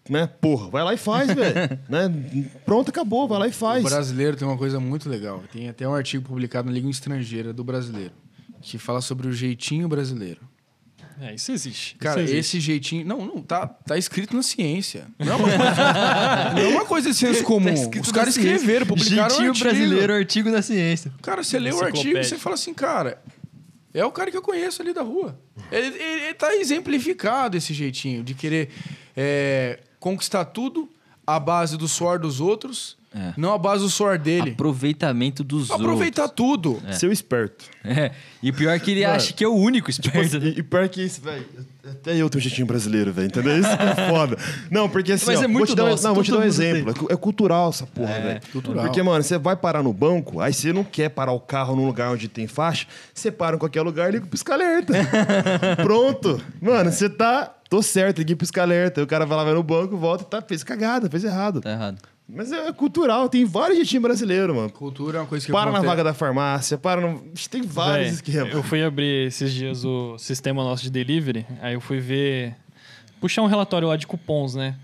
Né, 0.09 0.27
porra, 0.27 0.71
vai 0.71 0.83
lá 0.85 0.95
e 0.95 0.97
faz, 0.97 1.33
velho, 1.33 1.79
né, 1.89 2.51
pronto, 2.65 2.91
acabou, 2.91 3.29
vai 3.29 3.39
lá 3.39 3.49
e 3.49 3.53
faz. 3.53 3.85
O 3.85 3.89
brasileiro 3.89 4.37
tem 4.37 4.47
uma 4.47 4.59
coisa 4.59 4.81
muito 4.81 5.09
legal. 5.09 5.43
Tem 5.53 5.69
até 5.69 5.89
um 5.89 5.95
artigo 5.95 6.25
publicado 6.27 6.69
na 6.69 6.75
Língua 6.75 6.91
Estrangeira 6.91 7.53
do 7.53 7.65
brasileiro 7.65 8.13
que 8.61 8.79
fala 8.79 9.01
sobre 9.01 9.29
o 9.29 9.33
jeitinho 9.33 9.89
brasileiro. 9.89 10.41
É, 11.21 11.35
isso 11.35 11.51
existe. 11.51 11.97
Cara, 11.97 12.23
isso 12.23 12.33
existe. 12.33 12.57
esse 12.57 12.61
jeitinho. 12.61 13.05
Não, 13.05 13.25
não, 13.27 13.43
tá, 13.43 13.67
tá 13.67 13.99
escrito 13.99 14.37
na 14.37 14.43
ciência. 14.43 15.09
Não 15.19 15.33
é 15.33 15.37
uma 15.37 15.49
coisa, 15.49 16.53
não 16.55 16.61
é 16.61 16.69
uma 16.69 16.85
coisa 16.85 17.11
de 17.11 17.17
senso 17.17 17.43
comum. 17.43 17.91
Tá 17.91 18.01
Os 18.01 18.09
na 18.09 18.15
caras 18.15 18.35
ciência. 18.35 18.55
escreveram, 18.55 18.87
publicaram 18.87 19.31
Jeitinho 19.31 19.49
um 19.49 19.51
artigo. 19.51 19.69
brasileiro, 19.69 20.13
artigo 20.13 20.53
da 20.53 20.63
ciência. 20.63 21.13
Cara, 21.21 21.43
você 21.43 21.59
lê 21.59 21.73
o 21.73 21.83
artigo 21.83 22.19
e 22.19 22.25
você 22.25 22.39
fala 22.39 22.55
assim, 22.55 22.73
cara, 22.73 23.21
é 23.93 24.05
o 24.05 24.13
cara 24.13 24.31
que 24.31 24.37
eu 24.37 24.43
conheço 24.43 24.81
ali 24.81 24.93
da 24.93 25.03
rua. 25.03 25.37
Ele, 25.73 25.89
ele, 25.89 26.23
ele 26.27 26.35
tá 26.35 26.55
exemplificado 26.55 27.57
esse 27.57 27.75
jeitinho 27.75 28.23
de 28.23 28.35
querer 28.35 28.71
é, 29.17 29.81
conquistar 30.01 30.45
tudo 30.47 30.89
à 31.27 31.39
base 31.39 31.77
do 31.77 31.87
suor 31.89 32.19
dos 32.19 32.41
outros, 32.41 32.97
É. 33.15 33.33
não 33.37 33.53
à 33.55 33.59
base 33.59 33.83
do 33.83 33.91
suor 33.91 34.19
dele. 34.19 34.51
Aproveitamento 34.51 35.43
dos 35.45 35.71
Aproveitar 35.71 36.29
tudo. 36.29 36.81
Seu 36.93 37.11
esperto. 37.13 37.65
outros. 37.85 37.99
É. 37.99 38.13
E 38.43 38.51
o 38.51 38.55
pior 38.55 38.73
é 38.73 38.79
que 38.79 38.91
ele 38.91 39.05
acha 39.05 39.33
que 39.33 39.43
é 39.43 39.49
o 39.49 39.55
único 39.55 39.91
esperto. 39.91 40.39
né? 40.39 40.49
E, 40.57 40.59
e 40.61 40.63
pior 40.63 40.87
que 40.89 41.03
isso, 41.03 41.21
velho, 41.23 41.45
até 41.85 42.13
eu 42.13 42.29
tenho 42.29 42.39
um 42.39 42.41
jeitinho 42.41 42.67
brasileiro, 42.67 43.11
velho, 43.13 43.27
entendeu? 43.29 43.59
Isso 43.59 43.77
que 43.77 43.83
é 43.83 44.09
foda. 44.11 44.37
Não, 44.71 44.89
porque 44.91 45.13
assim, 45.13 45.25
Mas 45.27 45.39
ó, 45.39 45.43
é 45.43 45.43
vou 45.45 45.53
muito 45.53 45.69
te 45.71 45.75
dar, 45.75 45.85
nosso, 45.85 46.03
não, 46.07 46.15
vou 46.15 46.23
te 46.23 46.31
dar 46.31 46.39
um 46.39 46.43
exemplo, 46.45 46.91
é 46.91 46.95
cu- 46.95 47.09
é 47.11 47.17
cultural 47.17 47.71
essa 47.71 47.87
porra, 47.87 48.13
velho. 48.21 48.41
cultural. 48.53 48.85
Porque, 48.85 49.03
mano, 49.03 49.23
você 49.23 49.39
vai 49.39 49.57
parar 49.57 49.83
no 49.83 49.93
banco, 49.93 50.41
aí 50.41 50.53
você 50.53 50.71
não 50.73 50.85
quer 50.85 51.09
parar 51.09 51.33
o 51.33 51.41
carro 51.41 51.75
num 51.75 51.87
lugar 51.87 52.11
onde 52.13 52.29
tem 52.29 52.47
faixa, 52.47 52.87
você 53.15 53.31
para 53.33 53.57
em 53.57 53.59
qualquer 53.59 53.81
lugar 53.83 54.09
e 54.11 54.13
liga 54.13 54.23
pro 54.23 54.31
pisca-alerta. 54.33 54.93
Pronto. 55.83 56.41
Mano, 56.61 56.91
você 56.93 57.09
tá... 57.09 57.55
Tô 57.69 57.83
certo, 57.83 58.19
liguei 58.19 58.35
pro. 58.37 58.99
Aí 58.99 59.05
O 59.05 59.07
cara 59.07 59.27
vai 59.27 59.37
lá, 59.37 59.45
vai 59.45 59.55
no 59.55 59.63
banco, 59.63 59.97
volta 59.97 60.25
e 60.25 60.27
tá, 60.27 60.41
fez 60.43 60.63
cagada, 60.65 61.09
fez 61.11 61.25
errado. 61.25 61.61
Tá 61.61 61.71
errado. 61.71 61.99
Mas 62.31 62.53
é 62.53 62.71
cultural, 62.73 63.27
tem 63.29 63.45
vários 63.47 63.79
jeitinhos 63.79 64.03
brasileiros, 64.03 64.55
mano. 64.55 64.71
Cultura 64.71 65.17
é 65.19 65.21
uma 65.23 65.27
coisa 65.27 65.47
que 65.47 65.51
Para 65.53 65.67
na 65.71 65.79
acontece- 65.79 65.87
vaga 65.87 66.05
da 66.05 66.13
farmácia, 66.13 66.77
para 66.77 67.01
no... 67.01 67.21
Tem 67.51 67.63
vários 67.63 68.07
Véi, 68.07 68.15
esquemas. 68.17 68.53
Eu 68.55 68.63
fui 68.63 68.83
abrir 68.85 69.27
esses 69.29 69.51
dias 69.53 69.83
o 69.85 70.19
sistema 70.19 70.63
nosso 70.63 70.83
de 70.83 70.91
delivery, 70.91 71.47
aí 71.63 71.73
eu 71.75 71.81
fui 71.81 71.99
ver. 72.01 72.55
puxar 73.19 73.41
um 73.43 73.47
relatório 73.47 73.89
lá 73.89 73.97
de 73.97 74.07
cupons, 74.07 74.55
né? 74.55 74.75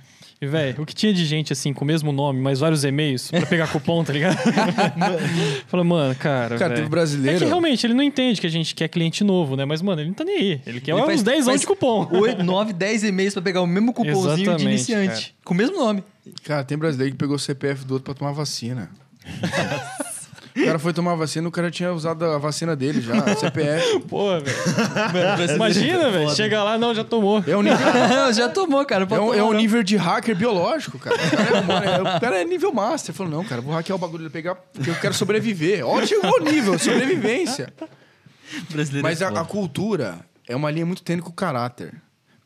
E, 0.40 0.47
velho, 0.47 0.82
o 0.82 0.85
que 0.86 0.94
tinha 0.94 1.12
de 1.15 1.24
gente 1.24 1.52
assim, 1.52 1.73
com 1.73 1.85
o 1.85 1.86
mesmo 1.86 2.12
nome, 2.12 2.39
mas 2.40 2.59
vários 2.61 2.85
e-mails 2.85 3.31
pra 3.31 3.47
pegar 3.47 3.66
cupom, 3.69 4.05
tá 4.05 4.12
ligado? 4.12 4.36
Falei, 5.69 5.86
mano, 5.86 6.15
cara. 6.16 6.59
Cara, 6.59 6.74
teve 6.74 6.89
brasileiro- 6.89 7.36
É 7.36 7.40
que 7.40 7.47
realmente 7.47 7.86
ele 7.86 7.94
não 7.94 8.02
entende 8.02 8.40
que 8.40 8.47
a 8.47 8.51
gente 8.51 8.74
quer 8.74 8.89
cliente 8.89 9.24
novo, 9.24 9.56
né? 9.56 9.65
Mas, 9.65 9.81
mano, 9.81 10.01
ele 10.02 10.09
não 10.09 10.15
tá 10.15 10.24
nem 10.24 10.36
aí. 10.36 10.61
Ele 10.66 10.81
quer 10.81 10.93
Ele 10.93 11.01
uns 11.01 11.06
faz- 11.06 11.23
10 11.23 11.48
anos 11.48 11.61
de 11.62 11.66
cupom. 11.66 12.06
8, 12.12 12.43
9, 12.43 12.73
10 12.73 13.05
e-mails 13.05 13.32
pra 13.32 13.43
pegar 13.43 13.62
o 13.62 13.66
mesmo 13.66 13.93
cupomzinho 13.93 14.35
de 14.36 14.43
Exatamente, 14.43 14.65
iniciante. 14.69 15.35
Com 15.44 15.55
o 15.55 15.56
mesmo 15.56 15.78
nome. 15.78 16.02
Cara, 16.43 16.65
tem 16.65 16.77
brasileiro 16.77 17.12
que 17.12 17.19
pegou 17.19 17.36
o 17.36 17.39
CPF 17.39 17.85
do 17.85 17.94
outro 17.94 18.05
pra 18.05 18.15
tomar 18.15 18.32
vacina. 18.32 18.90
o 20.56 20.64
cara 20.64 20.78
foi 20.78 20.93
tomar 20.93 21.14
vacina, 21.16 21.48
o 21.48 21.51
cara 21.51 21.70
tinha 21.70 21.93
usado 21.93 22.24
a 22.24 22.39
vacina 22.39 22.76
dele 22.76 23.01
já, 23.01 23.14
a 23.14 23.35
CPF. 23.36 24.01
Pô, 24.09 24.28
velho. 24.40 25.55
Imagina, 25.56 26.10
velho. 26.10 26.31
Chega 26.31 26.62
lá, 26.62 26.78
não, 26.78 26.94
já 26.94 27.02
tomou. 27.02 27.43
É 27.47 27.56
um 27.56 27.62
nível, 27.62 27.78
Já 28.32 28.48
tomou, 28.48 28.85
cara. 28.86 29.06
é 29.10 29.20
um, 29.20 29.35
é 29.35 29.43
um 29.43 29.52
nível 29.52 29.82
de 29.82 29.97
hacker 29.97 30.36
biológico, 30.36 30.98
cara. 30.98 31.16
O 31.16 31.31
cara 31.66 31.85
é, 31.85 31.94
é- 31.97 32.01
o 32.16 32.20
cara 32.20 32.40
é 32.40 32.44
nível 32.44 32.72
master. 32.72 33.10
Ele 33.10 33.16
falou, 33.18 33.32
não, 33.32 33.44
cara, 33.44 33.60
vou 33.60 33.74
hackear 33.74 33.97
o 33.97 33.98
bagulho, 33.98 34.31
pegar 34.31 34.55
porque 34.55 34.90
eu 34.90 34.94
quero 34.97 35.14
sobreviver. 35.14 35.85
Olha, 35.86 36.06
chegou 36.06 36.40
o 36.40 36.44
nível, 36.44 36.78
sobrevivência. 36.78 37.72
brasileiro. 38.70 39.02
Mas 39.06 39.20
é 39.20 39.24
a, 39.24 39.28
foda. 39.28 39.40
a 39.40 39.44
cultura 39.44 40.20
é 40.48 40.55
uma 40.55 40.70
linha 40.70 40.86
muito 40.86 41.02
tênue 41.02 41.22
com 41.22 41.31
o 41.31 41.35
caráter. 41.35 41.94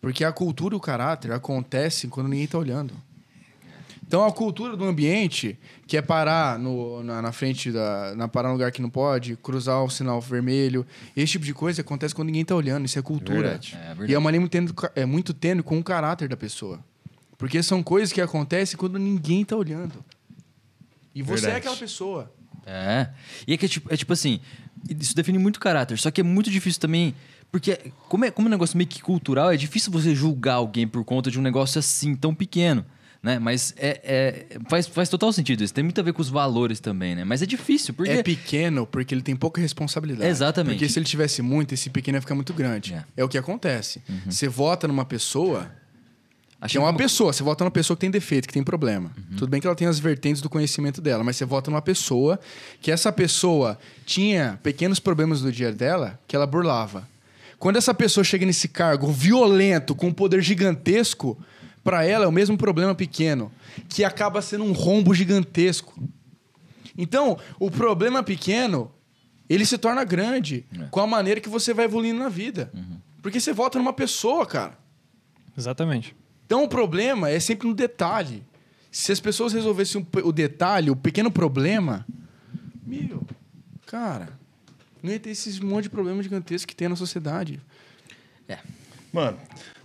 Porque 0.00 0.24
a 0.24 0.30
cultura 0.32 0.74
e 0.74 0.78
o 0.78 0.80
caráter 0.80 1.32
acontecem 1.32 2.08
quando 2.08 2.28
ninguém 2.28 2.46
tá 2.46 2.56
olhando. 2.56 2.94
Então 4.08 4.24
a 4.24 4.32
cultura 4.32 4.74
do 4.74 4.86
ambiente, 4.86 5.58
que 5.86 5.94
é 5.94 6.00
parar 6.00 6.58
no, 6.58 7.02
na, 7.02 7.20
na 7.20 7.30
frente 7.30 7.70
da. 7.70 8.14
Na, 8.16 8.26
parar 8.26 8.48
no 8.48 8.54
lugar 8.54 8.72
que 8.72 8.80
não 8.80 8.88
pode, 8.88 9.36
cruzar 9.36 9.84
o 9.84 9.90
sinal 9.90 10.18
vermelho, 10.18 10.86
esse 11.14 11.32
tipo 11.32 11.44
de 11.44 11.52
coisa 11.52 11.82
acontece 11.82 12.14
quando 12.14 12.28
ninguém 12.28 12.42
tá 12.42 12.54
olhando. 12.54 12.86
Isso 12.86 12.98
é 12.98 13.02
cultura. 13.02 13.38
É, 13.38 13.88
verdade. 13.88 14.10
E 14.10 14.14
é 14.14 14.18
uma 14.18 14.30
linha 14.30 14.40
muito 14.40 14.50
tênue, 14.50 14.72
é 14.96 15.04
muito 15.04 15.34
tênue 15.34 15.62
com 15.62 15.78
o 15.78 15.84
caráter 15.84 16.26
da 16.26 16.38
pessoa. 16.38 16.80
Porque 17.36 17.62
são 17.62 17.82
coisas 17.82 18.10
que 18.10 18.22
acontecem 18.22 18.78
quando 18.78 18.98
ninguém 18.98 19.44
tá 19.44 19.54
olhando. 19.54 20.02
E 21.14 21.20
você 21.20 21.42
Verdade. 21.42 21.54
é 21.54 21.58
aquela 21.58 21.76
pessoa. 21.76 22.32
É. 22.64 23.10
E 23.46 23.52
é 23.52 23.58
que 23.58 23.66
é 23.66 23.68
tipo, 23.68 23.92
é 23.92 23.96
tipo 23.96 24.12
assim, 24.14 24.40
isso 24.88 25.14
define 25.14 25.36
muito 25.36 25.60
caráter. 25.60 25.98
Só 25.98 26.10
que 26.10 26.22
é 26.22 26.24
muito 26.24 26.50
difícil 26.50 26.80
também. 26.80 27.14
Porque, 27.52 27.92
como 28.08 28.24
é, 28.24 28.30
como 28.30 28.46
é 28.46 28.48
um 28.48 28.52
negócio 28.52 28.76
meio 28.76 28.88
que 28.88 29.02
cultural, 29.02 29.52
é 29.52 29.56
difícil 29.56 29.92
você 29.92 30.14
julgar 30.14 30.54
alguém 30.54 30.88
por 30.88 31.04
conta 31.04 31.30
de 31.30 31.38
um 31.38 31.42
negócio 31.42 31.78
assim 31.78 32.16
tão 32.16 32.34
pequeno. 32.34 32.86
Né? 33.22 33.38
Mas 33.38 33.74
é, 33.76 34.00
é- 34.04 34.58
faz, 34.68 34.86
faz 34.86 35.08
total 35.08 35.32
sentido 35.32 35.64
isso. 35.64 35.74
Tem 35.74 35.82
muito 35.82 36.00
a 36.00 36.04
ver 36.04 36.12
com 36.12 36.22
os 36.22 36.28
valores 36.28 36.78
também, 36.78 37.16
né? 37.16 37.24
Mas 37.24 37.42
é 37.42 37.46
difícil, 37.46 37.92
porque. 37.92 38.12
É 38.12 38.22
pequeno 38.22 38.86
porque 38.86 39.12
ele 39.12 39.22
tem 39.22 39.34
pouca 39.34 39.60
responsabilidade. 39.60 40.30
Exatamente. 40.30 40.74
Porque 40.74 40.88
se 40.88 40.98
ele 40.98 41.06
tivesse 41.06 41.42
muito, 41.42 41.74
esse 41.74 41.90
pequeno 41.90 42.16
ia 42.16 42.20
ficar 42.20 42.36
muito 42.36 42.54
grande. 42.54 42.94
É. 42.94 43.04
É, 43.16 43.24
o 43.24 43.28
que 43.28 43.36
acontece. 43.36 44.02
Você 44.26 44.48
vota 44.48 44.86
numa 44.86 45.04
pessoa 45.04 45.68
é 46.60 46.78
uma 46.80 46.94
pessoa. 46.94 47.32
Você 47.32 47.42
vota 47.42 47.62
numa 47.62 47.70
pessoa 47.70 47.96
que 47.96 48.00
tem 48.00 48.10
defeito, 48.10 48.48
que 48.48 48.54
tem 48.54 48.64
problema. 48.64 49.12
Tudo 49.36 49.48
bem 49.48 49.60
que 49.60 49.66
ela 49.66 49.76
tem 49.76 49.86
as 49.86 49.98
vertentes 49.98 50.42
do 50.42 50.50
conhecimento 50.50 51.00
dela, 51.00 51.22
mas 51.22 51.36
você 51.36 51.44
vota 51.44 51.70
numa 51.70 51.82
pessoa 51.82 52.38
que 52.80 52.90
essa 52.90 53.12
pessoa 53.12 53.78
tinha 54.04 54.58
pequenos 54.62 54.98
problemas 54.98 55.40
do 55.40 55.52
dia 55.52 55.72
dela 55.72 56.18
que 56.26 56.34
ela 56.34 56.46
burlava. 56.46 57.08
Quando 57.58 57.76
essa 57.76 57.94
pessoa 57.94 58.24
chega 58.24 58.44
nesse 58.44 58.68
cargo 58.68 59.10
violento, 59.10 59.94
com 59.94 60.08
um 60.08 60.12
poder 60.12 60.42
gigantesco, 60.42 61.38
para 61.84 62.04
ela 62.04 62.24
é 62.24 62.28
o 62.28 62.32
mesmo 62.32 62.56
problema 62.56 62.94
pequeno, 62.94 63.52
que 63.88 64.04
acaba 64.04 64.42
sendo 64.42 64.64
um 64.64 64.72
rombo 64.72 65.14
gigantesco. 65.14 66.00
Então, 66.96 67.38
o 67.58 67.70
problema 67.70 68.22
pequeno, 68.22 68.90
ele 69.48 69.64
se 69.64 69.78
torna 69.78 70.04
grande 70.04 70.66
com 70.90 71.00
a 71.00 71.06
maneira 71.06 71.40
que 71.40 71.48
você 71.48 71.72
vai 71.72 71.84
evoluindo 71.84 72.18
na 72.18 72.28
vida. 72.28 72.72
Porque 73.22 73.40
você 73.40 73.52
volta 73.52 73.78
numa 73.78 73.92
pessoa, 73.92 74.44
cara. 74.46 74.78
Exatamente. 75.56 76.14
Então 76.46 76.64
o 76.64 76.68
problema 76.68 77.28
é 77.28 77.38
sempre 77.38 77.68
no 77.68 77.74
detalhe. 77.74 78.42
Se 78.90 79.12
as 79.12 79.20
pessoas 79.20 79.52
resolvessem 79.52 80.06
o 80.24 80.32
detalhe, 80.32 80.90
o 80.90 80.96
pequeno 80.96 81.30
problema, 81.30 82.06
meu, 82.86 83.22
cara, 83.86 84.30
não 85.02 85.12
ia 85.12 85.20
ter 85.20 85.30
esses 85.30 85.60
monte 85.60 85.84
de 85.84 85.90
problemas 85.90 86.24
gigantescos 86.24 86.64
que 86.64 86.74
tem 86.74 86.88
na 86.88 86.96
sociedade. 86.96 87.60
Mano, 89.12 89.38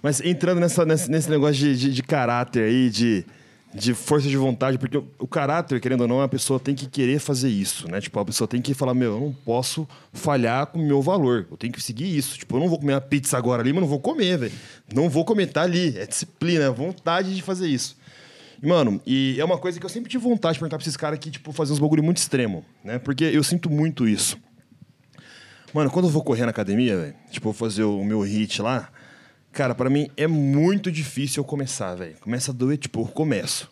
mas 0.04 0.20
entrando 0.20 0.60
nessa, 0.60 0.84
nesse, 0.84 1.10
nesse 1.10 1.30
negócio 1.30 1.56
de, 1.56 1.78
de, 1.78 1.94
de 1.94 2.04
caráter 2.04 2.66
aí, 2.66 2.90
de, 2.90 3.26
de 3.74 3.94
força 3.94 4.28
de 4.28 4.36
vontade, 4.36 4.78
porque 4.78 4.98
o, 4.98 5.08
o 5.18 5.26
caráter, 5.26 5.80
querendo 5.80 6.02
ou 6.02 6.08
não, 6.10 6.22
a 6.22 6.28
pessoa 6.28 6.60
tem 6.60 6.76
que 6.76 6.88
querer 6.88 7.20
fazer 7.20 7.48
isso, 7.48 7.90
né? 7.90 8.02
Tipo, 8.02 8.20
a 8.20 8.26
pessoa 8.26 8.46
tem 8.46 8.62
que 8.62 8.74
falar, 8.74 8.94
meu, 8.94 9.14
eu 9.14 9.20
não 9.22 9.34
posso 9.34 9.88
falhar 10.12 10.68
com 10.68 10.78
o 10.78 10.86
meu 10.86 11.02
valor, 11.02 11.48
eu 11.50 11.56
tenho 11.56 11.72
que 11.72 11.82
seguir 11.82 12.18
isso. 12.18 12.38
Tipo, 12.38 12.58
eu 12.58 12.60
não 12.60 12.68
vou 12.68 12.78
comer 12.80 12.96
uma 12.96 13.02
pizza 13.02 13.38
agora 13.38 13.62
ali, 13.62 13.72
mas 13.72 13.80
não 13.80 13.88
vou 13.88 14.00
comer, 14.02 14.38
velho. 14.38 14.52
Não 14.94 15.10
vou 15.10 15.24
comer, 15.24 15.48
tá 15.48 15.62
ali. 15.62 15.98
É 15.98 16.06
disciplina, 16.06 16.66
é 16.66 16.70
vontade 16.70 17.34
de 17.34 17.42
fazer 17.42 17.70
isso. 17.70 17.96
Mano, 18.62 19.02
e 19.06 19.38
é 19.40 19.46
uma 19.46 19.58
coisa 19.58 19.80
que 19.80 19.86
eu 19.86 19.90
sempre 19.90 20.10
tive 20.10 20.24
vontade 20.26 20.56
de 20.56 20.60
perguntar 20.60 20.78
pra 20.78 20.84
esses 20.84 20.98
caras 20.98 21.18
que, 21.18 21.32
tipo, 21.32 21.54
fazer 21.54 21.72
uns 21.72 21.80
bagulho 21.80 22.04
muito 22.04 22.18
extremo, 22.18 22.66
né? 22.84 23.00
Porque 23.00 23.24
eu 23.24 23.44
sinto 23.44 23.70
muito 23.70 24.06
isso. 24.06 24.38
Mano, 25.74 25.90
quando 25.90 26.06
eu 26.06 26.12
vou 26.12 26.24
correr 26.24 26.44
na 26.44 26.52
academia, 26.52 26.98
velho, 26.98 27.16
tipo, 27.32 27.46
vou 27.46 27.54
fazer 27.54 27.84
o 27.84 28.04
meu 28.04 28.22
hit 28.22 28.62
lá, 28.62 28.90
cara, 29.54 29.76
pra 29.76 29.90
mim 29.90 30.10
é 30.18 30.28
muito 30.28 30.92
difícil 30.92 31.42
eu 31.42 31.46
começar, 31.46 31.96
velho. 31.96 32.16
Começa 32.20 32.52
a 32.52 32.54
doer, 32.54 32.78
tipo, 32.78 33.02
eu 33.02 33.06
começo. 33.06 33.70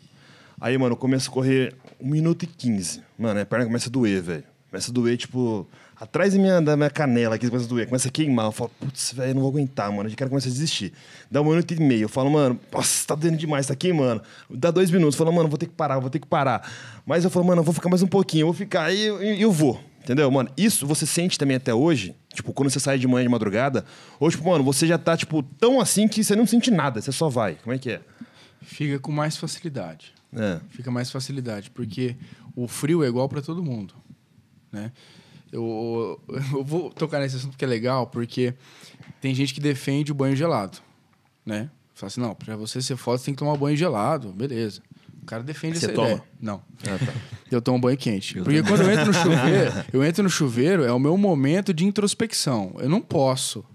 Aí, 0.60 0.78
mano, 0.78 0.94
eu 0.94 0.98
começo 0.98 1.30
a 1.30 1.34
correr 1.34 1.76
1 2.00 2.08
minuto 2.08 2.44
e 2.44 2.48
15. 2.48 3.02
Mano, 3.18 3.42
a 3.42 3.46
perna 3.46 3.66
começa 3.66 3.90
a 3.90 3.92
doer, 3.92 4.22
velho. 4.22 4.44
Começa 4.70 4.92
a 4.92 4.94
doer, 4.94 5.18
tipo, 5.18 5.68
atrás 6.00 6.34
da 6.34 6.40
minha, 6.40 6.62
da 6.62 6.78
minha 6.78 6.90
canela 6.90 7.36
aqui, 7.36 7.48
começa 7.48 7.66
a 7.66 7.68
doer, 7.68 7.88
começa 7.88 8.08
a 8.08 8.12
queimar. 8.12 8.46
Eu 8.46 8.52
falo, 8.52 8.72
putz, 8.80 9.12
velho, 9.12 9.34
não 9.34 9.42
vou 9.42 9.50
aguentar, 9.50 9.92
mano. 9.92 10.08
O 10.08 10.16
cara 10.16 10.30
começa 10.30 10.48
a 10.48 10.52
desistir. 10.52 10.94
Dá 11.30 11.42
um 11.42 11.46
minuto 11.46 11.74
e 11.74 11.80
meio. 11.80 12.04
Eu 12.04 12.10
falo, 12.10 12.30
mano, 12.30 12.60
nossa, 12.72 13.08
tá 13.08 13.16
doendo 13.16 13.38
demais, 13.38 13.66
tá 13.66 13.76
queimando. 13.76 14.22
Dá 14.50 14.70
dois 14.70 14.92
minutos. 14.92 15.16
Eu 15.16 15.26
falo, 15.26 15.36
mano, 15.36 15.50
vou 15.50 15.58
ter 15.58 15.66
que 15.66 15.74
parar, 15.74 16.00
vou 16.00 16.12
ter 16.12 16.20
que 16.20 16.28
parar. 16.28 16.72
Mas 17.06 17.24
eu 17.24 17.30
falo, 17.32 17.46
mano, 17.46 17.62
eu 17.62 17.66
vou 17.66 17.74
ficar 17.74 17.90
mais 17.90 18.04
um 18.04 18.08
pouquinho, 18.08 18.44
eu 18.44 18.48
vou 18.48 18.54
ficar, 18.54 18.94
e 18.94 19.02
eu, 19.02 19.22
eu 19.22 19.52
vou. 19.52 19.80
Entendeu, 20.04 20.30
mano? 20.32 20.50
Isso 20.58 20.88
você 20.88 21.06
sente 21.06 21.38
também 21.38 21.58
até 21.58 21.74
hoje, 21.74 22.16
tipo, 22.34 22.52
quando 22.54 22.70
você 22.70 22.80
sai 22.80 22.98
de 22.98 23.08
manhã 23.08 23.24
de 23.24 23.30
madrugada, 23.30 23.86
ou 24.20 24.30
tipo, 24.30 24.44
mano, 24.50 24.64
você 24.64 24.88
já 24.88 24.98
tá, 24.98 25.16
tipo, 25.16 25.44
tão 25.44 25.80
assim 25.80 26.08
que 26.08 26.24
você 26.24 26.36
não 26.36 26.48
sente 26.48 26.72
nada, 26.72 27.00
você 27.00 27.12
só 27.12 27.30
vai. 27.30 27.56
Como 27.56 27.74
é 27.74 27.78
que 27.78 27.92
é? 27.92 28.02
Fica 28.62 29.00
com 29.00 29.12
mais 29.12 29.38
facilidade. 29.38 30.14
É. 30.34 30.60
Fica 30.70 30.90
mais 30.90 31.12
facilidade, 31.12 31.70
porque 31.70 32.16
o 32.56 32.68
frio 32.68 33.04
é 33.04 33.08
igual 33.08 33.30
para 33.30 33.42
todo 33.42 33.64
mundo, 33.64 33.94
né? 34.72 34.92
Eu, 35.52 36.20
eu 36.54 36.64
vou 36.64 36.90
tocar 36.90 37.20
nesse 37.20 37.36
assunto 37.36 37.58
que 37.58 37.66
é 37.66 37.68
legal, 37.68 38.08
porque 38.08 38.56
tem 39.20 39.36
gente 39.36 39.54
que 39.54 39.60
defende 39.60 40.12
o 40.12 40.16
banho 40.16 40.36
gelado, 40.36 40.80
né? 41.46 41.70
Fala 41.94 42.08
assim, 42.08 42.22
não, 42.22 42.34
para 42.34 42.56
você 42.56 42.82
ser 42.82 42.96
foda, 42.96 43.20
você 43.20 43.26
tem 43.26 43.34
que 43.36 43.40
tomar 43.40 43.56
banho 43.58 43.78
gelado, 43.78 44.32
beleza. 44.32 44.82
O 45.22 45.26
cara 45.26 45.44
defende 45.44 45.80
Você 45.80 45.86
essa 45.86 45.94
toma? 45.94 46.08
ideia. 46.08 46.24
Não. 46.40 46.62
Eu 47.52 47.62
tomo 47.62 47.80
banho 47.80 47.98
quente. 47.98 48.36
Porque 48.42 48.64
quando 48.64 48.82
eu 48.82 48.92
entro 48.92 49.08
no 49.08 49.14
chuveiro, 49.14 49.72
eu 49.92 50.04
entro 50.06 50.24
no 50.24 50.30
chuveiro, 50.30 50.84
é 50.86 50.94
o 50.94 50.98
meu 50.98 51.18
momento 51.18 51.74
de 51.74 51.86
introspecção. 51.86 52.74
Eu 52.80 52.88
não 52.88 53.02
posso 53.02 53.66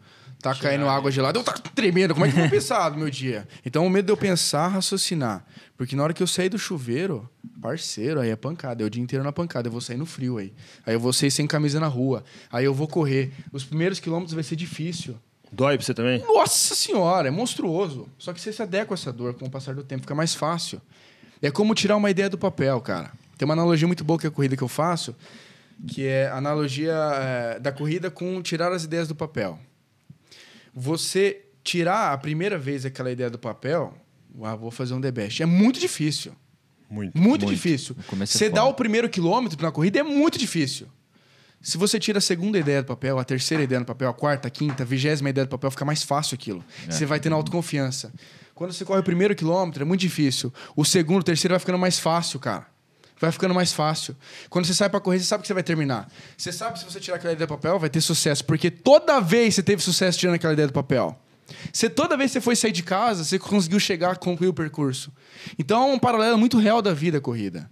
tá 0.41 0.55
caindo 0.55 0.89
água 0.89 1.11
gelada, 1.11 1.39
eu 1.39 1.43
tá 1.43 1.53
tremendo, 1.53 2.15
como 2.15 2.25
é 2.27 2.31
que 2.31 2.37
eu 2.37 2.43
vou 2.43 2.51
pensar 2.51 2.91
no 2.93 2.99
meu 2.99 3.11
dia? 3.11 3.49
Então, 3.65 3.87
o 3.87 3.91
medo 3.91 4.07
de 4.07 4.13
eu 4.13 4.17
pensar, 4.17 4.69
raciocinar. 4.69 5.45
Porque 5.77 5.97
na 5.97 6.05
hora 6.05 6.15
que 6.15 6.23
eu 6.23 6.27
sair 6.27 6.49
do 6.49 6.59
chuveiro, 6.59 7.29
parceiro, 7.61 8.21
aí 8.21 8.31
é 8.31 8.37
pancada. 8.37 8.83
É 8.83 8.87
o 8.87 8.91
dia 8.91 9.03
inteiro 9.03 9.25
na 9.25 9.33
pancada. 9.33 9.69
Eu 9.69 9.73
vou 9.73 9.81
sair 9.81 9.97
no 9.97 10.07
frio 10.07 10.39
aí. 10.39 10.53
Aí 10.87 10.95
eu 10.95 11.01
vou 11.01 11.13
sair 11.13 11.31
sem 11.31 11.47
camisa 11.47 11.81
na 11.81 11.89
rua. 11.89 12.25
Aí 12.51 12.65
eu 12.65 12.73
vou 12.73 12.87
correr. 12.87 13.33
Os 13.53 13.65
primeiros 13.65 13.99
quilômetros 13.99 14.35
vai 14.35 14.43
ser 14.43 14.57
difícil. 14.57 15.17
Dói 15.53 15.77
pra 15.77 15.85
você 15.85 15.95
também? 15.95 16.23
Nossa 16.27 16.75
senhora, 16.75 17.29
é 17.29 17.31
monstruoso. 17.31 18.09
Só 18.19 18.33
que 18.33 18.41
você 18.41 18.53
se 18.53 18.63
adequa 18.63 18.95
a 18.95 18.97
essa 18.97 19.13
dor 19.13 19.35
com 19.35 19.47
o 19.47 19.51
passar 19.51 19.75
do 19.75 19.83
tempo, 19.85 20.03
fica 20.03 20.15
mais 20.15 20.35
fácil. 20.35 20.81
É 21.41 21.51
como 21.51 21.75
tirar 21.75 21.97
uma 21.97 22.11
ideia 22.11 22.29
do 22.31 22.39
papel, 22.39 22.81
cara. 22.81 23.13
Tem 23.37 23.45
uma 23.45 23.55
analogia 23.55 23.87
muito 23.87 24.05
boa 24.05 24.19
que 24.19 24.27
é 24.27 24.29
a 24.29 24.33
corrida 24.33 24.57
que 24.57 24.63
eu 24.63 24.69
faço, 24.69 25.15
que 25.87 26.07
é 26.07 26.29
a 26.29 26.37
analogia 26.37 26.93
é, 26.95 27.61
da 27.61 27.71
corrida 27.71 28.11
com 28.11 28.41
tirar 28.41 28.73
as 28.73 28.85
ideias 28.85 29.09
do 29.09 29.15
papel. 29.15 29.59
Você 30.75 31.43
tirar 31.63 32.13
a 32.13 32.19
primeira 32.19 32.59
vez 32.59 32.87
aquela 32.87 33.11
ideia 33.11 33.29
do 33.29 33.39
papel, 33.39 33.95
ah, 34.43 34.55
vou 34.55 34.71
fazer 34.71 34.95
um 34.95 35.01
The 35.01 35.11
Best, 35.11 35.43
é 35.43 35.47
muito 35.47 35.79
difícil. 35.79 36.33
Muito. 36.89 37.19
Muito, 37.19 37.45
Muito. 37.45 37.47
difícil. 37.47 37.97
É 37.99 38.27
Você 38.27 38.49
dá 38.49 38.65
o 38.65 38.73
primeiro 38.73 39.09
quilômetro 39.09 39.61
na 39.61 39.73
corrida 39.73 39.99
é 39.99 40.03
muito 40.03 40.39
difícil. 40.39 40.87
Se 41.61 41.77
você 41.77 41.99
tira 41.99 42.19
a 42.19 42.21
segunda 42.21 42.59
ideia 42.59 42.81
do 42.81 42.87
papel, 42.87 43.19
a 43.19 43.25
terceira 43.25 43.63
ideia 43.63 43.81
do 43.81 43.87
papel, 43.87 44.09
a 44.09 44.15
quarta, 44.15 44.47
a 44.47 44.51
quinta, 44.51 44.85
a 44.85 44.87
vigésima 44.87 45.31
ideia 45.31 45.45
do 45.45 45.51
papel, 45.51 45.71
fica 45.71 45.85
mais 45.85 46.03
fácil 46.05 46.37
aquilo. 46.37 46.65
É. 46.87 46.93
Você 46.93 47.05
vai 47.05 47.19
tendo 47.19 47.35
autoconfiança. 47.35 48.13
Quando 48.57 48.73
você 48.73 48.87
corre 48.87 49.01
o 49.01 49.03
primeiro 49.03 49.35
quilômetro, 49.35 49.83
é 49.83 49.85
muito 49.85 50.01
difícil. 50.01 50.51
O 50.75 50.83
segundo, 50.83 51.21
o 51.21 51.23
terceiro 51.23 51.53
vai 51.53 51.59
ficando 51.59 51.77
mais 51.77 51.99
fácil, 51.99 52.41
cara. 52.41 52.67
Vai 53.21 53.31
ficando 53.31 53.53
mais 53.55 53.71
fácil. 53.71 54.17
Quando 54.49 54.65
você 54.65 54.73
sai 54.73 54.89
pra 54.89 54.99
correr, 54.99 55.19
você 55.19 55.27
sabe 55.27 55.43
que 55.43 55.47
você 55.47 55.53
vai 55.53 55.63
terminar. 55.63 56.09
Você 56.39 56.51
sabe 56.51 56.73
que 56.73 56.79
se 56.79 56.87
você 56.87 56.99
tirar 56.99 57.19
aquela 57.19 57.35
ideia 57.35 57.47
do 57.47 57.51
papel, 57.51 57.79
vai 57.79 57.91
ter 57.91 58.01
sucesso. 58.01 58.43
Porque 58.47 58.71
toda 58.71 59.21
vez 59.21 59.55
você 59.55 59.63
teve 59.63 59.83
sucesso 59.83 60.19
tirando 60.19 60.37
aquela 60.37 60.55
ideia 60.55 60.67
do 60.67 60.73
papel. 60.73 61.21
Você, 61.71 61.91
toda 61.91 62.17
vez 62.17 62.31
que 62.31 62.33
você 62.33 62.41
foi 62.41 62.57
sair 62.57 62.73
de 62.73 62.83
casa, 62.83 63.25
você 63.25 63.39
conseguiu 63.39 63.79
chegar, 63.79 64.17
concluir 64.17 64.49
o 64.49 64.55
percurso. 64.55 65.13
Então 65.59 65.91
é 65.91 65.93
um 65.93 65.99
paralelo 65.99 66.39
muito 66.39 66.57
real 66.57 66.81
da 66.81 66.95
vida, 66.95 67.19
a 67.19 67.21
corrida. 67.21 67.71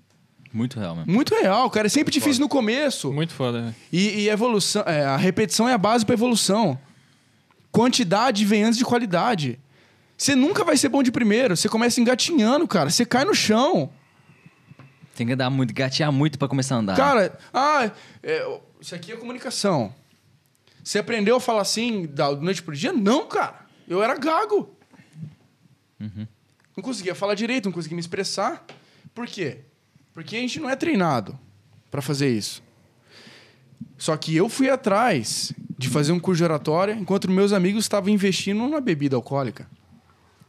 Muito 0.52 0.78
real 0.78 0.96
mesmo. 0.96 1.10
Muito 1.10 1.34
real, 1.34 1.70
cara. 1.70 1.86
É 1.86 1.90
sempre 1.90 2.12
difícil 2.12 2.42
no 2.42 2.48
começo. 2.48 3.10
Muito 3.10 3.32
foda, 3.32 3.62
né? 3.62 3.74
E, 3.90 4.20
e 4.20 4.28
evolução, 4.28 4.82
é, 4.82 5.02
a 5.06 5.16
repetição 5.16 5.66
é 5.66 5.72
a 5.72 5.78
base 5.78 6.04
para 6.04 6.12
evolução. 6.12 6.78
Quantidade 7.72 8.44
vem 8.44 8.64
antes 8.64 8.76
de 8.76 8.84
qualidade. 8.84 9.58
Você 10.24 10.34
nunca 10.34 10.64
vai 10.64 10.74
ser 10.74 10.88
bom 10.88 11.02
de 11.02 11.12
primeiro. 11.12 11.54
Você 11.54 11.68
começa 11.68 12.00
engatinhando, 12.00 12.66
cara. 12.66 12.88
Você 12.88 13.04
cai 13.04 13.26
no 13.26 13.34
chão. 13.34 13.92
Tem 15.14 15.26
que 15.26 15.34
andar 15.34 15.50
muito, 15.50 15.74
gatear 15.74 16.10
muito 16.10 16.38
pra 16.38 16.48
começar 16.48 16.76
a 16.76 16.78
andar. 16.78 16.96
Cara, 16.96 17.38
ah, 17.52 17.90
é, 18.22 18.58
isso 18.80 18.94
aqui 18.94 19.12
é 19.12 19.16
comunicação. 19.18 19.94
Você 20.82 20.98
aprendeu 20.98 21.36
a 21.36 21.40
falar 21.40 21.60
assim 21.60 22.06
da 22.06 22.34
noite 22.34 22.62
pro 22.62 22.74
dia? 22.74 22.90
Não, 22.90 23.28
cara. 23.28 23.66
Eu 23.86 24.02
era 24.02 24.16
gago. 24.16 24.74
Não 26.74 26.82
conseguia 26.82 27.14
falar 27.14 27.34
direito, 27.34 27.66
não 27.66 27.72
conseguia 27.72 27.94
me 27.94 28.00
expressar. 28.00 28.64
Por 29.14 29.26
quê? 29.26 29.58
Porque 30.14 30.36
a 30.36 30.40
gente 30.40 30.58
não 30.58 30.70
é 30.70 30.74
treinado 30.74 31.38
para 31.90 32.00
fazer 32.00 32.30
isso. 32.30 32.62
Só 33.98 34.16
que 34.16 34.34
eu 34.34 34.48
fui 34.48 34.70
atrás 34.70 35.52
de 35.76 35.90
fazer 35.90 36.12
um 36.12 36.18
curso 36.18 36.38
de 36.38 36.44
oratória, 36.44 36.94
enquanto 36.94 37.30
meus 37.30 37.52
amigos 37.52 37.84
estavam 37.84 38.08
investindo 38.08 38.56
numa 38.56 38.80
bebida 38.80 39.16
alcoólica. 39.16 39.68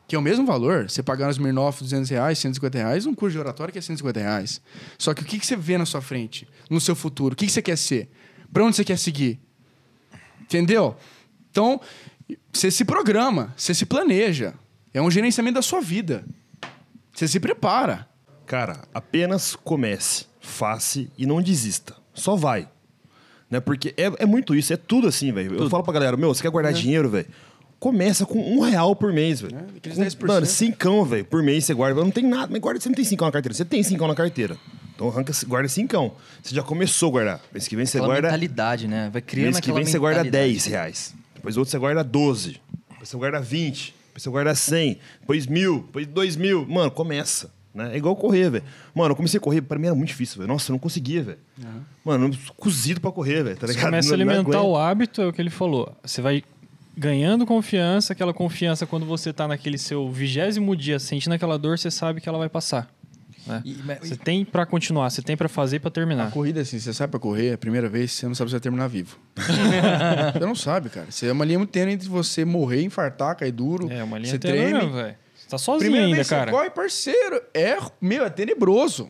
Que 0.07 0.15
é 0.15 0.19
o 0.19 0.21
mesmo 0.21 0.45
valor. 0.45 0.89
Você 0.89 1.01
pagar 1.01 1.27
nos 1.27 1.37
Smirnoff 1.37 1.81
200 1.81 2.09
reais, 2.09 2.37
150 2.39 2.77
reais, 2.77 3.05
um 3.05 3.13
curso 3.13 3.33
de 3.33 3.39
oratória 3.39 3.71
que 3.71 3.79
é 3.79 3.81
150 3.81 4.19
reais. 4.19 4.61
Só 4.97 5.13
que 5.13 5.23
o 5.23 5.25
que, 5.25 5.39
que 5.39 5.45
você 5.45 5.55
vê 5.55 5.77
na 5.77 5.85
sua 5.85 6.01
frente, 6.01 6.47
no 6.69 6.79
seu 6.79 6.95
futuro? 6.95 7.33
O 7.33 7.35
que, 7.35 7.45
que 7.45 7.51
você 7.51 7.61
quer 7.61 7.77
ser? 7.77 8.09
Para 8.53 8.63
onde 8.63 8.75
você 8.75 8.83
quer 8.83 8.97
seguir? 8.97 9.39
Entendeu? 10.41 10.95
Então, 11.49 11.81
você 12.53 12.69
se 12.69 12.85
programa, 12.85 13.53
você 13.57 13.73
se 13.73 13.85
planeja. 13.85 14.53
É 14.93 15.01
um 15.01 15.09
gerenciamento 15.09 15.55
da 15.55 15.61
sua 15.61 15.81
vida. 15.81 16.23
Você 17.13 17.27
se 17.27 17.39
prepara. 17.39 18.07
Cara, 18.45 18.83
apenas 18.93 19.55
comece, 19.55 20.25
faça 20.39 21.05
e 21.17 21.25
não 21.25 21.41
desista. 21.41 21.95
Só 22.13 22.35
vai. 22.35 22.69
Né? 23.49 23.59
Porque 23.59 23.93
é, 23.97 24.11
é 24.19 24.25
muito 24.25 24.55
isso, 24.55 24.71
é 24.71 24.77
tudo 24.77 25.07
assim, 25.07 25.31
velho. 25.31 25.55
Eu 25.55 25.69
falo 25.69 25.83
pra 25.83 25.93
galera, 25.93 26.15
meu, 26.15 26.33
você 26.33 26.41
quer 26.41 26.51
guardar 26.51 26.73
dinheiro, 26.73 27.09
velho? 27.09 27.27
Começa 27.79 28.25
com 28.25 28.39
um 28.39 28.61
real 28.61 28.95
por 28.95 29.11
mês, 29.13 29.41
velho. 29.41 29.55
É, 29.55 29.77
aqueles 29.77 29.97
Com- 29.97 30.03
10%. 30.03 30.27
Mano, 30.27 30.45
cincão, 30.45 31.05
velho, 31.05 31.25
por 31.25 31.43
mês 31.43 31.65
você 31.65 31.73
guarda. 31.73 32.01
Não 32.03 32.09
tem 32.11 32.23
nada, 32.25 32.47
mas 32.51 32.59
guarda, 32.61 32.79
você 32.79 32.89
não 32.89 32.95
tem 32.95 33.05
cincão 33.05 33.27
na 33.27 33.31
carteira. 33.31 33.53
Você 33.53 33.65
tem 33.65 33.83
cincão 33.83 34.07
na 34.07 34.15
carteira. 34.15 34.57
Então 34.95 35.09
arranca, 35.09 35.33
guarda 35.45 35.67
cincão. 35.67 36.13
Você 36.41 36.55
já 36.55 36.63
começou 36.63 37.09
a 37.09 37.11
guardar. 37.11 37.41
Mês 37.53 37.67
que 37.67 37.75
vem 37.75 37.85
você 37.85 37.97
Aquela 37.97 38.13
guarda. 38.13 38.27
mentalidade, 38.29 38.87
né? 38.87 39.09
Vai 39.11 39.21
criando 39.21 39.45
Mês 39.53 39.59
que 39.59 39.71
vem 39.71 39.85
você 39.85 39.99
guarda 39.99 40.23
mentalidade. 40.23 40.53
10 40.53 40.65
reais. 40.65 41.13
Depois 41.35 41.57
outro 41.57 41.69
você 41.71 41.77
guarda 41.77 42.03
12. 42.03 42.59
Depois 42.89 43.09
você 43.09 43.17
guarda 43.17 43.39
20. 43.41 43.93
Depois 44.07 44.23
você 44.23 44.29
guarda 44.29 44.55
100. 44.55 44.97
Depois 45.19 45.45
mil. 45.47 45.79
Depois 45.87 46.07
dois 46.07 46.35
mil. 46.37 46.65
Mano, 46.65 46.89
começa. 46.89 47.53
Né? 47.73 47.89
É 47.93 47.97
igual 47.97 48.15
correr, 48.15 48.49
velho. 48.49 48.63
Mano, 48.95 49.11
eu 49.11 49.15
comecei 49.17 49.37
a 49.37 49.41
correr, 49.41 49.61
pra 49.61 49.77
mim 49.77 49.87
era 49.87 49.95
muito 49.95 50.07
difícil, 50.07 50.37
velho. 50.37 50.47
Nossa, 50.47 50.71
eu 50.71 50.73
não 50.75 50.79
conseguia, 50.79 51.21
velho. 51.21 51.37
Mano, 52.05 52.27
eu 52.29 52.37
cozido 52.55 53.01
pra 53.01 53.11
correr, 53.11 53.43
velho. 53.43 53.57
Tá 53.57 53.67
Você 53.67 53.73
começa 53.77 54.13
a 54.13 54.17
Não- 54.17 54.25
não 54.25 54.33
alimentar 54.33 54.61
o 54.61 54.77
hábito, 54.77 55.21
é 55.21 55.27
o 55.27 55.33
que 55.33 55.41
ele 55.41 55.49
falou. 55.49 55.93
Você 56.01 56.21
vai 56.21 56.41
ganhando 56.97 57.45
confiança, 57.45 58.13
aquela 58.13 58.33
confiança, 58.33 58.85
quando 58.85 59.05
você 59.05 59.31
tá 59.33 59.47
naquele 59.47 59.77
seu 59.77 60.09
vigésimo 60.09 60.75
dia 60.75 60.99
sentindo 60.99 61.33
aquela 61.33 61.57
dor, 61.57 61.77
você 61.77 61.91
sabe 61.91 62.21
que 62.21 62.29
ela 62.29 62.37
vai 62.37 62.49
passar. 62.49 62.89
né? 63.47 63.61
E- 63.63 63.77
mas- 63.85 63.99
Você 63.99 64.15
tem 64.15 64.43
pra 64.43 64.65
continuar, 64.65 65.07
você 65.11 65.21
tem 65.21 65.37
pra 65.37 65.47
fazer 65.47 65.75
e 65.75 65.79
pra 65.79 65.89
A 65.89 65.91
terminar. 65.91 66.31
corrida, 66.31 66.61
assim, 66.61 66.79
você 66.79 66.91
sai 66.91 67.07
pra 67.07 67.19
correr, 67.19 67.53
a 67.53 67.57
primeira 67.59 67.87
vez, 67.87 68.11
você 68.11 68.27
não 68.27 68.33
sabe 68.33 68.49
se 68.49 68.53
vai 68.55 68.59
terminar 68.59 68.87
vivo. 68.87 69.19
você 70.33 70.39
não 70.39 70.55
sabe, 70.55 70.89
cara. 70.89 71.11
Você 71.11 71.27
é 71.27 71.31
uma 71.31 71.45
linha 71.45 71.59
muito 71.59 71.69
tênue 71.69 71.93
entre 71.93 72.07
você 72.09 72.43
morrer, 72.43 72.81
infartar, 72.83 73.35
cair 73.35 73.51
duro. 73.51 73.87
É, 73.91 74.03
uma 74.03 74.17
linha 74.17 74.31
você 74.31 74.39
tênue 74.39 74.57
treme. 74.61 74.73
mesmo, 74.79 74.93
velho. 74.93 75.15
Você 75.35 75.47
tá 75.47 75.57
sozinho 75.59 75.79
Primeira 75.81 76.05
ainda, 76.07 76.15
vez 76.15 76.27
cara. 76.27 76.49
você 76.51 76.57
corre, 76.57 76.69
parceiro. 76.71 77.41
É, 77.53 77.77
meu, 78.01 78.25
é 78.25 78.29
tenebroso. 78.31 79.09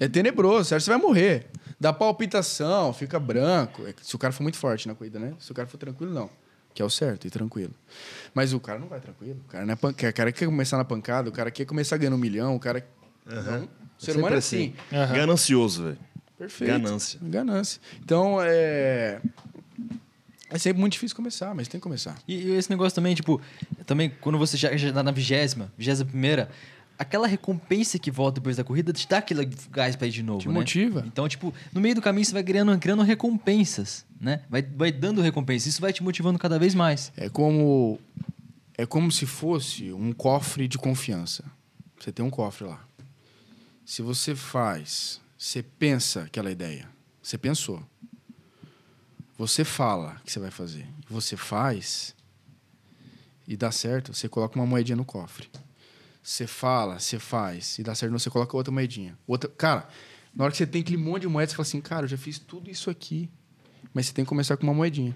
É 0.00 0.08
tenebroso. 0.08 0.64
Você 0.64 0.74
acha 0.74 0.82
que 0.82 0.92
você 0.92 0.98
vai 0.98 1.00
morrer. 1.00 1.46
Dá 1.78 1.92
palpitação, 1.92 2.92
fica 2.92 3.20
branco. 3.20 3.86
É 3.86 3.94
se 4.02 4.16
o 4.16 4.18
cara 4.18 4.32
for 4.32 4.42
muito 4.42 4.58
forte 4.58 4.88
na 4.88 4.96
corrida, 4.96 5.20
né? 5.20 5.32
Se 5.38 5.52
o 5.52 5.54
cara 5.54 5.68
for 5.68 5.78
tranquilo, 5.78 6.12
não. 6.12 6.28
Que 6.74 6.82
é 6.82 6.84
o 6.84 6.90
certo, 6.90 7.26
e 7.26 7.30
tranquilo. 7.30 7.72
Mas 8.34 8.52
o 8.52 8.58
cara 8.58 8.78
não 8.80 8.88
vai 8.88 9.00
tranquilo. 9.00 9.40
O 9.46 9.48
cara, 9.48 9.64
não 9.64 9.72
é 9.72 9.76
pan... 9.76 9.90
o 9.90 9.94
cara 9.94 10.32
quer 10.32 10.44
começar 10.44 10.76
na 10.76 10.84
pancada, 10.84 11.28
o 11.28 11.32
cara 11.32 11.50
quer 11.50 11.64
começar 11.64 11.96
ganhando 11.96 12.16
um 12.16 12.18
milhão, 12.18 12.56
o 12.56 12.60
cara... 12.60 12.84
Não. 13.24 13.68
O 13.96 14.04
ser 14.04 14.16
humano 14.16 14.34
é 14.34 14.38
assim. 14.38 14.74
Aham. 14.92 15.14
Ganancioso, 15.14 15.84
velho. 15.84 15.98
Perfeito. 16.36 16.70
Ganância. 16.72 17.20
Ganância. 17.22 17.80
Então, 18.02 18.38
é... 18.42 19.20
É 20.50 20.58
sempre 20.58 20.80
muito 20.80 20.92
difícil 20.92 21.16
começar, 21.16 21.54
mas 21.54 21.68
tem 21.68 21.80
que 21.80 21.82
começar. 21.82 22.16
E, 22.28 22.34
e 22.34 22.50
esse 22.52 22.70
negócio 22.70 22.94
também, 22.94 23.14
tipo, 23.14 23.40
também 23.86 24.12
quando 24.20 24.38
você 24.38 24.56
já, 24.56 24.76
já 24.76 24.92
tá 24.92 25.02
na 25.02 25.10
vigésima, 25.10 25.72
vigésima 25.76 26.08
primeira, 26.10 26.48
aquela 26.98 27.26
recompensa 27.26 27.98
que 27.98 28.10
volta 28.10 28.40
depois 28.40 28.56
da 28.56 28.64
corrida 28.64 28.92
te 28.92 29.08
dá 29.08 29.18
aquele 29.18 29.44
gás 29.70 29.96
pra 29.96 30.06
ir 30.06 30.10
de 30.10 30.22
novo, 30.22 30.40
Te 30.40 30.48
né? 30.48 30.54
motiva. 30.54 31.04
Então, 31.06 31.28
tipo, 31.28 31.52
no 31.72 31.80
meio 31.80 31.94
do 31.94 32.02
caminho 32.02 32.24
você 32.24 32.32
vai 32.32 32.42
criando, 32.42 32.76
criando 32.78 33.02
recompensas, 33.02 34.06
né? 34.20 34.42
Vai, 34.48 34.62
vai 34.62 34.92
dando 34.92 35.20
recompensas. 35.20 35.66
Isso 35.66 35.80
vai 35.80 35.92
te 35.92 36.02
motivando 36.02 36.38
cada 36.38 36.58
vez 36.58 36.74
mais. 36.74 37.12
É 37.16 37.28
como 37.28 37.98
é 38.76 38.84
como 38.84 39.10
se 39.10 39.26
fosse 39.26 39.92
um 39.92 40.12
cofre 40.12 40.66
de 40.66 40.78
confiança. 40.78 41.44
Você 42.00 42.10
tem 42.10 42.24
um 42.24 42.30
cofre 42.30 42.66
lá. 42.66 42.84
Se 43.84 44.02
você 44.02 44.34
faz, 44.34 45.20
você 45.38 45.62
pensa 45.62 46.22
aquela 46.22 46.50
ideia, 46.50 46.88
você 47.22 47.38
pensou. 47.38 47.82
Você 49.36 49.64
fala 49.64 50.20
que 50.24 50.30
você 50.30 50.38
vai 50.38 50.50
fazer, 50.50 50.86
você 51.08 51.36
faz 51.36 52.14
e 53.46 53.56
dá 53.56 53.70
certo, 53.70 54.14
você 54.14 54.28
coloca 54.28 54.58
uma 54.58 54.64
moedinha 54.66 54.96
no 54.96 55.04
cofre. 55.04 55.48
Você 56.24 56.46
fala, 56.46 56.98
você 56.98 57.18
faz 57.18 57.78
e 57.78 57.82
dá 57.82 57.94
certo, 57.94 58.10
você 58.12 58.30
coloca 58.30 58.56
outra 58.56 58.72
moedinha. 58.72 59.14
Outra, 59.26 59.50
cara, 59.50 59.86
na 60.34 60.44
hora 60.44 60.50
que 60.50 60.56
você 60.56 60.66
tem 60.66 60.80
aquele 60.80 60.96
monte 60.96 61.22
de 61.22 61.28
moedas, 61.28 61.50
você 61.50 61.56
fala 61.56 61.68
assim, 61.68 61.80
cara, 61.82 62.04
eu 62.04 62.08
já 62.08 62.16
fiz 62.16 62.38
tudo 62.38 62.70
isso 62.70 62.88
aqui. 62.88 63.28
Mas 63.92 64.06
você 64.06 64.14
tem 64.14 64.24
que 64.24 64.28
começar 64.30 64.56
com 64.56 64.62
uma 64.62 64.72
moedinha. 64.72 65.14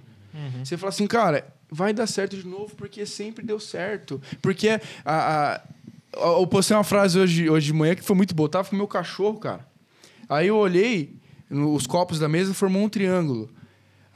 Você 0.63 0.77
fala 0.77 0.91
assim, 0.91 1.07
cara, 1.07 1.51
vai 1.71 1.95
dar 1.95 2.07
certo 2.07 2.37
de 2.37 2.47
novo 2.47 2.77
porque 2.77 3.07
sempre 3.07 3.43
deu 3.43 3.59
certo. 3.59 4.21
Porque 4.43 4.69
a, 5.03 5.55
a, 5.55 5.61
eu 6.39 6.47
postei 6.47 6.77
uma 6.77 6.85
frase 6.85 7.19
hoje, 7.19 7.49
hoje 7.49 7.67
de 7.67 7.73
manhã 7.73 7.95
que 7.95 8.05
foi 8.05 8.15
muito 8.15 8.35
boa. 8.35 8.45
Eu 8.45 8.51
tava 8.51 8.69
com 8.69 8.77
o 8.77 8.79
meu 8.79 8.87
cachorro, 8.87 9.39
cara. 9.39 9.67
Aí 10.29 10.49
eu 10.49 10.57
olhei, 10.57 11.17
os 11.51 11.87
copos 11.87 12.19
da 12.19 12.29
mesa 12.29 12.53
formou 12.53 12.83
um 12.83 12.89
triângulo. 12.89 13.49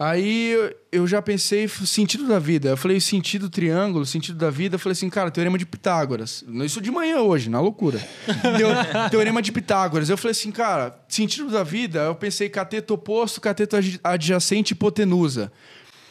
Aí 0.05 0.53
eu- 0.91 1.07
já 1.07 1.23
pensei, 1.23 1.69
sentido 1.69 2.27
da 2.27 2.39
vida. 2.39 2.71
Eu 2.71 2.77
falei, 2.77 2.99
sentido 3.01 3.49
triângulo, 3.49 4.05
sentido 4.05 4.37
da 4.37 4.51
vida. 4.51 4.75
Eu 4.75 4.79
falei 4.79 4.93
assim, 4.95 5.09
cara, 5.09 5.31
teorema 5.31 5.57
de 5.57 5.65
Pitágoras. 5.65 6.45
Isso 6.65 6.81
de 6.81 6.91
manhã 6.91 7.21
hoje, 7.21 7.49
na 7.49 7.61
loucura. 7.61 7.99
Teo- 8.57 9.11
teorema 9.11 9.41
de 9.41 9.53
Pitágoras. 9.53 10.09
Eu 10.09 10.17
falei 10.19 10.33
assim, 10.33 10.51
cara, 10.51 10.99
sentido 11.09 11.51
da 11.51 11.63
vida. 11.63 12.01
Eu 12.01 12.15
pensei 12.15 12.49
cateto 12.49 12.95
oposto, 12.95 13.41
cateto 13.41 13.77
adjacente, 14.03 14.73
hipotenusa. 14.73 15.53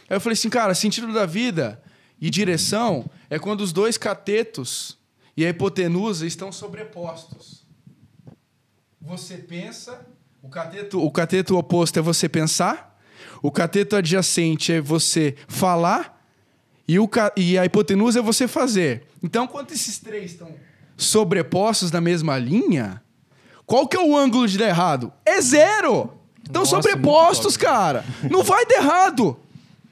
Aí 0.09 0.15
eu 0.15 0.21
falei 0.21 0.33
assim, 0.33 0.49
cara, 0.49 0.73
sentido 0.73 1.11
da 1.11 1.25
vida 1.25 1.81
e 2.19 2.29
direção 2.29 3.09
é 3.29 3.37
quando 3.39 3.61
os 3.61 3.73
dois 3.73 3.97
catetos 3.97 4.97
e 5.35 5.45
a 5.45 5.49
hipotenusa 5.49 6.25
estão 6.25 6.51
sobrepostos. 6.51 7.65
Você 9.01 9.37
pensa, 9.37 10.05
o 10.41 10.49
cateto, 10.49 11.03
o 11.03 11.11
cateto 11.11 11.57
oposto 11.57 11.97
é 11.97 12.01
você 12.01 12.29
pensar, 12.29 12.90
o 13.41 13.51
cateto 13.51 13.95
adjacente 13.95 14.71
é 14.73 14.81
você 14.81 15.35
falar 15.47 16.21
e, 16.87 16.99
o, 16.99 17.07
ca- 17.07 17.31
e 17.35 17.57
a 17.57 17.65
hipotenusa 17.65 18.19
é 18.19 18.21
você 18.21 18.47
fazer. 18.47 19.03
Então, 19.23 19.47
quando 19.47 19.71
esses 19.71 19.99
três 19.99 20.31
estão 20.31 20.49
sobrepostos 20.97 21.91
na 21.91 21.99
mesma 22.01 22.37
linha, 22.37 23.01
qual 23.65 23.87
que 23.87 23.97
é 23.97 23.99
o 23.99 24.15
ângulo 24.15 24.47
de 24.47 24.57
dar 24.57 24.67
errado? 24.67 25.11
É 25.25 25.41
zero! 25.41 26.13
Estão 26.43 26.65
sobrepostos, 26.65 27.55
cara. 27.57 28.03
Não 28.29 28.43
vai 28.43 28.65
dar 28.65 28.75
errado. 28.75 29.37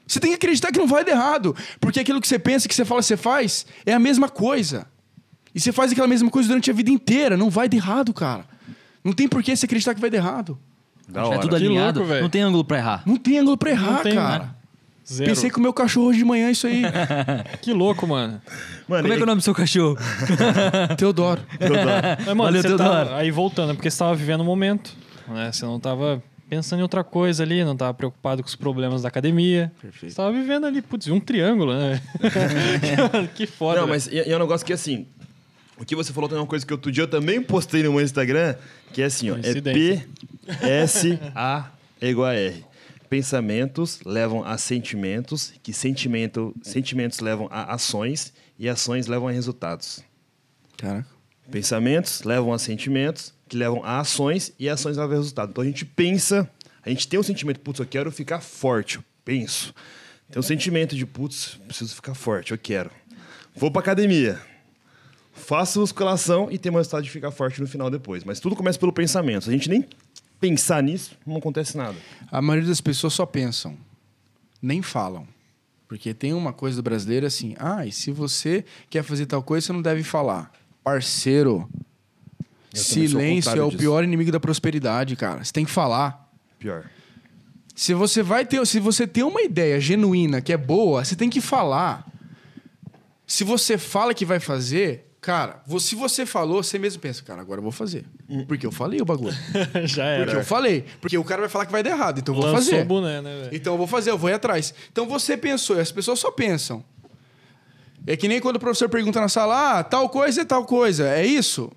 Você 0.06 0.18
tem 0.20 0.30
que 0.30 0.36
acreditar 0.36 0.70
que 0.72 0.78
não 0.78 0.86
vai 0.86 1.04
dar 1.04 1.12
errado. 1.12 1.56
Porque 1.80 2.00
aquilo 2.00 2.20
que 2.20 2.26
você 2.28 2.38
pensa, 2.38 2.68
que 2.68 2.74
você 2.74 2.84
fala, 2.84 3.00
você 3.02 3.16
faz, 3.16 3.64
é 3.86 3.92
a 3.94 3.98
mesma 3.98 4.28
coisa. 4.28 4.86
E 5.54 5.60
você 5.60 5.72
faz 5.72 5.92
aquela 5.92 6.08
mesma 6.08 6.28
coisa 6.30 6.48
durante 6.48 6.70
a 6.70 6.74
vida 6.74 6.90
inteira. 6.90 7.36
Não 7.36 7.48
vai 7.48 7.68
dar 7.68 7.76
errado, 7.76 8.12
cara. 8.12 8.44
Não 9.02 9.12
tem 9.12 9.26
por 9.28 9.42
que 9.42 9.56
você 9.56 9.64
acreditar 9.64 9.94
que 9.94 10.00
vai 10.00 10.10
dar 10.10 10.18
errado. 10.18 10.58
Da 11.10 11.20
é 11.22 11.24
hora. 11.24 11.38
tudo 11.40 11.50
Que 11.50 11.56
alinhado, 11.56 11.98
louco, 12.00 12.12
velho. 12.12 12.22
não 12.22 12.30
tem 12.30 12.42
ângulo 12.42 12.64
pra 12.64 12.78
errar. 12.78 13.02
Não 13.06 13.16
tem 13.16 13.38
ângulo 13.38 13.56
pra 13.56 13.70
errar, 13.70 14.02
tem, 14.02 14.14
cara. 14.14 14.44
né? 14.44 14.50
Zero. 15.12 15.30
Pensei 15.30 15.50
com 15.50 15.58
o 15.58 15.62
meu 15.62 15.72
cachorro 15.72 16.06
hoje 16.06 16.18
de 16.20 16.24
manhã, 16.24 16.50
isso 16.50 16.66
aí. 16.68 16.82
Que 17.60 17.72
louco, 17.72 18.06
mano. 18.06 18.40
Mano, 18.88 19.02
Como 19.02 19.12
é 19.12 19.16
que 19.16 19.22
é 19.22 19.24
o 19.24 19.26
nome 19.26 19.40
do 19.40 19.44
seu 19.44 19.54
cachorro? 19.54 19.96
Teodoro. 20.96 21.40
dou- 21.58 21.68
Mas, 22.18 22.26
mano, 22.28 22.42
Valeu, 22.44 22.62
Teodoro. 22.62 23.08
tá, 23.08 23.16
aí 23.16 23.30
voltando, 23.30 23.72
é 23.72 23.74
porque 23.74 23.90
você 23.90 23.98
tava 23.98 24.14
vivendo 24.14 24.42
o 24.42 24.44
momento, 24.44 24.92
né? 25.28 25.50
Você 25.50 25.64
não 25.64 25.80
tava 25.80 26.22
pensando 26.48 26.80
em 26.80 26.82
outra 26.82 27.02
coisa 27.04 27.42
ali, 27.42 27.64
não 27.64 27.76
tava 27.76 27.94
preocupado 27.94 28.42
com 28.42 28.48
os 28.48 28.54
problemas 28.56 29.02
da 29.02 29.08
academia. 29.08 29.72
Perfeito. 29.80 30.12
Você 30.12 30.16
tava 30.16 30.32
vivendo 30.32 30.66
ali, 30.66 30.80
putz, 30.82 31.08
um 31.08 31.18
triângulo, 31.20 31.72
né? 31.76 32.00
que 33.34 33.46
foda. 33.46 33.80
Não, 33.80 33.86
velho. 33.86 33.94
mas 33.96 34.06
e, 34.06 34.14
e 34.16 34.32
é 34.32 34.36
um 34.36 34.40
negócio 34.40 34.66
que 34.66 34.72
assim. 34.72 35.06
O 35.80 35.84
que 35.86 35.96
você 35.96 36.12
falou 36.12 36.28
também 36.28 36.40
é 36.40 36.42
uma 36.42 36.46
coisa 36.46 36.66
que 36.66 36.74
outro 36.74 36.92
dia 36.92 37.04
eu 37.04 37.08
também 37.08 37.40
postei 37.40 37.82
no 37.82 37.90
meu 37.94 38.02
Instagram, 38.02 38.54
que 38.92 39.00
é 39.00 39.06
assim, 39.06 39.30
ó. 39.30 39.38
É. 39.38 39.54
P, 39.62 40.06
S, 40.60 41.18
A 41.34 41.70
é 41.98 42.10
igual 42.10 42.28
a 42.28 42.34
R. 42.34 42.62
Pensamentos 43.08 43.98
levam 44.04 44.44
a 44.44 44.58
sentimentos, 44.58 45.54
que 45.62 45.72
sentimento, 45.72 46.54
sentimentos 46.62 47.20
levam 47.20 47.48
a 47.50 47.72
ações 47.72 48.30
e 48.58 48.68
ações 48.68 49.06
levam 49.06 49.28
a 49.28 49.32
resultados. 49.32 50.04
Caraca. 50.76 51.08
Pensamentos 51.50 52.24
levam 52.24 52.52
a 52.52 52.58
sentimentos, 52.58 53.32
que 53.48 53.56
levam 53.56 53.82
a 53.82 54.00
ações 54.00 54.52
e 54.58 54.68
ações 54.68 54.98
levam 54.98 55.12
a 55.12 55.16
resultados. 55.16 55.50
Então 55.50 55.64
a 55.64 55.66
gente 55.66 55.86
pensa, 55.86 56.48
a 56.84 56.90
gente 56.90 57.08
tem 57.08 57.18
um 57.18 57.22
sentimento, 57.22 57.58
putz, 57.60 57.80
eu 57.80 57.86
quero 57.86 58.12
ficar 58.12 58.42
forte, 58.42 58.96
eu 58.96 59.04
penso. 59.24 59.74
Tem 60.30 60.38
um 60.38 60.42
sentimento 60.42 60.94
de, 60.94 61.06
putz, 61.06 61.58
preciso 61.66 61.94
ficar 61.94 62.14
forte, 62.14 62.52
eu 62.52 62.58
quero. 62.58 62.90
Vou 63.56 63.70
pra 63.70 63.80
academia. 63.80 64.49
Faço 65.40 65.80
musculação 65.80 66.48
e 66.50 66.58
tenho 66.58 66.74
o 66.74 66.78
resultado 66.78 67.02
de 67.02 67.10
ficar 67.10 67.30
forte 67.30 67.60
no 67.60 67.66
final 67.66 67.90
depois. 67.90 68.22
Mas 68.24 68.38
tudo 68.38 68.54
começa 68.54 68.78
pelo 68.78 68.92
pensamento. 68.92 69.44
Se 69.44 69.50
a 69.50 69.52
gente 69.52 69.68
nem 69.68 69.84
pensar 70.40 70.82
nisso, 70.82 71.16
não 71.26 71.36
acontece 71.36 71.76
nada. 71.76 71.96
A 72.30 72.40
maioria 72.40 72.68
das 72.68 72.80
pessoas 72.80 73.12
só 73.12 73.26
pensam, 73.26 73.76
nem 74.62 74.82
falam. 74.82 75.26
Porque 75.88 76.14
tem 76.14 76.32
uma 76.32 76.52
coisa 76.52 76.76
do 76.76 76.82
brasileiro 76.82 77.26
assim, 77.26 77.56
ah, 77.58 77.84
e 77.84 77.90
se 77.90 78.12
você 78.12 78.64
quer 78.88 79.02
fazer 79.02 79.26
tal 79.26 79.42
coisa, 79.42 79.66
você 79.66 79.72
não 79.72 79.82
deve 79.82 80.04
falar. 80.04 80.52
Parceiro, 80.84 81.68
Eu 82.72 82.80
silêncio 82.80 83.50
é 83.58 83.62
o 83.62 83.66
disso. 83.66 83.78
pior 83.78 84.04
inimigo 84.04 84.30
da 84.30 84.38
prosperidade, 84.38 85.16
cara. 85.16 85.42
Você 85.42 85.52
tem 85.52 85.64
que 85.64 85.70
falar. 85.70 86.30
Pior. 86.60 86.84
Se 87.74 87.92
você 87.92 88.22
vai 88.22 88.44
ter, 88.44 88.64
se 88.66 88.78
você 88.78 89.06
tem 89.06 89.24
uma 89.24 89.42
ideia 89.42 89.80
genuína 89.80 90.40
que 90.40 90.52
é 90.52 90.56
boa, 90.56 91.04
você 91.04 91.16
tem 91.16 91.28
que 91.28 91.40
falar. 91.40 92.06
Se 93.26 93.42
você 93.42 93.76
fala 93.76 94.14
que 94.14 94.24
vai 94.24 94.38
fazer, 94.38 95.09
cara, 95.20 95.62
se 95.78 95.94
você 95.94 96.24
falou, 96.24 96.62
você 96.62 96.78
mesmo 96.78 97.00
pensa, 97.00 97.22
cara, 97.22 97.40
agora 97.40 97.58
eu 97.58 97.62
vou 97.62 97.72
fazer. 97.72 98.04
Porque 98.48 98.66
eu 98.66 98.72
falei 98.72 99.00
o 99.00 99.04
bagulho. 99.04 99.36
Já 99.84 100.16
Porque 100.16 100.30
era. 100.30 100.32
eu 100.32 100.44
falei. 100.44 100.84
Porque 101.00 101.16
o 101.18 101.24
cara 101.24 101.40
vai 101.42 101.50
falar 101.50 101.66
que 101.66 101.72
vai 101.72 101.82
dar 101.82 101.90
errado, 101.90 102.18
então 102.20 102.34
eu 102.34 102.40
vou 102.40 102.50
Lançou 102.50 102.72
fazer. 102.72 102.84
boné, 102.84 103.20
né, 103.20 103.42
velho? 103.42 103.50
Então 103.56 103.74
eu 103.74 103.78
vou 103.78 103.86
fazer, 103.86 104.10
eu 104.10 104.18
vou 104.18 104.30
ir 104.30 104.34
atrás. 104.34 104.72
Então 104.90 105.06
você 105.06 105.36
pensou, 105.36 105.76
e 105.76 105.80
as 105.80 105.92
pessoas 105.92 106.18
só 106.18 106.30
pensam. 106.30 106.82
É 108.06 108.16
que 108.16 108.26
nem 108.28 108.40
quando 108.40 108.56
o 108.56 108.60
professor 108.60 108.88
pergunta 108.88 109.20
na 109.20 109.28
sala, 109.28 109.78
ah, 109.78 109.84
tal 109.84 110.08
coisa 110.08 110.40
é 110.40 110.44
tal 110.44 110.64
coisa, 110.64 111.06
é 111.08 111.24
isso? 111.26 111.70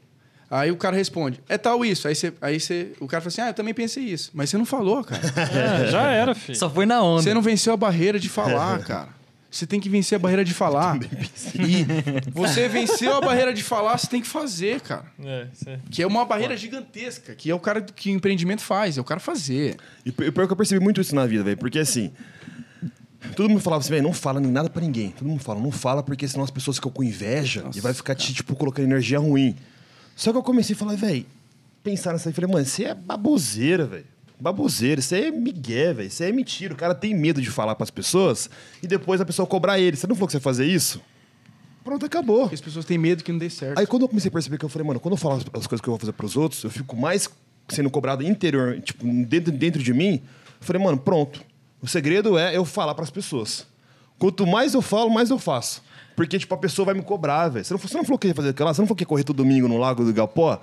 Aí 0.50 0.72
o 0.72 0.78
cara 0.78 0.96
responde, 0.96 1.42
é 1.50 1.58
tal 1.58 1.84
isso. 1.84 2.08
Aí, 2.08 2.14
você, 2.16 2.32
aí 2.40 2.60
você, 2.60 2.94
o 3.00 3.08
cara 3.08 3.22
fala 3.22 3.28
assim, 3.30 3.42
ah, 3.42 3.48
eu 3.50 3.54
também 3.56 3.74
pensei 3.74 4.04
isso. 4.04 4.30
Mas 4.34 4.52
você 4.52 4.58
não 4.58 4.66
falou, 4.66 5.04
cara. 5.04 5.22
É, 5.84 5.88
já 5.92 6.04
era, 6.12 6.36
filho. 6.36 6.58
Só 6.58 6.70
foi 6.70 6.86
na 6.86 7.02
onda. 7.02 7.24
Você 7.24 7.34
não 7.34 7.42
venceu 7.42 7.74
a 7.74 7.78
barreira 7.78 8.20
de 8.20 8.30
falar, 8.30 8.80
cara. 8.86 9.10
Você 9.54 9.68
tem 9.68 9.80
que 9.80 9.88
vencer 9.88 10.16
a 10.16 10.20
barreira 10.20 10.44
de 10.44 10.52
falar. 10.52 10.98
E 11.54 12.32
você 12.32 12.68
venceu 12.68 13.16
a 13.16 13.22
barreira 13.22 13.54
de 13.54 13.62
falar, 13.62 13.98
você 13.98 14.08
tem 14.08 14.20
que 14.20 14.28
fazer, 14.28 14.82
cara. 14.82 15.06
É, 15.24 15.48
Que 15.92 16.02
é 16.02 16.08
uma 16.08 16.26
barreira 16.26 16.58
gigantesca, 16.58 17.36
que 17.36 17.52
é 17.52 17.56
o 17.56 17.60
cara 17.60 17.80
que 17.82 18.10
o 18.10 18.14
empreendimento 18.14 18.62
faz, 18.64 18.98
é 18.98 19.02
o 19.02 19.04
cara 19.04 19.20
fazer. 19.20 19.78
E 20.04 20.12
pior 20.12 20.48
que 20.48 20.54
eu 20.54 20.56
percebi 20.58 20.84
muito 20.84 21.00
isso 21.00 21.14
na 21.14 21.28
vida, 21.28 21.44
velho. 21.44 21.58
Porque 21.58 21.78
assim. 21.78 22.12
Todo 23.36 23.48
mundo 23.48 23.62
falava 23.62 23.82
assim, 23.82 23.92
velho, 23.92 24.04
não 24.04 24.12
fala 24.12 24.40
nem 24.40 24.52
nada 24.52 24.70
pra 24.70 24.82
ninguém. 24.82 25.12
Todo 25.12 25.28
mundo 25.28 25.42
fala, 25.42 25.60
não 25.60 25.72
fala 25.72 26.02
porque 26.02 26.28
senão 26.28 26.44
as 26.44 26.52
pessoas 26.52 26.78
ficam 26.78 26.92
com 26.92 27.04
inveja 27.04 27.64
e 27.76 27.80
vai 27.80 27.94
ficar 27.94 28.16
te, 28.16 28.34
tipo, 28.34 28.56
colocando 28.56 28.86
energia 28.86 29.20
ruim. 29.20 29.56
Só 30.16 30.32
que 30.32 30.38
eu 30.38 30.44
comecei 30.44 30.76
a 30.76 30.80
falar, 30.80 30.96
velho, 30.96 31.26
pensar 31.84 32.12
nessa 32.12 32.28
aí, 32.30 32.34
falei, 32.34 32.52
mano, 32.52 32.66
isso 32.66 32.84
é 32.84 32.94
baboseira, 32.94 33.86
velho. 33.86 34.06
Baboseira, 34.44 35.00
isso 35.00 35.16
aí 35.16 35.28
é 35.28 35.32
migué, 35.32 35.94
velho. 35.94 36.08
Isso 36.08 36.22
aí 36.22 36.28
é 36.28 36.32
mentira. 36.34 36.74
O 36.74 36.76
cara 36.76 36.94
tem 36.94 37.16
medo 37.16 37.42
de 37.42 37.50
falar 37.50 37.76
pras 37.76 37.90
pessoas 37.90 38.50
e 38.82 38.88
depois 38.88 39.22
a 39.22 39.26
pessoa 39.26 39.48
cobrar 39.48 39.80
ele. 39.80 39.96
Você 39.96 40.06
não 40.06 40.16
falou 40.16 40.28
que 40.28 40.34
você 40.34 40.38
ia 40.38 40.42
fazer 40.42 40.66
isso? 40.66 41.02
Pronto, 41.82 42.06
acabou. 42.06 42.42
Porque 42.42 42.56
as 42.56 42.60
pessoas 42.60 42.84
têm 42.84 42.98
medo 42.98 43.24
que 43.24 43.32
não 43.32 43.40
dê 43.40 43.50
certo. 43.50 43.80
Aí 43.80 43.88
quando 43.88 44.02
eu 44.02 44.10
comecei 44.10 44.28
a 44.28 44.32
perceber 44.34 44.58
que 44.58 44.66
eu 44.66 44.70
falei, 44.70 44.86
mano, 44.86 45.00
quando 45.00 45.14
eu 45.14 45.18
falo 45.18 45.36
as, 45.36 45.44
as 45.54 45.66
coisas 45.66 45.80
que 45.80 45.88
eu 45.88 45.94
vou 45.94 45.98
fazer 45.98 46.12
pros 46.12 46.36
outros, 46.36 46.62
eu 46.62 46.70
fico 46.70 46.94
mais 46.94 47.30
sendo 47.70 47.90
cobrado 47.90 48.22
interior, 48.22 48.82
tipo, 48.82 49.06
dentro, 49.24 49.50
dentro 49.50 49.82
de 49.82 49.94
mim. 49.94 50.22
Eu 50.60 50.68
falei, 50.68 50.84
mano, 50.84 50.98
pronto. 50.98 51.42
O 51.82 51.88
segredo 51.88 52.38
é 52.38 52.54
eu 52.54 52.66
falar 52.66 52.94
pras 52.96 53.10
pessoas. 53.10 53.66
Quanto 54.20 54.46
mais 54.46 54.74
eu 54.74 54.82
falo, 54.82 55.10
mais 55.10 55.30
eu 55.30 55.40
faço. 55.40 55.82
Porque, 56.18 56.38
tipo, 56.38 56.54
a 56.54 56.58
pessoa 56.58 56.88
vai 56.88 56.96
me 56.96 57.02
cobrar, 57.02 57.48
velho. 57.48 57.64
Você 57.64 57.74
não, 57.74 57.80
você 57.80 57.96
não 57.96 58.04
falou 58.04 58.20
que 58.20 58.28
ia 58.28 58.36
fazer 58.36 58.50
aquilo 58.50 58.68
lá? 58.68 58.74
Você 58.74 58.82
não 58.82 58.88
falou 58.88 58.98
que 58.98 59.04
ia 59.04 59.08
correr 59.08 59.24
todo 59.24 59.38
domingo 59.38 59.70
no 59.70 59.78
Lago 59.78 60.04
do 60.04 60.14
Galpó? 60.14 60.60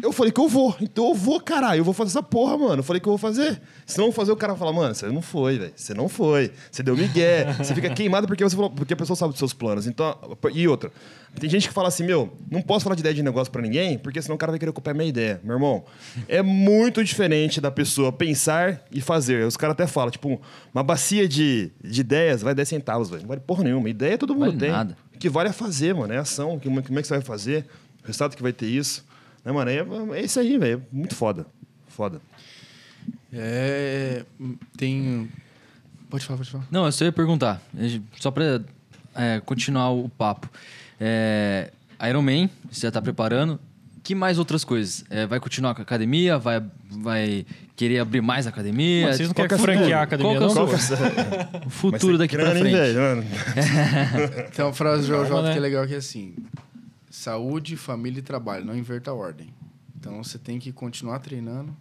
Eu 0.00 0.12
falei 0.12 0.30
que 0.30 0.40
eu 0.40 0.46
vou. 0.46 0.76
Então 0.80 1.08
eu 1.08 1.14
vou, 1.14 1.40
caralho. 1.40 1.80
Eu 1.80 1.84
vou 1.84 1.92
fazer 1.92 2.10
essa 2.10 2.22
porra, 2.22 2.56
mano. 2.56 2.76
Eu 2.78 2.82
falei 2.84 3.00
que 3.00 3.08
eu 3.08 3.10
vou 3.10 3.18
fazer. 3.18 3.60
Se 3.84 3.98
não 3.98 4.12
fazer, 4.12 4.30
o 4.30 4.36
cara 4.36 4.54
fala, 4.54 4.72
mano, 4.72 4.94
você 4.94 5.06
não 5.08 5.20
foi, 5.20 5.58
velho. 5.58 5.72
Você 5.74 5.92
não 5.92 6.08
foi. 6.08 6.52
Você 6.70 6.84
deu 6.84 6.96
migué. 6.96 7.52
você 7.54 7.74
fica 7.74 7.90
queimado 7.90 8.28
porque, 8.28 8.44
você 8.44 8.54
falou, 8.54 8.70
porque 8.70 8.94
a 8.94 8.96
pessoa 8.96 9.16
sabe 9.16 9.32
dos 9.32 9.40
seus 9.40 9.52
planos. 9.52 9.88
Então, 9.88 10.16
e 10.54 10.68
outra. 10.68 10.92
Tem 11.40 11.50
gente 11.50 11.66
que 11.66 11.74
fala 11.74 11.88
assim, 11.88 12.04
meu, 12.04 12.32
não 12.50 12.62
posso 12.62 12.84
falar 12.84 12.94
de 12.94 13.00
ideia 13.00 13.14
de 13.14 13.22
negócio 13.24 13.52
pra 13.52 13.60
ninguém, 13.60 13.98
porque 13.98 14.22
senão 14.22 14.36
o 14.36 14.38
cara 14.38 14.52
vai 14.52 14.58
querer 14.58 14.72
copiar 14.72 14.94
minha 14.94 15.08
ideia. 15.08 15.40
Meu 15.42 15.56
irmão, 15.56 15.84
é 16.28 16.42
muito 16.42 17.02
diferente 17.02 17.60
da 17.60 17.70
pessoa 17.70 18.12
pensar 18.12 18.84
e 18.92 19.00
fazer. 19.00 19.44
Os 19.46 19.56
caras 19.56 19.72
até 19.74 19.86
falam, 19.86 20.10
tipo, 20.10 20.40
uma 20.72 20.82
bacia 20.84 21.26
de, 21.28 21.72
de 21.82 22.00
ideias 22.00 22.40
vai 22.40 22.54
10 22.54 22.68
centavos, 22.68 23.10
velho. 23.10 23.22
Não 23.22 23.28
vale 23.28 23.40
porra 23.40 23.64
nenhuma. 23.64 23.90
Ideia 23.90 24.16
todo 24.16 24.32
mundo 24.32 24.46
Vale 24.46 24.58
tem. 24.58 24.70
nada. 24.70 24.96
O 25.14 25.18
que 25.18 25.28
vale 25.28 25.48
é 25.48 25.52
fazer, 25.52 25.92
mano. 25.92 26.12
É 26.12 26.18
ação. 26.18 26.58
Como, 26.60 26.80
como 26.82 26.98
é 26.98 27.02
que 27.02 27.08
você 27.08 27.14
vai 27.14 27.22
fazer? 27.22 27.66
O 28.02 28.06
resultado 28.06 28.36
que 28.36 28.42
vai 28.42 28.52
ter 28.52 28.66
isso. 28.66 29.04
Né, 29.44 29.52
mano? 29.52 29.70
É, 29.70 30.18
é 30.18 30.24
isso 30.24 30.38
aí, 30.40 30.58
velho. 30.58 30.84
Muito 30.92 31.14
foda. 31.14 31.46
Foda. 31.88 32.20
É. 33.32 34.24
Tem. 34.76 35.28
Pode 36.10 36.24
falar, 36.24 36.38
pode 36.38 36.50
falar. 36.50 36.66
Não, 36.70 36.86
eu 36.86 36.92
só 36.92 37.04
ia 37.04 37.12
perguntar, 37.12 37.60
só 38.18 38.30
pra 38.30 38.60
é, 39.14 39.40
continuar 39.44 39.90
o 39.90 40.08
papo. 40.08 40.48
É, 41.00 41.70
Iron 42.08 42.22
Man, 42.22 42.48
você 42.70 42.86
já 42.86 42.90
tá 42.90 43.02
preparando. 43.02 43.60
Que 44.02 44.14
mais 44.14 44.38
outras 44.38 44.64
coisas? 44.64 45.04
É, 45.10 45.26
vai 45.26 45.38
continuar 45.38 45.74
com 45.74 45.82
a 45.82 45.84
academia? 45.84 46.38
Vai, 46.38 46.62
vai 46.90 47.44
querer 47.76 47.98
abrir 47.98 48.22
mais 48.22 48.46
academia? 48.46 49.08
Mas 49.08 49.16
vocês 49.16 49.28
não 49.28 49.34
Qual 49.34 49.46
querem 49.46 49.64
que 49.64 49.70
é 49.70 49.74
franquear 49.74 50.00
a 50.00 50.02
academia, 50.04 50.38
Qual 50.38 50.54
não? 50.54 50.66
que 50.66 50.72
é 50.72 51.66
o 51.66 51.70
futuro 51.70 52.16
daqui 52.16 52.36
pra 52.36 52.54
hein, 52.54 52.60
frente? 52.62 52.76
Tem 54.56 54.64
uma 54.64 54.72
frase 54.72 55.06
do 55.06 55.12
Calma, 55.12 55.42
né? 55.42 55.52
que 55.52 55.58
é 55.58 55.60
legal 55.60 55.86
que 55.86 55.94
é 55.94 55.98
assim: 55.98 56.34
saúde, 57.18 57.76
família 57.76 58.20
e 58.20 58.22
trabalho, 58.22 58.64
não 58.64 58.76
inverta 58.76 59.10
a 59.10 59.14
ordem. 59.14 59.52
Então 59.96 60.22
você 60.22 60.38
tem 60.38 60.58
que 60.58 60.72
continuar 60.72 61.18
treinando, 61.18 61.76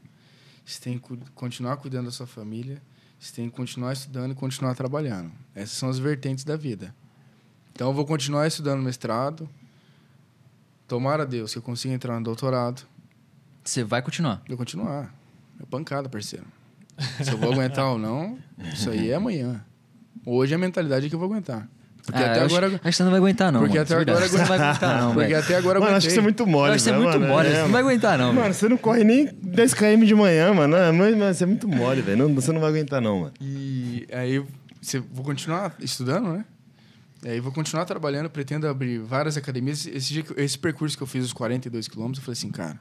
você 0.66 0.82
tem 0.82 0.98
que 0.98 1.18
continuar 1.36 1.78
cuidando 1.78 2.06
da 2.06 2.12
sua 2.12 2.26
família, 2.26 2.82
você 3.20 3.36
tem 3.36 3.50
que 3.50 3.56
continuar 3.56 3.94
estudando 3.94 4.32
e 4.32 4.36
continuar 4.36 4.74
trabalhando. 4.74 5.32
Essas 5.54 5.78
são 5.78 5.90
as 5.90 6.00
vertentes 6.00 6.44
da 6.44 6.58
vida. 6.58 6.94
Então 7.72 7.90
eu 7.90 7.94
vou 7.94 8.06
continuar 8.06 8.48
estudando 8.48 8.82
mestrado. 8.82 9.48
Tomara 10.88 11.24
a 11.24 11.26
Deus 11.26 11.52
que 11.52 11.60
eu 11.60 11.62
consiga 11.62 11.94
entrar 11.94 12.18
no 12.18 12.24
doutorado. 12.24 12.88
Você 13.64 13.84
vai 13.84 14.02
continuar. 14.02 14.42
Eu 14.50 14.58
continuar. 14.58 15.14
É 15.60 15.66
pancada, 15.66 16.10
parceiro. 16.10 16.48
Se 17.24 17.32
eu 17.32 17.38
vou 17.38 17.54
aguentar 17.54 17.86
ou 17.86 18.00
não, 18.00 18.40
isso 18.74 18.90
aí 18.90 19.12
é 19.12 19.16
amanhã. 19.16 19.64
Hoje 20.26 20.56
a 20.56 20.58
mentalidade 20.58 21.06
é 21.06 21.10
que 21.10 21.16
eu 21.16 21.20
vou 21.20 21.28
aguentar. 21.28 21.70
Porque 22.08 22.24
Ah, 22.24 22.32
até 22.32 22.40
eu 22.40 22.46
acho- 22.46 22.56
agora. 22.56 22.68
Acho, 22.76 22.82
que 22.84 22.92
você 22.94 23.04
não 23.04 23.12
vai 23.12 23.20
aguentar, 23.20 23.52
não. 23.52 23.60
Porque 23.60 23.74
mano, 23.74 23.84
até 23.86 23.96
verdade. 23.98 24.18
agora 24.18 24.30
Você 24.32 24.38
não 24.38 24.46
vai 24.46 24.58
aguentar, 24.60 25.02
não, 25.02 25.14
Porque 25.14 25.34
até 25.34 25.56
agora 25.58 25.78
eu 25.78 25.84
Mano, 25.84 25.96
acho 25.98 26.08
que 26.08 26.14
você 26.14 26.20
é 26.20 26.22
muito 26.22 26.44
Eu 26.44 26.48
mole, 26.48 26.72
acho 26.74 26.78
que 26.78 26.84
você 26.84 26.90
é 26.90 26.98
muito 26.98 27.20
mano. 27.20 27.28
mole. 27.34 27.48
É, 27.50 27.52
Você 27.52 27.62
não 27.64 27.70
vai 27.72 27.82
aguentar, 27.82 28.18
não. 28.18 28.28
Mano, 28.28 28.42
velho. 28.42 28.54
você 28.54 28.70
não 28.70 28.78
corre 28.78 29.04
nem 29.04 29.30
10 29.44 29.74
km 29.74 30.06
de 30.06 30.16
manhã, 30.16 30.54
mano. 30.54 30.76
É, 30.78 30.90
Mas, 30.92 31.38
você 31.38 31.44
é 31.44 31.48
muito 31.48 31.68
mole, 31.68 32.02
velho. 32.02 32.18
Não- 32.30 32.34
Você 32.36 32.52
não 32.54 32.62
vai 32.62 32.70
aguentar, 32.70 33.02
não, 33.02 33.20
mano. 33.20 33.34
E 33.42 34.08
aí 34.14 34.42
você, 34.82 35.00
vou 35.12 35.26
continuar 35.26 35.76
estudando, 35.82 36.30
né? 36.32 36.46
E 37.26 37.30
aí 37.30 37.40
vou 37.42 37.52
continuar 37.52 37.84
trabalhando, 37.84 38.30
pretendo 38.30 38.68
abrir 38.70 39.00
várias 39.00 39.36
academias. 39.36 39.86
Esse, 39.86 40.14
dia 40.14 40.24
esse 40.38 40.58
percurso 40.58 40.96
que 40.96 41.04
eu 41.04 41.08
fiz, 41.08 41.26
os 41.26 41.34
42 41.34 41.88
quilômetros, 41.90 42.20
eu 42.20 42.24
falei 42.26 42.38
assim, 42.38 42.52
cara, 42.52 42.80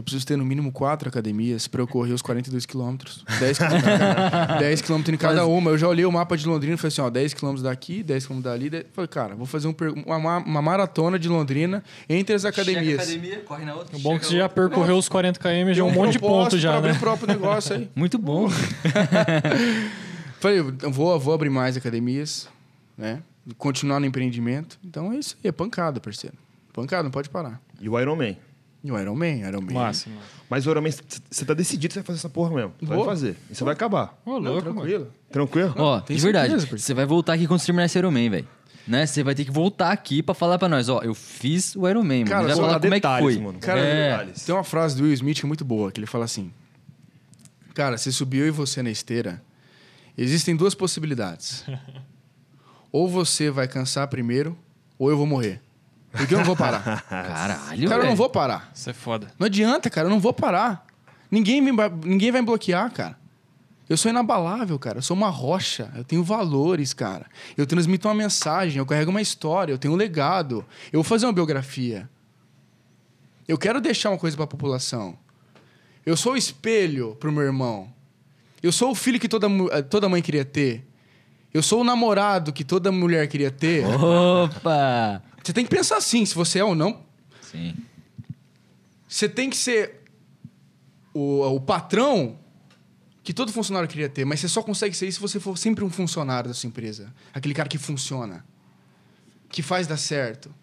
eu 0.00 0.02
preciso 0.02 0.26
ter 0.26 0.36
no 0.36 0.44
mínimo 0.44 0.72
quatro 0.72 1.08
academias 1.08 1.68
para 1.68 1.82
eu 1.82 1.86
correr 1.86 2.12
os 2.14 2.22
42 2.22 2.64
quilômetros. 2.64 3.22
10 3.38 3.58
quilômetros, 3.58 4.58
10 4.58 4.80
quilômetros 4.80 5.14
em 5.14 5.18
cada 5.18 5.44
uma. 5.46 5.70
Eu 5.70 5.78
já 5.78 5.86
olhei 5.86 6.04
o 6.06 6.10
mapa 6.12 6.36
de 6.36 6.46
Londrina 6.48 6.74
e 6.74 6.76
falei 6.78 6.88
assim, 6.88 7.00
ó, 7.02 7.10
10 7.10 7.34
quilômetros 7.34 7.62
daqui, 7.62 8.02
10 8.02 8.26
quilômetros 8.26 8.52
dali. 8.52 8.70
dez- 8.70 8.86
Falei, 8.94 9.08
cara, 9.08 9.34
vou 9.34 9.46
fazer 9.46 9.68
um 9.68 9.74
uma, 10.06 10.38
uma- 10.38 10.62
maratona 10.62 11.18
de 11.18 11.28
Londrina 11.28 11.84
entre 12.08 12.34
as 12.34 12.44
academias. 12.46 13.06
corre 13.46 13.64
na 13.64 13.74
outra. 13.74 13.96
O 13.96 14.00
bom 14.00 14.16
é 14.16 14.18
que 14.18 14.26
você 14.26 14.36
já 14.38 14.48
percorreu 14.48 14.96
os 14.96 15.08
40 15.08 15.38
km, 15.38 15.72
já 15.74 15.82
é 15.82 15.84
um 15.84 15.88
Tem 15.90 15.98
monte 15.98 16.12
de 16.12 16.18
pontos 16.18 16.58
já, 16.60 16.70
pra 16.70 16.78
abrir 16.78 16.90
né? 16.92 16.96
o 16.96 17.00
próprio 17.00 17.28
negócio 17.28 17.76
aí. 17.76 17.90
Muito 17.94 18.16
bom. 18.18 18.48
Falei, 20.40 20.62
vou, 20.62 21.18
vou 21.20 21.34
abrir 21.34 21.50
mais 21.50 21.76
academias, 21.76 22.48
né? 22.96 23.20
Continuar 23.58 24.00
no 24.00 24.06
empreendimento. 24.06 24.78
Então 24.84 25.12
é 25.12 25.16
isso 25.16 25.36
aí, 25.44 25.48
é 25.48 25.52
pancada, 25.52 26.00
parceiro. 26.00 26.36
Pancada, 26.72 27.02
não 27.02 27.10
pode 27.10 27.28
parar. 27.28 27.60
E 27.80 27.88
o 27.88 27.98
Iron 28.00 28.16
Man. 28.16 28.36
E 28.82 28.90
o 28.90 28.98
Iron 28.98 29.14
Man, 29.14 29.26
Iron 29.46 29.60
Man. 29.60 29.72
Máximo. 29.72 30.18
Mas 30.48 30.66
o 30.66 30.70
Iron 30.70 30.80
Man, 30.80 30.90
você 31.30 31.44
tá 31.44 31.52
decidido 31.52 31.88
que 31.88 31.94
você 31.94 32.00
vai 32.00 32.06
fazer 32.06 32.18
essa 32.18 32.28
porra 32.30 32.54
mesmo. 32.54 32.72
Você 32.80 32.86
vai 32.86 33.04
fazer. 33.04 33.36
E 33.50 33.54
você 33.54 33.62
vai 33.64 33.74
acabar. 33.74 34.18
Ô, 34.24 34.40
Não, 34.40 34.52
louco, 34.52 34.68
mano. 34.68 34.80
tranquilo. 34.80 35.12
Tranquilo? 35.30 35.74
Ó, 35.76 36.00
tem 36.00 36.16
de 36.16 36.22
verdade, 36.22 36.54
você 36.66 36.94
vai 36.94 37.04
voltar 37.04 37.34
aqui 37.34 37.46
quando 37.46 37.60
você 37.60 37.66
terminar 37.66 37.84
esse 37.84 37.98
Iron 37.98 38.10
Man, 38.10 38.30
velho. 38.30 38.48
Né? 38.88 39.06
Você 39.06 39.22
vai 39.22 39.34
ter 39.34 39.44
que 39.44 39.50
voltar 39.50 39.92
aqui 39.92 40.22
pra 40.22 40.34
falar 40.34 40.58
pra 40.58 40.68
nós, 40.68 40.88
ó, 40.88 41.00
eu 41.02 41.14
fiz 41.14 41.76
o 41.76 41.86
Iron 41.88 42.02
Man, 42.02 42.20
mano. 42.20 42.24
Cara, 42.30 42.46
vai 42.46 42.56
falar 42.56 42.80
como 42.80 42.94
é 42.94 43.00
que 43.00 43.06
detalhes, 43.06 43.34
foi. 43.34 43.44
mano. 43.44 43.58
Cara, 43.60 43.80
é. 43.80 44.10
detalhes. 44.10 44.44
Tem 44.44 44.54
uma 44.54 44.64
frase 44.64 44.96
do 44.96 45.04
Will 45.04 45.12
Smith 45.12 45.38
que 45.38 45.44
é 45.44 45.46
muito 45.46 45.64
boa, 45.64 45.92
que 45.92 46.00
ele 46.00 46.06
fala 46.06 46.24
assim: 46.24 46.50
Cara, 47.74 47.98
se 47.98 48.12
subiu 48.12 48.40
eu 48.42 48.48
e 48.48 48.50
você 48.50 48.82
na 48.82 48.90
esteira, 48.90 49.42
existem 50.16 50.56
duas 50.56 50.74
possibilidades. 50.74 51.64
ou 52.90 53.08
você 53.08 53.50
vai 53.50 53.68
cansar 53.68 54.08
primeiro, 54.08 54.56
ou 54.98 55.10
eu 55.10 55.16
vou 55.16 55.26
morrer. 55.26 55.60
Porque 56.12 56.34
eu 56.34 56.38
não 56.38 56.44
vou 56.44 56.56
parar. 56.56 57.02
Caralho, 57.08 57.58
cara, 57.60 57.74
eu 57.78 57.88
não 57.88 58.00
velho. 58.02 58.16
vou 58.16 58.30
parar. 58.30 58.70
Isso 58.74 58.90
é 58.90 58.92
foda. 58.92 59.32
Não 59.38 59.46
adianta, 59.46 59.88
cara, 59.88 60.06
eu 60.06 60.10
não 60.10 60.20
vou 60.20 60.32
parar. 60.32 60.86
Ninguém, 61.30 61.60
me, 61.60 61.70
ninguém 62.04 62.32
vai 62.32 62.40
me 62.40 62.46
bloquear, 62.46 62.90
cara. 62.92 63.16
Eu 63.88 63.96
sou 63.96 64.10
inabalável, 64.10 64.78
cara. 64.78 64.98
Eu 64.98 65.02
sou 65.02 65.16
uma 65.16 65.28
rocha. 65.28 65.90
Eu 65.96 66.04
tenho 66.04 66.22
valores, 66.22 66.92
cara. 66.92 67.26
Eu 67.56 67.66
transmito 67.66 68.06
uma 68.06 68.14
mensagem, 68.14 68.78
eu 68.78 68.86
carrego 68.86 69.10
uma 69.10 69.20
história, 69.20 69.72
eu 69.72 69.78
tenho 69.78 69.94
um 69.94 69.96
legado. 69.96 70.64
Eu 70.92 71.02
vou 71.02 71.04
fazer 71.04 71.26
uma 71.26 71.32
biografia. 71.32 72.08
Eu 73.48 73.58
quero 73.58 73.80
deixar 73.80 74.10
uma 74.10 74.18
coisa 74.18 74.36
para 74.36 74.44
a 74.44 74.48
população. 74.48 75.18
Eu 76.06 76.16
sou 76.16 76.34
o 76.34 76.36
espelho 76.36 77.16
pro 77.16 77.32
meu 77.32 77.42
irmão. 77.42 77.92
Eu 78.62 78.70
sou 78.70 78.92
o 78.92 78.94
filho 78.94 79.18
que 79.18 79.28
toda, 79.28 79.48
eh, 79.72 79.82
toda 79.82 80.08
mãe 80.08 80.22
queria 80.22 80.44
ter. 80.44 80.86
Eu 81.52 81.62
sou 81.62 81.80
o 81.80 81.84
namorado 81.84 82.52
que 82.52 82.62
toda 82.62 82.92
mulher 82.92 83.26
queria 83.26 83.50
ter. 83.50 83.84
Opa! 83.84 85.20
Você 85.42 85.52
tem 85.52 85.64
que 85.64 85.70
pensar 85.70 85.96
assim, 85.96 86.24
se 86.24 86.34
você 86.34 86.58
é 86.58 86.64
ou 86.64 86.74
não. 86.74 87.04
Sim. 87.40 87.74
Você 89.08 89.28
tem 89.28 89.50
que 89.50 89.56
ser 89.56 90.04
o, 91.12 91.42
o 91.54 91.60
patrão 91.60 92.38
que 93.22 93.32
todo 93.34 93.52
funcionário 93.52 93.88
queria 93.88 94.08
ter, 94.08 94.24
mas 94.24 94.40
você 94.40 94.48
só 94.48 94.62
consegue 94.62 94.96
ser 94.96 95.06
isso 95.06 95.16
se 95.16 95.22
você 95.22 95.40
for 95.40 95.56
sempre 95.56 95.84
um 95.84 95.90
funcionário 95.90 96.48
da 96.48 96.54
sua 96.54 96.68
empresa. 96.68 97.12
Aquele 97.32 97.54
cara 97.54 97.68
que 97.68 97.78
funciona, 97.78 98.44
que 99.48 99.62
faz 99.62 99.86
dar 99.86 99.96
certo, 99.96 100.54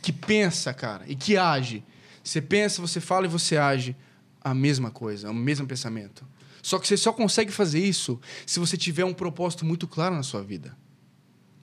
que 0.00 0.12
pensa, 0.12 0.72
cara, 0.72 1.04
e 1.08 1.16
que 1.16 1.36
age. 1.36 1.82
Você 2.22 2.40
pensa, 2.40 2.80
você 2.80 3.00
fala 3.00 3.26
e 3.26 3.28
você 3.28 3.56
age 3.56 3.96
a 4.42 4.54
mesma 4.54 4.90
coisa, 4.90 5.30
o 5.30 5.34
mesmo 5.34 5.66
pensamento. 5.66 6.26
Só 6.62 6.78
que 6.78 6.86
você 6.86 6.96
só 6.96 7.12
consegue 7.12 7.52
fazer 7.52 7.84
isso 7.84 8.20
se 8.46 8.58
você 8.58 8.76
tiver 8.76 9.04
um 9.04 9.12
propósito 9.12 9.64
muito 9.64 9.86
claro 9.86 10.14
na 10.14 10.22
sua 10.22 10.42
vida. 10.42 10.76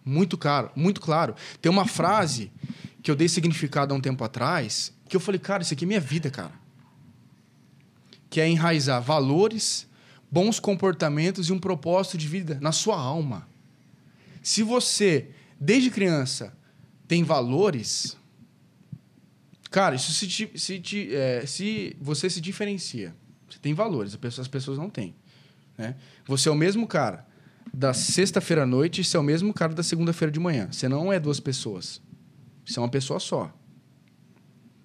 Muito 0.03 0.37
claro, 0.37 0.71
muito 0.75 0.99
claro. 0.99 1.35
Tem 1.61 1.71
uma 1.71 1.85
frase 1.85 2.51
que 3.03 3.09
eu 3.11 3.15
dei 3.15 3.27
significado 3.27 3.93
há 3.93 3.97
um 3.97 4.01
tempo 4.01 4.23
atrás, 4.23 4.93
que 5.07 5.15
eu 5.15 5.19
falei, 5.19 5.39
cara, 5.39 5.61
isso 5.63 5.73
aqui 5.73 5.85
é 5.85 5.87
minha 5.87 5.99
vida, 5.99 6.29
cara. 6.29 6.53
Que 8.29 8.39
é 8.41 8.47
enraizar 8.47 9.01
valores, 9.01 9.87
bons 10.31 10.59
comportamentos 10.59 11.49
e 11.49 11.53
um 11.53 11.59
propósito 11.59 12.17
de 12.17 12.27
vida 12.27 12.57
na 12.61 12.71
sua 12.71 12.99
alma. 12.99 13.47
Se 14.41 14.63
você, 14.63 15.29
desde 15.59 15.89
criança, 15.91 16.55
tem 17.07 17.23
valores, 17.23 18.17
cara, 19.69 19.95
isso 19.95 20.11
se, 20.13 20.27
ti- 20.27 20.51
se, 20.55 20.79
ti- 20.79 21.13
é, 21.13 21.45
se 21.45 21.95
você 21.99 22.29
se 22.29 22.41
diferencia. 22.41 23.15
Você 23.49 23.59
tem 23.59 23.73
valores, 23.73 24.17
as 24.39 24.47
pessoas 24.47 24.77
não 24.77 24.89
têm. 24.89 25.13
Né? 25.77 25.95
Você 26.25 26.47
é 26.47 26.51
o 26.51 26.55
mesmo 26.55 26.87
cara 26.87 27.27
da 27.73 27.93
sexta-feira 27.93 28.63
à 28.63 28.65
noite 28.65 29.03
você 29.03 29.15
é 29.15 29.19
o 29.19 29.23
mesmo 29.23 29.53
cara 29.53 29.73
da 29.73 29.83
segunda-feira 29.83 30.31
de 30.31 30.39
manhã. 30.39 30.67
Você 30.71 30.89
não 30.89 31.11
é 31.11 31.19
duas 31.19 31.39
pessoas. 31.39 32.01
Você 32.65 32.77
é 32.77 32.81
uma 32.81 32.89
pessoa 32.89 33.19
só. 33.19 33.51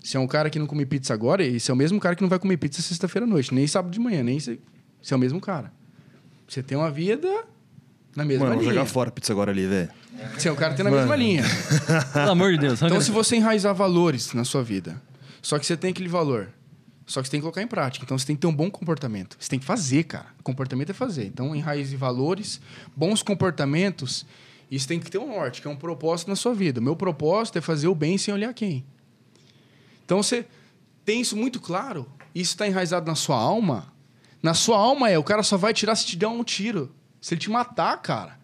Você 0.03 0.17
é 0.17 0.21
um 0.21 0.27
cara 0.27 0.49
que 0.49 0.59
não 0.59 0.67
come 0.67 0.87
pizza 0.87 1.13
agora 1.13 1.45
e 1.45 1.59
você 1.59 1.71
é 1.71 1.75
o 1.75 1.77
mesmo 1.77 1.99
cara 1.99 2.15
que 2.15 2.23
não 2.23 2.29
vai 2.29 2.39
comer 2.39 2.57
pizza 2.57 2.81
sexta-feira 2.81 3.27
à 3.27 3.29
noite, 3.29 3.53
nem 3.53 3.67
sábado 3.67 3.93
de 3.93 3.99
manhã, 3.99 4.23
nem 4.23 4.39
você, 4.39 4.59
você 5.03 5.13
é 5.13 5.17
o 5.17 5.21
mesmo 5.21 5.41
cara. 5.41 5.73
Você 6.47 6.63
tem 6.63 6.79
uma 6.79 6.91
vida 6.91 7.29
na 8.15 8.25
mesma 8.25 8.45
Mano, 8.45 8.57
vou 8.57 8.63
linha. 8.63 8.75
jogar 8.75 8.87
fora 8.87 9.09
a 9.09 9.13
pizza 9.13 9.33
agora 9.33 9.51
ali, 9.51 9.67
velho. 9.67 9.91
Você 10.39 10.49
é 10.49 10.53
um 10.53 10.57
cara 10.57 10.71
que 10.71 10.77
tem 10.77 10.85
na 10.85 10.91
Mano. 10.91 11.03
mesma 11.03 11.17
linha. 11.17 11.43
Pelo 12.15 12.31
amor 12.31 12.53
de 12.53 12.59
Deus. 12.59 12.81
Então, 12.81 13.01
se 13.01 13.11
você 13.11 13.37
enraizar 13.37 13.75
valores 13.75 14.33
na 14.33 14.45
sua 14.45 14.63
vida, 14.63 15.03
só 15.43 15.59
que 15.59 15.67
você 15.67 15.77
tem 15.77 15.91
aquele 15.91 16.09
valor, 16.09 16.49
só 17.07 17.23
que 17.23 17.29
você 17.29 17.31
tem 17.31 17.41
que 17.41 17.43
colocar 17.43 17.63
em 17.63 17.69
prática. 17.69 18.05
Então, 18.05 18.19
você 18.19 18.27
tem 18.27 18.37
que 18.37 18.41
ter 18.41 18.49
um 18.49 18.55
bom 18.55 18.71
comportamento. 18.71 19.37
Você 19.39 19.49
tem 19.49 19.59
que 19.59 19.65
fazer, 19.65 20.05
cara. 20.05 20.27
Comportamento 20.43 20.91
é 20.91 20.93
fazer. 20.93 21.27
Então, 21.27 21.55
enraize 21.55 21.95
valores, 21.97 22.61
bons 22.95 23.23
comportamentos 23.23 24.27
Isso 24.71 24.89
tem 24.89 24.99
que 24.99 25.11
ter 25.11 25.19
um 25.19 25.29
norte, 25.29 25.63
que 25.63 25.69
é 25.69 25.71
um 25.71 25.77
propósito 25.77 26.29
na 26.29 26.37
sua 26.37 26.53
vida. 26.53 26.81
Meu 26.81 26.97
propósito 26.97 27.59
é 27.59 27.61
fazer 27.61 27.87
o 27.87 27.95
bem 27.95 28.19
sem 28.19 28.35
olhar 28.35 28.53
quem. 28.53 28.85
Então 30.07 30.23
você 30.23 30.47
tem 31.05 31.21
isso 31.21 31.37
muito 31.37 31.61
claro, 31.61 32.07
isso 32.33 32.53
está 32.53 32.67
enraizado 32.67 33.07
na 33.07 33.17
sua 33.17 33.37
alma. 33.37 33.93
Na 34.41 34.55
sua 34.55 34.79
alma 34.79 35.11
é, 35.11 35.19
o 35.19 35.25
cara 35.25 35.43
só 35.43 35.57
vai 35.57 35.75
tirar 35.75 35.97
se 35.97 36.07
te 36.07 36.17
der 36.17 36.29
um 36.29 36.45
tiro. 36.45 36.95
Se 37.21 37.35
ele 37.35 37.41
te 37.41 37.51
matar, 37.51 38.01
cara. 38.01 38.39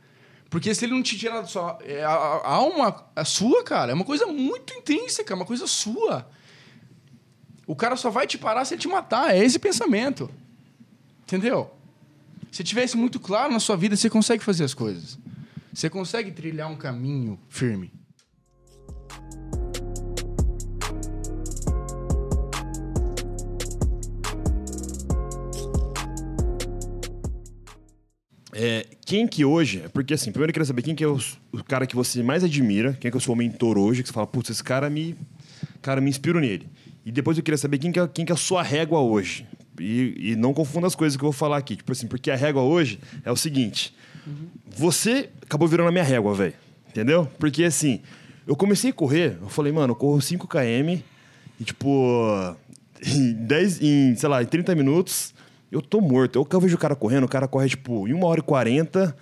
Porque 0.50 0.74
se 0.74 0.84
ele 0.84 0.92
não 0.92 1.02
te 1.02 1.16
tirar 1.16 1.40
da 1.40 1.46
sua. 1.46 1.78
é, 1.84 2.02
a, 2.02 2.10
alma 2.10 3.06
a 3.14 3.24
sua, 3.24 3.62
cara, 3.62 3.92
é 3.92 3.94
uma 3.94 4.04
coisa 4.04 4.26
muito 4.26 4.74
intrínseca, 4.74 5.32
é 5.32 5.36
uma 5.36 5.44
coisa 5.44 5.68
sua. 5.68 6.28
O 7.66 7.76
cara 7.76 7.96
só 7.96 8.10
vai 8.10 8.26
te 8.26 8.36
parar 8.36 8.64
se 8.64 8.74
ele 8.74 8.80
te 8.80 8.88
matar. 8.88 9.34
É 9.34 9.44
esse 9.44 9.58
pensamento. 9.58 10.30
Entendeu? 11.22 11.70
Se 12.50 12.62
tivesse 12.62 12.96
muito 12.96 13.18
claro 13.18 13.52
na 13.52 13.60
sua 13.60 13.76
vida, 13.76 13.96
você 13.96 14.10
consegue 14.10 14.42
fazer 14.42 14.64
as 14.64 14.74
coisas. 14.74 15.18
Você 15.72 15.88
consegue 15.88 16.30
trilhar 16.30 16.70
um 16.70 16.76
caminho 16.76 17.38
firme. 17.48 17.90
É, 28.54 28.86
quem 29.06 29.26
que 29.26 29.44
hoje. 29.44 29.84
Porque 29.92 30.12
assim, 30.12 30.30
primeiro 30.30 30.50
eu 30.50 30.52
queria 30.52 30.66
saber 30.66 30.82
quem 30.82 30.94
que 30.94 31.02
é 31.02 31.08
o, 31.08 31.18
o 31.52 31.64
cara 31.64 31.86
que 31.86 31.96
você 31.96 32.22
mais 32.22 32.44
admira, 32.44 32.92
quem 33.00 33.10
que 33.10 33.16
é 33.16 33.18
o 33.18 33.20
seu 33.20 33.34
mentor 33.34 33.78
hoje, 33.78 34.02
que 34.02 34.08
você 34.08 34.12
fala, 34.12 34.26
putz, 34.26 34.50
esse 34.50 34.62
cara 34.62 34.90
me. 34.90 35.16
Cara, 35.80 36.00
me 36.00 36.10
inspiro 36.10 36.38
nele. 36.38 36.68
E 37.04 37.10
depois 37.10 37.36
eu 37.36 37.42
queria 37.42 37.58
saber 37.58 37.78
quem 37.78 37.90
que 37.90 37.98
é, 37.98 38.06
quem 38.06 38.24
que 38.24 38.32
é 38.32 38.34
a 38.34 38.38
sua 38.38 38.62
régua 38.62 39.00
hoje. 39.00 39.46
E, 39.80 40.32
e 40.32 40.36
não 40.36 40.54
confunda 40.54 40.86
as 40.86 40.94
coisas 40.94 41.16
que 41.16 41.22
eu 41.22 41.30
vou 41.30 41.32
falar 41.32 41.56
aqui. 41.56 41.76
Tipo 41.76 41.92
assim, 41.92 42.06
porque 42.06 42.30
a 42.30 42.36
régua 42.36 42.62
hoje 42.62 43.00
é 43.24 43.30
o 43.30 43.36
seguinte: 43.36 43.94
você 44.66 45.30
acabou 45.42 45.66
virando 45.66 45.88
a 45.88 45.92
minha 45.92 46.04
régua, 46.04 46.34
velho. 46.34 46.54
Entendeu? 46.88 47.26
Porque 47.38 47.64
assim, 47.64 48.00
eu 48.46 48.54
comecei 48.54 48.90
a 48.90 48.92
correr, 48.92 49.38
eu 49.40 49.48
falei, 49.48 49.72
mano, 49.72 49.92
eu 49.92 49.96
corro 49.96 50.20
5 50.20 50.46
km 50.46 51.00
e 51.60 51.64
tipo. 51.64 52.56
Em 53.04 53.32
10, 53.32 53.82
em, 53.82 54.14
sei 54.14 54.28
lá, 54.28 54.40
em 54.44 54.46
30 54.46 54.76
minutos, 54.76 55.34
eu 55.72 55.82
tô 55.82 56.00
morto. 56.00 56.38
Eu, 56.38 56.46
eu 56.48 56.60
vejo 56.60 56.76
o 56.76 56.78
cara 56.78 56.94
correndo, 56.94 57.24
o 57.24 57.28
cara 57.28 57.48
corre, 57.48 57.68
tipo, 57.68 58.06
em 58.06 58.14
1 58.14 58.24
hora 58.24 58.38
e 58.38 58.42
40. 58.44 59.16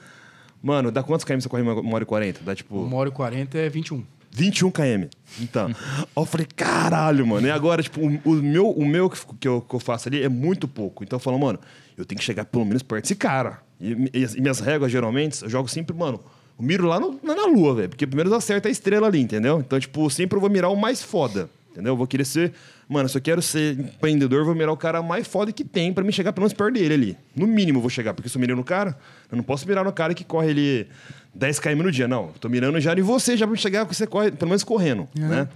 Mano, 0.63 0.93
dá 0.93 1.03
quantos 1.03 1.25
km 1.25 1.41
você 1.41 1.49
corre 1.49 1.63
em 1.63 1.67
1 1.67 1.95
hora 1.95 2.05
e 2.05 2.07
40? 2.07 2.41
Dá, 2.45 2.55
tipo... 2.55 2.79
Uma 2.79 2.99
hora 2.99 3.09
e 3.09 3.13
quarenta 3.13 3.57
é 3.57 3.71
21. 3.71 4.05
21 4.31 4.71
km. 4.71 5.05
Então, 5.41 5.71
eu 6.17 6.25
falei, 6.25 6.47
caralho, 6.57 7.27
mano. 7.27 7.47
E 7.47 7.51
agora, 7.51 7.83
tipo, 7.83 8.01
o, 8.01 8.21
o 8.25 8.33
meu, 8.35 8.71
o 8.71 8.87
meu 8.87 9.09
que, 9.11 9.19
que, 9.41 9.49
eu, 9.49 9.61
que 9.61 9.75
eu 9.75 9.81
faço 9.81 10.09
ali 10.09 10.23
é 10.23 10.29
muito 10.29 10.67
pouco. 10.69 11.03
Então 11.05 11.17
eu 11.17 11.21
falo, 11.21 11.39
mano, 11.39 11.59
eu 11.97 12.05
tenho 12.05 12.19
que 12.19 12.25
chegar 12.25 12.45
pelo 12.45 12.65
menos 12.65 12.83
perto 12.83 13.03
desse 13.03 13.15
cara. 13.17 13.61
E, 13.81 13.93
e 14.13 14.25
e 14.37 14.41
minhas 14.41 14.61
réguas, 14.61 14.91
geralmente, 14.93 15.43
eu 15.43 15.49
jogo 15.49 15.69
sempre, 15.69 15.97
mano, 15.97 16.21
eu 16.59 16.65
miro 16.65 16.87
lá 16.87 17.01
no- 17.01 17.19
na 17.23 17.47
lua, 17.47 17.75
velho. 17.75 17.89
Porque 17.89 18.07
primeiro 18.07 18.31
eu 18.31 18.35
acerto 18.37 18.69
a 18.69 18.71
estrela 18.71 19.07
ali, 19.07 19.21
entendeu? 19.21 19.59
Então, 19.61 19.79
tipo, 19.81 20.09
sempre 20.11 20.37
eu 20.37 20.41
vou 20.41 20.51
mirar 20.51 20.69
o 20.71 20.77
mais 20.77 21.03
foda. 21.03 21.49
Entendeu? 21.73 21.93
Eu 21.93 21.97
vou 21.97 22.07
querer 22.07 22.25
ser. 22.25 22.53
Mano, 22.91 23.09
se 23.09 23.17
eu 23.17 23.23
quero 23.23 23.41
ser 23.41 23.79
empreendedor, 23.79 24.45
vou 24.45 24.53
mirar 24.53 24.73
o 24.73 24.77
cara 24.77 25.01
mais 25.01 25.25
foda 25.25 25.53
que 25.53 25.63
tem 25.63 25.93
pra 25.93 26.03
me 26.03 26.13
chegar 26.13 26.33
pelo 26.33 26.43
menos 26.43 26.53
perto 26.53 26.75
dele 26.75 26.93
ali. 26.93 27.17
No 27.37 27.47
mínimo 27.47 27.79
eu 27.79 27.83
vou 27.83 27.89
chegar, 27.89 28.13
porque 28.15 28.29
se 28.29 28.37
eu 28.37 28.41
mirei 28.41 28.57
no 28.57 28.65
cara, 28.65 28.99
eu 29.31 29.37
não 29.37 29.45
posso 29.45 29.65
mirar 29.69 29.85
no 29.85 29.93
cara 29.93 30.13
que 30.13 30.25
corre 30.25 30.51
ele 30.51 30.89
10 31.33 31.61
km 31.61 31.85
no 31.85 31.93
dia, 31.93 32.09
não. 32.09 32.25
Eu 32.25 32.33
tô 32.41 32.49
mirando 32.49 32.81
já 32.81 32.93
em 32.93 33.01
você, 33.01 33.37
já 33.37 33.47
pra 33.47 33.55
chegar 33.55 33.87
que 33.87 33.95
você 33.95 34.09
corre, 34.09 34.33
pelo 34.33 34.49
menos 34.49 34.65
correndo, 34.65 35.09
né? 35.15 35.49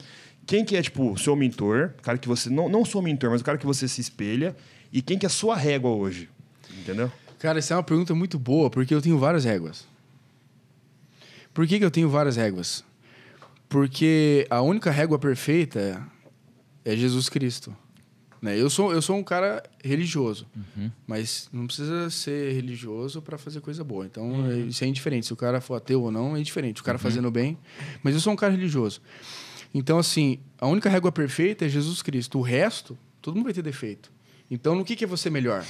Quem 0.47 0.65
que 0.65 0.77
é, 0.77 0.83
tipo, 0.83 1.11
o 1.11 1.19
seu 1.19 1.35
mentor, 1.35 1.91
o 1.99 2.03
cara 2.03 2.17
que 2.19 2.29
você. 2.29 2.49
Não, 2.49 2.69
não 2.69 2.85
sou 2.85 3.03
mentor, 3.03 3.31
mas 3.31 3.41
o 3.41 3.45
cara 3.45 3.59
que 3.59 3.67
você 3.67 3.89
se 3.89 4.01
espelha, 4.01 4.55
e 4.93 5.03
quem 5.03 5.19
que 5.19 5.27
é 5.27 5.29
a 5.29 5.31
sua 5.31 5.57
régua 5.57 5.91
hoje? 5.91 6.29
Entendeu? 6.79 7.11
Cara, 7.41 7.59
essa 7.59 7.75
é 7.75 7.77
uma 7.77 7.83
pergunta 7.83 8.15
muito 8.15 8.39
boa, 8.39 8.71
porque 8.71 8.95
eu 8.95 9.03
tenho 9.03 9.19
várias 9.19 9.45
réguas. 9.45 9.85
Por 11.53 11.67
que, 11.67 11.81
que 11.81 11.85
eu 11.85 11.91
tenho 11.91 12.09
várias 12.09 12.37
réguas? 12.37 12.85
Porque 13.69 14.47
a 14.51 14.63
única 14.63 14.93
régua 14.93 15.19
perfeita 15.19 16.01
é 16.85 16.97
Jesus 16.97 17.29
Cristo. 17.29 17.75
Né? 18.43 18.61
Eu, 18.61 18.69
sou, 18.69 18.93
eu 18.93 19.01
sou 19.01 19.17
um 19.17 19.23
cara 19.25 19.63
religioso, 19.83 20.47
mas 21.07 21.49
não 21.51 21.67
precisa 21.67 22.11
ser 22.11 22.53
religioso 22.53 23.23
para 23.23 23.39
fazer 23.39 23.61
coisa 23.61 23.83
boa. 23.83 24.05
Então, 24.05 24.51
é- 24.51 24.59
isso 24.59 24.85
é 24.85 24.87
indiferente. 24.87 25.25
Se 25.27 25.33
o 25.33 25.37
cara 25.37 25.61
for 25.63 25.77
ateu 25.77 26.03
ou 26.03 26.11
não, 26.11 26.37
é 26.37 26.41
indiferente. 26.41 26.83
O 26.83 26.85
cara 26.85 26.99
fazendo 26.99 27.31
bem. 27.31 27.57
Mas 28.03 28.13
eu 28.15 28.21
sou 28.21 28.33
um 28.33 28.37
cara 28.37 28.53
religioso. 28.53 29.01
Então, 29.73 29.99
assim, 29.99 30.39
a 30.61 30.67
única 30.67 30.91
régua 30.91 31.11
perfeita 31.11 31.65
é 31.65 31.69
Jesus 31.71 32.03
Cristo. 32.03 32.39
O 32.39 32.43
resto, 32.43 32.99
todo 33.23 33.35
mundo 33.35 33.45
vai 33.45 33.55
ter 33.55 33.63
defeito. 33.63 34.13
Então, 34.51 34.75
no 34.75 34.85
que, 34.85 34.95
que 34.95 35.05
é 35.05 35.07
você 35.07 35.31
melhor? 35.31 35.65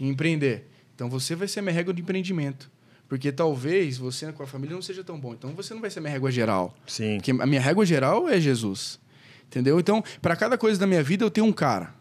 Em 0.00 0.08
empreender. 0.08 0.68
Então, 0.94 1.10
você 1.10 1.34
vai 1.36 1.46
ser 1.46 1.60
a 1.60 1.62
minha 1.62 1.74
régua 1.74 1.92
de 1.92 2.00
empreendimento. 2.00 2.70
Porque 3.08 3.30
talvez 3.30 3.98
você 3.98 4.32
com 4.32 4.42
a 4.42 4.46
família 4.46 4.74
não 4.74 4.80
seja 4.82 5.04
tão 5.04 5.20
bom. 5.20 5.34
Então, 5.34 5.50
você 5.54 5.74
não 5.74 5.80
vai 5.82 5.90
ser 5.90 5.98
a 5.98 6.02
minha 6.02 6.12
régua 6.12 6.30
geral. 6.30 6.74
Sim. 6.86 7.18
Porque 7.18 7.30
a 7.30 7.46
minha 7.46 7.60
régua 7.60 7.84
geral 7.84 8.26
é 8.26 8.40
Jesus. 8.40 8.98
Entendeu? 9.46 9.78
Então, 9.78 10.02
para 10.20 10.36
cada 10.36 10.58
coisa 10.58 10.78
da 10.78 10.86
minha 10.86 11.02
vida, 11.02 11.24
eu 11.24 11.30
tenho 11.30 11.46
um 11.46 11.52
cara. 11.52 11.94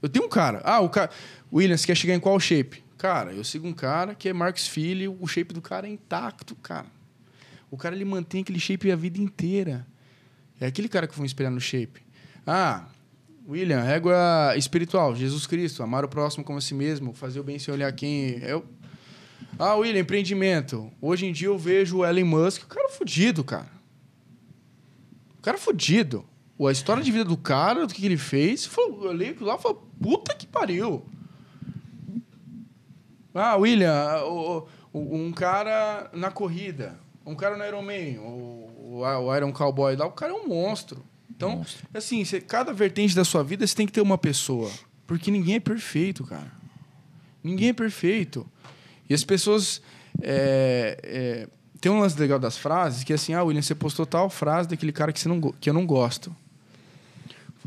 Eu 0.00 0.08
tenho 0.08 0.24
um 0.24 0.28
cara. 0.28 0.60
Ah, 0.64 0.80
o 0.80 0.88
cara. 0.88 1.10
William, 1.52 1.76
você 1.76 1.86
quer 1.86 1.96
chegar 1.96 2.14
em 2.14 2.20
qual 2.20 2.38
shape? 2.38 2.82
Cara, 2.98 3.32
eu 3.32 3.44
sigo 3.44 3.66
um 3.66 3.72
cara 3.72 4.14
que 4.14 4.28
é 4.28 4.32
Marcos 4.32 4.66
Filho, 4.66 5.16
o 5.20 5.26
shape 5.26 5.52
do 5.52 5.60
cara 5.60 5.86
é 5.86 5.90
intacto, 5.90 6.54
cara. 6.56 6.86
O 7.70 7.76
cara 7.76 7.94
ele 7.94 8.04
mantém 8.04 8.42
aquele 8.42 8.58
shape 8.58 8.90
a 8.90 8.96
vida 8.96 9.20
inteira. 9.20 9.86
É 10.60 10.66
aquele 10.66 10.88
cara 10.88 11.06
que 11.06 11.12
eu 11.12 11.16
vou 11.16 11.26
inspirar 11.26 11.50
no 11.50 11.60
shape. 11.60 12.00
Ah, 12.46 12.86
William, 13.46 13.82
régua 13.82 14.54
espiritual, 14.56 15.14
Jesus 15.14 15.46
Cristo, 15.46 15.82
amar 15.82 16.04
o 16.04 16.08
próximo 16.08 16.42
como 16.42 16.58
a 16.58 16.60
si 16.60 16.74
mesmo, 16.74 17.12
fazer 17.12 17.38
o 17.38 17.44
bem 17.44 17.58
sem 17.58 17.72
olhar 17.72 17.92
quem. 17.92 18.38
Eu... 18.42 18.64
Ah, 19.58 19.74
William, 19.74 20.00
empreendimento. 20.00 20.90
Hoje 21.00 21.26
em 21.26 21.32
dia 21.32 21.48
eu 21.48 21.58
vejo 21.58 21.98
o 21.98 22.06
Elon 22.06 22.24
Musk, 22.24 22.64
o 22.64 22.66
cara 22.66 22.86
é 22.86 22.92
fudido, 22.92 23.44
cara. 23.44 23.70
O 25.38 25.42
cara 25.42 25.56
é 25.56 25.60
fudido. 25.60 26.24
A 26.58 26.72
história 26.72 27.02
de 27.02 27.10
vida 27.12 27.24
do 27.24 27.36
cara, 27.36 27.86
do 27.86 27.92
que 27.92 28.04
ele 28.06 28.16
fez, 28.16 28.68
eu 28.78 29.00
olhei 29.00 29.36
lá 29.40 29.56
e 29.56 29.58
falei, 29.58 29.78
puta 30.00 30.34
que 30.34 30.46
pariu. 30.46 31.04
Ah, 33.34 33.56
William, 33.56 34.22
o- 34.24 34.66
o- 34.92 35.16
um 35.16 35.32
cara 35.32 36.10
na 36.14 36.30
corrida, 36.30 36.98
um 37.24 37.34
cara 37.34 37.56
no 37.56 37.64
Ironman, 37.64 38.18
o, 38.18 38.22
o, 38.78 39.00
o 39.02 39.36
Iron 39.36 39.52
Cowboy 39.52 39.94
lá, 39.96 40.06
o 40.06 40.12
cara 40.12 40.32
é 40.32 40.34
um 40.34 40.48
monstro. 40.48 41.04
Então, 41.30 41.64
assim, 41.92 42.24
você- 42.24 42.40
cada 42.40 42.72
vertente 42.72 43.14
da 43.14 43.24
sua 43.24 43.44
vida 43.44 43.66
você 43.66 43.74
tem 43.76 43.86
que 43.86 43.92
ter 43.92 44.00
uma 44.00 44.16
pessoa. 44.16 44.70
Porque 45.06 45.30
ninguém 45.30 45.56
é 45.56 45.60
perfeito, 45.60 46.24
cara. 46.24 46.50
Ninguém 47.44 47.68
é 47.68 47.72
perfeito. 47.74 48.46
E 49.08 49.14
as 49.14 49.22
pessoas. 49.22 49.80
é, 50.22 50.98
é, 51.04 51.48
tem 51.78 51.92
um 51.92 52.00
lance 52.00 52.18
legal 52.18 52.38
das 52.38 52.56
frases 52.56 53.04
que 53.04 53.12
é 53.12 53.16
assim: 53.16 53.34
ah, 53.34 53.44
William, 53.44 53.60
você 53.62 53.74
postou 53.74 54.06
tal 54.06 54.30
frase 54.30 54.66
daquele 54.68 54.90
cara 54.92 55.12
que, 55.12 55.20
você 55.20 55.28
não, 55.28 55.40
que 55.40 55.68
eu 55.68 55.74
não 55.74 55.86
gosto. 55.86 56.34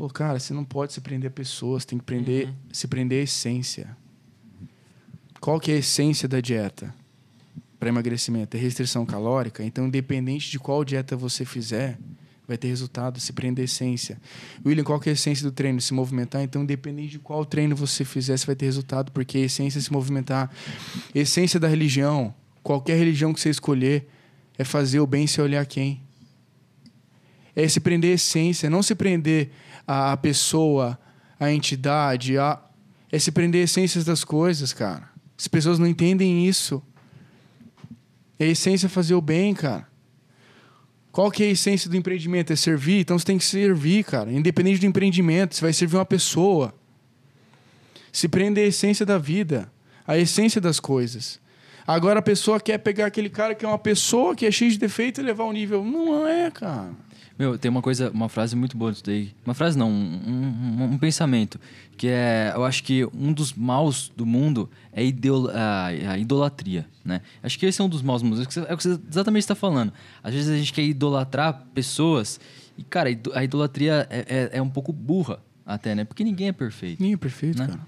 Falou, 0.00 0.10
cara, 0.10 0.40
você 0.40 0.54
não 0.54 0.64
pode 0.64 0.94
se 0.94 1.00
prender 1.02 1.28
a 1.28 1.30
pessoas, 1.30 1.84
tem 1.84 1.98
que 1.98 2.04
prender, 2.06 2.48
se 2.72 2.88
prender 2.88 3.20
à 3.20 3.24
essência. 3.24 3.94
Qual 5.38 5.60
que 5.60 5.70
é 5.70 5.74
a 5.74 5.76
essência 5.76 6.26
da 6.26 6.40
dieta 6.40 6.94
para 7.78 7.90
emagrecimento? 7.90 8.56
É 8.56 8.60
restrição 8.60 9.04
calórica. 9.04 9.62
Então, 9.62 9.86
independente 9.86 10.50
de 10.50 10.58
qual 10.58 10.86
dieta 10.86 11.14
você 11.14 11.44
fizer, 11.44 11.98
vai 12.48 12.56
ter 12.56 12.68
resultado. 12.68 13.20
Se 13.20 13.30
prender 13.34 13.62
à 13.62 13.66
essência. 13.66 14.18
William, 14.64 14.84
qual 14.84 14.98
que 14.98 15.10
é 15.10 15.12
a 15.12 15.12
essência 15.12 15.44
do 15.44 15.52
treino? 15.52 15.78
Se 15.82 15.92
movimentar. 15.92 16.40
Então, 16.40 16.62
independente 16.62 17.10
de 17.10 17.18
qual 17.18 17.44
treino 17.44 17.76
você 17.76 18.02
fizer, 18.02 18.38
você 18.38 18.46
vai 18.46 18.56
ter 18.56 18.64
resultado, 18.64 19.12
porque 19.12 19.36
a 19.36 19.42
essência 19.42 19.78
é 19.78 19.82
se 19.82 19.92
movimentar. 19.92 20.50
Essência 21.14 21.60
da 21.60 21.68
religião. 21.68 22.34
Qualquer 22.62 22.96
religião 22.96 23.34
que 23.34 23.40
você 23.40 23.50
escolher 23.50 24.08
é 24.56 24.64
fazer 24.64 24.98
o 25.00 25.06
bem 25.06 25.26
sem 25.26 25.44
olhar 25.44 25.66
quem. 25.66 26.00
É 27.54 27.68
se 27.68 27.80
prender 27.80 28.12
à 28.12 28.14
essência, 28.14 28.70
não 28.70 28.82
se 28.82 28.94
prender 28.94 29.50
à 29.90 30.16
pessoa, 30.16 30.96
à 31.38 31.50
entidade, 31.52 32.38
a... 32.38 32.60
é 33.10 33.18
se 33.18 33.32
prender 33.32 33.62
à 33.62 33.64
essência 33.64 34.04
das 34.04 34.22
coisas, 34.22 34.72
cara. 34.72 35.10
As 35.36 35.48
pessoas 35.48 35.80
não 35.80 35.86
entendem 35.86 36.46
isso. 36.46 36.80
É 38.38 38.44
a 38.44 38.48
essência 38.48 38.88
fazer 38.88 39.14
o 39.14 39.20
bem, 39.20 39.52
cara. 39.52 39.88
Qual 41.10 41.28
que 41.28 41.42
é 41.42 41.46
a 41.46 41.50
essência 41.50 41.90
do 41.90 41.96
empreendimento? 41.96 42.52
É 42.52 42.56
servir? 42.56 43.00
Então 43.00 43.18
você 43.18 43.24
tem 43.24 43.36
que 43.36 43.44
servir, 43.44 44.04
cara. 44.04 44.30
Independente 44.30 44.78
do 44.78 44.86
empreendimento, 44.86 45.56
você 45.56 45.60
vai 45.60 45.72
servir 45.72 45.96
uma 45.96 46.06
pessoa. 46.06 46.72
Se 48.12 48.28
prende 48.28 48.60
à 48.60 48.64
essência 48.64 49.04
da 49.04 49.18
vida, 49.18 49.72
à 50.06 50.16
essência 50.16 50.60
das 50.60 50.78
coisas. 50.78 51.40
Agora 51.84 52.20
a 52.20 52.22
pessoa 52.22 52.60
quer 52.60 52.78
pegar 52.78 53.06
aquele 53.06 53.28
cara 53.28 53.56
que 53.56 53.64
é 53.64 53.68
uma 53.68 53.78
pessoa 53.78 54.36
que 54.36 54.46
é 54.46 54.52
cheio 54.52 54.70
de 54.70 54.78
defeito 54.78 55.20
e 55.20 55.24
levar 55.24 55.44
ao 55.44 55.52
nível. 55.52 55.84
Não 55.84 56.28
é, 56.28 56.48
cara. 56.48 56.92
Meu, 57.40 57.58
tem 57.58 57.70
uma 57.70 57.80
coisa, 57.80 58.10
uma 58.10 58.28
frase 58.28 58.54
muito 58.54 58.76
boa 58.76 58.92
disso 58.92 59.02
daí. 59.04 59.32
Uma 59.46 59.54
frase 59.54 59.78
não, 59.78 59.90
um, 59.90 59.94
um- 60.28 60.84
um 60.92 60.98
pensamento. 60.98 61.58
Que 61.96 62.06
é, 62.08 62.52
eu 62.54 62.64
acho 62.66 62.84
que 62.84 63.02
um 63.14 63.32
dos 63.32 63.54
maus 63.54 64.12
do 64.14 64.26
mundo 64.26 64.68
é 64.92 65.02
idol- 65.02 65.48
a, 65.48 65.86
a 65.86 66.18
idolatria, 66.18 66.86
né? 67.02 67.22
Acho 67.42 67.58
que 67.58 67.64
esse 67.64 67.80
é 67.80 67.84
um 67.84 67.88
dos 67.88 68.02
maus 68.02 68.20
do 68.20 68.28
mundo. 68.28 68.40
É 68.40 68.44
o 68.44 68.46
que 68.46 68.52
você- 68.52 68.66
é 68.68 68.74
o 68.74 68.76
que 68.76 68.82
você 68.82 69.00
exatamente 69.10 69.42
está 69.42 69.54
falando. 69.54 69.90
Às 70.22 70.34
vezes 70.34 70.50
a 70.50 70.56
gente 70.58 70.70
quer 70.70 70.82
idolatrar 70.82 71.64
pessoas 71.72 72.38
e, 72.76 72.84
cara, 72.84 73.08
a 73.34 73.42
idolatria 73.42 74.06
é, 74.10 74.18
é, 74.28 74.58
é 74.58 74.62
um 74.62 74.68
pouco 74.68 74.92
burra 74.92 75.38
até, 75.64 75.94
né? 75.94 76.04
Porque 76.04 76.22
ninguém 76.22 76.48
é 76.48 76.52
perfeito. 76.52 77.00
Ninguém 77.00 77.14
é 77.14 77.16
perfeito, 77.16 77.58
Né? 77.58 77.68
cara. 77.68 77.80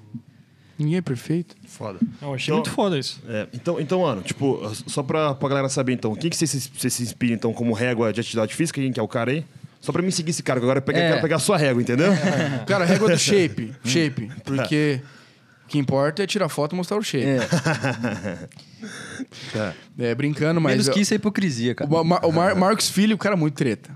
Ninguém 0.83 0.99
é 0.99 1.03
perfeito. 1.03 1.55
Foda. 1.67 1.99
Eu 2.21 2.35
achei 2.35 2.47
Então- 2.53 2.57
muito 2.57 2.71
foda 2.71 2.99
isso. 2.99 3.21
É, 3.29 3.47
então, 3.53 3.81
então, 3.81 4.01
mano, 4.01 4.23
tipo, 4.23 4.61
só 4.87 5.03
pra, 5.03 5.35
pra 5.35 5.49
galera 5.49 5.69
saber, 5.69 5.93
então, 5.93 6.15
quem 6.15 6.29
que 6.31 6.37
você, 6.37 6.47
se- 6.47 6.71
você 6.77 6.91
se 6.91 7.03
inspira, 7.03 7.33
então, 7.35 7.53
como 7.53 7.73
régua 7.73 8.13
de 8.13 8.21
atividade 8.21 8.55
física? 8.55 8.81
Quem 8.81 8.93
que 8.93 8.99
é 9.01 9.03
o 9.03 9.09
cara 9.09 9.31
aí? 9.31 9.45
Só 9.81 9.91
pra 9.93 10.01
mim 10.03 10.11
seguir 10.11 10.31
esse 10.31 10.43
cara, 10.43 10.61
que 10.61 10.65
agora 10.65 10.79
eu, 10.79 10.83
peguei- 10.83 11.03
É. 11.03 11.09
quero 11.11 11.23
pegar 11.23 11.37
a 11.37 11.41
sua 11.41 11.57
régua, 11.59 11.83
entendeu? 11.83 12.13
Cara, 12.67 12.85
régua 12.85 13.11
do 13.11 13.19
shape. 13.19 13.73
shape. 13.85 14.31
Porque 14.45 15.01
o 15.65 15.69
que 15.69 15.79
importa 15.79 16.23
é 16.23 16.27
tirar 16.27 16.49
foto 16.49 16.75
e 16.75 16.77
mostrar 16.77 16.99
o 16.99 17.03
shape. 17.03 17.27
Tá. 19.53 19.75
É, 19.99 20.15
brincando, 20.15 20.61
mas. 20.61 20.73
Menos 20.73 20.89
que 20.89 21.01
isso 21.01 21.15
é 21.15 21.17
hipocrisia, 21.17 21.75
cara. 21.75 21.89
O, 21.91 22.05
Mar- 22.05 22.25
o 22.25 22.33
Mar- 22.33 22.55
Marcos 22.57 22.91
Filho, 22.91 23.15
o 23.15 23.19
cara 23.19 23.35
é 23.35 23.39
muito 23.39 23.55
treta. 23.55 23.91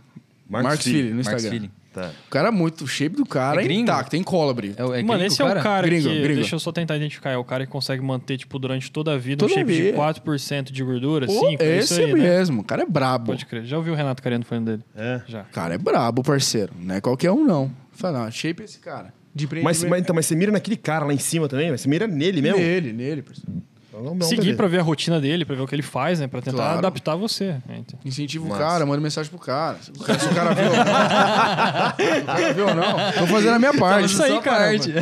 Marcos 0.48 0.68
Marcos, 0.68 0.84
Filho. 0.84 0.96
Filho, 0.98 1.08
no 1.10 1.24
Marcos 1.24 1.44
Instagram. 1.44 1.60
Filho. 1.60 1.70
Tá. 1.96 2.10
O 2.26 2.30
cara 2.30 2.48
é 2.48 2.50
muito. 2.50 2.84
O 2.84 2.86
shape 2.86 3.16
do 3.16 3.24
cara 3.24 3.58
É 3.58 3.64
é, 3.64 3.66
gringo? 3.66 3.84
intacto, 3.84 4.10
tem 4.10 4.22
cólabre. 4.22 4.74
É, 4.76 5.00
é 5.00 5.02
Mano, 5.02 5.24
esse 5.24 5.40
é 5.40 5.44
o 5.46 5.62
cara 5.62 5.86
Gringo, 5.86 6.10
que. 6.10 6.20
gringo. 6.20 6.40
Deixa 6.40 6.54
eu 6.54 6.60
só 6.60 6.70
tentar 6.70 6.94
identificar. 6.94 7.30
É 7.30 7.38
o 7.38 7.44
cara 7.44 7.64
que 7.64 7.72
consegue 7.72 8.02
manter, 8.02 8.36
tipo, 8.36 8.58
durante 8.58 8.92
toda 8.92 9.14
a 9.14 9.16
vida 9.16 9.38
Toda 9.38 9.50
um 9.50 9.56
shape 9.56 9.72
a 9.72 9.74
de 9.74 9.82
vida. 9.82 9.96
4% 9.98 10.72
de 10.72 10.84
gordura, 10.84 11.26
Pô, 11.26 11.32
5%. 11.32 11.56
é 11.58 11.78
isso 11.78 11.94
esse 11.94 12.02
aí, 12.02 12.12
né? 12.12 12.20
mesmo. 12.20 12.60
O 12.60 12.64
cara 12.64 12.82
é 12.82 12.86
brabo. 12.86 13.26
Pode 13.28 13.46
crer. 13.46 13.64
Já 13.64 13.78
ouviu 13.78 13.94
o 13.94 13.96
Renato 13.96 14.22
Cariano 14.22 14.44
falando 14.44 14.66
dele? 14.66 14.82
É. 14.94 15.22
Já. 15.26 15.40
O 15.40 15.52
cara 15.52 15.74
é 15.74 15.78
brabo, 15.78 16.22
parceiro. 16.22 16.74
Não 16.78 16.96
é 16.96 17.00
qualquer 17.00 17.30
um, 17.32 17.42
não. 17.46 17.72
Fala, 17.92 18.24
não, 18.24 18.30
shape 18.30 18.60
é 18.60 18.64
esse 18.66 18.78
cara. 18.78 19.14
De 19.34 19.48
Mas, 19.62 19.82
mas, 19.84 20.00
então, 20.02 20.14
mas 20.14 20.26
você 20.26 20.36
mira 20.36 20.52
naquele 20.52 20.76
cara 20.76 21.06
lá 21.06 21.14
em 21.14 21.18
cima 21.18 21.48
também? 21.48 21.70
Mas 21.70 21.80
você 21.80 21.88
mira 21.88 22.06
nele 22.06 22.42
mesmo? 22.42 22.58
Nele, 22.58 22.92
nele, 22.92 23.22
parceiro. 23.22 23.52
Então, 23.98 24.02
não, 24.04 24.14
não, 24.14 24.26
Seguir 24.26 24.56
pra 24.56 24.66
ver 24.66 24.80
a 24.80 24.82
rotina 24.82 25.18
dele, 25.18 25.44
pra 25.46 25.56
ver 25.56 25.62
o 25.62 25.66
que 25.66 25.74
ele 25.74 25.82
faz, 25.82 26.20
né? 26.20 26.26
Pra 26.26 26.42
tentar 26.42 26.56
Claro. 26.58 26.78
adaptar 26.78 27.14
você. 27.16 27.56
Então, 27.68 27.98
Incentiva 28.04 28.44
o 28.46 28.50
cara, 28.50 28.84
manda 28.84 29.00
mensagem 29.00 29.30
pro 29.30 29.38
cara. 29.38 29.78
Se 29.80 29.90
o 29.90 29.94
cara, 29.98 30.18
se 30.18 30.26
o 30.28 30.34
cara 30.34 30.54
viu 30.54 30.66
ou 30.70 30.76
não. 30.76 30.84
Se 31.96 32.20
o 32.20 32.24
cara 32.26 32.52
viu 32.52 32.68
ou 32.68 32.74
não. 32.74 33.12
Tô 33.12 33.26
fazendo 33.26 33.54
a 33.54 33.58
minha 33.58 33.72
parte. 33.74 34.04
isso 34.12 34.22
aí, 34.22 34.38
cara. 34.40 34.64
parte. 34.64 34.92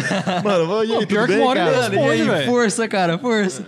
Mano, 0.45 0.66
vou- 0.69 0.85
e 0.85 0.93
aí, 0.93 1.01
Pô, 1.01 1.07
pior 1.07 1.21
tudo 1.23 1.27
que 1.27 1.33
bem, 1.35 1.43
uma 1.43 1.51
hora 1.51 1.61
ele 1.61 1.71
cara? 1.71 1.83
responde. 1.89 2.07
E 2.07 2.11
aí, 2.11 2.23
velho. 2.23 2.47
força, 2.51 2.89
cara, 2.89 3.19
força. 3.19 3.65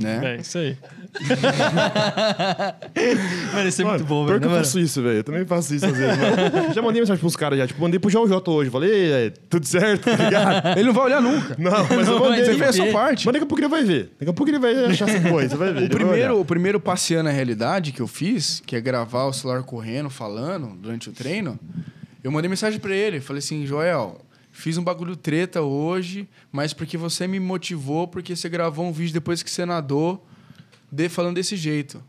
Né? 0.00 0.34
É, 0.36 0.40
isso 0.40 0.58
aí. 0.58 0.76
Mano, 3.54 3.68
isso 3.68 3.82
é 3.82 3.84
Mano, 3.84 3.98
muito 3.98 4.08
bom, 4.08 4.24
pior 4.26 4.38
velho. 4.38 4.40
que 4.40 4.46
eu 4.46 4.50
faço 4.58 4.80
isso, 4.80 5.02
velho. 5.02 5.18
Eu 5.18 5.24
também 5.24 5.44
faço 5.46 5.74
isso 5.74 5.86
às 5.86 5.96
vezes. 5.96 6.74
já 6.74 6.82
mandei 6.82 7.00
mensagem 7.00 7.20
pros 7.20 7.36
caras 7.36 7.58
já. 7.58 7.66
Tipo, 7.66 7.80
mandei 7.80 8.00
pro 8.00 8.10
João 8.10 8.26
J 8.26 8.50
hoje. 8.50 8.70
Falei, 8.70 8.90
"Ei, 8.90 9.12
é, 9.26 9.30
tudo 9.48 9.66
certo, 9.66 10.04
tá 10.04 10.16
ligado? 10.24 10.68
Ele 10.78 10.86
não 10.86 10.92
vai 10.94 11.04
olhar 11.04 11.20
nunca. 11.22 11.54
Não, 11.58 11.70
mas 11.70 12.08
eu 12.08 12.14
Não, 12.14 12.20
mandei. 12.20 12.38
mas 12.40 12.48
Você 12.48 12.54
fez 12.58 12.70
a 12.70 12.72
sua 12.72 12.92
parte. 12.92 13.26
Mas 13.26 13.32
daqui 13.32 13.44
a 13.44 13.46
pouco 13.46 13.60
ele 13.60 13.68
vai 13.68 13.84
ver. 13.84 14.12
Daqui 14.18 14.30
a 14.30 14.34
pouco 14.34 14.50
ele 14.50 14.58
vai 14.58 14.74
achar 14.86 15.08
essa 15.08 15.28
coisa, 15.28 15.56
vai 15.56 15.72
ver. 15.72 15.84
O 15.84 15.88
primeiro, 15.90 16.40
o 16.40 16.44
primeiro 16.44 16.80
passeando 16.80 17.28
a 17.28 17.32
realidade 17.32 17.92
que 17.92 18.00
eu 18.02 18.08
fiz, 18.08 18.62
que 18.64 18.76
é 18.76 18.80
gravar 18.80 19.24
o 19.26 19.32
celular 19.32 19.62
correndo, 19.62 20.10
falando 20.10 20.74
durante 20.76 21.08
o 21.08 21.12
treino, 21.12 21.58
eu 22.22 22.30
mandei 22.30 22.48
mensagem 22.48 22.78
pra 22.80 22.94
ele. 22.94 23.20
Falei 23.20 23.38
assim, 23.38 23.66
Joel, 23.66 24.20
fiz 24.50 24.76
um 24.78 24.84
bagulho 24.84 25.16
treta 25.16 25.62
hoje, 25.62 26.28
mas 26.50 26.72
porque 26.72 26.96
você 26.96 27.26
me 27.26 27.38
motivou, 27.40 28.08
porque 28.08 28.34
você 28.34 28.48
gravou 28.48 28.86
um 28.86 28.92
vídeo 28.92 29.12
depois 29.12 29.42
que 29.42 29.50
você 29.50 29.64
nadou, 29.64 30.26
de, 30.94 31.08
falando 31.08 31.34
desse 31.36 31.56
jeito. 31.56 32.02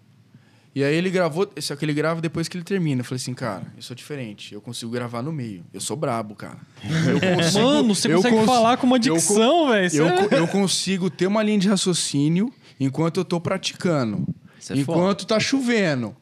E 0.73 0.83
aí 0.83 0.93
ele 0.93 1.09
gravou, 1.09 1.49
só 1.61 1.73
que 1.75 1.85
ele 1.85 1.93
grava 1.93 2.19
depois 2.19 2.49
que 2.49 2.57
ele 2.57 2.63
termina. 2.65 2.99
Eu 2.99 3.05
falei 3.05 3.15
assim, 3.15 3.33
cara, 3.33 3.65
eu 3.77 3.81
sou 3.81 3.95
diferente, 3.95 4.53
eu 4.53 4.59
consigo 4.59 4.91
gravar 4.91 5.21
no 5.21 5.31
meio. 5.31 5.65
Eu 5.73 5.79
sou 5.79 5.95
brabo, 5.95 6.35
cara. 6.35 6.57
Eu 6.83 7.19
consigo- 7.37 7.59
Mano, 7.63 7.95
você 7.95 8.09
eu 8.11 8.17
consegue 8.17 8.35
cons- 8.35 8.45
falar 8.45 8.75
com 8.77 8.85
uma 8.85 8.97
eu 8.97 8.99
dicção, 8.99 9.69
velho. 9.69 9.95
Eu, 9.95 10.07
é- 10.07 10.27
co- 10.27 10.35
eu 10.35 10.47
consigo 10.49 11.09
ter 11.09 11.27
uma 11.27 11.41
linha 11.41 11.59
de 11.59 11.69
raciocínio 11.69 12.53
enquanto 12.77 13.17
eu 13.21 13.23
tô 13.25 13.39
praticando. 13.39 14.27
É 14.69 14.75
enquanto 14.75 15.25
tá 15.25 15.39
chovendo. 15.39 16.13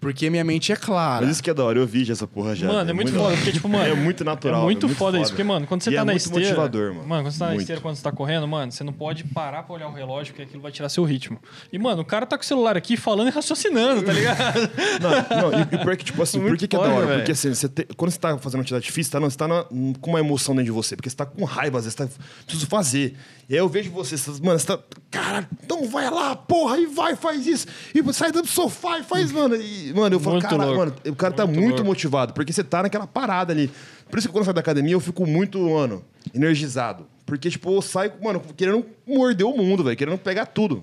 Porque 0.00 0.30
minha 0.30 0.44
mente 0.44 0.70
é 0.70 0.76
clara. 0.76 1.22
Mas 1.26 1.32
isso 1.34 1.42
que 1.42 1.50
é 1.50 1.54
da 1.54 1.64
hora, 1.64 1.76
eu 1.78 1.86
vi 1.86 2.04
já 2.04 2.12
essa 2.12 2.26
porra 2.26 2.54
já. 2.54 2.68
Mano, 2.68 2.88
é 2.88 2.92
muito 2.92 3.12
foda, 3.12 3.34
porque, 3.36 3.50
tipo, 3.50 3.68
mano. 3.68 3.84
É 3.84 3.94
muito 3.94 4.24
natural. 4.24 4.60
É 4.60 4.64
muito, 4.64 4.86
é 4.86 4.88
foda, 4.90 5.18
isso, 5.18 5.30
porque, 5.32 5.42
mano, 5.42 5.66
quando 5.66 5.82
você 5.82 5.90
E 5.90 5.94
tá 5.94 6.00
é 6.02 6.04
na 6.04 6.12
muito 6.12 6.22
esteira. 6.22 6.44
motivador, 6.48 6.94
mano. 6.94 7.06
quando 7.08 7.32
você 7.32 7.38
tá 7.38 7.44
na 7.46 7.50
Muito. 7.50 7.60
esteira, 7.62 7.80
quando 7.82 7.96
você 7.96 8.02
tá 8.04 8.12
correndo, 8.12 8.46
mano, 8.46 8.70
você 8.70 8.84
não 8.84 8.92
pode 8.92 9.24
parar 9.24 9.64
pra 9.64 9.74
olhar 9.74 9.88
o 9.88 9.92
relógio, 9.92 10.32
porque 10.32 10.42
aquilo 10.42 10.62
vai 10.62 10.70
tirar 10.70 10.88
seu 10.88 11.02
ritmo. 11.02 11.40
E, 11.72 11.78
mano, 11.80 12.02
o 12.02 12.04
cara 12.04 12.24
tá 12.26 12.36
com 12.38 12.44
o 12.44 12.46
celular 12.46 12.76
aqui 12.76 12.96
falando 12.96 13.26
e 13.28 13.30
raciocinando, 13.32 14.02
tá 14.02 14.12
ligado? 14.12 14.38
Não, 15.02 15.50
não, 15.50 15.58
e, 15.58 15.62
e 15.62 15.66
pior 15.66 15.96
que, 15.96 16.04
tipo 16.04 16.22
assim, 16.22 16.38
por 16.38 16.48
Muito 16.48 16.60
que, 16.60 16.68
que 16.68 16.76
é 16.76 16.78
da 16.78 16.84
foda, 16.84 16.96
hora? 16.96 17.06
velho. 17.06 17.18
Porque 17.20 17.32
assim, 17.32 17.52
você 17.54 17.68
te- 17.68 17.86
quando 17.96 18.10
você 18.10 18.18
tá 18.18 18.36
fazendo 18.38 18.60
atividade 18.60 18.84
difícil, 18.84 19.10
tá, 19.12 19.20
não, 19.20 19.28
você 19.30 19.36
tá 19.36 19.46
na- 19.48 19.64
com 20.00 20.10
uma 20.10 20.20
emoção 20.20 20.54
dentro 20.54 20.66
de 20.66 20.70
você, 20.70 20.94
porque 20.96 21.08
você 21.10 21.16
tá 21.16 21.26
com 21.26 21.44
raiva, 21.44 21.78
às 21.78 21.84
vezes 21.84 21.96
você 21.96 22.06
tá. 22.06 22.12
Preciso 22.44 22.66
fazer. 22.66 23.16
E 23.48 23.54
aí 23.54 23.58
eu 23.60 23.68
vejo 23.68 23.90
você, 23.90 24.16
você 24.16 24.30
tá- 24.32 24.38
mano, 24.44 24.58
você 24.58 24.66
tá. 24.66 24.78
Caralho, 25.10 25.46
então 25.64 25.88
vai 25.88 26.10
lá, 26.10 26.36
porra, 26.36 26.78
e 26.78 26.86
vai, 26.86 27.16
faz 27.16 27.46
isso. 27.46 27.66
E 27.94 28.12
sai 28.12 28.30
do 28.32 28.46
sofá 28.46 28.98
e 28.98 29.02
faz, 29.02 29.32
mano. 29.32 29.56
E, 29.56 29.87
mano, 29.92 30.16
eu 30.16 30.20
falo, 30.20 30.36
Muito 30.36 30.48
caralho, 30.48 30.70
louco. 30.72 30.78
mano, 30.78 30.94
o 31.06 31.16
cara 31.16 31.34
tá 31.34 31.46
Muito 31.46 31.84
motivado, 31.84 32.32
porque 32.32 32.52
você 32.52 32.64
tá 32.64 32.82
naquela 32.82 33.06
parada 33.06 33.52
ali. 33.52 33.70
Por 34.10 34.18
isso 34.18 34.28
que 34.28 34.32
quando 34.32 34.42
eu 34.42 34.44
saio 34.46 34.54
da 34.54 34.60
academia, 34.60 34.94
eu 34.94 35.00
fico 35.00 35.26
muito, 35.26 35.58
mano, 35.58 36.04
energizado. 36.34 37.06
Porque, 37.26 37.50
tipo, 37.50 37.70
eu 37.70 37.82
saio, 37.82 38.12
mano, 38.22 38.40
querendo 38.56 38.84
morder 39.06 39.46
o 39.46 39.56
mundo, 39.56 39.84
velho, 39.84 39.96
querendo 39.96 40.18
pegar 40.18 40.46
tudo. 40.46 40.82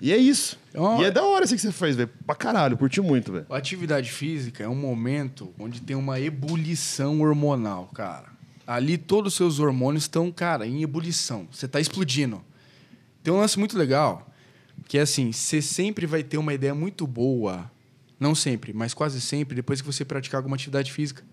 E 0.00 0.12
é 0.12 0.16
isso. 0.16 0.58
Ó. 0.74 1.00
E 1.00 1.04
é 1.04 1.10
da 1.10 1.22
hora 1.22 1.44
isso 1.44 1.54
que 1.54 1.60
você 1.60 1.72
fez, 1.72 1.96
velho. 1.96 2.08
Pra 2.26 2.34
caralho, 2.34 2.76
curti 2.76 3.00
muito, 3.00 3.32
velho. 3.32 3.46
A 3.50 3.56
atividade 3.56 4.10
física 4.10 4.64
é 4.64 4.68
um 4.68 4.74
momento 4.74 5.52
onde 5.58 5.80
tem 5.80 5.96
uma 5.96 6.18
ebulição 6.20 7.20
hormonal, 7.20 7.90
cara. 7.94 8.26
Ali 8.66 8.96
todos 8.96 9.32
os 9.32 9.36
seus 9.36 9.58
hormônios 9.58 10.04
estão, 10.04 10.30
cara, 10.30 10.66
em 10.66 10.82
ebulição. 10.82 11.46
Você 11.50 11.66
tá 11.66 11.80
explodindo. 11.80 12.40
Tem 13.22 13.32
um 13.32 13.38
lance 13.38 13.58
muito 13.58 13.76
legal, 13.76 14.26
que 14.88 14.96
é 14.96 15.02
assim, 15.02 15.32
você 15.32 15.60
sempre 15.60 16.06
vai 16.06 16.22
ter 16.22 16.38
uma 16.38 16.54
ideia 16.54 16.74
muito 16.74 17.06
boa, 17.06 17.70
não 18.20 18.34
sempre, 18.34 18.74
mas 18.74 18.92
quase 18.92 19.20
sempre, 19.20 19.56
depois 19.56 19.80
que 19.80 19.86
você 19.86 20.04
praticar 20.04 20.38
alguma 20.38 20.54
atividade 20.54 20.92
física. 20.92 21.24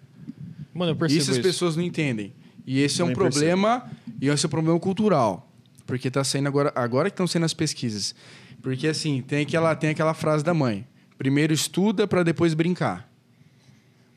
Mano, 0.74 0.94
eu 0.94 0.96
percebo 0.96 1.22
Isso 1.22 1.32
isso. 1.32 1.40
as 1.40 1.46
pessoas 1.46 1.76
não 1.76 1.84
entendem. 1.84 2.34
E 2.66 2.80
esse 2.80 3.02
é 3.02 3.06
um 3.06 3.14
problema, 3.14 3.90
e 4.22 4.30
esse 4.30 4.46
é 4.46 4.48
um 4.48 4.50
problema 4.50 4.80
cultural. 4.80 5.52
Porque 5.86 6.10
tá 6.10 6.24
saindo 6.24 6.48
agora, 6.48 6.72
agora 6.76 7.10
que 7.10 7.14
estão 7.14 7.28
sendo 7.28 7.46
as 7.46 7.54
pesquisas. 7.54 8.16
Porque 8.62 8.88
assim, 8.88 9.22
tem 9.22 9.44
aquela, 9.44 9.76
tem 9.76 9.90
aquela 9.90 10.14
frase 10.14 10.44
da 10.44 10.54
mãe: 10.54 10.86
primeiro 11.18 11.54
estuda 11.54 12.08
para 12.08 12.24
depois 12.24 12.54
brincar. 12.54 13.10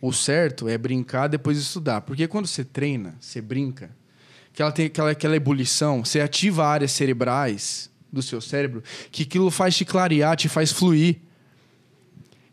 O 0.00 0.12
certo 0.12 0.68
é 0.68 0.78
brincar 0.78 1.28
depois 1.28 1.58
estudar. 1.58 2.00
Porque 2.00 2.26
quando 2.26 2.46
você 2.46 2.64
treina, 2.64 3.14
você 3.20 3.40
brinca, 3.40 3.90
que 4.52 4.62
ela 4.62 4.72
tem 4.72 4.86
aquela, 4.86 5.10
aquela 5.10 5.36
ebulição, 5.36 6.04
você 6.04 6.20
ativa 6.20 6.66
áreas 6.66 6.92
cerebrais 6.92 7.90
do 8.12 8.22
seu 8.22 8.40
cérebro, 8.40 8.82
que 9.12 9.22
aquilo 9.22 9.50
faz 9.50 9.76
te 9.76 9.84
clarear, 9.84 10.36
te 10.36 10.48
faz 10.48 10.72
fluir. 10.72 11.18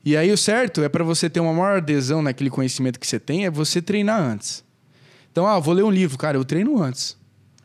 E 0.07 0.15
aí 0.15 0.31
o 0.31 0.38
certo 0.38 0.81
é 0.81 0.88
para 0.88 1.03
você 1.03 1.29
ter 1.29 1.41
uma 1.41 1.51
maior 1.51 1.79
adesão 1.79 2.21
naquele 2.21 2.49
conhecimento 2.49 2.97
que 2.97 3.05
você 3.05 3.19
tem, 3.19 3.45
é 3.45 3.51
você 3.51 3.81
treinar 3.81 4.21
antes. 4.21 4.63
Então, 5.29 5.45
ah, 5.45 5.59
vou 5.59 5.73
ler 5.73 5.84
um 5.84 5.91
livro, 5.91 6.17
cara, 6.17 6.38
eu 6.38 6.45
treino 6.45 6.81
antes. 6.81 7.17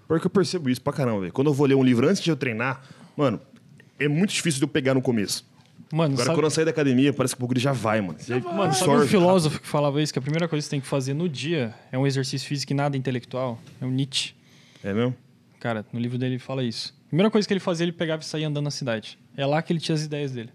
Porque 0.09 0.27
eu 0.27 0.31
percebo 0.31 0.69
isso 0.69 0.82
pra 0.82 0.93
caramba, 0.93 1.20
velho. 1.20 1.32
Quando 1.32 1.47
eu 1.47 1.55
vou 1.55 1.69
ler 1.69 1.77
um 1.77 1.85
livro 1.85 2.09
antes 2.09 2.20
de 2.20 2.28
eu 2.28 2.36
treinar, 2.36 2.82
mano, 3.16 3.40
é 3.97 4.09
muito 4.09 4.31
difícil 4.31 4.59
de 4.59 4.64
eu 4.64 4.69
pegar 4.69 4.93
no 4.93 5.01
começo. 5.01 5.47
Mano, 5.93 6.14
Agora, 6.14 6.27
sabe, 6.27 6.36
quando 6.36 6.44
eu 6.47 6.51
sair 6.51 6.64
da 6.64 6.73
academia, 6.73 7.12
parece 7.12 7.36
que 7.36 7.40
o 7.40 7.47
bagulho 7.47 7.60
já 7.60 7.70
vai, 7.70 8.01
mano. 8.01 8.19
Você 8.19 8.40
mano, 8.40 8.74
sabe 8.74 8.90
um 8.90 9.06
filósofo 9.06 9.60
que 9.60 9.69
falava 9.69 10.02
isso? 10.02 10.12
Que 10.12 10.19
a 10.19 10.23
primeira 10.23 10.48
coisa 10.48 10.64
que 10.64 10.66
você 10.66 10.70
tem 10.70 10.81
que 10.81 10.89
fazer 10.89 11.14
no 11.14 11.28
dia 11.28 11.73
é 11.93 11.97
um 11.97 12.09
exercício 12.09 12.48
físico 12.48 12.73
e 12.73 12.74
nada 12.74 12.97
intelectual. 12.97 13.56
É 13.81 13.85
o 13.85 13.89
Nietzsche. 13.89 14.35
É 14.82 14.93
mesmo? 14.93 15.14
Cara, 15.60 15.86
no 15.93 16.01
livro 16.01 16.19
dele 16.19 16.32
ele 16.32 16.39
fala 16.40 16.64
isso. 16.64 16.93
A 17.06 17.09
primeira 17.10 17.31
coisa 17.31 17.47
que 17.47 17.55
ele 17.55 17.60
fazia, 17.60 17.85
ele 17.85 17.93
pegava 17.93 18.20
e 18.20 18.24
saía 18.24 18.48
andando 18.48 18.64
na 18.64 18.73
cidade. 18.73 19.16
É 19.36 19.47
lá 19.47 19.62
que 19.62 19.73
ele 19.73 19.78
tinha 19.78 19.94
as 19.94 20.02
ideias 20.02 20.32
dele. 20.32 20.51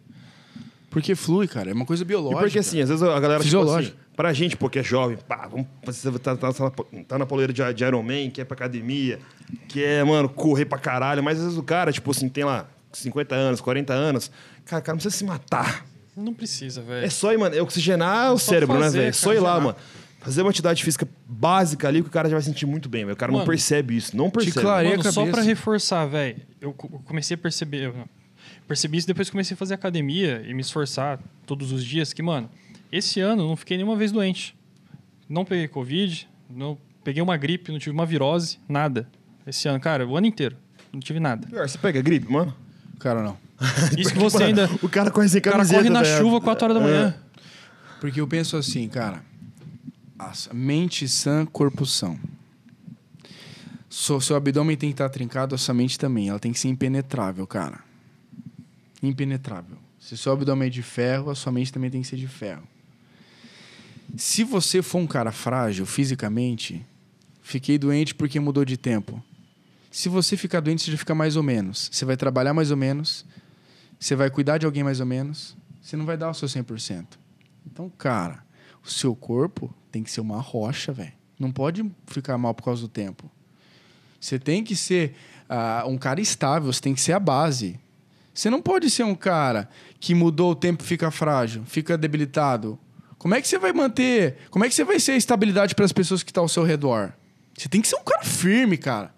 Porque 0.89 1.15
flui, 1.15 1.47
cara, 1.47 1.69
é 1.69 1.73
uma 1.73 1.85
coisa 1.85 2.03
E 2.03 2.05
biológica. 2.05 2.41
porque 2.41 2.59
assim, 2.59 2.81
às 2.81 2.89
vezes 2.89 3.03
a 3.03 3.07
galera, 3.19 3.35
tipo 3.39 3.43
Fisiológico. 3.43 3.95
assim, 3.97 4.07
pra 4.15 4.34
gente, 4.34 4.55
pô, 4.55 4.69
que 4.69 4.80
é 4.80 4.84
jovem, 4.84 5.18
pá, 5.27 5.47
vamos, 5.47 5.68
você 5.85 6.09
tá, 6.19 6.35
tá, 6.35 6.51
tá, 6.53 6.72
tá 7.07 7.18
na 7.19 7.26
poleira 7.26 7.51
de, 7.51 7.61
de 7.73 7.84
Iron 7.84 8.01
Man, 8.01 8.30
que 8.31 8.41
é 8.41 8.45
pra 8.45 8.55
academia, 8.55 9.19
que 9.68 9.84
é, 9.84 10.03
mano, 10.03 10.30
correr 10.30 10.65
pra 10.65 10.80
caralho, 10.80 11.22
mas 11.22 11.38
às 11.38 11.43
vezes 11.43 11.57
o 11.59 11.64
cara, 11.64 11.91
tipo 11.91 12.09
assim, 12.11 12.30
tem 12.30 12.43
lá 12.45 12.68
50 12.93 13.35
anos, 13.35 13.61
40 13.61 13.93
anos, 13.93 14.31
cara, 14.65 14.80
o 14.81 14.84
cara 14.85 14.93
não 14.95 14.97
precisa 15.01 15.15
se 15.15 15.23
matar. 15.26 15.85
Não 16.15 16.34
precisa, 16.34 16.81
velho. 16.81 17.05
É 17.05 17.09
só 17.09 17.31
ir, 17.31 17.38
mano, 17.38 17.55
é 17.55 17.61
oxigenar 17.61 18.34
o 18.34 18.39
só 18.39 18.51
cérebro, 18.53 18.80
fazer, 18.80 18.85
né, 18.97 19.01
velho? 19.03 19.09
É 19.09 19.11
só 19.14 19.34
ir 19.34 19.39
lá, 19.39 19.59
mano. 19.59 19.76
Fazer 20.19 20.41
uma 20.41 20.49
atividade 20.49 20.84
física 20.84 21.07
básica 21.27 21.88
ali 21.88 22.01
que 22.01 22.07
o 22.07 22.11
cara 22.11 22.27
já 22.27 22.35
vai 22.35 22.41
sentir 22.43 22.65
muito 22.65 22.89
bem, 22.89 23.03
velho. 23.05 23.14
O 23.14 23.18
cara 23.18 23.31
não 23.31 23.39
Mano, 23.39 23.49
percebe 23.49 23.95
isso, 23.95 24.18
não 24.18 24.30
percebe. 24.31 24.68
a 24.68 24.84
Mano, 24.84 25.03
só 25.11 25.26
pra 25.27 25.41
reforçar, 25.43 26.05
velho, 26.07 26.41
eu 26.59 26.73
comecei 26.73 27.35
a 27.35 27.38
perceber. 27.38 27.93
Percebi 28.68 28.98
isso 28.98 29.07
depois 29.07 29.27
que 29.30 29.31
comecei 29.31 29.53
a 29.56 29.57
fazer 29.57 29.73
academia 29.76 30.44
e 30.45 30.53
me 30.53 30.61
esforçar 30.61 31.19
todos 31.45 31.72
os 31.72 31.84
dias. 31.85 32.11
Que, 32.14 32.22
mano, 32.22 32.49
esse 32.91 33.19
ano 33.22 33.44
eu 33.44 33.48
não 33.48 33.56
fiquei 33.56 33.77
nenhuma 33.77 33.95
vez 33.95 34.11
doente. 34.11 34.56
Não 35.30 35.45
peguei 35.45 35.68
Covid, 35.68 36.27
não 36.49 36.77
peguei 37.03 37.22
uma 37.22 37.38
gripe, 37.38 37.72
não 37.72 37.80
tive 37.80 37.91
uma 37.91 38.06
virose, 38.06 38.60
nada. 38.68 39.07
Esse 39.45 39.68
ano, 39.69 39.80
cara, 39.80 40.06
o 40.06 40.18
ano 40.18 40.27
inteiro. 40.27 40.56
Não 40.91 40.99
tive 40.99 41.19
nada. 41.19 41.48
Pior, 41.48 41.68
você 41.68 41.77
pega 41.77 42.02
gripe, 42.02 42.30
mano? 42.31 42.53
Cara, 42.99 43.22
não. 43.23 43.38
Isso 43.98 44.11
que 44.14 44.19
você 44.19 44.44
ainda. 44.44 44.69
O 44.81 44.89
cara 44.89 45.10
corre 45.11 45.30
sem 45.30 45.39
O 45.39 45.41
cara 45.44 45.57
camiseta, 45.57 45.80
corre 45.80 45.89
na 45.89 46.02
velho. 46.03 46.18
chuva 46.18 46.41
4 46.41 46.65
horas 46.65 46.77
da 46.77 46.84
manhã. 46.84 47.15
Porque 48.02 48.19
eu 48.22 48.27
penso 48.27 48.56
assim, 48.57 48.88
cara, 48.89 49.22
a 50.19 50.31
mente 50.53 51.07
sã, 51.07 51.45
corpo 51.45 51.85
são. 51.85 52.19
So- 53.89 54.19
seu 54.22 54.35
abdômen 54.35 54.76
tem 54.77 54.89
que 54.89 54.94
estar 54.94 55.10
trincado, 55.10 55.56
a 55.56 55.57
sua 55.57 55.73
mente 55.73 55.98
também. 55.98 56.30
Ela 56.30 56.39
tem 56.39 56.52
que 56.52 56.60
ser 56.60 56.68
impenetrável, 56.68 57.48
cara. 57.48 57.80
Impenetrável. 59.02 59.78
Se 59.99 60.18
seu 60.18 60.32
abdômen 60.32 60.68
é 60.68 60.69
de 60.69 60.82
ferro, 60.82 61.30
a 61.30 61.36
sua 61.36 61.52
mente 61.52 61.72
também 61.72 61.90
tem 61.90 62.02
que 62.02 62.07
ser 62.07 62.18
de 62.18 62.28
ferro. 62.28 62.64
Se 64.15 64.44
você 64.44 64.82
for 64.82 64.99
um 64.99 65.07
cara 65.07 65.32
frágil 65.32 65.86
fisicamente, 65.86 66.86
fiquei 67.41 67.78
doente 67.78 68.15
porque 68.15 68.40
mudou 68.40 68.64
de 68.64 68.78
tempo. 68.78 69.22
Se 69.91 70.10
você 70.10 70.38
ficar 70.38 70.60
doente, 70.60 70.84
você 70.84 70.91
já 70.91 70.98
fica 70.98 71.15
mais 71.15 71.36
ou 71.36 71.44
menos. 71.44 71.90
Você 71.91 72.06
vai 72.06 72.15
trabalhar 72.15 72.53
mais 72.53 72.72
ou 72.72 72.78
menos. 72.78 73.26
Você 73.99 74.15
vai 74.15 74.30
cuidar 74.30 74.57
de 74.57 74.65
alguém 74.65 74.84
mais 74.84 74.99
ou 74.99 75.06
menos. 75.06 75.57
Você 75.82 75.98
não 75.98 76.06
vai 76.06 76.18
dar 76.18 76.30
o 76.30 76.34
seu 76.34 76.48
100%. 76.48 77.06
Então, 77.65 77.90
cara, 77.90 78.44
o 78.84 78.90
seu 78.90 79.15
corpo 79.15 79.74
tem 79.91 80.03
que 80.03 80.11
ser 80.11 80.22
uma 80.22 80.40
rocha, 80.40 80.91
velho. 80.91 81.14
Não 81.40 81.52
pode 81.52 81.90
ficar 82.07 82.38
mal 82.38 82.53
por 82.53 82.64
causa 82.64 82.82
do 82.82 82.88
tempo. 82.88 83.30
Você 84.19 84.40
tem 84.40 84.64
que 84.64 84.76
ser 84.76 85.15
ah, 85.48 85.84
um 85.88 85.98
cara 85.98 86.19
estável, 86.19 86.72
você 86.72 86.82
tem 86.82 86.94
que 86.94 87.02
ser 87.02 87.14
a 87.14 87.19
base. 87.19 87.80
Você 88.38 88.51
não 88.51 88.61
pode 88.61 88.88
ser 88.91 89.01
um 89.01 89.15
cara 89.15 89.68
que 89.99 90.14
mudou 90.14 90.51
o 90.51 90.55
tempo 90.55 90.84
fica 90.84 91.09
frágil, 91.09 91.64
fica 91.65 91.97
debilitado. 91.97 92.77
Como 93.18 93.34
é 93.34 93.41
que 93.41 93.47
você 93.47 93.57
vai 93.57 93.73
manter? 93.73 94.38
Como 94.51 94.64
é 94.64 94.69
que 94.69 94.76
você 94.76 94.84
vai 94.84 94.99
ser 94.99 95.14
a 95.14 95.18
estabilidade 95.18 95.73
para 95.73 95.84
as 95.84 95.91
pessoas 95.91 96.22
que 96.22 96.30
estão 96.30 96.43
ao 96.43 96.47
seu 96.47 96.61
redor? 96.64 97.14
Você 97.57 97.68
tem 97.68 97.81
que 97.81 97.88
ser 97.88 97.95
um 97.95 98.03
cara 98.03 98.23
firme, 98.23 98.77
cara. 98.77 99.11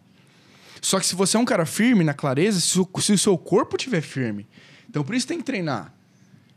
Só 0.82 1.02
que 1.02 1.06
se 1.06 1.16
você 1.16 1.36
é 1.36 1.40
um 1.40 1.44
cara 1.44 1.66
firme, 1.66 2.06
na 2.06 2.14
clareza, 2.14 2.62
se 2.62 2.80
o, 2.80 2.90
se 3.02 3.12
o 3.12 3.18
seu 3.18 3.38
corpo 3.38 3.76
estiver 3.76 4.00
firme. 4.00 4.48
Então 4.90 5.04
por 5.04 5.14
isso 5.14 5.28
tem 5.28 5.40
que 5.40 5.44
treinar. 5.44 5.94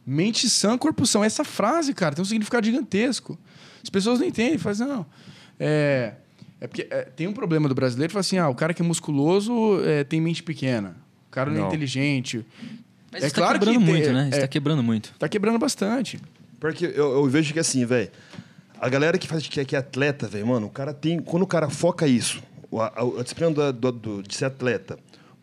Mente 0.06 0.48
sã, 0.48 0.78
corpo 0.78 1.05
são. 1.05 1.24
Essa 1.24 1.43
frase, 1.43 1.93
cara, 1.93 2.14
tem 2.14 2.22
um 2.22 2.26
significado 2.26 2.64
gigantesco. 2.64 3.36
As 3.82 3.90
pessoas 3.90 4.20
não 4.20 4.26
entendem, 4.28 4.56
fazem, 4.56 4.86
não. 4.86 5.05
É, 5.59 6.14
é 6.60 6.68
porque 6.68 6.86
é, 6.89 7.02
tem 7.06 7.26
um 7.26 7.32
problema 7.32 7.68
do 7.68 7.74
brasileiro, 7.74 8.12
fala 8.12 8.20
assim, 8.20 8.39
ah, 8.39 8.48
o 8.48 8.55
cara 8.55 8.72
que 8.72 8.82
é 8.82 8.84
musculoso 8.84 9.82
é, 9.84 10.05
tem 10.05 10.20
mente 10.20 10.44
pequena. 10.44 11.02
O 11.33 11.35
cara 11.35 11.51
não, 11.51 11.65
é 11.65 11.67
inteligente. 11.67 12.45
Mas 13.11 13.23
É 13.23 13.27
isso 13.29 13.35
claro 13.35 13.55
tá 13.55 13.59
quebrando 13.61 13.79
que 13.79 13.91
muito, 13.91 14.05
tem- 14.05 14.13
né? 14.13 14.29
Isso 14.29 14.39
é. 14.39 14.41
tá 14.43 14.49
quebrando 14.49 14.83
muito. 14.83 15.15
Tá 15.19 15.29
quebrando 15.31 15.59
bastante. 15.59 16.21
Porque 16.61 16.85
eu, 16.85 17.13
eu 17.15 17.25
vejo 17.27 17.55
que 17.55 17.59
assim, 17.59 17.87
velho, 17.87 18.11
a 18.79 18.89
galera 18.91 19.17
que 19.17 19.27
faz 19.27 19.47
que 19.49 19.59
é, 19.59 19.65
que 19.65 19.75
é 19.75 19.79
atleta, 19.79 20.29
velho, 20.29 20.47
mano, 20.47 20.67
o 20.67 20.71
cara 20.71 20.93
tem. 20.93 21.19
Quando 21.21 21.43
o 21.45 21.47
cara 21.47 21.71
foca 21.71 22.07
isso, 22.07 22.43
o- 22.71 22.81
a, 22.83 22.89
a, 22.89 23.21
a 23.21 23.23
disciplina 23.23 23.51
do- 23.51 23.73
do- 23.73 23.93
do- 23.93 24.23
de 24.23 24.35
ser 24.35 24.45
atleta 24.45 24.99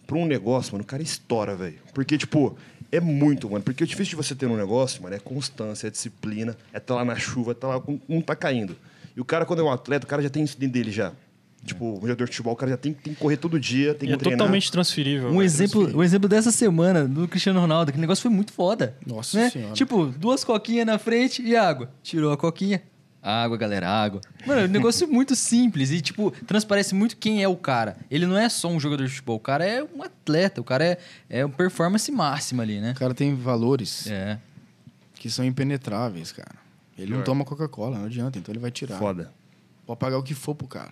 pra 0.05 0.15
um 0.15 0.25
negócio, 0.27 0.73
mano, 0.73 0.83
o 0.83 0.87
cara 0.87 1.01
estoura, 1.01 1.55
velho. 1.55 1.79
Porque, 1.91 2.19
tipo, 2.19 2.55
é 2.91 2.99
muito, 2.99 3.49
mano. 3.49 3.63
Porque 3.63 3.83
o 3.83 3.87
difícil 3.87 4.11
de 4.11 4.15
você 4.15 4.35
ter 4.35 4.45
um 4.45 4.55
negócio, 4.57 5.01
mano, 5.01 5.15
é 5.15 5.19
constância, 5.19 5.87
é 5.87 5.89
disciplina, 5.89 6.55
é 6.71 6.77
estar 6.77 6.93
lá 6.93 7.03
na 7.03 7.15
chuva, 7.15 7.51
é 7.51 7.53
tá 7.55 7.67
lá, 7.67 7.81
não- 7.87 7.99
não 8.07 8.21
tá 8.21 8.35
caindo. 8.35 8.75
E 9.17 9.19
o 9.19 9.25
cara, 9.25 9.43
quando 9.43 9.59
é 9.59 9.63
um 9.63 9.71
atleta, 9.71 10.05
o 10.05 10.09
cara 10.09 10.21
já 10.21 10.29
tem 10.29 10.43
isso 10.43 10.57
dentro 10.59 10.73
dele 10.73 10.91
já. 10.91 11.11
Tipo, 11.65 11.97
o 11.97 12.01
jogador 12.01 12.25
de 12.25 12.31
futebol, 12.31 12.53
o 12.53 12.55
cara 12.55 12.71
já 12.71 12.77
tem, 12.77 12.93
tem 12.93 13.13
que 13.13 13.19
correr 13.19 13.35
todo 13.37 13.59
dia, 13.59 13.93
tem 13.93 14.07
E 14.07 14.11
que 14.11 14.15
é 14.15 14.17
treinar. 14.17 14.37
totalmente 14.39 14.71
transferível. 14.71 15.27
Um 15.27 15.31
velho. 15.33 15.43
exemplo, 15.43 15.97
um 15.97 16.01
exemplo 16.03 16.29
dessa 16.29 16.51
semana 16.51 17.05
do 17.07 17.27
Cristiano 17.27 17.59
Ronaldo, 17.59 17.89
aquele 17.89 18.01
negócio 18.01 18.21
foi 18.21 18.31
muito 18.31 18.53
foda. 18.53 18.95
Nossa 19.05 19.37
né? 19.37 19.49
Senhora. 19.49 19.73
Tipo, 19.73 20.05
duas 20.05 20.43
coquinhas 20.43 20.85
na 20.85 20.97
frente 20.97 21.41
e 21.41 21.55
água. 21.57 21.91
Tirou 22.01 22.31
a 22.31 22.37
coquinha. 22.37 22.81
Água, 23.21 23.57
galera, 23.57 23.89
água. 23.89 24.21
Mano, 24.47 24.63
o 24.63 24.67
negócio 24.69 25.03
é 25.03 25.07
muito 25.11 25.35
simples 25.35 25.91
e, 25.91 25.99
tipo, 25.99 26.31
transparece 26.47 26.95
muito 26.95 27.17
quem 27.17 27.43
é 27.43 27.47
o 27.49 27.57
cara. 27.57 27.97
Ele 28.09 28.25
não 28.25 28.37
é 28.37 28.47
só 28.47 28.69
um 28.69 28.79
jogador 28.79 29.03
de 29.03 29.09
futebol, 29.09 29.35
o 29.35 29.39
cara 29.41 29.65
é 29.65 29.83
um 29.83 30.01
atleta, 30.01 30.61
o 30.61 30.63
cara 30.63 30.85
é, 30.85 30.97
é 31.29 31.43
uma 31.43 31.53
performance 31.53 32.09
máxima 32.09 32.63
ali, 32.63 32.79
né? 32.79 32.93
O 32.95 32.99
cara 32.99 33.13
tem 33.13 33.35
valores 33.35 34.07
É. 34.07 34.37
que 35.15 35.29
são 35.29 35.43
impenetráveis, 35.43 36.31
cara. 36.31 36.55
Ele 36.97 37.13
não 37.13 37.21
toma 37.21 37.43
Coca-Cola, 37.43 37.97
não 37.97 38.05
adianta, 38.05 38.39
então 38.39 38.53
ele 38.53 38.59
vai 38.59 38.71
tirar. 38.71 38.97
Foda. 38.97 39.31
Pode 39.85 39.99
pagar 39.99 40.17
o 40.17 40.23
que 40.23 40.33
for 40.33 40.55
pro 40.55 40.67
cara. 40.67 40.91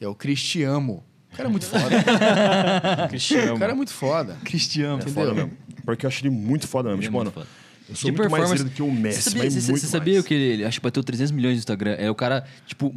É 0.00 0.06
o 0.08 0.14
Cristiano. 0.14 1.02
O 1.32 1.36
cara 1.36 1.48
é 1.48 1.50
muito 1.52 1.66
foda. 1.66 1.88
Cristiano. 3.08 3.54
o 3.54 3.58
cara 3.58 3.72
é 3.72 3.74
muito 3.74 3.92
foda. 3.92 4.36
Cristiano. 4.44 5.02
É 5.04 5.08
foda 5.08 5.34
mesmo. 5.34 5.52
Porque 5.84 6.06
eu 6.06 6.08
acho 6.08 6.22
ele 6.22 6.30
muito 6.30 6.66
foda 6.68 6.88
mesmo. 6.90 7.00
Ele 7.00 7.06
é 7.06 7.08
Tipo, 7.08 7.16
muito 7.24 7.34
mano, 7.36 7.46
foda. 7.46 7.58
eu 7.88 7.96
sou 7.96 8.10
muito 8.12 8.30
mais 8.30 8.62
do 8.64 8.70
que 8.70 8.82
o 8.82 8.90
Messi, 8.90 9.22
Você 9.22 9.30
sabia, 9.30 9.44
mas 9.44 9.54
você- 9.54 9.70
muito 9.70 9.80
você 9.82 9.86
sabia 9.88 10.14
mais. 10.14 10.26
que 10.26 10.34
ele, 10.34 10.44
ele 10.54 10.64
acho 10.64 10.78
que 10.80 10.84
bateu 10.84 11.02
300 11.02 11.30
milhões 11.32 11.54
no 11.54 11.58
Instagram? 11.58 11.92
É 11.98 12.10
o 12.10 12.14
cara, 12.14 12.44
tipo, 12.66 12.94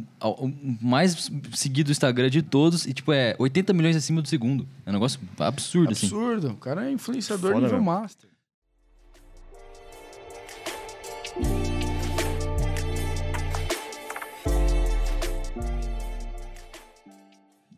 mais 0.80 1.30
seguido 1.54 1.88
do 1.88 1.92
Instagram 1.92 2.30
de 2.30 2.42
todos 2.42 2.86
e, 2.86 2.92
tipo, 2.92 3.12
é 3.12 3.34
80 3.38 3.72
milhões 3.72 3.96
acima 3.96 4.22
do 4.22 4.28
segundo. 4.28 4.66
É 4.86 4.90
um 4.90 4.92
negócio 4.94 5.18
absurdo, 5.38 5.92
assim. 5.92 6.06
Absurdo. 6.06 6.50
O 6.50 6.56
cara 6.56 6.86
é 6.88 6.92
influenciador 6.92 7.52
Foda 7.52 7.66
nível 7.66 7.82
mesmo. 7.82 7.92
master. 7.92 8.28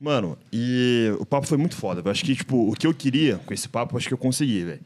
Mano, 0.05 0.37
e 0.53 1.11
o 1.19 1.25
papo 1.25 1.47
foi 1.47 1.57
muito 1.57 1.75
foda. 1.75 2.03
Eu 2.05 2.11
acho 2.11 2.23
que, 2.23 2.37
tipo, 2.37 2.71
o 2.71 2.75
que 2.75 2.87
eu 2.87 2.93
queria 2.93 3.39
com 3.47 3.55
esse 3.55 3.67
papo, 3.67 3.97
acho 3.97 4.07
que 4.07 4.13
eu 4.13 4.19
consegui, 4.19 4.63
velho. 4.63 4.81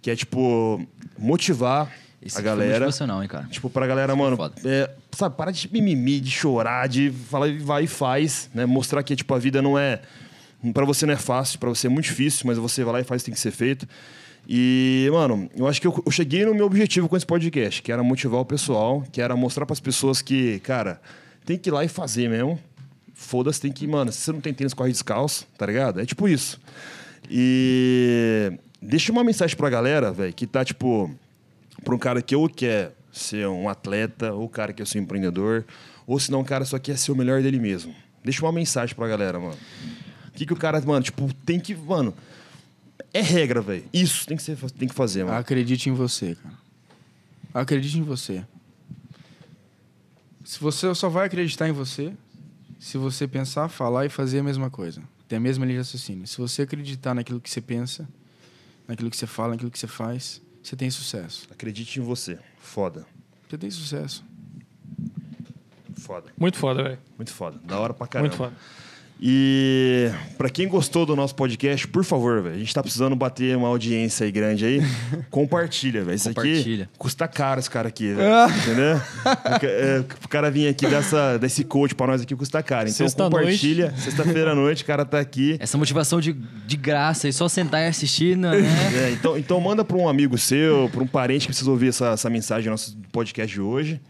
Que 0.00 0.12
é, 0.12 0.14
tipo, 0.14 0.80
motivar 1.18 1.92
Esse 2.22 2.36
a 2.36 2.40
foi 2.40 2.44
galera. 2.44 2.74
motivacional, 2.74 3.20
hein, 3.20 3.28
cara. 3.28 3.46
Tipo, 3.50 3.68
pra 3.68 3.84
galera, 3.84 4.14
mano, 4.14 4.38
é, 4.64 4.88
sabe, 5.10 5.34
para 5.36 5.50
de 5.50 5.68
mimimi, 5.72 6.20
de 6.20 6.30
chorar, 6.30 6.88
de 6.88 7.10
falar, 7.10 7.52
vai 7.58 7.82
e 7.82 7.86
faz, 7.88 8.48
né? 8.54 8.64
Mostrar 8.64 9.02
que, 9.02 9.16
tipo, 9.16 9.34
a 9.34 9.38
vida 9.40 9.60
não 9.60 9.76
é... 9.76 10.02
Pra 10.72 10.84
você 10.84 11.04
não 11.04 11.14
é 11.14 11.16
fácil, 11.16 11.58
pra 11.58 11.68
você 11.68 11.88
é 11.88 11.90
muito 11.90 12.04
difícil, 12.04 12.44
mas 12.46 12.56
você 12.56 12.84
vai 12.84 12.92
lá 12.92 13.00
e 13.00 13.04
faz, 13.04 13.24
tem 13.24 13.34
que 13.34 13.40
ser 13.40 13.50
feito. 13.50 13.88
E, 14.48 15.08
mano, 15.10 15.50
eu 15.56 15.66
acho 15.66 15.80
que 15.80 15.86
eu, 15.88 16.02
eu 16.06 16.12
cheguei 16.12 16.44
no 16.44 16.54
meu 16.54 16.66
objetivo 16.66 17.08
com 17.08 17.16
esse 17.16 17.26
podcast, 17.26 17.82
que 17.82 17.90
era 17.90 18.04
motivar 18.04 18.40
o 18.40 18.44
pessoal, 18.44 19.02
que 19.10 19.20
era 19.20 19.34
mostrar 19.34 19.66
pras 19.66 19.80
pessoas 19.80 20.22
que, 20.22 20.60
cara, 20.60 21.00
tem 21.44 21.58
que 21.58 21.70
ir 21.70 21.72
lá 21.72 21.84
e 21.84 21.88
fazer 21.88 22.28
mesmo. 22.28 22.56
Foda-se, 23.20 23.60
tem 23.60 23.70
que, 23.70 23.86
mano, 23.86 24.10
se 24.10 24.18
você 24.22 24.32
não 24.32 24.40
tem 24.40 24.52
tênis, 24.52 24.72
corre 24.72 24.90
descalço, 24.90 25.46
tá 25.56 25.66
ligado? 25.66 26.00
É 26.00 26.06
tipo 26.06 26.26
isso. 26.26 26.58
E 27.30 28.50
deixa 28.80 29.12
uma 29.12 29.22
mensagem 29.22 29.54
pra 29.54 29.68
galera, 29.68 30.10
velho, 30.10 30.32
que 30.32 30.46
tá, 30.46 30.64
tipo, 30.64 31.14
pra 31.84 31.94
um 31.94 31.98
cara 31.98 32.22
que 32.22 32.34
ou 32.34 32.48
quer 32.48 32.96
ser 33.12 33.46
um 33.46 33.68
atleta, 33.68 34.32
ou 34.32 34.48
cara 34.48 34.72
que 34.72 34.78
quer 34.78 34.86
ser 34.86 34.98
um 34.98 35.02
empreendedor, 35.02 35.66
ou 36.06 36.18
se 36.18 36.32
não, 36.32 36.40
o 36.40 36.44
cara 36.44 36.64
só 36.64 36.78
quer 36.78 36.96
ser 36.96 37.12
o 37.12 37.14
melhor 37.14 37.42
dele 37.42 37.60
mesmo. 37.60 37.94
Deixa 38.24 38.44
uma 38.44 38.50
mensagem 38.50 38.96
pra 38.96 39.06
galera, 39.06 39.38
mano. 39.38 39.58
O 40.28 40.30
que, 40.32 40.46
que 40.46 40.52
o 40.54 40.56
cara, 40.56 40.80
mano, 40.80 41.02
tipo, 41.02 41.32
tem 41.44 41.60
que, 41.60 41.74
mano. 41.74 42.14
É 43.12 43.20
regra, 43.20 43.60
velho. 43.60 43.84
Isso 43.92 44.26
tem 44.26 44.36
que, 44.36 44.42
ser, 44.42 44.56
tem 44.72 44.88
que 44.88 44.94
fazer, 44.94 45.24
mano. 45.24 45.36
Acredite 45.36 45.90
em 45.90 45.92
você, 45.92 46.36
cara. 46.42 46.54
Acredite 47.52 47.98
em 47.98 48.02
você. 48.02 48.42
Se 50.42 50.58
você 50.58 50.92
só 50.94 51.10
vai 51.10 51.26
acreditar 51.26 51.68
em 51.68 51.72
você 51.72 52.14
se 52.80 52.96
você 52.96 53.28
pensar, 53.28 53.68
falar 53.68 54.06
e 54.06 54.08
fazer 54.08 54.38
a 54.38 54.42
mesma 54.42 54.70
coisa. 54.70 55.02
Ter 55.28 55.36
a 55.36 55.40
mesma 55.40 55.66
linha 55.66 55.76
de 55.76 55.86
raciocínio. 55.86 56.26
Se 56.26 56.38
você 56.38 56.62
acreditar 56.62 57.14
naquilo 57.14 57.38
que 57.38 57.50
você 57.50 57.60
pensa, 57.60 58.08
naquilo 58.88 59.10
que 59.10 59.16
você 59.16 59.26
fala, 59.26 59.50
naquilo 59.50 59.70
que 59.70 59.78
você 59.78 59.86
faz, 59.86 60.40
você 60.62 60.74
tem 60.74 60.90
sucesso. 60.90 61.46
Acredite 61.50 62.00
em 62.00 62.02
você. 62.02 62.38
Foda. 62.58 63.06
Você 63.48 63.58
tem 63.58 63.70
sucesso. 63.70 64.24
Foda. 65.98 66.32
Muito 66.38 66.56
foda, 66.56 66.82
velho. 66.82 66.98
Muito 67.18 67.32
foda. 67.32 67.60
Da 67.62 67.78
hora 67.78 67.92
pra 67.92 68.06
caramba. 68.06 68.28
Muito 68.28 68.38
foda. 68.38 68.56
E 69.22 70.10
pra 70.38 70.48
quem 70.48 70.66
gostou 70.66 71.04
do 71.04 71.14
nosso 71.14 71.34
podcast, 71.34 71.86
por 71.86 72.02
favor, 72.04 72.42
velho, 72.42 72.54
a 72.54 72.58
gente 72.58 72.72
tá 72.72 72.82
precisando 72.82 73.14
bater 73.14 73.54
uma 73.54 73.68
audiência 73.68 74.24
aí 74.24 74.32
grande 74.32 74.64
aí. 74.64 74.80
Compartilha, 75.30 76.02
velho. 76.02 76.16
Isso 76.16 76.30
aqui 76.30 76.88
custa 76.96 77.28
caro 77.28 77.60
esse 77.60 77.68
cara 77.68 77.88
aqui, 77.88 78.12
velho. 78.14 78.28
Entendeu? 78.62 79.00
É, 79.62 80.02
o 80.24 80.28
cara 80.28 80.50
vir 80.50 80.68
aqui 80.68 80.86
dessa, 80.86 81.36
desse 81.36 81.64
coach 81.64 81.94
pra 81.94 82.06
nós 82.06 82.22
aqui 82.22 82.34
custa 82.34 82.62
caro. 82.62 82.88
Então 82.88 83.06
Sexta-noite. 83.06 83.44
compartilha. 83.44 83.94
Sexta-feira 83.98 84.52
à 84.52 84.54
noite, 84.54 84.82
o 84.84 84.86
cara 84.86 85.04
tá 85.04 85.20
aqui. 85.20 85.56
Essa 85.60 85.76
motivação 85.76 86.18
de, 86.18 86.32
de 86.32 86.76
graça 86.78 87.28
e 87.28 87.32
só 87.32 87.46
sentar 87.46 87.82
e 87.82 87.88
assistir, 87.88 88.38
né? 88.38 88.52
É, 88.94 89.10
então, 89.10 89.36
então 89.36 89.60
manda 89.60 89.84
pra 89.84 89.98
um 89.98 90.08
amigo 90.08 90.38
seu, 90.38 90.88
pra 90.90 91.02
um 91.02 91.06
parente 91.06 91.42
que 91.42 91.48
precisa 91.48 91.70
ouvir 91.70 91.88
essa, 91.88 92.08
essa 92.12 92.30
mensagem 92.30 92.64
do 92.64 92.70
nosso 92.70 92.96
podcast 93.12 93.52
de 93.54 93.60
hoje. 93.60 94.00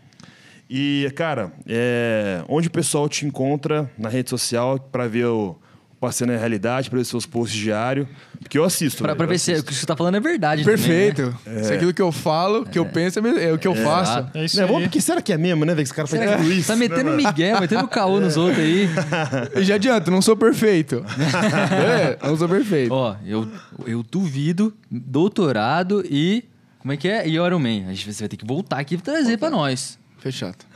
E, 0.73 1.11
cara, 1.17 1.51
é, 1.67 2.45
onde 2.49 2.69
o 2.69 2.71
pessoal 2.71 3.09
te 3.09 3.27
encontra 3.27 3.91
na 3.99 4.09
rede 4.09 4.31
social 4.31 4.79
pra 4.79 5.09
ver 5.09 5.27
o 5.27 5.57
Passeio 6.01 6.31
na 6.31 6.39
Realidade, 6.39 6.89
pra 6.89 6.99
ver 6.99 7.05
seus 7.05 7.27
posts 7.27 7.59
diários. 7.61 8.07
Porque 8.39 8.57
eu 8.57 8.65
assisto. 8.65 8.99
pra, 9.03 9.09
velho, 9.09 9.17
pra 9.17 9.27
eu 9.27 9.29
ver 9.31 9.39
se 9.39 9.51
o 9.51 9.55
assisto. 9.55 9.69
que 9.69 9.75
você 9.75 9.85
tá 9.85 9.95
falando 9.97 10.15
é 10.15 10.21
verdade. 10.21 10.63
também, 10.65 10.79
né? 10.79 10.87
Perfeito. 11.13 11.37
Se 11.65 11.73
aquilo 11.75 11.93
que 11.93 12.01
eu 12.01 12.11
falo, 12.13 12.65
que 12.65 12.79
eu 12.79 12.87
penso, 12.87 13.19
é 13.19 13.23
me- 13.23 13.39
é 13.39 13.53
o 13.53 13.59
que 13.59 13.67
eu 13.69 13.75
faço. 13.75 14.27
É 14.33 14.45
isso 14.45 14.57
Não, 14.57 14.65
é 14.65 14.67
bom 14.69 14.81
porque 14.81 14.99
será 15.01 15.21
que 15.21 15.33
é 15.33 15.37
mesmo, 15.37 15.65
né, 15.67 15.75
velho? 15.75 15.79
Que 15.85 15.89
esse 15.89 15.95
cara 15.95 16.07
faz 16.09 16.37
tudo 16.37 16.53
isso. 16.53 16.69
Tá 16.69 16.77
metendo 16.77 17.11
né, 17.11 17.17
migué, 17.17 17.61
metendo 17.61 17.87
caô 17.89 18.19
nos 18.21 18.37
outros 18.39 18.59
aí. 18.65 18.89
E 19.61 19.65
já 19.65 19.75
adianto, 19.75 20.11
não 20.11 20.23
sou 20.23 20.37
perfeito. 20.37 21.05
é, 22.23 22.27
não 22.27 22.37
sou 22.37 22.49
perfeito. 22.49 22.95
Ó, 22.95 23.15
eu, 23.27 23.47
eu 23.87 24.03
duvido, 24.03 24.73
doutorado 24.91 26.03
e. 26.09 26.45
Como 26.79 26.93
é 26.93 26.97
que 26.97 27.09
é? 27.09 27.29
E 27.29 27.35
Iron 27.35 27.59
Man. 27.59 27.89
A 27.89 27.93
gente, 27.93 28.11
você 28.11 28.23
vai 28.23 28.29
ter 28.31 28.39
que 28.39 28.47
voltar 28.47 28.79
aqui 28.79 28.95
e 28.95 28.99
trazer 28.99 29.37
pra 29.37 29.51
nós. 29.51 29.99
Fechado. 30.21 30.57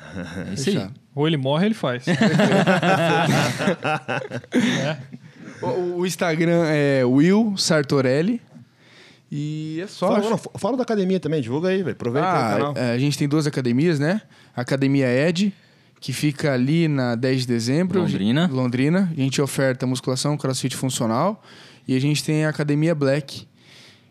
É 0.46 0.50
aí. 0.50 0.56
Fechado. 0.56 0.94
Ou 1.14 1.26
ele 1.26 1.36
morre, 1.36 1.64
ou 1.64 1.66
ele 1.66 1.74
faz. 1.74 2.04
O, 5.62 6.00
o 6.00 6.06
Instagram 6.06 6.64
é 6.66 7.04
Will 7.04 7.54
Sartorelli. 7.56 8.40
E 9.30 9.80
é 9.82 9.86
só. 9.86 10.08
Fala, 10.08 10.30
não, 10.30 10.38
fala 10.38 10.76
da 10.76 10.82
academia 10.82 11.18
também, 11.18 11.40
divulga 11.40 11.68
aí, 11.68 11.78
velho. 11.82 11.92
Aproveita 11.92 12.26
o 12.26 12.30
Ah, 12.30 12.50
canal. 12.50 12.74
é, 12.76 12.92
a 12.92 12.98
gente 12.98 13.16
tem 13.16 13.26
duas 13.28 13.46
academias, 13.46 13.98
né? 13.98 14.20
A 14.54 14.60
Academia 14.60 15.06
Ed, 15.08 15.52
que 16.00 16.12
fica 16.12 16.52
ali 16.52 16.86
na 16.88 17.14
10 17.14 17.42
de 17.42 17.46
dezembro. 17.46 18.00
Londrina. 18.00 18.48
Londrina. 18.52 19.08
A 19.16 19.20
gente 19.20 19.40
oferta 19.40 19.86
musculação, 19.86 20.36
crossfit 20.36 20.76
funcional. 20.76 21.42
E 21.88 21.96
a 21.96 22.00
gente 22.00 22.22
tem 22.22 22.44
a 22.44 22.48
Academia 22.50 22.94
Black, 22.94 23.46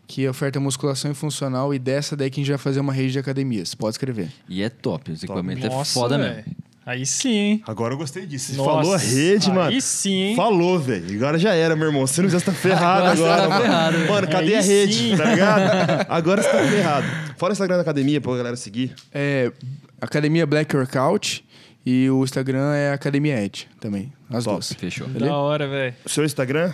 que 0.06 0.28
oferta 0.28 0.58
musculação 0.60 1.10
e 1.10 1.14
funcional. 1.14 1.72
E 1.74 1.78
dessa 1.78 2.16
daí 2.16 2.30
que 2.30 2.40
a 2.40 2.42
gente 2.42 2.50
vai 2.50 2.58
fazer 2.58 2.80
uma 2.80 2.92
rede 2.92 3.12
de 3.12 3.18
academias. 3.18 3.74
Pode 3.74 3.94
escrever. 3.94 4.28
E 4.48 4.62
é 4.62 4.68
top, 4.68 5.12
os 5.12 5.22
equipamentos 5.22 5.64
é 5.64 5.68
Nossa, 5.68 5.92
foda 5.94 6.18
velho. 6.18 6.36
mesmo. 6.36 6.52
Aí 6.86 7.06
sim, 7.06 7.30
hein? 7.32 7.62
Agora 7.66 7.94
eu 7.94 7.98
gostei 7.98 8.26
disso. 8.26 8.50
Você 8.52 8.58
Nossa, 8.58 8.70
falou 8.70 8.94
a 8.94 8.98
rede, 8.98 9.48
aí 9.50 9.56
mano. 9.56 9.80
sim, 9.80 10.12
hein? 10.12 10.36
Falou, 10.36 10.78
velho. 10.78 11.16
Agora 11.16 11.38
já 11.38 11.54
era, 11.54 11.74
meu 11.74 11.86
irmão. 11.86 12.06
Se 12.06 12.20
não 12.20 12.28
fizesse, 12.28 12.44
tá 12.44 12.52
ferrado 12.52 13.06
Agora 13.06 13.16
você 13.16 13.22
agora. 13.24 13.42
tá 13.42 13.48
mano. 13.48 13.62
ferrado. 13.62 13.98
Mano, 14.12 14.28
cadê 14.28 14.46
Aí 14.48 14.54
a 14.56 14.60
rede? 14.60 14.92
sim. 14.94 15.16
Tá 15.16 15.24
ligado? 15.24 16.06
Agora 16.12 16.42
você 16.42 16.50
tá 16.50 16.58
ferrado. 16.58 17.06
Fala 17.38 17.50
o 17.50 17.54
Instagram 17.54 17.76
da 17.76 17.82
academia 17.82 18.20
pra 18.20 18.36
galera 18.36 18.56
seguir. 18.56 18.94
É 19.14 19.50
Academia 19.98 20.46
Black 20.46 20.76
Workout 20.76 21.42
e 21.86 22.10
o 22.10 22.22
Instagram 22.22 22.74
é 22.74 22.92
Academia 22.92 23.42
Ed 23.42 23.66
também. 23.80 24.12
As 24.28 24.44
Top. 24.44 24.56
duas. 24.56 24.72
Fechou. 24.74 25.06
Beleza? 25.08 25.30
Da 25.32 25.38
hora, 25.38 25.66
velho. 25.66 25.94
O 26.04 26.08
seu 26.10 26.22
Instagram? 26.22 26.70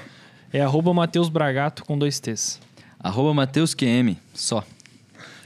É 0.53 0.61
arroba 0.61 0.93
Matheus 0.93 1.29
Bragato 1.29 1.85
com 1.85 1.97
dois 1.97 2.19
T's. 2.19 2.59
Arroba 3.03 3.33
Matheus 3.33 3.75
QM, 3.75 4.15
só. 4.35 4.63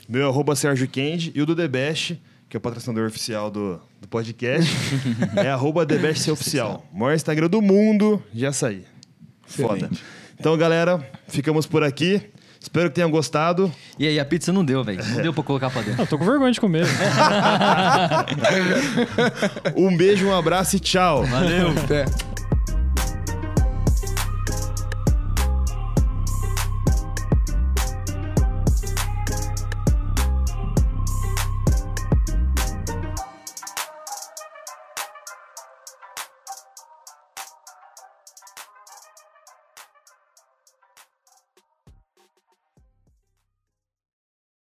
Meu 0.09 0.23
é 0.23 0.29
arroba 0.29 0.57
Sérgio 0.57 0.89
Kendi 0.89 1.31
e 1.35 1.41
o 1.41 1.47
do 1.47 1.55
The 1.55 1.69
Best, 1.69 2.21
que 2.49 2.57
é 2.57 2.59
o 2.59 2.61
patrocinador 2.61 3.07
oficial 3.07 3.49
do, 3.49 3.81
do 4.01 4.09
podcast, 4.09 4.69
é 5.37 5.51
arroba 5.51 5.87
The 5.87 5.97
Best 5.97 6.29
Oficial. 6.31 6.85
Maior 6.93 7.15
Instagram 7.15 7.49
do 7.49 7.63
mundo 7.63 8.21
de 8.33 8.45
açaí. 8.45 8.85
Foda. 9.47 9.89
Então, 10.39 10.57
galera, 10.59 11.09
ficamos 11.29 11.65
por 11.65 11.85
aqui. 11.85 12.21
Espero 12.61 12.89
que 12.89 12.97
tenham 12.97 13.11
gostado. 13.11 13.73
E 13.99 14.07
aí, 14.09 14.19
a 14.19 14.25
pizza 14.25 14.53
não 14.53 14.65
deu, 14.65 14.83
velho. 14.83 15.05
Não 15.05 15.23
deu 15.23 15.33
pra 15.33 15.45
colocar 15.45 15.71
pra 15.71 15.83
dentro. 15.83 16.03
Eu 16.03 16.07
tô 16.07 16.19
com 16.19 16.25
vergonha 16.25 16.51
de 16.51 16.61
comer. 16.61 16.87
Um 19.77 19.97
beijo, 19.97 20.27
um 20.27 20.35
abraço 20.35 20.77
e 20.77 20.81
tchau. 20.81 21.25
Valeu. 21.25 21.71
Até. 21.71 22.34